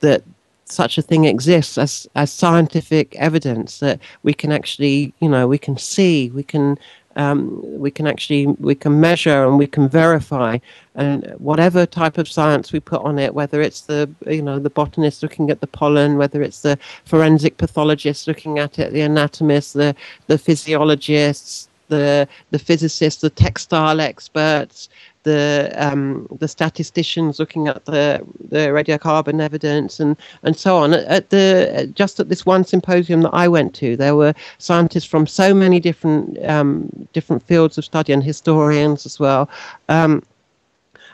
that 0.00 0.22
such 0.66 0.98
a 0.98 1.02
thing 1.02 1.24
exists 1.24 1.78
as 1.78 2.06
as 2.14 2.30
scientific 2.30 3.14
evidence 3.16 3.78
that 3.78 4.00
we 4.22 4.34
can 4.34 4.52
actually 4.52 5.12
you 5.20 5.28
know 5.28 5.46
we 5.46 5.58
can 5.58 5.78
see 5.78 6.30
we 6.30 6.42
can 6.42 6.78
um, 7.16 7.60
we 7.80 7.90
can 7.90 8.06
actually 8.06 8.46
we 8.46 8.74
can 8.74 9.00
measure 9.00 9.44
and 9.46 9.58
we 9.58 9.66
can 9.66 9.88
verify. 9.88 10.58
And 10.94 11.26
whatever 11.38 11.86
type 11.86 12.18
of 12.18 12.28
science 12.28 12.72
we 12.72 12.80
put 12.80 13.02
on 13.02 13.18
it 13.18 13.34
whether 13.34 13.60
it's 13.60 13.82
the 13.82 14.10
you 14.26 14.42
know 14.42 14.58
the 14.58 14.70
botanist 14.70 15.22
looking 15.22 15.50
at 15.50 15.60
the 15.60 15.66
pollen 15.66 16.16
whether 16.16 16.42
it's 16.42 16.60
the 16.62 16.78
forensic 17.04 17.58
pathologist 17.58 18.26
looking 18.26 18.58
at 18.58 18.78
it 18.78 18.92
the 18.94 19.02
anatomist 19.02 19.74
the 19.74 19.94
the 20.26 20.38
physiologists 20.38 21.68
the 21.88 22.26
the 22.50 22.58
physicists 22.58 23.20
the 23.20 23.28
textile 23.28 24.00
experts 24.00 24.88
the 25.26 25.72
um, 25.74 26.28
the 26.38 26.46
statisticians 26.46 27.40
looking 27.40 27.66
at 27.66 27.84
the 27.84 28.24
the 28.48 28.68
radiocarbon 28.78 29.42
evidence 29.42 29.98
and 29.98 30.16
and 30.44 30.56
so 30.56 30.76
on. 30.76 30.94
At 30.94 31.30
the 31.30 31.90
just 31.94 32.20
at 32.20 32.28
this 32.28 32.46
one 32.46 32.64
symposium 32.64 33.22
that 33.22 33.34
I 33.34 33.48
went 33.48 33.74
to, 33.76 33.96
there 33.96 34.14
were 34.14 34.34
scientists 34.58 35.04
from 35.04 35.26
so 35.26 35.52
many 35.52 35.80
different 35.80 36.38
um, 36.46 36.88
different 37.12 37.42
fields 37.42 37.76
of 37.76 37.84
study 37.84 38.12
and 38.12 38.22
historians 38.22 39.04
as 39.04 39.18
well. 39.18 39.50
Um, 39.88 40.22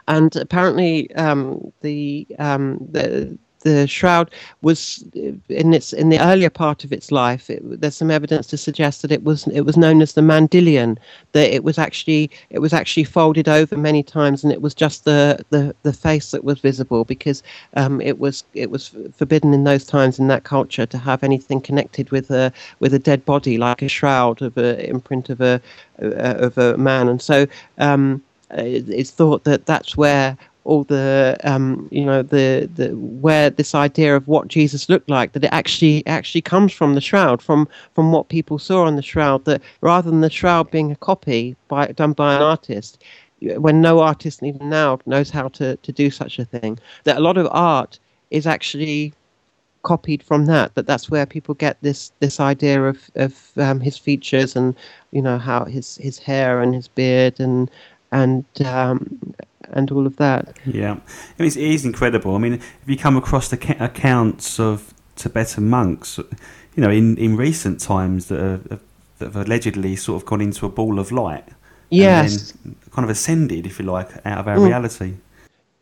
and 0.09 0.35
apparently, 0.37 1.15
um, 1.15 1.73
the, 1.81 2.27
um, 2.39 2.79
the 2.91 3.39
the 3.63 3.87
shroud 3.87 4.31
was 4.63 5.05
in 5.49 5.75
its 5.75 5.93
in 5.93 6.09
the 6.09 6.21
earlier 6.21 6.51
part 6.51 6.85
of 6.85 6.93
its 6.93 7.11
life. 7.11 7.49
It, 7.51 7.81
there's 7.81 7.97
some 7.97 8.11
evidence 8.11 8.47
to 8.49 8.57
suggest 8.57 9.03
that 9.03 9.13
it 9.13 9.25
was 9.25 9.47
it 9.49 9.63
was 9.63 9.77
known 9.77 10.03
as 10.03 10.13
the 10.13 10.21
Mandylion. 10.21 10.99
That 11.33 11.55
it 11.55 11.65
was 11.65 11.79
actually 11.79 12.31
it 12.51 12.59
was 12.61 12.73
actually 12.73 13.05
folded 13.05 13.49
over 13.49 13.77
many 13.77 14.03
times, 14.03 14.45
and 14.45 14.53
it 14.53 14.63
was 14.63 14.75
just 14.75 15.05
the 15.05 15.45
the, 15.51 15.75
the 15.83 15.93
face 15.93 16.31
that 16.33 16.45
was 16.45 16.61
visible 16.61 17.05
because 17.05 17.43
um, 17.75 18.01
it 18.01 18.19
was 18.19 18.45
it 18.55 18.71
was 18.71 18.95
forbidden 19.17 19.55
in 19.55 19.65
those 19.65 19.85
times 19.85 20.19
in 20.19 20.29
that 20.29 20.45
culture 20.45 20.87
to 20.87 20.99
have 20.99 21.23
anything 21.23 21.61
connected 21.61 22.11
with 22.11 22.31
a 22.31 22.53
with 22.81 22.95
a 22.95 22.99
dead 22.99 23.25
body 23.25 23.59
like 23.59 23.83
a 23.83 23.89
shroud 23.89 24.43
of 24.43 24.57
a 24.57 24.89
imprint 24.89 25.31
of 25.31 25.41
a 25.41 25.61
of 25.99 26.59
a 26.59 26.77
man, 26.77 27.09
and 27.09 27.23
so. 27.23 27.47
Um, 27.79 28.23
it's 28.55 29.11
thought 29.11 29.45
that 29.45 29.65
that's 29.65 29.97
where 29.97 30.37
all 30.65 30.85
the 30.85 31.37
um, 31.45 31.89
you 31.91 32.05
know 32.05 32.23
the 32.23 32.69
the 32.75 32.89
where 32.97 33.51
this 33.51 33.75
idea 33.75 34.17
of 34.17 34.29
what 34.29 34.49
Jesus 34.49 34.89
looked 34.89 35.11
like 35.11 35.33
that 35.33 35.45
it 35.45 35.53
actually 35.53 36.07
actually 36.07 36.43
comes 36.43 36.73
from 36.73 36.95
the 36.95 37.01
shroud 37.01 37.43
from 37.43 37.69
from 37.95 38.13
what 38.13 38.29
people 38.29 38.59
saw 38.59 38.85
on 38.85 38.97
the 38.97 39.03
shroud 39.03 39.45
that 39.45 39.61
rather 39.81 40.11
than 40.11 40.21
the 40.21 40.31
shroud 40.31 40.71
being 40.71 40.93
a 40.93 40.97
copy 40.97 41.57
by 41.69 41.87
done 41.89 42.13
by 42.13 42.35
an 42.35 42.43
artist 42.43 43.03
when 43.41 43.81
no 43.81 44.01
artist 44.01 44.43
even 44.43 44.69
now 44.69 44.99
knows 45.07 45.31
how 45.31 45.49
to 45.49 45.77
to 45.77 45.93
do 45.93 46.11
such 46.11 46.39
a 46.39 46.45
thing 46.45 46.79
that 47.05 47.17
a 47.17 47.21
lot 47.21 47.37
of 47.37 47.49
art 47.51 47.99
is 48.31 48.47
actually 48.47 49.13
copied 49.83 50.23
from 50.23 50.47
that 50.47 50.73
that 50.77 50.87
that's 50.87 51.11
where 51.11 51.27
people 51.27 51.55
get 51.55 51.77
this 51.83 52.13
this 52.21 52.39
idea 52.39 52.85
of 52.85 53.11
of 53.17 53.51
um, 53.57 53.81
his 53.81 53.99
features 53.99 54.55
and 54.55 54.77
you 55.11 55.21
know 55.21 55.39
how 55.39 55.65
his 55.65 55.97
his 55.97 56.19
hair 56.19 56.61
and 56.61 56.73
his 56.73 56.87
beard 56.87 57.41
and 57.41 57.69
and 58.13 58.45
um, 58.65 59.19
and 59.73 59.91
all 59.91 60.07
of 60.07 60.17
that. 60.17 60.57
Yeah, 60.65 60.97
it 61.39 61.45
is, 61.45 61.57
it 61.57 61.65
is 61.65 61.85
incredible. 61.85 62.35
I 62.35 62.39
mean, 62.39 62.55
if 62.55 62.85
you 62.87 62.97
come 62.97 63.17
across 63.17 63.49
the 63.49 63.57
ca- 63.57 63.77
accounts 63.79 64.59
of 64.61 64.95
Tibetan 65.17 65.69
monks, 65.69 66.19
you 66.19 66.83
know, 66.83 66.91
in, 66.91 67.17
in 67.17 67.37
recent 67.37 67.81
times 67.81 68.27
that 68.27 68.41
have, 68.41 68.81
that 69.19 69.25
have 69.27 69.37
allegedly 69.37 69.97
sort 69.97 70.23
of 70.23 70.27
gone 70.27 70.41
into 70.41 70.67
a 70.67 70.69
ball 70.69 70.99
of 70.99 71.13
light, 71.13 71.45
yes, 71.91 72.53
kind 72.91 73.05
of 73.05 73.11
ascended, 73.11 73.67
if 73.67 73.79
you 73.79 73.85
like, 73.85 74.09
out 74.27 74.39
of 74.39 74.49
our 74.49 74.57
mm. 74.57 74.67
reality. 74.67 75.15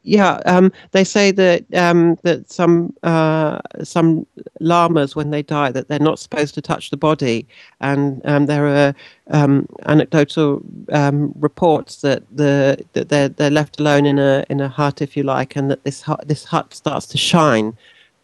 Yeah, 0.03 0.41
um, 0.47 0.73
they 0.93 1.05
say 1.05 1.31
that 1.33 1.65
um, 1.75 2.17
that 2.23 2.51
some 2.51 2.95
uh, 3.03 3.61
some 3.85 4.27
lamas, 4.59 5.15
when 5.15 5.31
they 5.31 5.43
die, 5.43 5.71
that 5.73 5.89
they're 5.89 5.99
not 5.99 6.19
supposed 6.19 6.55
to 6.55 6.63
touch 6.63 6.89
the 6.91 6.97
body, 6.97 7.47
and 7.81 8.23
um, 8.25 8.47
there 8.47 8.67
are 8.67 8.95
um, 9.31 9.67
anecdotal 9.85 10.63
um, 10.93 11.33
reports 11.37 11.97
that 12.01 12.23
the 12.35 12.83
that 12.95 13.11
they're 13.11 13.29
they're 13.29 13.51
left 13.51 13.79
alone 13.79 14.07
in 14.07 14.19
a 14.19 14.45
in 14.49 14.61
a 14.63 14.69
hut, 14.69 15.03
if 15.03 15.19
you 15.19 15.23
like, 15.23 15.55
and 15.57 15.71
that 15.71 15.85
this 15.85 16.01
hut 16.01 16.27
this 16.27 16.45
hut 16.45 16.73
starts 16.73 17.07
to 17.09 17.19
shine. 17.19 17.77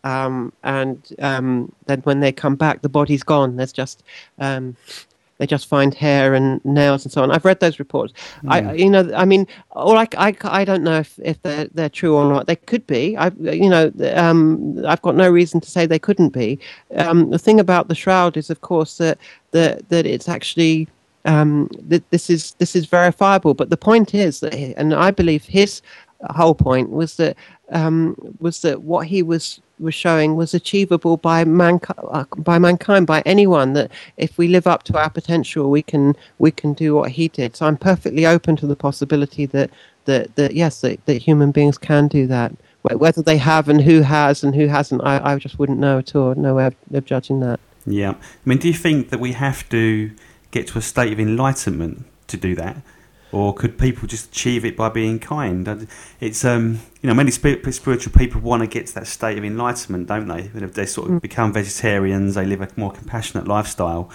Um, 0.04 0.52
and 0.62 1.02
then 1.18 2.00
when 2.04 2.20
they 2.20 2.32
come 2.32 2.56
back, 2.56 2.80
the 2.82 2.88
body's 2.88 3.22
gone. 3.22 3.56
There's 3.56 3.72
just 3.72 4.02
they 5.38 5.46
just 5.46 5.66
find 5.66 5.94
hair 5.94 6.34
and 6.34 6.64
nails 6.64 7.04
and 7.04 7.12
so 7.12 7.22
on. 7.22 7.30
I've 7.30 7.44
read 7.44 7.60
those 7.60 7.78
reports. 7.78 8.12
Mm. 8.42 8.52
I, 8.52 8.72
you 8.74 8.90
know, 8.90 9.10
I 9.14 9.24
mean, 9.24 9.46
or 9.72 9.96
I, 9.96 10.06
I, 10.16 10.34
I 10.44 10.64
don't 10.64 10.82
know 10.82 10.98
if, 10.98 11.18
if 11.22 11.40
they're 11.42 11.66
they're 11.74 11.88
true 11.88 12.14
or 12.14 12.32
not. 12.32 12.46
They 12.46 12.56
could 12.56 12.86
be. 12.86 13.16
I, 13.16 13.28
you 13.40 13.68
know, 13.68 13.92
um, 14.14 14.84
I've 14.86 15.02
got 15.02 15.14
no 15.14 15.28
reason 15.28 15.60
to 15.60 15.70
say 15.70 15.86
they 15.86 15.98
couldn't 15.98 16.30
be. 16.30 16.58
Um, 16.96 17.30
the 17.30 17.38
thing 17.38 17.60
about 17.60 17.88
the 17.88 17.94
shroud 17.94 18.36
is, 18.36 18.50
of 18.50 18.60
course, 18.60 18.98
that 18.98 19.18
that 19.50 19.88
that 19.88 20.06
it's 20.06 20.28
actually 20.28 20.88
um, 21.24 21.68
that 21.80 22.08
this 22.10 22.30
is 22.30 22.52
this 22.54 22.74
is 22.74 22.86
verifiable. 22.86 23.54
But 23.54 23.70
the 23.70 23.76
point 23.76 24.14
is 24.14 24.40
that, 24.40 24.54
and 24.54 24.94
I 24.94 25.10
believe 25.10 25.44
his 25.44 25.82
whole 26.30 26.54
point 26.54 26.90
was 26.90 27.16
that 27.16 27.36
um, 27.70 28.16
was 28.40 28.62
that 28.62 28.82
what 28.82 29.06
he 29.06 29.22
was 29.22 29.60
was 29.78 29.94
showing 29.94 30.36
was 30.36 30.54
achievable 30.54 31.16
by 31.16 31.44
mankind, 31.44 31.98
uh, 32.10 32.24
by 32.36 32.58
mankind, 32.58 33.06
by 33.06 33.22
anyone. 33.26 33.72
That 33.74 33.90
if 34.16 34.38
we 34.38 34.48
live 34.48 34.66
up 34.66 34.82
to 34.84 34.98
our 34.98 35.10
potential, 35.10 35.70
we 35.70 35.82
can 35.82 36.16
we 36.38 36.50
can 36.50 36.72
do 36.72 36.94
what 36.94 37.12
he 37.12 37.28
did. 37.28 37.56
So 37.56 37.66
I'm 37.66 37.76
perfectly 37.76 38.26
open 38.26 38.56
to 38.56 38.66
the 38.66 38.76
possibility 38.76 39.46
that 39.46 39.70
that, 40.06 40.36
that 40.36 40.54
yes, 40.54 40.80
that, 40.80 41.04
that 41.06 41.22
human 41.22 41.50
beings 41.50 41.78
can 41.78 42.08
do 42.08 42.26
that. 42.28 42.52
Whether 42.82 43.20
they 43.20 43.36
have 43.38 43.68
and 43.68 43.82
who 43.82 44.02
has 44.02 44.44
and 44.44 44.54
who 44.54 44.68
hasn't, 44.68 45.02
I, 45.02 45.32
I 45.32 45.38
just 45.38 45.58
wouldn't 45.58 45.80
know 45.80 45.98
at 45.98 46.14
all. 46.14 46.36
No 46.36 46.54
way 46.54 46.66
of, 46.66 46.76
of 46.94 47.04
judging 47.04 47.40
that. 47.40 47.58
Yeah, 47.84 48.10
I 48.10 48.48
mean, 48.48 48.58
do 48.58 48.68
you 48.68 48.74
think 48.74 49.10
that 49.10 49.18
we 49.18 49.32
have 49.32 49.68
to 49.70 50.12
get 50.52 50.68
to 50.68 50.78
a 50.78 50.82
state 50.82 51.12
of 51.12 51.18
enlightenment 51.18 52.04
to 52.28 52.36
do 52.36 52.54
that? 52.54 52.76
Or 53.32 53.52
could 53.54 53.78
people 53.78 54.06
just 54.06 54.30
achieve 54.30 54.64
it 54.64 54.76
by 54.76 54.88
being 54.88 55.18
kind? 55.18 55.88
It's 56.20 56.44
um, 56.44 56.80
you 57.02 57.08
know 57.08 57.14
many 57.14 57.30
spiritual 57.30 58.12
people 58.12 58.40
want 58.40 58.62
to 58.62 58.66
get 58.66 58.86
to 58.88 58.94
that 58.94 59.06
state 59.06 59.36
of 59.38 59.44
enlightenment, 59.44 60.06
don't 60.06 60.28
they? 60.28 60.50
if 60.54 60.74
They 60.74 60.86
sort 60.86 61.10
of 61.10 61.16
mm. 61.16 61.22
become 61.22 61.52
vegetarians, 61.52 62.34
they 62.34 62.46
live 62.46 62.60
a 62.60 62.68
more 62.76 62.92
compassionate 62.92 63.48
lifestyle. 63.48 64.10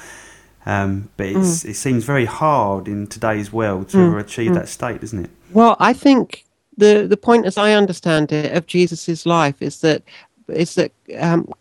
Um, 0.65 1.09
but 1.17 1.27
mm. 1.27 1.65
it 1.65 1.73
seems 1.73 2.03
very 2.03 2.25
hard 2.25 2.87
in 2.87 3.07
today's 3.07 3.51
world 3.51 3.89
to 3.89 3.97
mm. 3.97 4.19
achieve 4.19 4.51
mm. 4.51 4.55
that 4.55 4.69
state, 4.69 5.01
doesn't 5.01 5.25
it? 5.25 5.31
Well, 5.51 5.75
I 5.79 5.93
think 5.93 6.45
the 6.77 7.05
the 7.07 7.17
point, 7.17 7.45
as 7.45 7.57
I 7.57 7.73
understand 7.73 8.31
it, 8.31 8.55
of 8.55 8.67
Jesus's 8.67 9.25
life 9.25 9.61
is 9.61 9.81
that 9.81 10.03
is 10.47 10.75
that 10.75 10.91
um, 11.19 11.51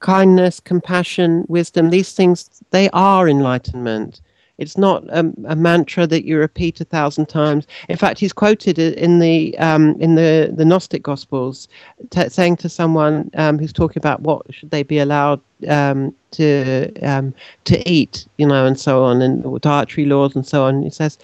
kindness, 0.00 0.60
compassion, 0.60 1.44
wisdom, 1.48 1.90
these 1.90 2.12
things 2.12 2.62
they 2.70 2.88
are 2.90 3.28
enlightenment. 3.28 4.20
It's 4.58 4.78
not 4.78 5.04
a, 5.08 5.30
a, 5.46 5.54
mantra 5.54 6.06
that 6.06 6.24
you 6.24 6.38
repeat 6.38 6.80
a 6.80 6.84
thousand 6.84 7.28
times. 7.28 7.66
In 7.90 7.96
fact, 7.96 8.18
he's 8.18 8.32
quoted 8.32 8.78
in 8.78 9.18
the 9.18 9.56
um, 9.58 10.00
in 10.00 10.14
the 10.14 10.52
the 10.56 10.64
Gnostic 10.64 11.02
Gospels, 11.02 11.68
t- 12.08 12.28
saying 12.30 12.56
to 12.58 12.68
someone 12.68 13.30
um, 13.34 13.58
who's 13.58 13.72
talking 13.72 14.00
about 14.00 14.22
what 14.22 14.42
should 14.54 14.70
they 14.70 14.82
be 14.82 14.98
allowed 14.98 15.40
um, 15.68 16.14
to 16.32 16.90
um, 17.02 17.34
to 17.64 17.86
eat, 17.88 18.26
you 18.38 18.46
know, 18.46 18.64
and 18.64 18.80
so 18.80 19.04
on, 19.04 19.20
and 19.20 19.60
dietary 19.60 20.06
laws 20.06 20.34
and 20.34 20.46
so 20.46 20.64
on. 20.64 20.82
He 20.82 20.90
says, 20.90 21.18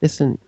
"Listen, 0.00 0.38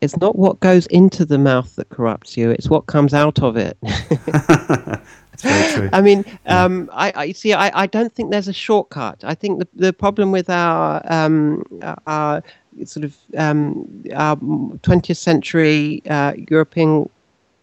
it's 0.00 0.16
not 0.16 0.36
what 0.36 0.60
goes 0.60 0.86
into 0.86 1.26
the 1.26 1.38
mouth 1.38 1.76
that 1.76 1.90
corrupts 1.90 2.34
you; 2.34 2.50
it's 2.50 2.70
what 2.70 2.86
comes 2.86 3.12
out 3.12 3.42
of 3.42 3.58
it." 3.58 3.76
I 5.44 6.00
mean, 6.00 6.24
um, 6.46 6.88
I, 6.92 7.12
I, 7.14 7.32
see. 7.32 7.52
I, 7.52 7.82
I 7.82 7.86
don't 7.86 8.14
think 8.14 8.30
there's 8.30 8.48
a 8.48 8.52
shortcut. 8.52 9.22
I 9.24 9.34
think 9.34 9.58
the 9.58 9.68
the 9.74 9.92
problem 9.92 10.32
with 10.32 10.48
our 10.48 11.02
um, 11.04 11.64
our 12.06 12.42
sort 12.84 13.04
of 13.04 13.16
um, 13.36 14.04
our 14.14 14.36
20th 14.36 15.16
century 15.16 16.02
uh, 16.08 16.34
European 16.48 17.08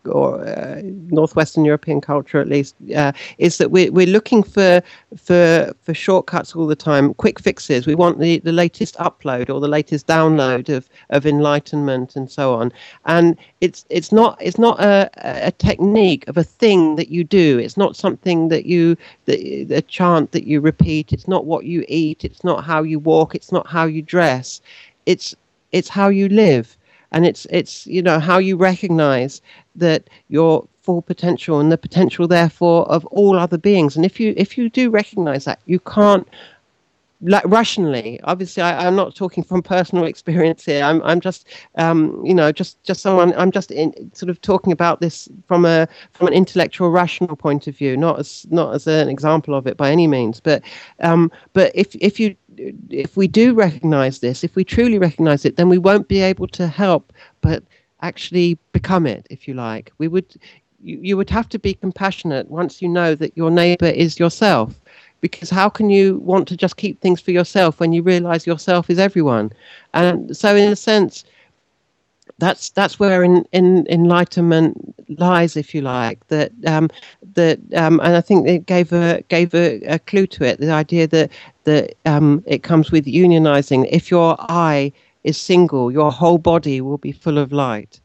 or 0.05 0.45
uh, 0.45 0.81
northwestern 0.83 1.65
European 1.65 2.01
culture 2.01 2.39
at 2.39 2.47
least 2.47 2.75
uh, 2.95 3.11
is 3.37 3.57
that 3.57 3.71
we're, 3.71 3.91
we're 3.91 4.07
looking 4.07 4.43
for 4.43 4.81
for 5.17 5.73
for 5.81 5.93
shortcuts 5.93 6.55
all 6.55 6.67
the 6.67 6.75
time, 6.75 7.13
quick 7.13 7.39
fixes. 7.39 7.85
We 7.85 7.95
want 7.95 8.19
the, 8.19 8.39
the 8.39 8.51
latest 8.51 8.95
upload 8.97 9.49
or 9.49 9.59
the 9.59 9.67
latest 9.67 10.07
download 10.07 10.69
of, 10.69 10.89
of 11.09 11.25
enlightenment 11.25 12.15
and 12.15 12.29
so 12.31 12.53
on. 12.53 12.71
And 13.05 13.37
it's 13.61 13.85
it's 13.89 14.11
not 14.11 14.37
it's 14.41 14.57
not 14.57 14.79
a, 14.79 15.09
a 15.47 15.51
technique 15.51 16.27
of 16.27 16.37
a 16.37 16.43
thing 16.43 16.95
that 16.95 17.09
you 17.09 17.23
do. 17.23 17.59
It's 17.59 17.77
not 17.77 17.95
something 17.95 18.49
that 18.49 18.65
you 18.65 18.95
the, 19.25 19.73
a 19.73 19.81
chant 19.81 20.31
that 20.31 20.45
you 20.45 20.61
repeat. 20.61 21.13
It's 21.13 21.27
not 21.27 21.45
what 21.45 21.65
you 21.65 21.85
eat. 21.87 22.23
It's 22.23 22.43
not 22.43 22.63
how 22.63 22.83
you 22.83 22.99
walk. 22.99 23.35
It's 23.35 23.51
not 23.51 23.67
how 23.67 23.85
you 23.85 24.01
dress. 24.01 24.61
It's 25.05 25.35
it's 25.71 25.89
how 25.89 26.09
you 26.09 26.27
live 26.29 26.77
and 27.11 27.25
it's 27.25 27.45
it's 27.49 27.85
you 27.87 28.01
know 28.01 28.19
how 28.19 28.37
you 28.37 28.57
recognize 28.57 29.41
that 29.75 30.09
your 30.29 30.67
full 30.81 31.01
potential 31.01 31.59
and 31.59 31.71
the 31.71 31.77
potential 31.77 32.27
therefore 32.27 32.89
of 32.89 33.05
all 33.07 33.37
other 33.37 33.57
beings. 33.57 33.95
And 33.95 34.05
if 34.05 34.19
you 34.19 34.33
if 34.37 34.57
you 34.57 34.69
do 34.69 34.89
recognize 34.89 35.45
that 35.45 35.59
you 35.65 35.79
can't 35.79 36.27
like 37.23 37.43
rationally 37.45 38.19
obviously 38.23 38.63
I, 38.63 38.87
am 38.87 38.95
not 38.95 39.13
talking 39.13 39.43
from 39.43 39.61
personal 39.61 40.05
experience 40.13 40.65
here. 40.65 40.83
I'm, 40.83 41.03
I'm 41.03 41.21
just 41.21 41.47
um, 41.75 42.19
you 42.25 42.33
know 42.33 42.51
just 42.51 42.81
just 42.83 43.01
someone 43.01 43.33
i'm 43.35 43.51
just 43.51 43.69
in, 43.69 43.93
sort 44.15 44.31
of 44.31 44.41
talking 44.41 44.73
about 44.73 45.01
this 45.01 45.29
from 45.47 45.65
a 45.65 45.87
from 46.13 46.27
an 46.27 46.33
intellectual 46.33 46.89
rational 46.89 47.35
point 47.35 47.67
of 47.67 47.77
view 47.77 47.95
not 47.95 48.17
as 48.19 48.47
not 48.49 48.73
as 48.73 48.87
an 48.87 49.07
example 49.07 49.53
of 49.53 49.67
it 49.67 49.77
by 49.77 49.91
any 49.91 50.07
means. 50.07 50.39
But 50.39 50.63
um, 51.01 51.31
but 51.53 51.71
if 51.75 51.93
if 51.95 52.19
you 52.19 52.35
if 52.89 53.15
we 53.15 53.27
do 53.27 53.53
recognize 53.53 54.19
this 54.19 54.43
if 54.43 54.55
we 54.55 54.63
truly 54.63 54.99
recognize 54.99 55.45
it 55.45 55.55
then 55.55 55.69
we 55.69 55.77
won't 55.77 56.07
be 56.07 56.21
able 56.21 56.47
to 56.47 56.67
help 56.67 57.13
but 57.41 57.63
actually 58.01 58.57
become 58.71 59.05
it, 59.05 59.27
if 59.29 59.47
you 59.47 59.53
like. 59.53 59.91
We 59.97 60.07
would, 60.07 60.35
you, 60.83 60.99
you 61.01 61.17
would 61.17 61.29
have 61.29 61.49
to 61.49 61.59
be 61.59 61.73
compassionate 61.73 62.49
once 62.49 62.81
you 62.81 62.89
know 62.89 63.15
that 63.15 63.35
your 63.35 63.51
neighbor 63.51 63.87
is 63.87 64.19
yourself. 64.19 64.79
Because 65.21 65.51
how 65.51 65.69
can 65.69 65.91
you 65.91 66.17
want 66.17 66.47
to 66.47 66.57
just 66.57 66.77
keep 66.77 66.99
things 66.99 67.21
for 67.21 67.31
yourself 67.31 67.79
when 67.79 67.93
you 67.93 68.01
realize 68.01 68.47
yourself 68.47 68.89
is 68.89 68.97
everyone? 68.97 69.51
And 69.93 70.35
so, 70.35 70.55
in 70.55 70.71
a 70.71 70.75
sense, 70.75 71.23
that's 72.41 72.71
that's 72.71 72.99
where 72.99 73.23
in, 73.23 73.45
in 73.51 73.85
enlightenment 73.87 74.95
lies, 75.19 75.55
if 75.55 75.75
you 75.75 75.81
like. 75.81 76.27
That 76.27 76.51
um, 76.65 76.89
that 77.35 77.59
um, 77.75 77.99
and 78.03 78.15
I 78.15 78.21
think 78.21 78.47
it 78.47 78.65
gave 78.65 78.91
a 78.91 79.21
gave 79.29 79.53
a, 79.53 79.79
a 79.81 79.99
clue 79.99 80.25
to 80.27 80.43
it. 80.43 80.59
The 80.59 80.71
idea 80.71 81.07
that 81.07 81.31
that 81.65 81.93
um, 82.05 82.43
it 82.47 82.63
comes 82.63 82.91
with 82.91 83.05
unionizing. 83.05 83.87
If 83.91 84.09
your 84.09 84.35
eye 84.39 84.91
is 85.23 85.37
single, 85.37 85.91
your 85.91 86.11
whole 86.11 86.39
body 86.39 86.81
will 86.81 86.97
be 86.97 87.11
full 87.11 87.37
of 87.37 87.51
light. 87.51 88.01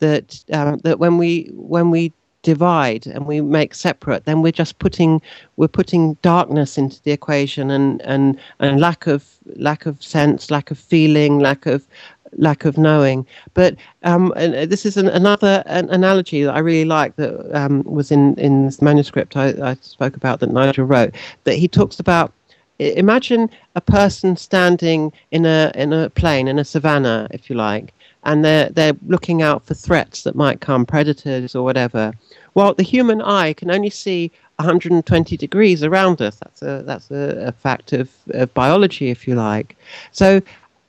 That 0.00 0.44
um, 0.52 0.78
that 0.78 0.98
when 0.98 1.16
we 1.16 1.48
when 1.54 1.90
we 1.92 2.12
divide 2.42 3.06
and 3.06 3.24
we 3.26 3.40
make 3.40 3.74
separate, 3.74 4.24
then 4.24 4.42
we're 4.42 4.50
just 4.50 4.80
putting 4.80 5.22
we're 5.56 5.68
putting 5.68 6.14
darkness 6.22 6.76
into 6.76 7.00
the 7.04 7.12
equation 7.12 7.70
and 7.70 8.02
and 8.02 8.36
and 8.58 8.80
lack 8.80 9.06
of 9.06 9.24
lack 9.54 9.86
of 9.86 10.02
sense, 10.02 10.50
lack 10.50 10.72
of 10.72 10.78
feeling, 10.78 11.38
lack 11.38 11.66
of 11.66 11.86
lack 12.36 12.64
of 12.64 12.78
knowing. 12.78 13.26
But 13.54 13.76
um, 14.02 14.32
uh, 14.36 14.66
this 14.66 14.86
is 14.86 14.96
an, 14.96 15.08
another 15.08 15.62
an 15.66 15.88
analogy 15.90 16.44
that 16.44 16.54
I 16.54 16.58
really 16.58 16.84
like 16.84 17.16
that 17.16 17.56
um, 17.56 17.82
was 17.84 18.10
in 18.10 18.34
in 18.38 18.66
this 18.66 18.82
manuscript 18.82 19.36
I, 19.36 19.48
I 19.62 19.74
spoke 19.80 20.16
about 20.16 20.40
that 20.40 20.50
Nigel 20.50 20.86
wrote. 20.86 21.14
That 21.44 21.54
he 21.56 21.68
talks 21.68 22.00
about 22.00 22.32
imagine 22.78 23.50
a 23.74 23.80
person 23.80 24.36
standing 24.36 25.12
in 25.30 25.44
a 25.44 25.70
in 25.74 25.92
a 25.92 26.10
plain 26.10 26.48
in 26.48 26.58
a 26.58 26.64
savannah, 26.64 27.28
if 27.30 27.50
you 27.50 27.56
like, 27.56 27.92
and 28.24 28.44
they're 28.44 28.70
they're 28.70 28.96
looking 29.06 29.42
out 29.42 29.66
for 29.66 29.74
threats 29.74 30.22
that 30.22 30.34
might 30.34 30.60
come, 30.60 30.86
predators 30.86 31.54
or 31.54 31.62
whatever. 31.64 32.12
Well, 32.54 32.74
the 32.74 32.82
human 32.82 33.22
eye 33.22 33.52
can 33.52 33.70
only 33.70 33.90
see 33.90 34.32
120 34.60 35.36
degrees 35.36 35.82
around 35.82 36.20
us. 36.20 36.36
That's 36.36 36.62
a 36.62 36.82
that's 36.84 37.10
a, 37.10 37.48
a 37.48 37.52
fact 37.52 37.92
of, 37.92 38.10
of 38.30 38.52
biology, 38.54 39.08
if 39.08 39.26
you 39.26 39.34
like. 39.34 39.76
So, 40.12 40.40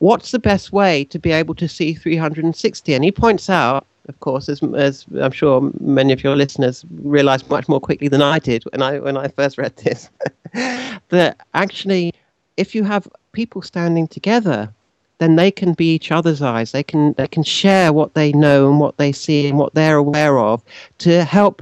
what's 0.02 0.32
the 0.32 0.40
best 0.40 0.74
way 0.74 1.04
to 1.06 1.20
be 1.20 1.32
able 1.32 1.56
to 1.56 1.68
see 1.68 1.94
360? 1.94 2.94
And 2.94 3.04
he 3.04 3.12
points 3.12 3.50
out 3.50 3.86
of 4.08 4.20
course, 4.20 4.50
as, 4.50 4.62
as 4.76 5.06
I'm 5.22 5.32
sure 5.32 5.72
many 5.80 6.12
of 6.12 6.24
your 6.24 6.36
listeners 6.36 6.84
realised 6.90 7.50
much 7.50 7.70
more 7.70 7.80
quickly 7.80 8.08
than 8.08 8.22
I 8.22 8.40
did 8.40 8.64
when 8.72 8.82
I 8.82 9.00
when 9.00 9.16
I 9.16 9.28
first 9.28 9.60
read 9.60 9.76
this, 9.78 10.10
that 10.54 11.38
actually, 11.54 12.14
if 12.58 12.74
you 12.74 12.84
have 12.84 13.08
people 13.32 13.62
standing 13.62 14.08
together, 14.08 14.74
then 15.20 15.36
they 15.36 15.52
can 15.52 15.74
be 15.74 15.94
each 15.94 16.12
other's 16.12 16.42
eyes. 16.42 16.72
They 16.72 16.84
can 16.84 17.14
they 17.14 17.28
can 17.28 17.44
share 17.44 17.94
what 17.94 18.16
they 18.16 18.32
know 18.34 18.70
and 18.70 18.80
what 18.80 18.98
they 18.98 19.12
see 19.12 19.48
and 19.48 19.60
what 19.60 19.76
they're 19.76 19.98
aware 19.98 20.40
of 20.40 20.64
to 20.98 21.24
help 21.24 21.62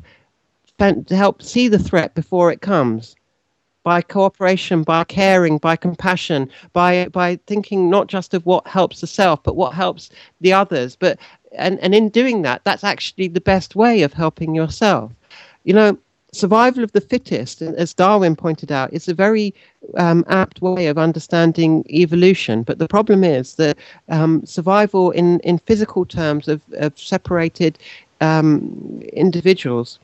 to 0.77 1.15
help 1.15 1.43
see 1.43 1.67
the 1.67 1.77
threat 1.77 2.15
before 2.15 2.51
it 2.51 2.61
comes 2.61 3.17
by 3.89 4.03
cooperation, 4.03 4.83
by 4.83 5.03
caring, 5.03 5.57
by 5.57 5.75
compassion, 5.75 6.47
by 6.73 7.07
by 7.07 7.39
thinking 7.47 7.89
not 7.89 8.05
just 8.05 8.35
of 8.35 8.45
what 8.45 8.67
helps 8.67 9.01
the 9.01 9.07
self, 9.07 9.41
but 9.41 9.55
what 9.55 9.73
helps 9.73 10.11
the 10.41 10.53
others. 10.53 10.95
But 10.95 11.17
and, 11.57 11.79
and 11.79 11.95
in 11.95 12.09
doing 12.09 12.43
that, 12.43 12.63
that's 12.65 12.83
actually 12.83 13.29
the 13.29 13.41
best 13.53 13.75
way 13.75 14.03
of 14.03 14.13
helping 14.13 14.53
yourself. 14.53 15.11
You 15.63 15.73
know, 15.73 15.97
survival 16.31 16.83
of 16.83 16.91
the 16.91 17.01
fittest, 17.01 17.63
as 17.63 17.95
Darwin 17.95 18.35
pointed 18.35 18.71
out, 18.71 18.93
is 18.93 19.07
a 19.07 19.15
very 19.15 19.55
um, 19.97 20.23
apt 20.27 20.61
way 20.61 20.85
of 20.85 20.99
understanding 20.99 21.83
evolution. 21.89 22.61
But 22.61 22.77
the 22.77 22.87
problem 22.87 23.23
is 23.23 23.55
that 23.55 23.75
um, 24.09 24.45
survival 24.45 25.09
in, 25.09 25.39
in 25.39 25.57
physical 25.57 26.05
terms 26.05 26.47
of, 26.47 26.61
of 26.73 26.91
separated 26.99 27.79
um, 28.21 29.01
individuals 29.13 29.97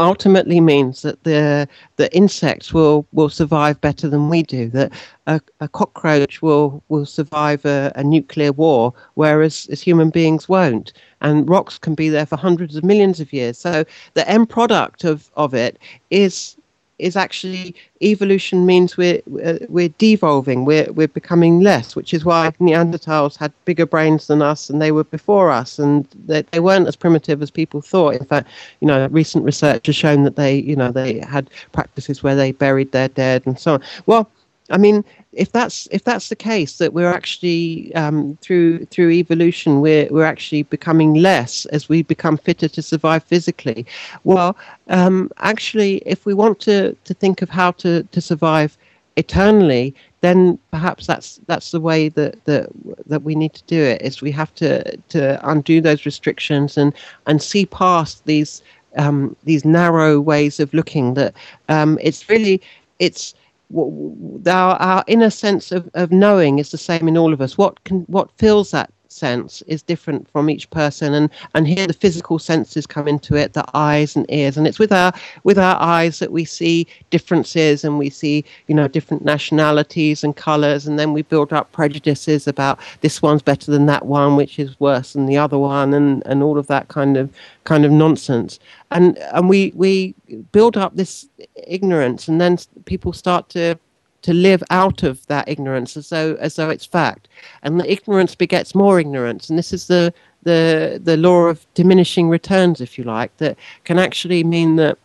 ultimately 0.00 0.60
means 0.60 1.02
that 1.02 1.22
the 1.24 1.68
the 1.96 2.12
insects 2.16 2.72
will 2.72 3.06
will 3.12 3.28
survive 3.28 3.80
better 3.80 4.08
than 4.08 4.28
we 4.28 4.42
do. 4.42 4.68
That 4.70 4.92
a, 5.26 5.40
a 5.60 5.68
cockroach 5.68 6.42
will 6.42 6.82
will 6.88 7.06
survive 7.06 7.64
a, 7.64 7.92
a, 7.94 8.02
nuclear 8.02 8.52
war, 8.52 8.92
whereas 9.14 9.68
as 9.70 9.80
human 9.82 10.10
beings 10.10 10.48
won't. 10.48 10.92
And 11.20 11.48
rocks 11.48 11.78
can 11.78 11.94
be 11.94 12.08
there 12.08 12.26
for 12.26 12.36
hundreds 12.36 12.74
of 12.76 12.82
millions 12.82 13.20
of 13.20 13.32
years. 13.32 13.58
So 13.58 13.84
the 14.14 14.28
end 14.28 14.48
product 14.48 15.04
of 15.04 15.30
of 15.36 15.54
it 15.54 15.78
is 16.10 16.56
is 17.00 17.16
actually 17.16 17.74
evolution 18.02 18.66
means 18.66 18.96
we're 18.96 19.20
uh, 19.44 19.58
we're 19.68 19.88
devolving, 19.98 20.64
we're 20.64 20.92
we're 20.92 21.08
becoming 21.08 21.60
less, 21.60 21.96
which 21.96 22.14
is 22.14 22.24
why 22.24 22.50
Neanderthals 22.60 23.36
had 23.36 23.52
bigger 23.64 23.86
brains 23.86 24.26
than 24.26 24.42
us 24.42 24.70
and 24.70 24.80
they 24.80 24.92
were 24.92 25.04
before 25.04 25.50
us, 25.50 25.78
and 25.78 26.06
they, 26.26 26.42
they 26.42 26.60
weren't 26.60 26.88
as 26.88 26.96
primitive 26.96 27.42
as 27.42 27.50
people 27.50 27.80
thought. 27.80 28.14
In 28.14 28.24
fact, 28.24 28.48
you 28.80 28.86
know, 28.86 29.06
recent 29.08 29.44
research 29.44 29.86
has 29.86 29.96
shown 29.96 30.24
that 30.24 30.36
they 30.36 30.56
you 30.56 30.76
know 30.76 30.90
they 30.90 31.18
had 31.20 31.50
practices 31.72 32.22
where 32.22 32.36
they 32.36 32.52
buried 32.52 32.92
their 32.92 33.08
dead 33.08 33.42
and 33.46 33.58
so 33.58 33.74
on. 33.74 33.82
Well, 34.06 34.30
I 34.70 34.78
mean, 34.78 35.04
if 35.32 35.52
that's 35.52 35.86
if 35.92 36.02
that's 36.04 36.28
the 36.28 36.36
case, 36.36 36.78
that 36.78 36.92
we're 36.92 37.12
actually 37.12 37.94
um, 37.94 38.36
through 38.40 38.84
through 38.86 39.10
evolution, 39.10 39.80
we're 39.80 40.08
we're 40.10 40.24
actually 40.24 40.64
becoming 40.64 41.14
less 41.14 41.66
as 41.66 41.88
we 41.88 42.02
become 42.02 42.36
fitter 42.36 42.68
to 42.68 42.82
survive 42.82 43.22
physically. 43.24 43.86
Well, 44.24 44.56
um, 44.88 45.30
actually, 45.38 45.98
if 46.06 46.26
we 46.26 46.34
want 46.34 46.58
to 46.60 46.96
to 47.04 47.14
think 47.14 47.42
of 47.42 47.48
how 47.48 47.70
to 47.72 48.02
to 48.02 48.20
survive 48.20 48.76
eternally, 49.16 49.94
then 50.20 50.58
perhaps 50.72 51.06
that's 51.06 51.40
that's 51.46 51.70
the 51.70 51.80
way 51.80 52.08
that 52.08 52.44
that 52.46 52.68
that 53.06 53.22
we 53.22 53.36
need 53.36 53.54
to 53.54 53.62
do 53.66 53.80
it. 53.80 54.02
Is 54.02 54.20
we 54.20 54.32
have 54.32 54.52
to 54.56 54.96
to 54.96 55.48
undo 55.48 55.80
those 55.80 56.04
restrictions 56.04 56.76
and 56.76 56.92
and 57.26 57.40
see 57.40 57.66
past 57.66 58.24
these 58.24 58.62
um, 58.96 59.36
these 59.44 59.64
narrow 59.64 60.20
ways 60.20 60.58
of 60.58 60.74
looking. 60.74 61.14
That 61.14 61.34
um, 61.68 61.98
it's 62.02 62.28
really 62.28 62.60
it's 62.98 63.34
our, 63.74 64.76
our 64.76 65.04
inner 65.06 65.30
sense 65.30 65.72
of, 65.72 65.88
of 65.94 66.10
knowing 66.10 66.58
is 66.58 66.70
the 66.70 66.78
same 66.78 67.08
in 67.08 67.16
all 67.16 67.32
of 67.32 67.40
us. 67.40 67.56
What 67.56 67.84
can 67.84 68.00
what 68.02 68.30
fills 68.38 68.70
that 68.72 68.92
sense 69.12 69.62
is 69.66 69.82
different 69.82 70.28
from 70.30 70.48
each 70.48 70.68
person 70.70 71.14
and 71.14 71.30
and 71.54 71.66
here 71.66 71.86
the 71.86 71.92
physical 71.92 72.38
senses 72.38 72.86
come 72.86 73.08
into 73.08 73.34
it 73.34 73.52
the 73.52 73.64
eyes 73.74 74.16
and 74.16 74.26
ears 74.30 74.56
and 74.56 74.66
it's 74.66 74.78
with 74.78 74.92
our 74.92 75.12
with 75.44 75.58
our 75.58 75.76
eyes 75.80 76.18
that 76.18 76.32
we 76.32 76.44
see 76.44 76.86
differences 77.10 77.84
and 77.84 77.98
we 77.98 78.08
see 78.08 78.44
you 78.68 78.74
know 78.74 78.88
different 78.88 79.24
nationalities 79.24 80.22
and 80.22 80.36
colors 80.36 80.86
and 80.86 80.98
then 80.98 81.12
we 81.12 81.22
build 81.22 81.52
up 81.52 81.70
prejudices 81.72 82.46
about 82.46 82.78
this 83.00 83.20
one's 83.20 83.42
better 83.42 83.70
than 83.70 83.86
that 83.86 84.06
one 84.06 84.36
which 84.36 84.58
is 84.58 84.78
worse 84.80 85.12
than 85.12 85.26
the 85.26 85.36
other 85.36 85.58
one 85.58 85.92
and 85.94 86.22
and 86.26 86.42
all 86.42 86.58
of 86.58 86.66
that 86.68 86.88
kind 86.88 87.16
of 87.16 87.30
kind 87.64 87.84
of 87.84 87.90
nonsense. 87.90 88.58
And 88.90 89.18
and 89.32 89.48
we 89.48 89.72
we 89.74 90.14
build 90.52 90.76
up 90.76 90.96
this 90.96 91.28
ignorance 91.66 92.28
and 92.28 92.40
then 92.40 92.58
people 92.84 93.12
start 93.12 93.48
to 93.50 93.78
to 94.22 94.34
live 94.34 94.62
out 94.70 95.02
of 95.02 95.26
that 95.26 95.48
ignorance 95.48 95.96
as 95.96 96.08
though 96.10 96.34
as 96.40 96.56
though 96.56 96.70
it's 96.70 96.86
fact. 96.86 97.28
And 97.62 97.80
the 97.80 97.90
ignorance 97.90 98.34
begets 98.34 98.74
more 98.74 99.00
ignorance. 99.00 99.48
And 99.48 99.58
this 99.58 99.72
is 99.72 99.86
the 99.86 100.12
the 100.42 101.00
the 101.02 101.16
law 101.16 101.46
of 101.46 101.66
diminishing 101.74 102.28
returns 102.28 102.80
if 102.80 102.98
you 102.98 103.04
like 103.04 103.36
that 103.38 103.56
can 103.84 103.98
actually 103.98 104.44
mean 104.44 104.76
that 104.76 104.98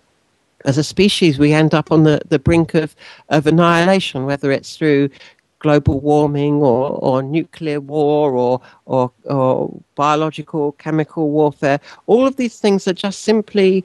as 0.65 0.77
a 0.77 0.83
species 0.83 1.37
we 1.37 1.53
end 1.53 1.75
up 1.75 1.91
on 1.91 2.03
the, 2.03 2.19
the 2.29 2.39
brink 2.39 2.73
of, 2.73 2.95
of 3.29 3.45
annihilation 3.45 4.25
whether 4.25 4.51
it's 4.51 4.75
through 4.75 5.09
global 5.59 5.99
warming 5.99 6.55
or, 6.55 6.91
or 7.01 7.23
nuclear 7.23 7.79
war 7.79 8.33
or, 8.33 8.61
or 8.85 9.11
or 9.23 9.71
biological 9.95 10.73
chemical 10.73 11.31
warfare. 11.31 11.79
All 12.05 12.27
of 12.27 12.35
these 12.35 12.59
things 12.59 12.87
are 12.87 12.93
just 12.93 13.21
simply 13.21 13.83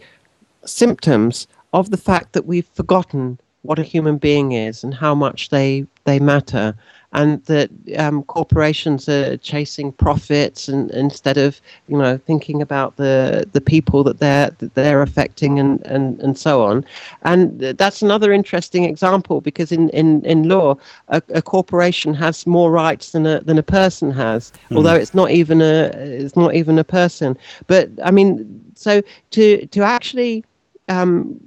symptoms 0.67 1.47
of 1.73 1.91
the 1.91 1.97
fact 1.97 2.35
that 2.35 2.45
we've 2.45 2.69
forgotten 2.75 3.39
what 3.63 3.79
a 3.79 3.83
human 3.83 4.17
being 4.17 4.53
is 4.53 4.83
and 4.85 4.95
how 4.95 5.15
much 5.15 5.51
they 5.51 5.87
they 6.05 6.19
matter, 6.19 6.75
and 7.13 7.45
that 7.45 7.71
um, 7.99 8.23
corporations 8.23 9.09
are 9.09 9.37
chasing 9.39 9.93
profits 9.93 10.69
and 10.69 10.91
instead 10.93 11.37
of 11.37 11.61
you 11.89 11.99
know 11.99 12.17
thinking 12.17 12.63
about 12.63 12.97
the 12.97 13.47
the 13.53 13.61
people 13.61 14.03
that 14.05 14.19
they're 14.19 14.51
that 14.59 14.75
they're 14.75 15.03
affecting 15.03 15.59
and, 15.59 15.85
and 15.87 16.19
and 16.21 16.39
so 16.39 16.63
on, 16.65 16.85
and 17.23 17.61
that's 17.61 18.01
another 18.01 18.33
interesting 18.33 18.85
example 18.85 19.41
because 19.41 19.73
in 19.73 19.91
in 19.91 20.25
in 20.25 20.49
law 20.49 20.77
a, 21.09 21.23
a 21.35 21.43
corporation 21.43 22.15
has 22.15 22.47
more 22.47 22.71
rights 22.71 23.13
than 23.13 23.27
a 23.27 23.41
than 23.41 23.59
a 23.59 23.63
person 23.63 24.11
has, 24.11 24.53
mm. 24.71 24.77
although 24.77 24.95
it's 24.95 25.15
not 25.15 25.31
even 25.31 25.61
a 25.61 25.91
it's 25.95 26.37
not 26.37 26.55
even 26.55 26.79
a 26.79 26.85
person. 26.85 27.37
But 27.67 27.91
I 28.03 28.11
mean, 28.11 28.61
so 28.75 29.03
to 29.33 29.67
to 29.67 29.83
actually 29.83 30.45
um, 30.91 31.41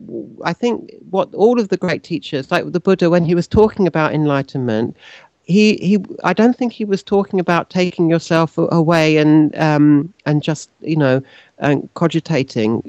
I 0.44 0.54
think 0.54 0.92
what 1.10 1.34
all 1.36 1.60
of 1.60 1.68
the 1.68 1.78
great 1.78 2.02
teachers, 2.02 2.50
like 2.50 2.72
the 2.72 2.80
Buddha, 2.80 3.10
when 3.10 3.26
he 3.26 3.36
was 3.36 3.48
talking 3.48 3.86
about 3.88 4.14
enlightenment, 4.14 4.96
he, 5.44 5.76
he 5.76 5.98
I 6.24 6.32
don't 6.32 6.58
think 6.58 6.72
he 6.72 6.86
was 6.86 7.04
talking 7.04 7.42
about 7.42 7.70
taking 7.70 8.10
yourself 8.10 8.58
away 8.58 9.18
and 9.18 9.54
um, 9.58 10.14
and 10.26 10.42
just 10.42 10.70
you 10.80 10.96
know 10.96 11.22
and 11.60 11.94
cogitating. 11.96 12.82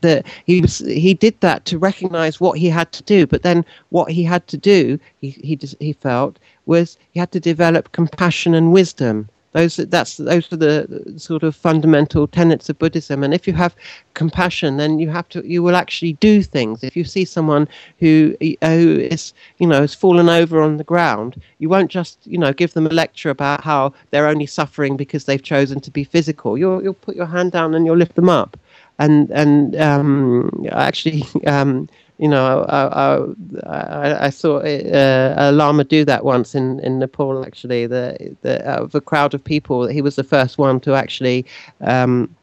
That 0.00 0.24
he 0.46 0.62
was 0.62 0.78
he 0.78 1.12
did 1.12 1.38
that 1.40 1.66
to 1.66 1.78
recognize 1.78 2.40
what 2.40 2.58
he 2.58 2.70
had 2.70 2.90
to 2.92 3.02
do 3.02 3.26
but 3.26 3.42
then 3.42 3.62
what 3.90 4.10
he 4.10 4.24
had 4.24 4.46
to 4.48 4.56
do 4.56 4.98
he 5.20 5.30
he 5.30 5.58
he 5.78 5.92
felt 5.92 6.38
was 6.64 6.96
he 7.12 7.20
had 7.20 7.32
to 7.32 7.40
develop 7.40 7.92
compassion 7.92 8.54
and 8.54 8.72
wisdom 8.72 9.28
those 9.52 9.76
that's 9.76 10.18
those 10.18 10.52
are 10.52 10.56
the 10.56 11.14
sort 11.16 11.42
of 11.42 11.56
fundamental 11.56 12.26
tenets 12.26 12.68
of 12.68 12.78
Buddhism. 12.78 13.24
And 13.24 13.32
if 13.32 13.46
you 13.46 13.54
have 13.54 13.74
compassion, 14.14 14.76
then 14.76 14.98
you 14.98 15.08
have 15.10 15.28
to 15.30 15.46
you 15.46 15.62
will 15.62 15.76
actually 15.76 16.14
do 16.14 16.42
things. 16.42 16.84
If 16.84 16.96
you 16.96 17.04
see 17.04 17.24
someone 17.24 17.68
who 17.98 18.36
who 18.40 18.98
is 19.10 19.32
you 19.58 19.66
know 19.66 19.80
has 19.80 19.94
fallen 19.94 20.28
over 20.28 20.60
on 20.60 20.76
the 20.76 20.84
ground, 20.84 21.40
you 21.58 21.68
won't 21.68 21.90
just 21.90 22.18
you 22.24 22.38
know 22.38 22.52
give 22.52 22.74
them 22.74 22.86
a 22.86 22.90
lecture 22.90 23.30
about 23.30 23.64
how 23.64 23.92
they're 24.10 24.26
only 24.28 24.46
suffering 24.46 24.96
because 24.96 25.24
they've 25.24 25.42
chosen 25.42 25.80
to 25.80 25.90
be 25.90 26.04
physical. 26.04 26.58
You'll 26.58 26.82
you'll 26.82 26.94
put 26.94 27.16
your 27.16 27.26
hand 27.26 27.52
down 27.52 27.74
and 27.74 27.86
you'll 27.86 27.96
lift 27.96 28.16
them 28.16 28.28
up. 28.28 28.56
And 28.98 29.30
and 29.30 29.76
um, 29.76 30.66
actually. 30.72 31.24
Um, 31.46 31.88
you 32.18 32.28
know, 32.28 32.64
I, 32.68 33.66
I, 33.66 34.26
I 34.26 34.30
saw 34.30 34.58
uh, 34.58 35.34
a 35.36 35.52
lama 35.52 35.84
do 35.84 36.04
that 36.04 36.24
once 36.24 36.54
in, 36.54 36.80
in 36.80 36.98
Nepal. 36.98 37.44
Actually, 37.44 37.86
the 37.86 38.36
the 38.42 38.60
of 38.68 38.94
a 38.94 39.00
crowd 39.00 39.34
of 39.34 39.42
people, 39.42 39.86
he 39.86 40.02
was 40.02 40.16
the 40.16 40.24
first 40.24 40.58
one 40.58 40.80
to 40.80 40.94
actually 40.94 41.46
um, 41.80 42.34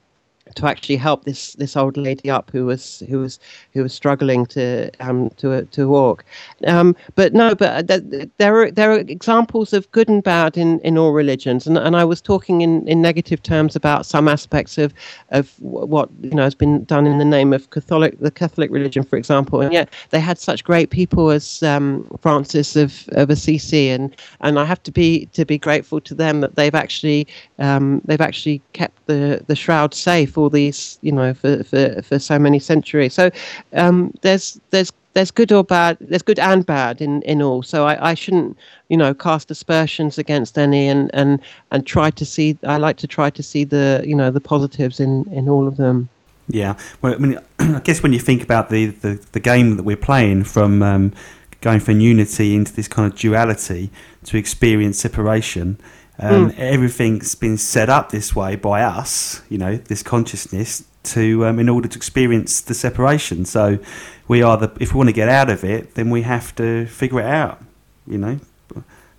to 0.56 0.68
actually 0.68 0.96
help 0.96 1.26
this 1.26 1.54
this 1.54 1.76
old 1.78 1.98
lady 1.98 2.30
up 2.30 2.50
who 2.52 2.66
was 2.66 3.04
who 3.10 3.20
was 3.20 3.40
who 3.74 3.84
was 3.84 3.94
struggling 3.94 4.46
to 4.48 4.90
um 5.00 5.30
to 5.38 5.64
to 5.66 5.88
walk. 5.88 6.26
Um 6.68 6.96
but 7.16 7.34
no 7.34 7.56
but 7.56 7.92
uh, 7.92 8.00
there 8.38 8.62
are 8.62 8.72
there 8.72 8.92
are 8.92 9.00
examples 9.00 9.74
of 9.74 9.90
good 9.92 10.10
and 10.10 10.24
bad 10.24 10.58
in 10.58 10.80
in 10.80 10.98
all 10.98 11.12
religions. 11.12 11.68
And 11.68 11.78
and 11.78 11.96
I 11.96 12.06
was 12.06 12.22
talking 12.22 12.62
in 12.62 12.88
in 12.88 13.02
negative 13.02 13.42
terms 13.44 13.76
about 13.76 14.06
some 14.06 14.28
aspects 14.28 14.78
of 14.78 14.94
of 15.30 15.54
what 15.60 16.10
you 16.22 16.32
know 16.32 16.44
has 16.44 16.56
been 16.56 16.84
done 16.86 17.06
in 17.08 17.18
the 17.18 17.26
name 17.26 17.54
of 17.54 17.70
Catholic 17.72 18.20
the 18.20 18.32
Catholic 18.32 18.72
religion 18.72 19.04
for 19.04 19.18
example. 19.18 19.62
And 19.62 19.74
yet 19.74 19.94
they 20.10 20.20
had 20.20 20.38
such 20.40 20.64
great 20.64 20.90
people 20.90 21.30
as 21.30 21.64
um, 21.64 22.08
Francis 22.22 22.76
of 22.76 23.08
of 23.10 23.30
Assisi. 23.30 23.90
And 23.90 24.16
and 24.42 24.60
I 24.60 24.66
have 24.66 24.82
to 24.84 24.92
be 24.92 25.28
to 25.34 25.46
be 25.46 25.58
grateful 25.58 26.00
to 26.02 26.16
them 26.16 26.42
that 26.42 26.56
they've 26.56 26.76
actually 26.76 27.28
um, 27.60 28.02
they've 28.06 28.22
actually 28.22 28.62
kept 28.74 29.06
the 29.08 29.44
the 29.48 29.56
shroud 29.56 29.94
safe 29.94 30.38
these 30.50 30.98
you 31.02 31.12
know 31.12 31.34
for 31.34 31.64
for, 31.64 32.02
for 32.02 32.20
so 32.20 32.40
many 32.40 32.60
centuries. 32.60 33.14
So 33.14 33.32
um, 33.74 34.14
there's 34.22 34.60
there's 34.72 34.92
there's 35.16 35.32
good 35.32 35.52
or 35.52 35.64
bad 35.64 35.98
there's 36.00 36.22
good 36.22 36.40
and 36.40 36.66
bad 36.66 37.02
in 37.02 37.22
in 37.24 37.42
all. 37.42 37.64
So 37.64 37.88
i, 37.88 38.12
I 38.12 38.14
shouldn't 38.14 38.58
you 38.90 38.98
know 38.98 39.14
cast 39.14 39.50
aspersions 39.50 40.18
against 40.18 40.58
any 40.58 40.88
and 40.88 41.10
and 41.14 41.40
and 41.72 41.88
try 41.88 42.12
to 42.12 42.26
see 42.26 42.58
i 42.64 42.78
like 42.78 42.98
to 42.98 43.08
try 43.08 43.30
to 43.32 43.42
see 43.42 43.64
the 43.64 44.04
you 44.06 44.16
know 44.16 44.30
the 44.30 44.42
positives 44.42 45.00
in 45.00 45.26
in 45.32 45.50
all 45.50 45.68
of 45.68 45.78
them. 45.78 46.10
Yeah. 46.48 46.78
Well 47.02 47.14
i 47.14 47.18
mean 47.18 47.40
i 47.60 47.80
guess 47.80 48.04
when 48.04 48.14
you 48.14 48.20
think 48.20 48.44
about 48.44 48.70
the 48.70 48.88
the, 48.88 49.20
the 49.32 49.40
game 49.40 49.78
that 49.78 49.84
we're 49.84 49.98
playing 49.98 50.44
from 50.44 50.84
um, 50.84 51.14
going 51.62 51.80
from 51.80 52.00
unity 52.00 52.54
into 52.54 52.74
this 52.74 52.88
kind 52.88 53.12
of 53.12 53.18
duality 53.18 53.90
to 54.26 54.38
experience 54.38 55.00
separation 55.00 55.80
um, 56.20 56.50
mm. 56.50 56.58
everything's 56.58 57.36
been 57.36 57.58
set 57.58 57.90
up 57.90 58.10
this 58.12 58.36
way 58.36 58.56
by 58.56 58.82
us 58.82 59.42
you 59.50 59.58
know 59.58 59.76
this 59.76 60.02
consciousness 60.02 60.84
to 61.06 61.46
um, 61.46 61.60
in 61.60 61.70
order 61.70 61.88
to 61.88 61.98
experience 61.98 62.62
the 62.62 62.74
separation. 62.74 63.46
So 63.46 63.80
we 64.28 64.42
are 64.42 64.58
the 64.58 64.72
if 64.80 64.94
we 64.94 64.98
want 64.98 65.10
to 65.10 65.14
get 65.14 65.30
out 65.30 65.50
of 65.50 65.64
it, 65.64 65.96
then 65.96 66.10
we 66.10 66.24
have 66.24 66.56
to 66.56 66.86
figure 66.88 67.20
it 67.20 67.26
out. 67.26 67.64
You 68.08 68.18
know, 68.18 68.40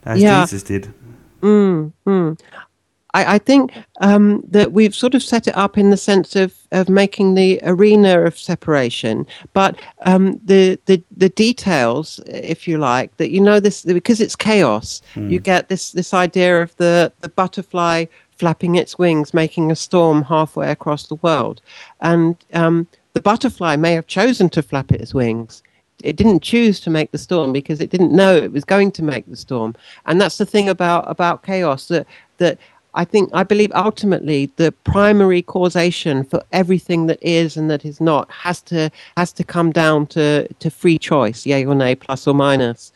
as 0.04 0.20
yeah. 0.20 0.42
Jesus 0.42 0.62
did. 0.62 0.92
Mm, 1.40 1.92
mm. 2.06 2.40
I, 3.16 3.34
I, 3.34 3.38
think 3.38 3.72
um, 4.00 4.42
that 4.48 4.72
we've 4.72 4.94
sort 4.94 5.14
of 5.14 5.22
set 5.22 5.48
it 5.48 5.56
up 5.56 5.78
in 5.78 5.90
the 5.90 5.96
sense 5.96 6.36
of, 6.36 6.54
of 6.72 6.88
making 6.88 7.34
the 7.34 7.60
arena 7.62 8.20
of 8.20 8.38
separation, 8.38 9.26
but 9.52 9.80
um, 10.04 10.40
the, 10.44 10.78
the 10.84 11.02
the 11.16 11.30
details, 11.30 12.20
if 12.26 12.68
you 12.68 12.76
like, 12.78 13.16
that 13.16 13.30
you 13.30 13.40
know 13.40 13.58
this 13.58 13.82
because 13.82 14.20
it's 14.20 14.36
chaos. 14.36 15.00
Mm. 15.14 15.30
You 15.30 15.40
get 15.40 15.68
this 15.68 15.92
this 15.92 16.12
idea 16.12 16.62
of 16.62 16.76
the 16.76 17.12
the 17.20 17.30
butterfly 17.30 18.04
flapping 18.36 18.74
its 18.74 18.98
wings, 18.98 19.32
making 19.32 19.70
a 19.70 19.76
storm 19.76 20.22
halfway 20.22 20.70
across 20.70 21.06
the 21.06 21.14
world. 21.16 21.62
And 22.00 22.36
um, 22.52 22.86
the 23.14 23.20
butterfly 23.20 23.76
may 23.76 23.94
have 23.94 24.06
chosen 24.06 24.50
to 24.50 24.62
flap 24.62 24.92
its 24.92 25.14
wings. 25.14 25.62
It 26.02 26.16
didn't 26.16 26.42
choose 26.42 26.78
to 26.80 26.90
make 26.90 27.10
the 27.10 27.18
storm 27.18 27.52
because 27.52 27.80
it 27.80 27.88
didn't 27.88 28.12
know 28.12 28.36
it 28.36 28.52
was 28.52 28.64
going 28.64 28.92
to 28.92 29.02
make 29.02 29.26
the 29.26 29.36
storm. 29.36 29.74
And 30.04 30.20
that's 30.20 30.36
the 30.36 30.44
thing 30.44 30.68
about, 30.68 31.10
about 31.10 31.42
chaos 31.42 31.88
that, 31.88 32.06
that 32.36 32.58
I 32.96 33.04
think, 33.04 33.30
I 33.32 33.42
believe 33.42 33.70
ultimately 33.74 34.50
the 34.56 34.72
primary 34.72 35.42
causation 35.42 36.24
for 36.24 36.42
everything 36.52 37.06
that 37.06 37.18
is 37.22 37.56
and 37.56 37.70
that 37.70 37.84
is 37.84 38.00
not 38.00 38.30
has 38.30 38.60
to, 38.62 38.90
has 39.16 39.32
to 39.34 39.44
come 39.44 39.70
down 39.70 40.06
to, 40.08 40.48
to 40.54 40.70
free 40.70 40.98
choice, 40.98 41.46
yay 41.46 41.64
or 41.64 41.74
nay, 41.74 41.94
plus 41.94 42.26
or 42.26 42.34
minus. 42.34 42.92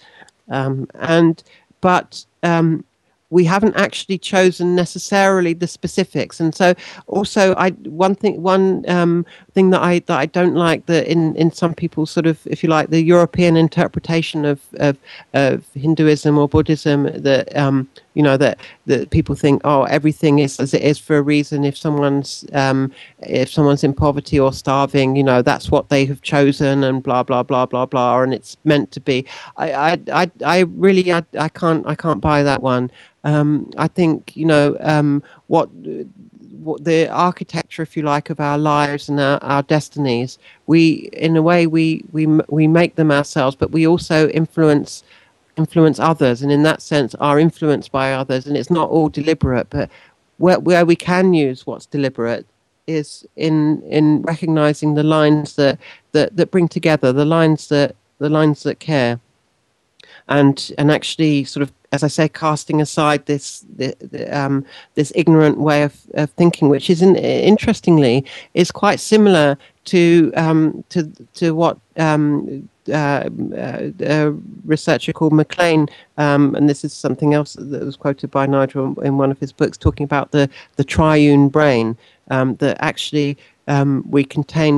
Um, 0.49 0.89
and, 0.95 1.43
but 1.81 2.25
um, 2.43 2.85
we 3.31 3.45
haven't 3.45 3.77
actually 3.77 4.19
chosen 4.19 4.75
necessarily 4.75 5.53
the 5.55 5.67
specifics 5.67 6.41
and 6.41 6.55
so 6.55 6.75
also 7.07 7.55
i 7.57 7.71
one 7.71 8.15
thing 8.15 8.43
one 8.43 8.85
um, 8.89 9.25
thing 9.55 9.71
that 9.71 9.81
i 9.81 10.01
that 10.01 10.19
i 10.19 10.27
don't 10.27 10.55
like 10.55 10.85
that 10.87 11.07
in 11.07 11.35
in 11.37 11.51
some 11.51 11.73
people 11.73 12.07
sort 12.07 12.27
of 12.27 12.45
if 12.47 12.63
you 12.63 12.69
like 12.69 12.91
the 12.91 13.03
european 13.03 13.57
interpretation 13.57 14.45
of 14.45 14.61
of, 14.75 14.99
of 15.33 15.65
hinduism 15.75 16.37
or 16.37 16.49
buddhism 16.49 17.05
that 17.23 17.57
um, 17.57 17.89
you 18.15 18.23
know 18.23 18.37
that 18.37 18.59
that 18.87 19.11
people 19.11 19.35
think 19.35 19.61
oh 19.65 19.85
everything 19.85 20.39
is 20.39 20.59
as 20.59 20.75
it 20.75 20.83
is 20.83 20.99
for 20.99 21.17
a 21.17 21.23
reason 21.23 21.65
if 21.65 21.77
someone's 21.77 22.45
um, 22.53 22.93
if 23.21 23.51
someone's 23.51 23.85
in 23.85 23.95
poverty 23.95 24.39
or 24.39 24.53
starving 24.53 25.17
you 25.17 25.23
know 25.23 25.43
that's 25.43 25.71
what 25.71 25.89
they 25.89 26.05
have 26.05 26.23
chosen 26.23 26.85
and 26.85 27.03
blah 27.03 27.23
blah 27.23 27.43
blah 27.43 27.67
blah 27.67 27.87
blah 27.87 28.23
and 28.23 28.35
it's 28.35 28.57
meant 28.65 28.91
to 28.91 29.01
be 29.01 29.25
i 29.57 29.73
i 29.73 30.01
i, 30.13 30.31
I 30.45 30.59
really 30.61 31.13
I, 31.13 31.25
I 31.39 31.49
can't 31.49 31.87
i 31.87 31.95
can't 31.95 32.21
buy 32.21 32.43
that 32.43 32.63
one 32.63 32.91
um, 33.25 33.71
I 33.77 33.89
think 33.89 34.37
you 34.37 34.47
know 34.47 34.77
um, 34.81 35.23
what 35.49 35.69
what 36.61 36.85
the 36.85 37.09
architecture, 37.09 37.83
if 37.83 37.97
you 37.97 38.03
like, 38.03 38.31
of 38.31 38.39
our 38.41 38.59
lives 38.59 39.09
and 39.09 39.19
our, 39.19 39.43
our 39.43 39.63
destinies. 39.63 40.39
We, 40.67 41.11
in 41.13 41.37
a 41.37 41.43
way, 41.43 41.67
we 41.67 42.05
we 42.13 42.27
we 42.49 42.67
make 42.67 42.95
them 42.97 43.11
ourselves, 43.11 43.57
but 43.57 43.73
we 43.73 43.87
also 43.87 44.29
influence 44.29 45.03
influence 45.57 45.99
others, 45.99 46.43
and 46.43 46.53
in 46.53 46.63
that 46.63 46.83
sense, 46.83 47.15
are 47.17 47.39
influenced 47.39 47.93
by 47.93 48.13
others. 48.13 48.47
And 48.47 48.57
it's 48.57 48.71
not 48.71 48.91
all 48.91 49.09
deliberate, 49.09 49.69
but 49.71 49.91
where 50.39 50.59
where 50.59 50.85
we 50.85 50.97
can 50.97 51.35
use 51.35 51.67
what's 51.67 51.87
deliberate 51.87 52.47
is 52.87 53.27
in 53.37 53.83
in 53.83 54.23
recognizing 54.23 54.95
the 54.95 55.03
lines 55.03 55.57
that 55.57 55.79
that 56.13 56.37
that 56.37 56.51
bring 56.51 56.69
together 56.69 57.13
the 57.13 57.25
lines 57.25 57.69
that 57.69 57.95
the 58.19 58.29
lines 58.29 58.63
that 58.63 58.81
care 58.81 59.21
and 60.31 60.73
and 60.79 60.91
actually 60.91 61.45
sort 61.45 61.63
of 61.63 61.73
as 61.93 62.05
I 62.05 62.09
say, 62.09 62.29
casting 62.29 62.81
aside 62.81 63.27
this 63.27 63.65
the, 63.77 63.95
the, 63.99 64.27
um, 64.39 64.65
this 64.95 65.13
ignorant 65.15 65.59
way 65.59 65.83
of, 65.83 65.97
of 66.15 66.31
thinking, 66.31 66.69
which 66.69 66.89
is 66.89 67.03
in, 67.03 67.17
interestingly 67.17 68.25
is 68.55 68.71
quite 68.71 69.01
similar 69.01 69.59
to 69.87 70.33
um, 70.37 70.85
to 70.91 71.11
to 71.35 71.55
what 71.55 71.79
um, 71.97 72.69
uh, 72.89 73.29
uh, 73.57 73.91
a 74.01 74.31
researcher 74.65 75.13
called 75.13 75.33
MacLean, 75.33 75.89
um, 76.17 76.55
and 76.55 76.69
this 76.69 76.85
is 76.85 76.93
something 76.93 77.35
else 77.35 77.55
that 77.55 77.85
was 77.85 77.97
quoted 77.97 78.31
by 78.31 78.47
Nigel 78.47 78.99
in 79.01 79.19
one 79.19 79.31
of 79.31 79.39
his 79.39 79.53
books, 79.53 79.77
talking 79.77 80.05
about 80.05 80.31
the 80.31 80.49
the 80.77 80.85
triune 80.85 81.49
brain. 81.49 81.97
Um, 82.33 82.55
that 82.57 82.77
actually 82.81 83.37
um, 83.71 84.05
we 84.11 84.25
contain 84.25 84.75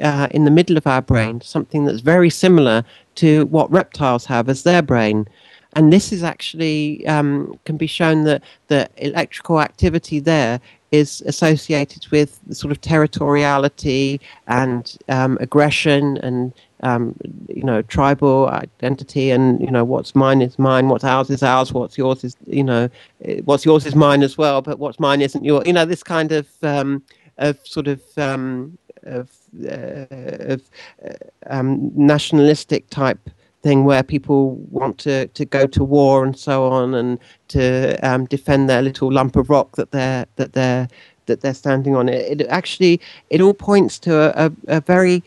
uh, 0.00 0.28
in 0.30 0.44
the 0.44 0.50
middle 0.50 0.76
of 0.76 0.86
our 0.86 1.02
brain 1.02 1.40
something 1.40 1.84
that's 1.84 2.00
very 2.00 2.30
similar 2.30 2.84
to 3.16 3.46
what 3.46 3.70
reptiles 3.70 4.24
have 4.26 4.48
as 4.48 4.62
their 4.62 4.80
brain. 4.80 5.26
And 5.74 5.92
this 5.92 6.12
is 6.12 6.22
actually 6.22 7.04
um, 7.06 7.58
can 7.64 7.76
be 7.76 7.88
shown 7.88 8.24
that 8.24 8.42
the 8.68 8.88
electrical 8.98 9.60
activity 9.60 10.20
there 10.20 10.60
is 10.92 11.20
associated 11.26 12.06
with 12.08 12.40
sort 12.52 12.70
of 12.70 12.80
territoriality 12.80 14.20
and 14.46 14.96
um, 15.08 15.36
aggression 15.40 16.16
and 16.18 16.52
um, 16.82 17.14
you 17.48 17.64
know 17.64 17.82
tribal 17.82 18.48
identity 18.48 19.30
and 19.30 19.60
you 19.60 19.70
know 19.70 19.84
what's 19.84 20.14
mine 20.14 20.40
is 20.40 20.58
mine 20.58 20.88
what's 20.88 21.04
ours 21.04 21.28
is 21.28 21.42
ours 21.42 21.72
what's 21.72 21.98
yours 21.98 22.24
is 22.24 22.36
you 22.46 22.64
know 22.64 22.88
eh, 23.24 23.40
what's 23.44 23.64
yours 23.66 23.84
is 23.84 23.94
mine 23.94 24.22
as 24.22 24.38
well 24.38 24.62
but 24.62 24.78
what's 24.78 25.00
mine 25.00 25.20
isn't 25.20 25.44
yours 25.44 25.64
you 25.66 25.72
know 25.72 25.84
this 25.84 26.04
kind 26.04 26.30
of 26.32 26.48
um, 26.62 27.02
of 27.38 27.58
sort 27.64 27.88
of 27.88 28.02
um, 28.16 28.78
of, 29.04 29.30
uh, 29.64 30.06
of 30.10 30.62
uh, 31.04 31.14
um, 31.46 31.90
nationalistic 31.94 32.88
type 32.90 33.30
thing 33.62 33.84
where 33.84 34.02
people 34.02 34.54
want 34.70 34.98
to, 34.98 35.26
to 35.28 35.44
go 35.44 35.66
to 35.66 35.82
war 35.82 36.24
and 36.24 36.38
so 36.38 36.66
on 36.70 36.94
and 36.94 37.18
to 37.48 37.96
um, 38.08 38.24
defend 38.26 38.68
their 38.68 38.82
little 38.82 39.10
lump 39.10 39.36
of 39.36 39.50
rock 39.50 39.76
that 39.76 39.90
they're 39.90 40.26
that 40.36 40.52
they're 40.52 40.88
that 41.26 41.40
they're 41.40 41.54
standing 41.54 41.94
on. 41.94 42.08
It, 42.08 42.40
it 42.40 42.46
actually 42.48 43.00
it 43.30 43.40
all 43.40 43.54
points 43.54 43.98
to 44.00 44.14
a, 44.14 44.46
a, 44.46 44.76
a 44.78 44.80
very 44.80 45.22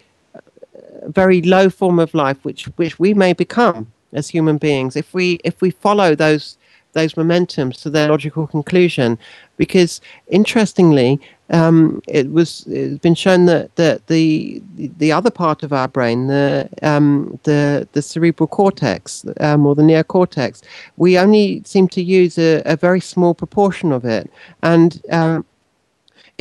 a 1.02 1.10
very 1.10 1.42
low 1.42 1.70
form 1.70 2.00
of 2.00 2.14
life 2.14 2.38
which 2.44 2.66
which 2.78 3.00
we 3.00 3.14
may 3.14 3.34
become 3.34 3.92
as 4.14 4.30
human 4.30 4.58
beings 4.58 4.96
if 4.96 5.14
we 5.14 5.40
if 5.44 5.62
we 5.62 5.72
follow 5.72 6.16
those 6.16 6.58
those 6.94 7.14
momentums 7.14 7.82
to 7.82 7.90
their 7.90 8.10
logical 8.10 8.48
conclusion. 8.48 9.18
Because 9.58 10.02
interestingly, 10.28 11.20
um, 11.52 12.02
it 12.08 12.32
was 12.32 12.66
it's 12.68 13.00
been 13.00 13.16
shown 13.16 13.46
that, 13.46 13.76
that 13.76 14.08
the 14.08 14.62
the 14.76 15.12
other 15.12 15.30
part 15.30 15.64
of 15.64 15.74
our 15.74 15.88
brain, 15.88 16.28
the 16.28 16.70
um, 16.82 17.40
the 17.44 17.88
the 17.92 18.02
cerebral 18.02 18.48
cortex 18.48 19.26
um, 19.40 19.66
or 19.66 19.76
the 19.76 19.82
neocortex, 19.82 20.62
we 20.98 21.18
only 21.18 21.62
seem 21.66 21.88
to 21.90 22.02
use 22.02 22.38
a, 22.38 22.62
a 22.66 22.76
very 22.76 23.02
small 23.02 23.34
proportion 23.34 23.92
of 23.92 24.06
it, 24.06 24.32
and 24.64 25.02
um, 25.12 25.46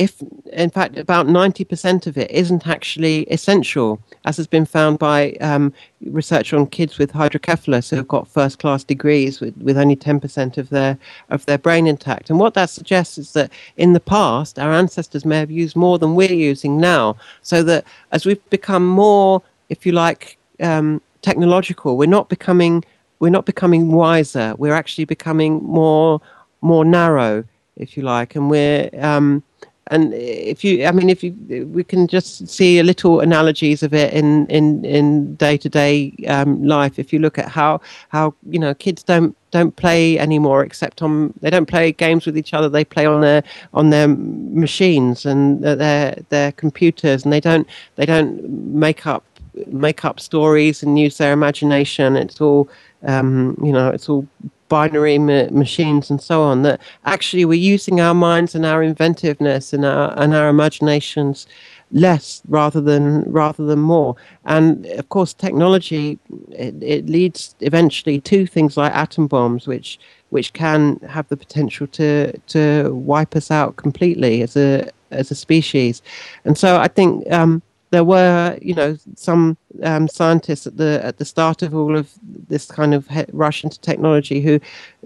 if 0.01 0.19
in 0.51 0.71
fact 0.71 0.97
about 0.97 1.27
90% 1.27 2.07
of 2.07 2.17
it 2.17 2.31
isn't 2.31 2.65
actually 2.65 3.23
essential, 3.25 4.01
as 4.25 4.37
has 4.37 4.47
been 4.47 4.65
found 4.65 4.97
by 4.97 5.33
um, 5.33 5.71
research 6.05 6.53
on 6.53 6.65
kids 6.65 6.97
with 6.97 7.11
hydrocephalus 7.11 7.91
who 7.91 7.97
have 7.97 8.07
got 8.07 8.27
first 8.27 8.57
class 8.57 8.83
degrees 8.83 9.39
with, 9.39 9.55
with 9.57 9.77
only 9.77 9.95
10% 9.95 10.57
of 10.57 10.69
their, 10.69 10.97
of 11.29 11.45
their 11.45 11.59
brain 11.59 11.85
intact. 11.85 12.31
And 12.31 12.39
what 12.39 12.55
that 12.55 12.71
suggests 12.71 13.19
is 13.19 13.33
that 13.33 13.51
in 13.77 13.93
the 13.93 13.99
past, 13.99 14.57
our 14.57 14.73
ancestors 14.73 15.23
may 15.23 15.37
have 15.37 15.51
used 15.51 15.75
more 15.75 15.99
than 15.99 16.15
we're 16.15 16.33
using 16.33 16.79
now, 16.79 17.15
so 17.43 17.61
that 17.61 17.85
as 18.11 18.25
we've 18.25 18.49
become 18.49 18.87
more, 18.87 19.43
if 19.69 19.85
you 19.85 19.91
like, 19.91 20.37
um, 20.61 20.99
technological, 21.21 21.95
we're 21.95 22.07
not 22.07 22.27
becoming 22.27 22.83
we're 23.19 23.29
not 23.29 23.45
becoming 23.45 23.91
wiser. 23.91 24.55
We're 24.57 24.73
actually 24.73 25.05
becoming 25.05 25.63
more 25.63 26.19
more 26.61 26.83
narrow, 26.83 27.43
if 27.75 27.95
you 27.95 28.01
like, 28.01 28.35
and 28.35 28.49
we're 28.49 28.89
um, 28.97 29.43
and 29.87 30.13
if 30.13 30.63
you, 30.63 30.85
I 30.85 30.91
mean, 30.91 31.09
if 31.09 31.23
you, 31.23 31.35
we 31.73 31.83
can 31.83 32.07
just 32.07 32.47
see 32.47 32.79
a 32.79 32.83
little 32.83 33.19
analogies 33.19 33.81
of 33.81 33.93
it 33.93 34.13
in 34.13 34.45
in 34.47 34.85
in 34.85 35.35
day 35.35 35.57
to 35.57 35.69
day 35.69 36.13
um 36.27 36.63
life. 36.63 36.99
If 36.99 37.11
you 37.11 37.19
look 37.19 37.39
at 37.39 37.49
how 37.49 37.81
how 38.09 38.35
you 38.49 38.59
know 38.59 38.73
kids 38.73 39.03
don't 39.03 39.35
don't 39.49 39.75
play 39.75 40.17
anymore 40.17 40.63
except 40.63 41.01
on 41.01 41.33
they 41.41 41.49
don't 41.49 41.65
play 41.65 41.91
games 41.91 42.25
with 42.25 42.37
each 42.37 42.53
other. 42.53 42.69
They 42.69 42.85
play 42.85 43.05
on 43.05 43.21
their 43.21 43.43
on 43.73 43.89
their 43.89 44.07
machines 44.07 45.25
and 45.25 45.63
their 45.63 46.15
their 46.29 46.51
computers. 46.53 47.23
And 47.23 47.33
they 47.33 47.41
don't 47.41 47.67
they 47.95 48.05
don't 48.05 48.47
make 48.49 49.07
up 49.07 49.25
make 49.67 50.05
up 50.05 50.19
stories 50.19 50.83
and 50.83 50.97
use 50.99 51.17
their 51.17 51.33
imagination. 51.33 52.15
It's 52.15 52.39
all 52.39 52.69
um, 53.03 53.57
you 53.63 53.71
know 53.71 53.89
it's 53.89 54.07
all 54.07 54.27
binary 54.71 55.17
ma- 55.17 55.51
machines 55.51 56.09
and 56.09 56.21
so 56.21 56.41
on 56.41 56.61
that 56.61 56.79
actually 57.03 57.43
we're 57.43 57.71
using 57.73 57.99
our 57.99 58.13
minds 58.13 58.55
and 58.55 58.65
our 58.65 58.81
inventiveness 58.81 59.73
and 59.73 59.83
our 59.83 60.17
and 60.17 60.33
our 60.33 60.47
imaginations 60.47 61.45
less 61.91 62.41
rather 62.47 62.79
than 62.79 63.29
rather 63.29 63.65
than 63.65 63.79
more. 63.79 64.15
And 64.45 64.85
of 65.01 65.09
course 65.09 65.33
technology 65.33 66.17
it, 66.51 66.73
it 66.81 67.07
leads 67.07 67.53
eventually 67.59 68.21
to 68.21 68.47
things 68.47 68.77
like 68.77 68.93
atom 68.95 69.27
bombs 69.27 69.67
which 69.67 69.99
which 70.29 70.53
can 70.53 70.97
have 71.15 71.27
the 71.27 71.35
potential 71.35 71.85
to 71.87 72.31
to 72.55 72.93
wipe 72.93 73.35
us 73.35 73.51
out 73.51 73.75
completely 73.75 74.41
as 74.41 74.55
a 74.55 74.89
as 75.11 75.31
a 75.31 75.35
species. 75.35 76.01
And 76.45 76.57
so 76.57 76.69
i 76.77 76.87
think 76.87 77.29
um, 77.39 77.61
there 77.91 78.05
were, 78.05 78.57
you 78.61 78.73
know, 78.73 78.97
some 79.15 79.57
um, 79.83 80.07
scientists 80.07 80.65
at 80.65 80.77
the 80.77 80.99
at 81.03 81.17
the 81.17 81.25
start 81.25 81.61
of 81.61 81.75
all 81.75 81.97
of 81.97 82.09
this 82.23 82.65
kind 82.65 82.93
of 82.93 83.07
rush 83.33 83.63
into 83.65 83.79
technology 83.81 84.39
who 84.39 84.59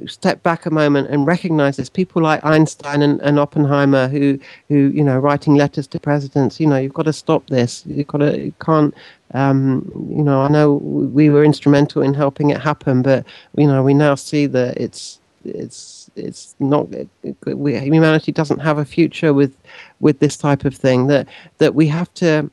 stepped 0.06 0.44
back 0.44 0.68
a 0.68 0.70
moment 0.70 1.10
and 1.10 1.26
recognized 1.26 1.80
this. 1.80 1.90
People 1.90 2.22
like 2.22 2.46
Einstein 2.46 3.02
and, 3.02 3.20
and 3.22 3.40
Oppenheimer, 3.40 4.08
who 4.08 4.40
who 4.70 4.92
you 4.94 5.04
know, 5.04 5.18
writing 5.18 5.56
letters 5.56 5.88
to 5.88 6.00
presidents. 6.00 6.60
You 6.60 6.68
know, 6.68 6.78
you've 6.78 6.94
got 6.94 7.06
to 7.06 7.14
stop 7.14 7.48
this. 7.48 7.84
You've 7.88 8.08
got 8.08 8.20
to. 8.20 8.40
You 8.40 8.54
can't. 8.64 8.94
Um, 9.34 9.92
you 10.16 10.24
know, 10.24 10.42
I 10.42 10.48
know 10.48 10.76
we 10.76 11.32
were 11.32 11.44
instrumental 11.44 12.04
in 12.04 12.14
helping 12.14 12.52
it 12.52 12.62
happen, 12.62 13.02
but 13.02 13.26
you 13.58 13.66
know, 13.66 13.82
we 13.82 13.96
now 13.96 14.14
see 14.14 14.46
that 14.46 14.78
it's 14.78 15.20
it's 15.44 16.10
it's 16.16 16.56
not 16.60 16.88
we, 17.46 17.78
humanity 17.80 18.32
doesn't 18.32 18.60
have 18.60 18.78
a 18.78 18.86
future 18.86 19.34
with 19.34 19.56
with 20.00 20.20
this 20.20 20.38
type 20.38 20.66
of 20.66 20.76
thing 20.76 21.08
that 21.08 21.28
that 21.58 21.76
we 21.76 21.88
have 21.88 22.14
to 22.16 22.50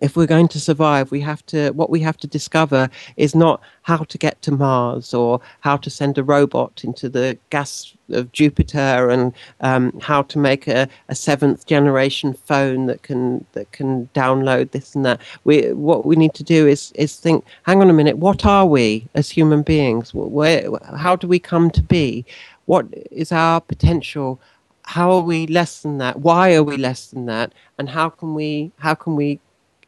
if 0.00 0.16
we're 0.16 0.26
going 0.26 0.48
to 0.48 0.60
survive, 0.60 1.10
we 1.10 1.20
have 1.20 1.44
to. 1.46 1.70
What 1.70 1.90
we 1.90 2.00
have 2.00 2.16
to 2.18 2.26
discover 2.26 2.88
is 3.16 3.34
not 3.34 3.60
how 3.82 3.98
to 3.98 4.18
get 4.18 4.40
to 4.42 4.52
Mars 4.52 5.12
or 5.12 5.40
how 5.60 5.76
to 5.78 5.90
send 5.90 6.16
a 6.16 6.22
robot 6.22 6.82
into 6.84 7.08
the 7.08 7.36
gas 7.50 7.92
of 8.10 8.30
Jupiter 8.32 9.10
and 9.10 9.32
um, 9.60 9.98
how 10.00 10.22
to 10.22 10.38
make 10.38 10.68
a, 10.68 10.88
a, 11.08 11.14
seventh 11.14 11.66
generation 11.66 12.34
phone 12.34 12.86
that 12.86 13.02
can 13.02 13.44
that 13.52 13.72
can 13.72 14.08
download 14.14 14.70
this 14.70 14.94
and 14.94 15.04
that. 15.04 15.20
We 15.44 15.72
what 15.72 16.06
we 16.06 16.14
need 16.14 16.34
to 16.34 16.44
do 16.44 16.68
is 16.68 16.92
is 16.94 17.16
think. 17.16 17.44
Hang 17.64 17.82
on 17.82 17.90
a 17.90 17.94
minute. 17.94 18.18
What 18.18 18.46
are 18.46 18.66
we 18.66 19.08
as 19.14 19.28
human 19.28 19.62
beings? 19.62 20.14
Where 20.14 20.70
how 20.96 21.16
do 21.16 21.26
we 21.26 21.40
come 21.40 21.70
to 21.72 21.82
be? 21.82 22.24
What 22.66 22.86
is 23.10 23.32
our 23.32 23.60
potential? 23.60 24.40
How 24.84 25.10
are 25.12 25.22
we 25.22 25.46
less 25.48 25.82
than 25.82 25.98
that? 25.98 26.20
Why 26.20 26.54
are 26.54 26.64
we 26.64 26.76
less 26.76 27.08
than 27.08 27.26
that? 27.26 27.52
And 27.78 27.88
how 27.88 28.08
can 28.08 28.34
we 28.34 28.70
how 28.78 28.94
can 28.94 29.16
we 29.16 29.40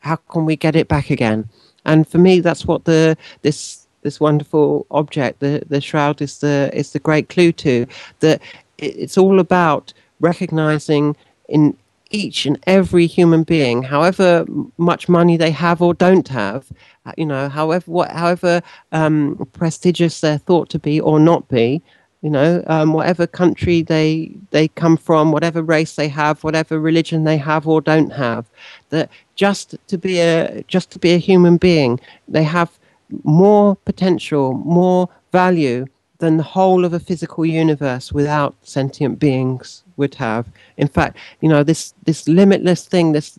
how 0.02 0.16
can 0.16 0.44
we 0.44 0.56
get 0.56 0.76
it 0.76 0.88
back 0.88 1.10
again? 1.10 1.48
And 1.84 2.06
for 2.06 2.18
me, 2.18 2.40
that's 2.40 2.66
what 2.66 2.84
the 2.84 3.16
this 3.42 3.86
this 4.02 4.20
wonderful 4.20 4.86
object, 4.90 5.40
the 5.40 5.62
the 5.68 5.80
shroud, 5.80 6.20
is 6.20 6.38
the 6.38 6.70
is 6.72 6.92
the 6.92 6.98
great 6.98 7.28
clue 7.28 7.52
to 7.52 7.86
that. 8.20 8.40
It's 8.78 9.16
all 9.16 9.38
about 9.38 9.92
recognizing 10.18 11.16
in 11.48 11.76
each 12.10 12.46
and 12.46 12.58
every 12.66 13.06
human 13.06 13.44
being, 13.44 13.82
however 13.82 14.44
much 14.76 15.08
money 15.08 15.36
they 15.36 15.52
have 15.52 15.80
or 15.80 15.94
don't 15.94 16.28
have, 16.28 16.66
uh, 17.06 17.12
you 17.16 17.24
know, 17.24 17.48
however 17.48 17.90
what, 17.90 18.10
however 18.10 18.60
um, 18.90 19.48
prestigious 19.52 20.20
they're 20.20 20.38
thought 20.38 20.68
to 20.70 20.78
be 20.80 21.00
or 21.00 21.20
not 21.20 21.48
be, 21.48 21.80
you 22.22 22.30
know, 22.30 22.62
um, 22.68 22.92
whatever 22.92 23.26
country 23.26 23.82
they 23.82 24.32
they 24.50 24.68
come 24.68 24.96
from, 24.96 25.32
whatever 25.32 25.60
race 25.60 25.96
they 25.96 26.08
have, 26.08 26.42
whatever 26.44 26.78
religion 26.78 27.24
they 27.24 27.36
have 27.36 27.66
or 27.66 27.80
don't 27.80 28.12
have, 28.12 28.48
that 28.90 29.10
just 29.34 29.76
to 29.88 29.98
be 29.98 30.20
a 30.20 30.62
just 30.68 30.90
to 30.92 30.98
be 30.98 31.12
a 31.12 31.18
human 31.18 31.56
being, 31.56 31.98
they 32.28 32.44
have 32.44 32.78
more 33.24 33.76
potential, 33.76 34.54
more 34.54 35.08
value 35.32 35.86
than 36.18 36.36
the 36.36 36.44
whole 36.44 36.84
of 36.84 36.92
a 36.92 37.00
physical 37.00 37.44
universe 37.44 38.12
without 38.12 38.54
sentient 38.62 39.18
beings 39.18 39.82
would 39.96 40.14
have. 40.14 40.46
In 40.76 40.86
fact, 40.86 41.16
you 41.40 41.48
know 41.48 41.64
this 41.64 41.92
this 42.04 42.28
limitless 42.28 42.86
thing, 42.86 43.10
this 43.12 43.36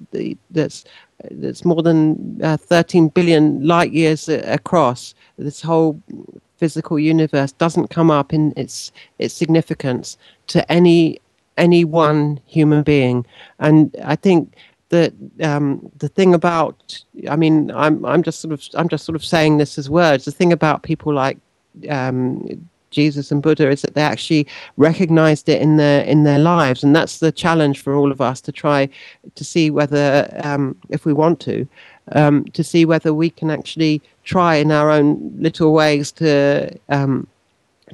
that's 0.52 0.84
that's 1.32 1.64
more 1.64 1.82
than 1.82 2.42
uh, 2.44 2.58
13 2.58 3.08
billion 3.08 3.66
light 3.66 3.94
years 3.94 4.28
across. 4.28 5.16
This 5.38 5.62
whole 5.62 6.02
physical 6.64 6.98
universe 6.98 7.52
doesn't 7.52 7.90
come 7.90 8.10
up 8.20 8.34
in 8.34 8.54
its 8.56 8.94
its 9.20 9.34
significance 9.34 10.18
to 10.48 10.60
any 10.72 11.20
any 11.58 11.84
one 11.84 12.40
human 12.46 12.84
being, 12.84 13.26
and 13.60 13.94
I 14.14 14.16
think 14.16 14.56
that 14.88 15.12
um, 15.42 15.92
the 15.98 16.08
thing 16.08 16.34
about 16.34 16.76
I 17.30 17.36
mean 17.36 17.70
I'm 17.72 18.06
I'm 18.06 18.24
just 18.24 18.40
sort 18.40 18.54
of 18.54 18.62
I'm 18.80 18.88
just 18.88 19.04
sort 19.04 19.18
of 19.18 19.26
saying 19.26 19.58
this 19.58 19.78
as 19.78 19.90
words. 19.90 20.24
The 20.24 20.32
thing 20.40 20.54
about 20.54 20.84
people 20.84 21.14
like 21.14 21.38
um, 21.90 22.48
Jesus 22.94 23.32
and 23.32 23.44
Buddha 23.44 23.70
is 23.70 23.82
that 23.82 23.96
they 23.96 24.02
actually 24.02 24.48
recognized 24.78 25.50
it 25.50 25.62
in 25.62 25.76
their 25.76 26.06
in 26.06 26.24
their 26.24 26.40
lives, 26.40 26.82
and 26.84 26.96
that's 26.96 27.20
the 27.20 27.32
challenge 27.32 27.82
for 27.82 27.94
all 27.94 28.12
of 28.12 28.22
us 28.22 28.40
to 28.42 28.52
try 28.54 28.88
to 29.36 29.44
see 29.44 29.70
whether, 29.70 30.30
um, 30.46 30.76
if 30.90 31.06
we 31.06 31.12
want 31.12 31.42
to, 31.42 31.68
um, 32.12 32.46
to 32.46 32.64
see 32.64 32.86
whether 32.86 33.14
we 33.14 33.30
can 33.30 33.50
actually 33.50 34.02
try 34.24 34.56
in 34.56 34.72
our 34.72 34.90
own 34.90 35.34
little 35.38 35.74
ways 35.74 36.12
to 36.14 36.78
um, 36.90 37.28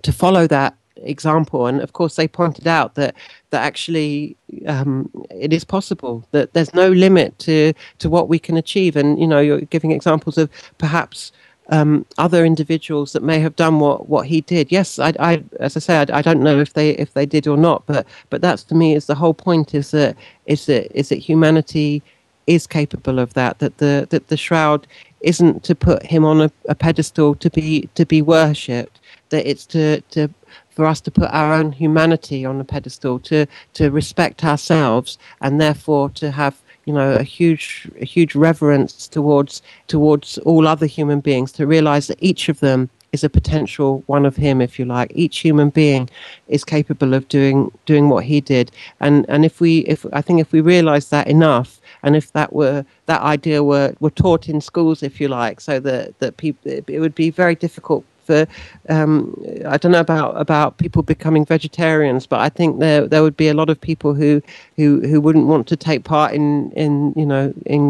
to 0.02 0.11
follow 0.11 0.48
that 0.48 0.76
example. 1.03 1.68
And 1.68 1.81
of 1.81 1.94
course, 1.94 2.15
they 2.15 2.27
pointed 2.27 2.68
out 2.68 2.95
that 2.95 3.15
that 3.52 3.64
actually 3.64 4.36
um, 4.68 5.10
it 5.30 5.53
is 5.53 5.64
possible 5.64 6.26
that 6.31 6.53
there's 6.53 6.73
no 6.73 6.90
limit 6.90 7.38
to 7.40 7.73
to 7.99 8.10
what 8.10 8.30
we 8.30 8.40
can 8.40 8.57
achieve. 8.57 8.95
And 8.95 9.19
you 9.19 9.27
know, 9.27 9.40
you're 9.40 9.61
giving 9.61 9.91
examples 9.91 10.38
of 10.38 10.49
perhaps. 10.77 11.31
Um, 11.72 12.03
other 12.18 12.45
individuals 12.45 13.14
that 13.14 13.22
may 13.22 13.40
have 13.41 13.56
done 13.56 13.80
what, 13.80 14.10
what 14.10 14.26
he 14.26 14.41
did. 14.41 14.72
Yes, 14.72 14.98
I, 14.98 15.14
I 15.19 15.44
as 15.60 15.77
I 15.77 15.80
say, 15.80 15.98
I, 15.99 16.18
I, 16.18 16.22
don't 16.23 16.41
know 16.41 16.60
if 16.60 16.73
they 16.73 16.95
if 16.98 17.14
they 17.14 17.27
did 17.27 17.45
or 17.45 17.57
not, 17.57 17.86
but 17.86 18.07
but 18.31 18.41
that's 18.41 18.64
to 18.64 18.73
me 18.73 18.95
is 18.95 19.06
the 19.06 19.14
whole 19.14 19.36
point 19.36 19.76
is 19.76 19.91
that 19.91 20.18
is 20.48 20.65
that 20.65 20.91
is 20.98 21.10
that 21.10 21.18
humanity 21.18 22.02
is 22.49 22.67
capable 22.67 23.19
of 23.19 23.34
that. 23.35 23.59
That 23.59 23.77
the 23.77 24.07
that 24.09 24.27
the 24.27 24.38
shroud 24.38 24.88
isn't 25.21 25.63
to 25.63 25.76
put 25.76 26.05
him 26.05 26.26
on 26.26 26.41
a, 26.41 26.51
a 26.67 26.76
pedestal 26.76 27.35
to 27.35 27.49
be 27.49 27.88
to 27.95 28.05
be 28.05 28.21
worshipped. 28.21 28.99
That 29.30 29.49
it's 29.49 29.65
to 29.67 30.01
to 30.01 30.30
for 30.71 30.85
us 30.85 31.01
to 31.01 31.11
put 31.11 31.30
our 31.31 31.53
own 31.53 31.71
humanity 31.71 32.45
on 32.45 32.59
a 32.59 32.63
pedestal, 32.63 33.19
to 33.19 33.45
to 33.73 33.91
respect 33.91 34.43
ourselves, 34.43 35.17
and 35.41 35.61
therefore 35.61 36.09
to 36.11 36.31
have 36.31 36.61
you 36.85 36.93
know 36.93 37.13
a 37.13 37.23
huge 37.23 37.89
a 38.01 38.05
huge 38.05 38.35
reverence 38.35 39.07
towards 39.07 39.61
towards 39.88 40.38
all 40.39 40.67
other 40.67 40.88
human 40.88 41.19
beings. 41.19 41.51
To 41.53 41.67
realize 41.67 42.07
that 42.07 42.17
each 42.21 42.49
of 42.49 42.59
them 42.59 42.89
is 43.11 43.23
a 43.23 43.30
potential 43.30 44.03
one 44.05 44.26
of 44.26 44.35
him, 44.35 44.61
if 44.61 44.77
you 44.77 44.85
like. 44.85 45.11
Each 45.15 45.39
human 45.39 45.69
being 45.69 46.09
is 46.47 46.63
capable 46.63 47.13
of 47.13 47.27
doing 47.27 47.71
doing 47.85 48.09
what 48.09 48.26
he 48.26 48.41
did, 48.41 48.71
and 48.99 49.26
and 49.30 49.45
if 49.45 49.59
we 49.59 49.80
if 49.80 50.05
I 50.13 50.21
think 50.21 50.39
if 50.39 50.51
we 50.51 50.61
realize 50.61 51.09
that 51.09 51.27
enough, 51.27 51.78
and 52.03 52.15
if 52.15 52.31
that 52.34 52.53
were 52.53 52.85
that 53.05 53.21
idea 53.21 53.63
were 53.63 53.93
were 53.99 54.09
taught 54.09 54.49
in 54.49 54.61
schools, 54.61 55.03
if 55.03 55.19
you 55.19 55.27
like, 55.27 55.61
so 55.61 55.80
that 55.80 56.17
that 56.19 56.38
people 56.38 56.71
it 56.71 56.99
would 56.99 57.15
be 57.15 57.30
very 57.30 57.55
difficult 57.55 58.05
for 58.30 58.45
um, 58.89 59.34
I 59.65 59.77
don't 59.77 59.91
know 59.91 60.05
about 60.09 60.39
about 60.39 60.77
people 60.77 61.01
becoming 61.01 61.45
vegetarians, 61.45 62.27
but 62.27 62.39
I 62.39 62.49
think 62.49 62.80
there 62.80 63.07
there 63.07 63.23
would 63.23 63.38
be 63.38 63.47
a 63.47 63.55
lot 63.61 63.69
of 63.69 63.81
people 63.81 64.13
who 64.13 64.41
who 64.77 65.01
who 65.09 65.19
wouldn't 65.19 65.47
want 65.47 65.67
to 65.67 65.76
take 65.76 66.03
part 66.03 66.34
in 66.34 66.71
in 66.84 67.13
you 67.15 67.26
know 67.26 67.53
in 67.65 67.84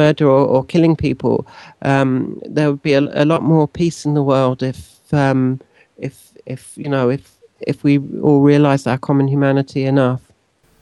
murder 0.00 0.26
or, 0.26 0.44
or 0.54 0.64
killing 0.64 0.96
people. 0.96 1.46
Um, 1.82 2.40
there 2.56 2.70
would 2.70 2.82
be 2.82 2.92
a, 2.92 3.00
a, 3.22 3.24
lot 3.24 3.42
more 3.42 3.66
peace 3.66 4.04
in 4.04 4.12
the 4.14 4.22
world 4.22 4.62
if 4.62 4.78
um, 5.14 5.60
if 5.96 6.14
if 6.44 6.76
you 6.76 6.90
know 6.94 7.08
if 7.08 7.24
if 7.72 7.82
we 7.82 7.98
all 8.20 8.42
realised 8.52 8.86
our 8.86 8.98
common 8.98 9.28
humanity 9.28 9.84
enough. 9.84 10.20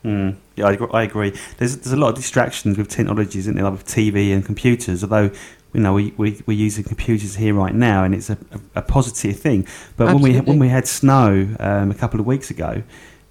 Mm. 0.05 0.35
Yeah, 0.59 0.67
I, 0.67 0.99
I 0.99 1.03
agree. 1.03 1.33
There's 1.59 1.77
there's 1.77 1.93
a 1.93 1.97
lot 1.97 2.11
of 2.11 2.15
distractions 2.17 2.77
with 2.79 2.89
technologies, 2.89 3.47
isn't 3.47 3.55
there, 3.55 3.65
like 3.65 3.73
with 3.73 3.87
TV 3.87 4.33
and 4.33 4.45
computers. 4.45 5.03
Although 5.03 5.31
you 5.73 5.81
know 5.81 5.95
we, 5.95 6.13
we 6.17 6.41
we're 6.47 6.57
using 6.57 6.85
computers 6.85 7.37
here 7.37 7.55
right 7.55 7.75
now, 7.75 8.05
and 8.05 8.15
it's 8.15 8.31
a, 8.31 8.39
a, 8.53 8.61
a 8.77 8.83
positive 8.83 9.39
thing. 9.39 9.67
But 9.97 10.09
Absolutely. 10.09 10.33
when 10.33 10.45
we 10.45 10.51
when 10.51 10.59
we 10.59 10.69
had 10.69 10.87
snow 10.87 11.49
um, 11.61 11.91
a 11.91 11.95
couple 11.95 12.21
of 12.21 12.27
weeks 12.27 12.51
ago, 12.51 12.83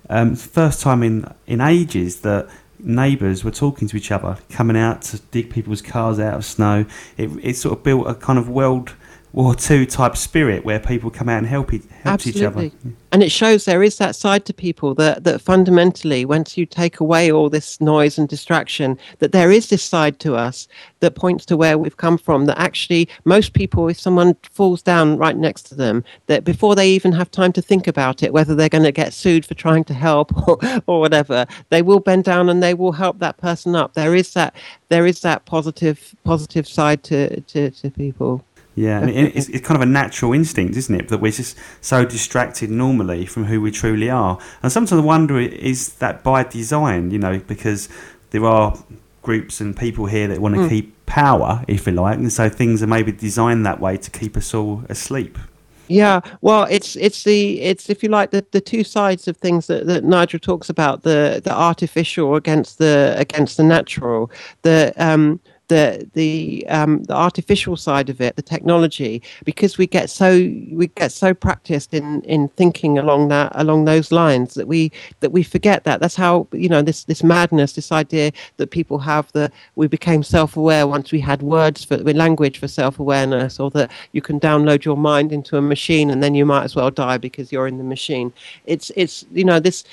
um, 0.09 0.35
first 0.35 0.81
time 0.81 1.03
in 1.03 1.31
in 1.45 1.61
ages 1.61 2.21
that 2.21 2.49
neighbours 2.79 3.43
were 3.43 3.51
talking 3.51 3.87
to 3.87 3.97
each 3.97 4.11
other, 4.11 4.37
coming 4.49 4.77
out 4.77 5.01
to 5.01 5.19
dig 5.31 5.49
people's 5.49 5.81
cars 5.81 6.19
out 6.19 6.35
of 6.35 6.45
snow. 6.45 6.85
It 7.17 7.29
it 7.41 7.55
sort 7.55 7.77
of 7.77 7.83
built 7.83 8.07
a 8.07 8.15
kind 8.15 8.39
of 8.39 8.49
world 8.49 8.93
War 9.33 9.53
Two 9.53 9.85
type 9.85 10.15
spirit 10.15 10.65
where 10.65 10.79
people 10.79 11.11
come 11.11 11.29
out 11.29 11.39
and 11.39 11.47
help, 11.47 11.73
e- 11.73 11.81
help 12.01 12.25
each 12.25 12.41
other. 12.41 12.71
And 13.11 13.23
it 13.23 13.31
shows 13.31 13.65
there 13.65 13.83
is 13.83 13.97
that 13.97 14.15
side 14.15 14.45
to 14.45 14.53
people 14.53 14.93
that, 14.95 15.23
that 15.23 15.41
fundamentally, 15.41 16.25
once 16.25 16.57
you 16.57 16.65
take 16.65 16.99
away 16.99 17.31
all 17.31 17.49
this 17.49 17.79
noise 17.79 18.17
and 18.17 18.27
distraction, 18.27 18.97
that 19.19 19.31
there 19.31 19.51
is 19.51 19.69
this 19.69 19.83
side 19.83 20.19
to 20.19 20.35
us 20.35 20.67
that 20.99 21.15
points 21.15 21.45
to 21.45 21.57
where 21.57 21.77
we've 21.77 21.97
come 21.97 22.17
from. 22.17 22.45
That 22.45 22.57
actually, 22.57 23.07
most 23.25 23.53
people, 23.53 23.87
if 23.87 23.99
someone 23.99 24.35
falls 24.51 24.81
down 24.81 25.17
right 25.17 25.37
next 25.37 25.63
to 25.63 25.75
them, 25.75 26.03
that 26.25 26.43
before 26.43 26.75
they 26.75 26.89
even 26.89 27.11
have 27.11 27.31
time 27.31 27.53
to 27.53 27.61
think 27.61 27.87
about 27.87 28.23
it, 28.23 28.33
whether 28.33 28.55
they're 28.55 28.69
going 28.69 28.83
to 28.83 28.91
get 28.91 29.13
sued 29.13 29.45
for 29.45 29.53
trying 29.53 29.83
to 29.85 29.93
help 29.93 30.35
or, 30.47 30.57
or 30.87 30.99
whatever, 30.99 31.45
they 31.69 31.81
will 31.81 31.99
bend 31.99 32.23
down 32.23 32.49
and 32.49 32.61
they 32.61 32.73
will 32.73 32.93
help 32.93 33.19
that 33.19 33.37
person 33.37 33.75
up. 33.75 33.93
There 33.93 34.15
is 34.15 34.33
that 34.33 34.55
there 34.89 35.05
is 35.05 35.21
that 35.21 35.45
positive 35.45 36.15
positive 36.23 36.67
side 36.67 37.03
to, 37.03 37.41
to, 37.41 37.71
to 37.71 37.91
people. 37.91 38.43
Yeah, 38.77 38.99
and 38.99 39.09
it's, 39.09 39.49
it's 39.49 39.67
kind 39.67 39.75
of 39.75 39.81
a 39.81 39.91
natural 39.91 40.33
instinct, 40.33 40.77
isn't 40.77 40.93
it? 40.93 41.07
That 41.07 41.17
we're 41.17 41.31
just 41.31 41.57
so 41.81 42.05
distracted 42.05 42.69
normally 42.69 43.25
from 43.25 43.45
who 43.45 43.59
we 43.59 43.71
truly 43.71 44.07
are. 44.07 44.37
And 44.61 44.71
sometimes 44.71 45.01
I 45.01 45.03
wonder, 45.03 45.39
is 45.39 45.93
that 45.95 46.23
by 46.23 46.43
design, 46.43 47.09
you 47.09 47.17
know, 47.17 47.39
because 47.39 47.89
there 48.29 48.45
are 48.45 48.77
groups 49.23 49.59
and 49.59 49.75
people 49.75 50.05
here 50.05 50.27
that 50.27 50.39
want 50.41 50.53
to 50.53 50.61
mm. 50.61 50.69
keep 50.69 51.05
power, 51.07 51.65
if 51.67 51.87
you 51.87 51.93
like, 51.93 52.19
and 52.19 52.31
so 52.31 52.49
things 52.49 52.83
are 52.83 52.87
maybe 52.87 53.11
designed 53.11 53.65
that 53.65 53.79
way 53.79 53.97
to 53.97 54.11
keep 54.11 54.37
us 54.37 54.53
all 54.53 54.83
asleep. 54.89 55.39
Yeah, 55.87 56.19
well, 56.41 56.67
it's 56.69 56.95
it's 56.97 57.23
the 57.23 57.59
it's 57.61 57.89
if 57.89 58.03
you 58.03 58.09
like 58.09 58.29
the, 58.29 58.45
the 58.51 58.61
two 58.61 58.83
sides 58.83 59.27
of 59.27 59.37
things 59.37 59.65
that, 59.67 59.87
that 59.87 60.03
Nigel 60.03 60.39
talks 60.39 60.69
about 60.69 61.01
the 61.01 61.41
the 61.43 61.51
artificial 61.51 62.35
against 62.35 62.77
the 62.77 63.15
against 63.17 63.57
the 63.57 63.63
natural. 63.63 64.29
The 64.61 64.93
um 64.97 65.39
the 65.67 66.09
the 66.13 66.65
um, 66.69 67.03
the 67.03 67.13
artificial 67.13 67.75
side 67.75 68.09
of 68.09 68.21
it, 68.21 68.35
the 68.35 68.41
technology, 68.41 69.21
because 69.45 69.77
we 69.77 69.87
get 69.87 70.09
so 70.09 70.31
we 70.71 70.87
get 70.95 71.11
so 71.11 71.33
practiced 71.33 71.93
in 71.93 72.21
in 72.23 72.47
thinking 72.49 72.97
along 72.97 73.27
that 73.29 73.51
along 73.55 73.85
those 73.85 74.11
lines 74.11 74.53
that 74.55 74.67
we 74.67 74.91
that 75.19 75.31
we 75.31 75.43
forget 75.43 75.83
that. 75.83 75.99
That's 75.99 76.15
how 76.15 76.47
you 76.51 76.69
know 76.69 76.81
this 76.81 77.03
this 77.05 77.23
madness, 77.23 77.73
this 77.73 77.91
idea 77.91 78.31
that 78.57 78.71
people 78.71 78.99
have 78.99 79.31
that 79.33 79.51
we 79.75 79.87
became 79.87 80.23
self 80.23 80.57
aware 80.57 80.87
once 80.87 81.11
we 81.11 81.19
had 81.19 81.41
words 81.41 81.83
for 81.83 81.97
language 81.97 82.59
for 82.59 82.67
self 82.67 82.99
awareness, 82.99 83.59
or 83.59 83.69
that 83.71 83.91
you 84.11 84.21
can 84.21 84.39
download 84.39 84.83
your 84.85 84.97
mind 84.97 85.31
into 85.31 85.57
a 85.57 85.61
machine 85.61 86.09
and 86.09 86.23
then 86.23 86.35
you 86.35 86.45
might 86.45 86.63
as 86.63 86.75
well 86.75 86.91
die 86.91 87.17
because 87.17 87.51
you're 87.51 87.67
in 87.67 87.77
the 87.77 87.83
machine. 87.83 88.31
It's 88.65 88.91
it's 88.95 89.25
you 89.31 89.43
know 89.43 89.59
this 89.59 89.83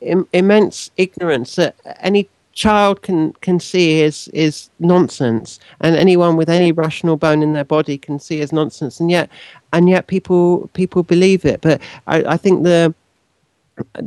Im- 0.00 0.28
immense 0.34 0.90
ignorance 0.98 1.56
that 1.56 1.76
any 2.00 2.28
child 2.54 3.02
can 3.02 3.32
can 3.40 3.60
see 3.60 4.00
is 4.00 4.28
is 4.28 4.70
nonsense. 4.78 5.58
And 5.80 5.96
anyone 5.96 6.36
with 6.36 6.48
any 6.48 6.72
rational 6.72 7.16
bone 7.16 7.42
in 7.42 7.52
their 7.52 7.64
body 7.64 7.98
can 7.98 8.18
see 8.18 8.40
as 8.40 8.52
nonsense. 8.52 9.00
And 9.00 9.10
yet 9.10 9.30
and 9.72 9.88
yet 9.88 10.06
people 10.06 10.70
people 10.74 11.02
believe 11.02 11.44
it. 11.44 11.60
But 11.60 11.80
i, 12.06 12.24
I 12.24 12.36
think 12.36 12.64
the 12.64 12.94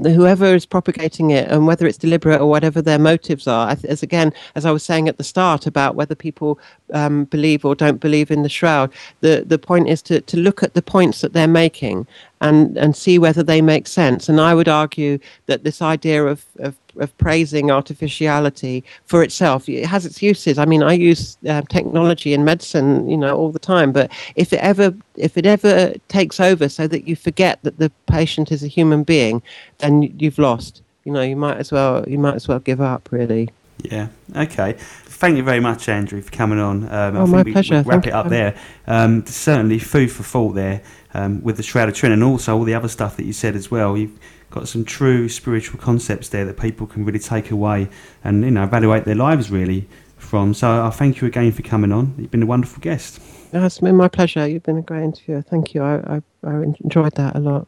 whoever 0.04 0.46
is 0.56 0.66
propagating 0.66 1.32
it 1.32 1.50
and 1.50 1.68
whether 1.68 1.86
it's 1.86 1.98
deliberate 1.98 2.40
or 2.40 2.50
whatever 2.50 2.82
their 2.82 3.00
motives 3.00 3.48
are 3.48 3.70
as 3.70 4.02
again 4.02 4.32
as 4.56 4.66
i 4.66 4.72
was 4.72 4.82
saying 4.82 5.10
at 5.10 5.18
the 5.18 5.24
start 5.24 5.68
about 5.68 5.96
whether 5.96 6.16
people 6.16 6.58
um, 6.94 7.26
believe 7.26 7.66
or 7.66 7.76
don't 7.76 8.00
believe 8.00 8.32
in 8.32 8.44
the 8.44 8.50
shroud 8.50 8.92
the 9.22 9.44
the 9.46 9.60
point 9.60 9.88
is 9.88 10.02
to, 10.02 10.22
to 10.22 10.38
look 10.38 10.64
at 10.64 10.74
the 10.74 10.82
points 10.82 11.22
that 11.22 11.34
they're 11.34 11.48
making 11.48 12.08
and 12.42 12.78
and 12.78 12.96
see 12.96 13.20
whether 13.20 13.44
they 13.44 13.62
make 13.62 13.88
sense 13.88 14.30
and 14.30 14.40
i 14.40 14.54
would 14.54 14.70
argue 14.70 15.20
that 15.48 15.64
this 15.64 15.82
idea 15.82 16.26
of, 16.26 16.46
of 16.60 16.76
of 17.00 17.18
praising 17.18 17.72
artificiality 17.72 18.84
for 19.06 19.24
itself. 19.24 19.68
It 19.70 19.86
has 19.86 20.06
its 20.06 20.22
uses. 20.22 20.58
I 20.58 20.66
mean, 20.66 20.84
I 20.84 20.94
use 20.94 21.38
uh, 21.48 21.62
technology 21.70 22.34
in 22.34 22.46
medicine, 22.46 23.08
you 23.10 23.18
know, 23.18 23.36
all 23.36 23.52
the 23.52 23.60
time. 23.60 23.92
But 23.92 24.12
if 24.36 24.54
it 24.54 24.60
ever 24.60 24.94
if 25.16 25.38
it 25.38 25.46
ever 25.46 25.94
takes 26.08 26.40
over, 26.40 26.70
so 26.70 26.88
that 26.88 27.08
you 27.08 27.16
forget 27.16 27.60
that 27.64 27.78
the 27.78 27.92
patient 28.08 28.52
is 28.52 28.64
a 28.64 28.68
human 28.68 29.04
being, 29.04 29.42
then 29.80 30.04
you've 30.20 30.40
lost. 30.40 30.82
You 31.04 31.14
know, 31.14 31.22
you 31.22 31.36
might 31.36 31.58
as 31.58 31.72
well 31.72 32.04
you 32.08 32.18
might 32.18 32.36
as 32.36 32.48
well 32.48 32.60
give 32.60 32.82
up. 32.82 33.10
Really. 33.12 33.50
Yeah. 33.84 34.08
Okay. 34.36 34.76
Thank 35.18 35.36
you 35.36 35.42
very 35.42 35.60
much, 35.60 35.90
Andrew, 35.90 36.22
for 36.22 36.30
coming 36.30 36.60
on. 36.60 36.84
Um, 36.94 37.18
oh, 37.18 37.26
my 37.26 37.42
we, 37.42 37.52
pleasure. 37.52 37.78
We 37.78 37.90
wrap 37.90 38.04
Thank 38.04 38.08
it 38.08 38.14
up 38.14 38.30
there. 38.30 38.56
Um, 38.86 39.26
certainly, 39.26 39.80
food 39.80 40.12
for 40.12 40.22
thought 40.22 40.52
there 40.52 40.84
um, 41.16 41.42
with 41.42 41.58
the 41.58 41.64
Shroud 41.64 41.90
of 41.90 41.96
Turin 41.96 42.14
and 42.14 42.24
also 42.24 42.56
all 42.56 42.64
the 42.64 42.76
other 42.76 42.88
stuff 42.88 43.18
that 43.18 43.26
you 43.26 43.34
said 43.34 43.56
as 43.56 43.72
well. 43.72 43.98
You've 43.98 44.20
got 44.52 44.68
some 44.68 44.86
true 44.86 45.28
spiritual 45.28 45.80
concepts 45.80 46.30
there 46.30 46.46
that 46.46 46.60
people 46.60 46.86
can 46.86 47.04
really 47.04 47.18
take 47.18 47.50
away 47.50 47.90
and 48.24 48.44
you 48.44 48.52
know 48.52 48.64
evaluate 48.64 49.06
their 49.06 49.16
lives 49.16 49.50
really 49.50 49.88
from. 50.18 50.54
So 50.54 50.86
I 50.86 50.92
thank 50.92 51.20
you 51.20 51.28
again 51.28 51.52
for 51.52 51.64
coming 51.64 51.92
on. 51.92 52.14
You've 52.20 52.30
been 52.30 52.44
a 52.44 52.46
wonderful 52.46 52.80
guest. 52.80 53.20
It's 53.52 53.80
been 53.80 53.96
my 53.96 54.10
pleasure. 54.10 54.48
You've 54.48 54.64
been 54.64 54.78
a 54.78 54.84
great 54.84 55.04
interviewer. 55.04 55.42
Thank 55.42 55.74
you. 55.74 55.82
I, 55.82 55.96
I, 56.18 56.22
I 56.44 56.64
enjoyed 56.84 57.16
that 57.16 57.36
a 57.36 57.40
lot. 57.40 57.68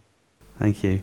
Thank 0.60 0.84
you. 0.84 1.02